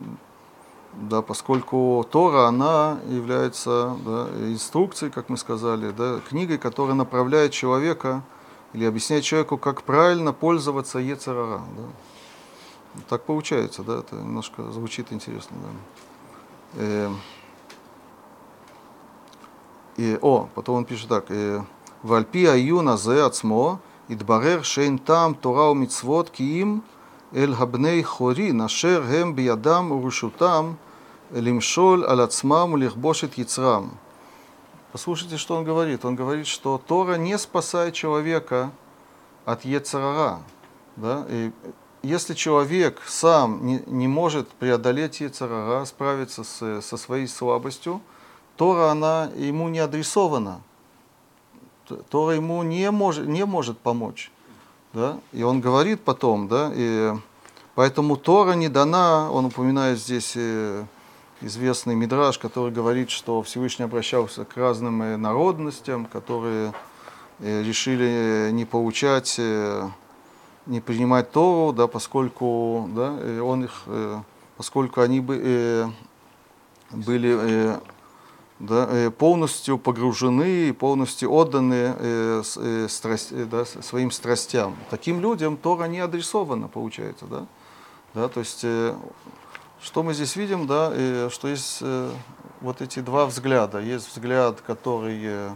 да, 0.96 1.22
поскольку 1.22 2.06
Тора, 2.10 2.48
она 2.48 3.00
является 3.10 3.96
да, 4.06 4.28
инструкцией, 4.48 5.12
как 5.12 5.30
мы 5.30 5.38
сказали, 5.38 5.92
да, 5.92 6.20
книгой, 6.30 6.58
которая 6.58 6.96
направляет 6.96 7.52
человека 7.52 8.22
или 8.74 8.86
объясняет 8.86 9.24
человеку, 9.24 9.58
как 9.58 9.84
правильно 9.84 10.34
пользоваться 10.34 11.00
Ецарара. 11.00 11.62
Да. 11.78 13.02
Так 13.10 13.24
получается, 13.24 13.84
да, 13.84 14.00
это 14.00 14.16
немножко 14.16 14.64
звучит 14.72 15.12
интересно, 15.12 15.58
да. 15.62 15.70
Э, 16.76 17.12
И, 19.98 20.18
о, 20.22 20.50
потом 20.56 20.78
он 20.78 20.86
пишет 20.86 21.10
так. 21.10 21.26
э, 21.30 21.62
Вальпи 22.02 22.46
аюна 22.46 22.98
зе 22.98 23.24
ацмо, 23.24 23.80
идбарер 24.08 24.64
шейн 24.64 24.98
там 24.98 25.36
тора 25.36 25.70
у 25.70 25.74
мицвот 25.74 26.30
киим 26.30 26.84
эль 27.34 27.54
габней 27.54 28.02
хори, 28.04 28.52
нашер 28.52 29.04
гем 29.10 29.34
биядам 29.34 29.92
урушутам, 29.92 30.78
лимшоль 31.32 32.06
аль 32.06 32.22
ацмам 32.22 32.74
улихбошит 32.74 33.38
яцрам. 33.38 33.92
Послушайте, 34.92 35.38
что 35.38 35.56
он 35.56 35.64
говорит. 35.64 36.06
Он 36.06 36.16
говорит, 36.16 36.46
что 36.46 36.78
Тора 36.78 37.16
не 37.16 37.38
спасает 37.40 37.96
человека 37.96 38.70
от 39.44 39.66
Ецарара. 39.66 40.40
Да? 40.96 41.26
И 41.30 41.52
если 42.04 42.36
человек 42.36 43.02
сам 43.08 43.66
не, 43.66 43.82
не 43.88 44.08
может 44.08 44.48
преодолеть 44.50 45.20
Ецарара, 45.20 45.84
справиться 45.86 46.44
с, 46.44 46.82
со 46.82 46.98
своей 46.98 47.28
слабостью, 47.28 48.02
Тора, 48.56 48.92
она 48.92 49.32
ему 49.36 49.68
не 49.70 49.80
адресована. 49.80 50.62
Тора 52.10 52.36
ему 52.36 52.62
не 52.62 52.92
может, 52.92 53.26
не 53.26 53.46
может 53.46 53.80
помочь. 53.80 54.32
Да? 54.94 55.18
И 55.32 55.42
он 55.42 55.60
говорит 55.60 56.02
потом, 56.02 56.48
да, 56.48 56.72
и 56.74 57.14
поэтому 57.74 58.16
Тора 58.16 58.54
не 58.54 58.70
дана, 58.70 59.32
он 59.32 59.46
упоминает 59.46 59.98
здесь 59.98 60.34
э, 60.36 60.86
известный 61.42 61.96
мидраж, 61.96 62.38
который 62.38 62.72
говорит, 62.72 63.10
что 63.10 63.42
Всевышний 63.42 63.86
обращался 63.86 64.46
к 64.46 64.56
разным 64.56 65.02
э, 65.02 65.18
народностям, 65.18 66.06
которые 66.06 66.74
э, 67.40 67.64
решили 67.64 68.52
не 68.52 68.66
получать, 68.66 69.40
не 70.68 70.80
принимать 70.80 71.32
Тору, 71.32 71.74
да, 71.74 71.88
поскольку 71.88 72.88
да, 72.94 73.18
он 73.44 73.64
их, 73.64 73.86
поскольку 74.58 75.02
они 75.02 75.20
бы, 75.22 75.92
были 76.92 77.80
да, 78.64 78.88
э, 78.90 79.12
полностью 79.12 79.78
погружены 79.78 80.74
полностью 80.74 81.32
отданы 81.32 81.96
э, 81.98 82.44
э, 82.56 82.88
страсть- 82.88 83.34
э, 83.34 83.46
да, 83.46 83.66
своим 83.66 84.10
страстям. 84.10 84.78
Таким 84.90 85.20
людям 85.20 85.58
Тора 85.58 85.86
не 85.86 86.00
адресована, 86.00 86.70
получается. 86.70 87.26
Да? 87.26 87.46
Да, 88.14 88.30
то 88.30 88.40
есть, 88.40 88.62
э, 88.64 88.96
что 89.82 90.02
мы 90.02 90.14
здесь 90.14 90.38
видим, 90.38 90.66
да, 90.66 90.92
э, 90.94 91.30
что 91.30 91.50
есть 91.50 91.80
э, 91.82 92.10
вот 92.62 92.82
эти 92.82 93.00
два 93.00 93.26
взгляда. 93.26 93.80
Есть 93.80 94.10
взгляд, 94.10 94.62
который 94.62 95.52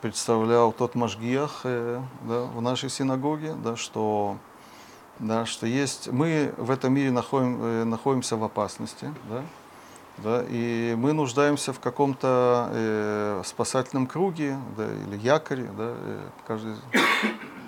представлял 0.00 0.70
тот 0.70 0.94
Машгиах 0.94 1.62
э, 1.64 2.00
да, 2.22 2.42
в 2.42 2.62
нашей 2.62 2.88
синагоге, 2.88 3.56
да, 3.64 3.74
что, 3.74 4.36
да, 5.18 5.44
что 5.44 5.66
есть, 5.66 6.06
мы 6.06 6.54
в 6.56 6.70
этом 6.70 6.94
мире 6.94 7.10
находим, 7.10 7.90
находимся 7.90 8.36
в 8.36 8.44
опасности, 8.44 9.12
да, 9.28 9.42
да, 10.22 10.44
и 10.48 10.94
мы 10.96 11.12
нуждаемся 11.12 11.72
в 11.72 11.80
каком-то 11.80 12.68
э, 12.72 13.42
спасательном 13.44 14.06
круге 14.06 14.58
да, 14.76 14.86
или 14.86 15.16
якоре, 15.16 15.64
да, 15.76 15.94
э, 15.96 16.20
каждый, 16.46 16.74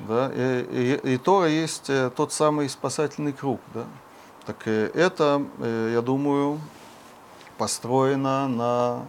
да, 0.09 0.31
и, 0.35 0.99
и- 1.05 1.15
и 1.15 1.19
Тора 1.19 1.49
есть 1.49 1.89
э, 1.91 2.11
тот 2.15 2.33
самый 2.33 2.69
спасательный 2.69 3.33
круг, 3.33 3.61
да. 3.75 3.85
Так 4.47 4.57
э, 4.67 4.91
это, 4.95 5.43
э, 5.61 5.91
я 5.95 6.03
думаю, 6.03 6.59
построено 7.59 8.49
на, 8.49 9.03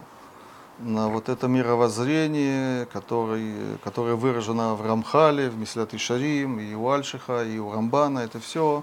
на 0.78 1.08
вот 1.08 1.28
это 1.28 1.48
мировоззрение, 1.48 2.86
который, 2.86 3.54
которое 3.82 4.14
выражено 4.14 4.74
в 4.74 4.86
Рамхале, 4.86 5.48
в 5.48 5.56
Мислят 5.56 5.94
Ишарим, 5.94 6.60
и 6.60 6.74
у 6.74 6.88
Альшиха, 6.90 7.44
и 7.44 7.58
у 7.58 7.72
Рамбана, 7.72 8.20
это 8.20 8.38
все 8.40 8.82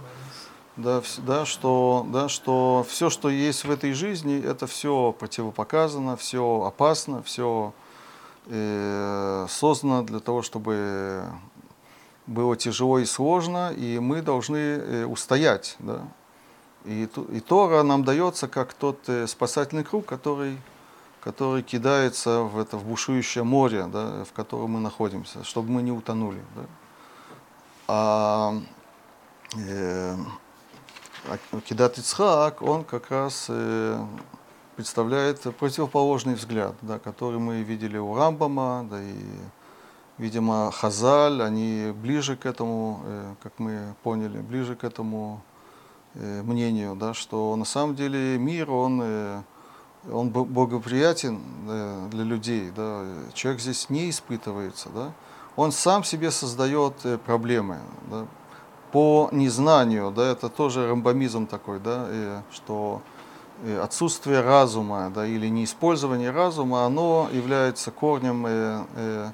да, 0.80 1.02
да, 1.18 1.46
что, 1.46 2.06
да, 2.10 2.30
что 2.30 2.86
все, 2.88 3.10
что 3.10 3.30
есть 3.30 3.66
в 3.66 3.72
этой 3.72 3.94
жизни, 3.94 4.42
это 4.42 4.66
все 4.66 5.12
противопоказано, 5.12 6.16
все 6.16 6.64
опасно, 6.66 7.22
все 7.24 7.74
э, 8.48 9.46
создано 9.50 10.04
для 10.04 10.20
того, 10.20 10.42
чтобы 10.42 11.26
было 12.28 12.56
тяжело 12.56 13.00
и 13.00 13.06
сложно, 13.06 13.74
и 13.74 14.00
мы 14.00 14.22
должны 14.22 14.58
э, 14.58 15.06
устоять. 15.06 15.76
Да. 15.80 16.08
И, 16.86 17.10
и 17.32 17.40
Тора 17.42 17.84
нам 17.84 18.06
дается 18.06 18.48
как 18.48 18.74
тот 18.74 18.98
э, 19.08 19.28
спасательный 19.28 19.84
круг, 19.84 20.06
который, 20.06 20.58
который 21.22 21.62
кидается 21.62 22.42
в 22.42 22.58
это 22.58 22.78
в 22.78 22.86
бушующее 22.86 23.44
море, 23.44 23.86
да, 23.92 24.24
в 24.24 24.32
котором 24.32 24.72
мы 24.72 24.80
находимся, 24.80 25.44
чтобы 25.44 25.72
мы 25.72 25.82
не 25.82 25.92
утонули. 25.92 26.42
Да. 26.56 26.66
А, 27.88 28.54
э, 29.58 30.16
Кидат 31.66 31.98
Ицхак, 31.98 32.62
он 32.62 32.84
как 32.84 33.12
раз 33.12 33.48
э, 33.50 34.04
представляет 34.76 35.42
противоположный 35.58 36.36
взгляд, 36.36 36.76
да, 36.82 37.00
который 37.00 37.40
мы 37.40 37.62
видели 37.62 37.98
у 37.98 38.16
Рамбама, 38.16 38.88
да 38.90 39.02
и, 39.02 39.16
видимо, 40.18 40.72
Хазаль, 40.72 41.42
они 41.42 41.92
ближе 41.94 42.36
к 42.36 42.46
этому, 42.46 43.02
э, 43.06 43.36
как 43.44 43.54
мы 43.58 43.94
поняли, 44.04 44.40
ближе 44.40 44.76
к 44.76 44.84
этому 44.84 45.42
э, 46.16 46.42
мнению, 46.42 46.96
да, 46.96 47.14
что 47.14 47.56
на 47.56 47.66
самом 47.66 47.96
деле 47.96 48.38
мир, 48.38 48.72
он, 48.72 49.44
он 50.12 50.30
бо- 50.30 50.46
благоприятен 50.46 51.42
э, 51.68 52.08
для 52.12 52.24
людей, 52.24 52.72
да, 52.76 53.06
человек 53.34 53.62
здесь 53.62 53.90
не 53.90 54.10
испытывается, 54.10 54.90
да, 54.90 55.12
он 55.56 55.72
сам 55.72 56.04
себе 56.04 56.32
создает 56.32 56.94
проблемы, 57.26 57.80
да, 58.10 58.26
по 58.92 59.30
незнанию, 59.32 60.12
да, 60.12 60.32
это 60.32 60.50
тоже 60.50 60.88
рамбамизм 60.90 61.48
такой, 61.48 61.80
да, 61.80 62.44
что 62.52 63.02
э, 63.64 63.80
отсутствие 63.80 64.42
разума, 64.42 65.12
да, 65.14 65.26
или 65.26 65.48
неиспользование 65.48 66.32
разума, 66.32 66.86
оно 66.86 67.30
является 67.32 67.92
корнем 67.92 68.46
э, 68.48 68.86
э, 68.96 69.32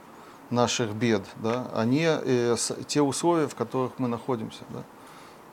наших 0.50 0.94
бед, 0.94 1.24
да, 1.38 1.68
а 1.74 1.86
не 1.86 2.56
те 2.86 3.02
условия, 3.02 3.48
в 3.48 3.56
которых 3.56 3.94
мы 3.98 4.08
находимся, 4.08 4.64
да. 4.70 4.84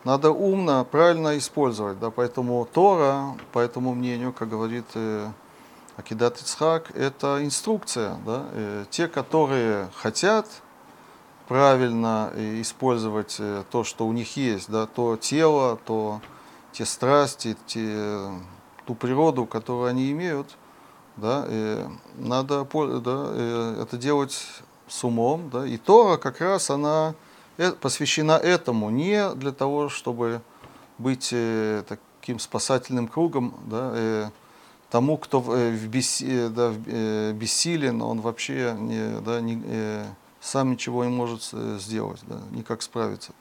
Надо 0.04 0.32
умно, 0.32 0.84
правильно 0.84 1.38
использовать, 1.38 2.00
да, 2.00 2.10
поэтому 2.10 2.66
Тора, 2.72 3.36
по 3.52 3.60
этому 3.60 3.94
мнению, 3.94 4.32
как 4.32 4.48
говорит 4.48 4.86
Акидат 5.96 6.38
Ицхак, 6.38 6.90
это 6.96 7.38
инструкция, 7.44 8.16
да, 8.26 8.42
те, 8.90 9.06
которые 9.06 9.90
хотят 9.94 10.46
правильно 11.48 12.30
э, 12.34 12.60
использовать 12.60 13.36
э, 13.38 13.64
то, 13.70 13.84
что 13.84 14.06
у 14.06 14.12
них 14.12 14.36
есть, 14.36 14.70
да, 14.70 14.86
то 14.86 15.16
тело, 15.16 15.78
то 15.84 16.20
те 16.72 16.84
страсти, 16.84 17.56
те, 17.66 18.30
ту 18.86 18.94
природу, 18.94 19.46
которую 19.46 19.88
они 19.88 20.10
имеют, 20.12 20.56
да, 21.16 21.44
э, 21.46 21.86
надо 22.16 22.66
да, 23.00 23.82
это 23.82 23.96
делать 23.96 24.46
с 24.88 25.04
умом, 25.04 25.50
да, 25.50 25.66
и 25.66 25.76
Тора 25.76 26.16
как 26.16 26.40
раз 26.40 26.70
она 26.70 27.14
посвящена 27.80 28.32
этому, 28.32 28.90
не 28.90 29.30
для 29.34 29.52
того, 29.52 29.88
чтобы 29.88 30.40
быть 30.98 31.34
таким 31.88 32.38
спасательным 32.38 33.08
кругом, 33.08 33.54
да, 33.66 34.30
тому, 34.92 35.16
кто 35.16 35.40
в, 35.40 35.54
э, 35.54 36.48
да, 36.50 36.68
в, 36.68 37.32
бессилен, 37.32 38.02
он 38.02 38.20
вообще 38.20 38.76
не, 38.78 39.20
да, 39.20 39.40
не, 39.40 39.54
сам 40.42 40.72
ничего 40.72 41.04
не 41.04 41.10
может 41.10 41.48
э, 41.52 41.78
сделать, 41.78 42.20
да, 42.26 42.40
никак 42.50 42.82
справиться. 42.82 43.32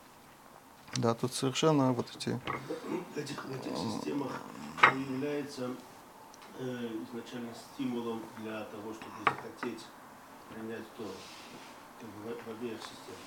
Да, 0.95 1.13
тут 1.15 1.33
совершенно 1.33 1.93
вот 1.93 2.05
эти... 2.15 2.39
В 3.13 3.17
этих, 3.17 3.43
в 3.43 3.51
этих 3.51 3.75
системах 3.75 4.31
является 4.93 5.71
э, 6.59 6.89
изначально 7.09 7.49
стимулом 7.55 8.21
для 8.37 8.65
того, 8.65 8.93
чтобы 8.93 9.15
захотеть 9.25 9.83
принять 10.53 10.87
то, 10.95 11.03
как 11.99 12.09
бы 12.09 12.35
в, 12.35 12.45
в 12.45 12.57
обеих 12.57 12.77
системах. 12.79 13.19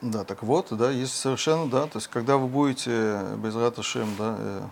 Да, 0.00 0.24
так 0.24 0.44
вот, 0.44 0.68
да, 0.70 0.92
есть 0.92 1.16
совершенно, 1.16 1.68
да, 1.68 1.88
то 1.88 1.98
есть 1.98 2.06
когда 2.06 2.36
вы 2.36 2.46
будете 2.46 3.34
без 3.38 3.56
раташем, 3.56 4.14
да, 4.16 4.36
э, 4.38 4.62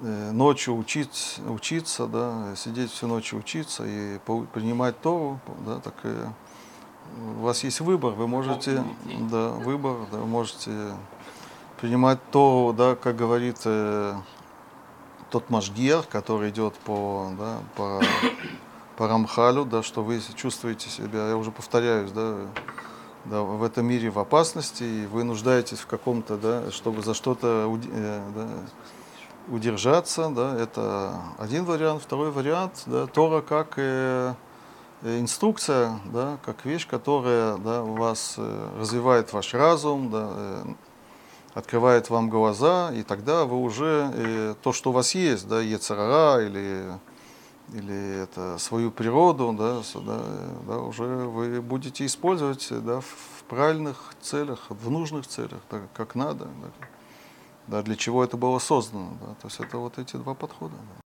э, 0.00 0.30
ночью 0.32 0.76
учить, 0.76 1.38
учиться, 1.46 2.08
да, 2.08 2.56
сидеть 2.56 2.90
всю 2.90 3.06
ночь 3.06 3.32
учиться 3.34 3.84
и 3.86 4.18
пол- 4.18 4.46
принимать 4.46 5.00
Тору, 5.00 5.38
да, 5.64 5.78
так 5.78 5.94
э, 6.02 6.28
у 7.38 7.42
вас 7.42 7.64
есть 7.64 7.80
выбор, 7.80 8.12
вы 8.12 8.26
можете, 8.26 8.84
да, 9.30 9.50
выбор, 9.50 9.96
да, 10.10 10.18
вы 10.18 10.26
можете 10.26 10.70
принимать 11.80 12.18
Тору, 12.30 12.72
да, 12.72 12.94
как 12.94 13.16
говорит 13.16 13.58
э, 13.64 14.14
тот 15.30 15.50
Машгер, 15.50 16.02
который 16.02 16.50
идет 16.50 16.74
по, 16.74 17.30
да, 17.38 17.58
по, 17.76 18.00
по 18.96 19.08
Рамхалю, 19.08 19.64
да, 19.64 19.82
что 19.82 20.02
вы 20.02 20.20
чувствуете 20.34 20.88
себя, 20.88 21.30
я 21.30 21.36
уже 21.36 21.50
повторяюсь, 21.50 22.12
да, 22.12 22.36
да, 23.24 23.42
в 23.42 23.62
этом 23.62 23.86
мире 23.86 24.10
в 24.10 24.18
опасности, 24.18 24.84
и 24.84 25.06
вы 25.06 25.24
нуждаетесь 25.24 25.78
в 25.78 25.86
каком-то, 25.86 26.36
да, 26.36 26.70
чтобы 26.70 27.02
за 27.02 27.14
что-то 27.14 27.68
э, 27.92 28.20
да, 28.34 28.48
удержаться, 29.48 30.28
да, 30.28 30.56
это 30.56 31.20
один 31.38 31.64
вариант. 31.64 32.02
Второй 32.02 32.30
вариант, 32.30 32.82
да, 32.86 33.06
Тора 33.06 33.40
как 33.40 33.74
э, 33.76 34.34
инструкция, 35.02 36.00
да, 36.06 36.38
как 36.44 36.64
вещь, 36.64 36.86
которая 36.86 37.56
да, 37.56 37.82
у 37.82 37.94
вас 37.94 38.34
э, 38.38 38.68
развивает 38.78 39.32
ваш 39.32 39.54
разум, 39.54 40.10
да, 40.10 40.30
э, 40.32 40.64
открывает 41.54 42.10
вам 42.10 42.30
глаза, 42.30 42.92
и 42.92 43.02
тогда 43.02 43.44
вы 43.44 43.56
уже 43.58 44.10
э, 44.14 44.54
то, 44.62 44.72
что 44.72 44.90
у 44.90 44.92
вас 44.92 45.14
есть, 45.14 45.48
да, 45.48 45.60
Ецарара 45.60 46.44
или 46.44 46.98
или 47.72 48.22
это 48.22 48.58
свою 48.58 48.90
природу, 48.90 49.54
да, 49.58 49.82
сюда, 49.82 50.20
да, 50.66 50.78
уже 50.78 51.04
вы 51.04 51.62
будете 51.62 52.04
использовать 52.04 52.68
да, 52.70 53.00
в 53.00 53.44
правильных 53.48 54.14
целях, 54.20 54.66
в 54.68 54.90
нужных 54.90 55.26
целях, 55.26 55.60
да, 55.70 55.80
как 55.94 56.14
надо, 56.14 56.44
да, 56.44 56.86
да, 57.68 57.82
для 57.82 57.96
чего 57.96 58.24
это 58.24 58.36
было 58.36 58.58
создано. 58.58 59.16
Да, 59.20 59.34
то 59.40 59.48
есть 59.48 59.60
это 59.60 59.78
вот 59.78 59.98
эти 59.98 60.16
два 60.16 60.34
подхода. 60.34 60.74
да. 60.74 61.01